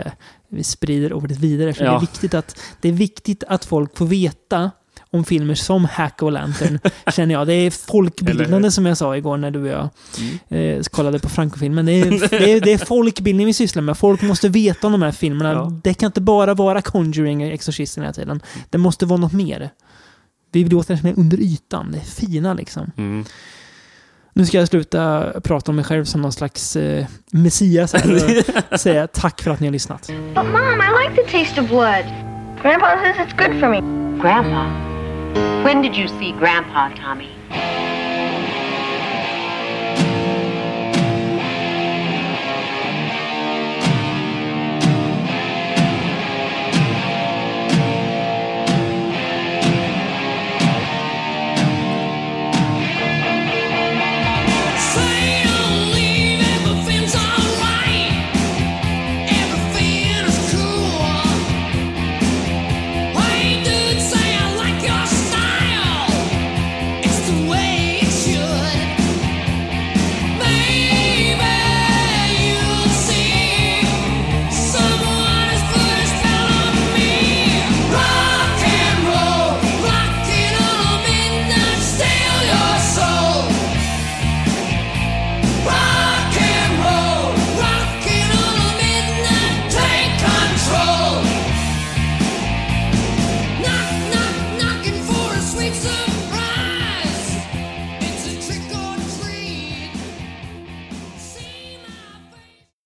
vi 0.48 0.62
sprider 0.64 1.12
ordet 1.12 1.38
vidare. 1.38 1.72
För 1.74 1.80
det, 1.84 1.90
Ja. 1.90 1.96
är 1.96 2.00
viktigt 2.00 2.34
att, 2.34 2.60
det 2.80 2.88
är 2.88 2.92
viktigt 2.92 3.44
att 3.48 3.64
folk 3.64 3.96
får 3.98 4.06
veta 4.06 4.70
om 5.12 5.24
filmer 5.24 5.54
som 5.54 5.84
Hack 5.84 6.22
och 6.22 6.32
Lantern, 6.32 6.78
känner 7.12 7.34
jag. 7.34 7.46
Det 7.46 7.52
är 7.54 7.70
folkbildande 7.70 8.70
som 8.70 8.86
jag 8.86 8.96
sa 8.96 9.16
igår 9.16 9.36
när 9.36 9.50
du 9.50 9.60
och 9.62 9.68
jag 9.68 9.88
Mm. 10.48 10.78
eh, 10.78 10.82
kollade 10.82 11.18
på 11.18 11.28
Franco-filmen. 11.28 11.86
Det 11.86 11.92
det, 12.30 12.52
är, 12.52 12.60
det 12.60 12.72
är 12.72 12.78
folkbildning 12.78 13.46
vi 13.46 13.52
sysslar 13.52 13.82
med. 13.82 13.98
Folk 13.98 14.22
måste 14.22 14.48
veta 14.48 14.86
om 14.86 14.92
de 14.92 15.02
här 15.02 15.12
filmerna. 15.12 15.52
Ja. 15.52 15.72
Det 15.84 15.94
kan 15.94 16.06
inte 16.06 16.20
bara 16.20 16.54
vara 16.54 16.82
Conjuring 16.82 17.44
och 17.46 17.52
Exorcisten 17.52 18.02
hela 18.02 18.12
tiden. 18.12 18.40
Det 18.70 18.78
måste 18.78 19.06
vara 19.06 19.20
något 19.20 19.32
mer. 19.32 19.70
Vi 20.52 20.64
låter 20.64 20.94
det 20.94 21.00
som 21.00 21.08
är 21.08 21.18
under 21.18 21.40
ytan. 21.40 21.92
Det 21.92 21.98
är 21.98 22.02
fina 22.02 22.54
liksom. 22.54 22.90
Mm. 22.96 23.24
Nu 24.32 24.46
ska 24.46 24.58
jag 24.58 24.68
sluta 24.68 25.32
prata 25.40 25.72
om 25.72 25.76
mig 25.76 25.84
själv 25.84 26.04
som 26.04 26.22
någon 26.22 26.32
slags 26.32 26.76
eh, 26.76 27.06
messias 27.30 27.94
och 27.94 28.00
säga 28.80 29.06
tack 29.06 29.42
för 29.42 29.50
att 29.50 29.60
ni 29.60 29.66
har 29.66 29.72
lyssnat. 29.72 30.06
But 30.06 30.44
Mom, 30.44 30.80
I 30.80 31.08
like 31.08 31.22
the 31.22 31.38
taste 31.38 31.60
of 31.60 31.68
blood. 31.68 32.04
Grandpa 32.62 32.86
says 33.02 33.16
it's 33.16 33.36
good 33.36 33.60
for 33.60 33.68
me. 33.68 33.80
Grandpa? 34.22 34.90
When 35.64 35.82
did 35.82 35.96
you 35.96 36.08
see 36.08 36.32
Grandpa, 36.40 36.90
Tommy? 37.02 37.28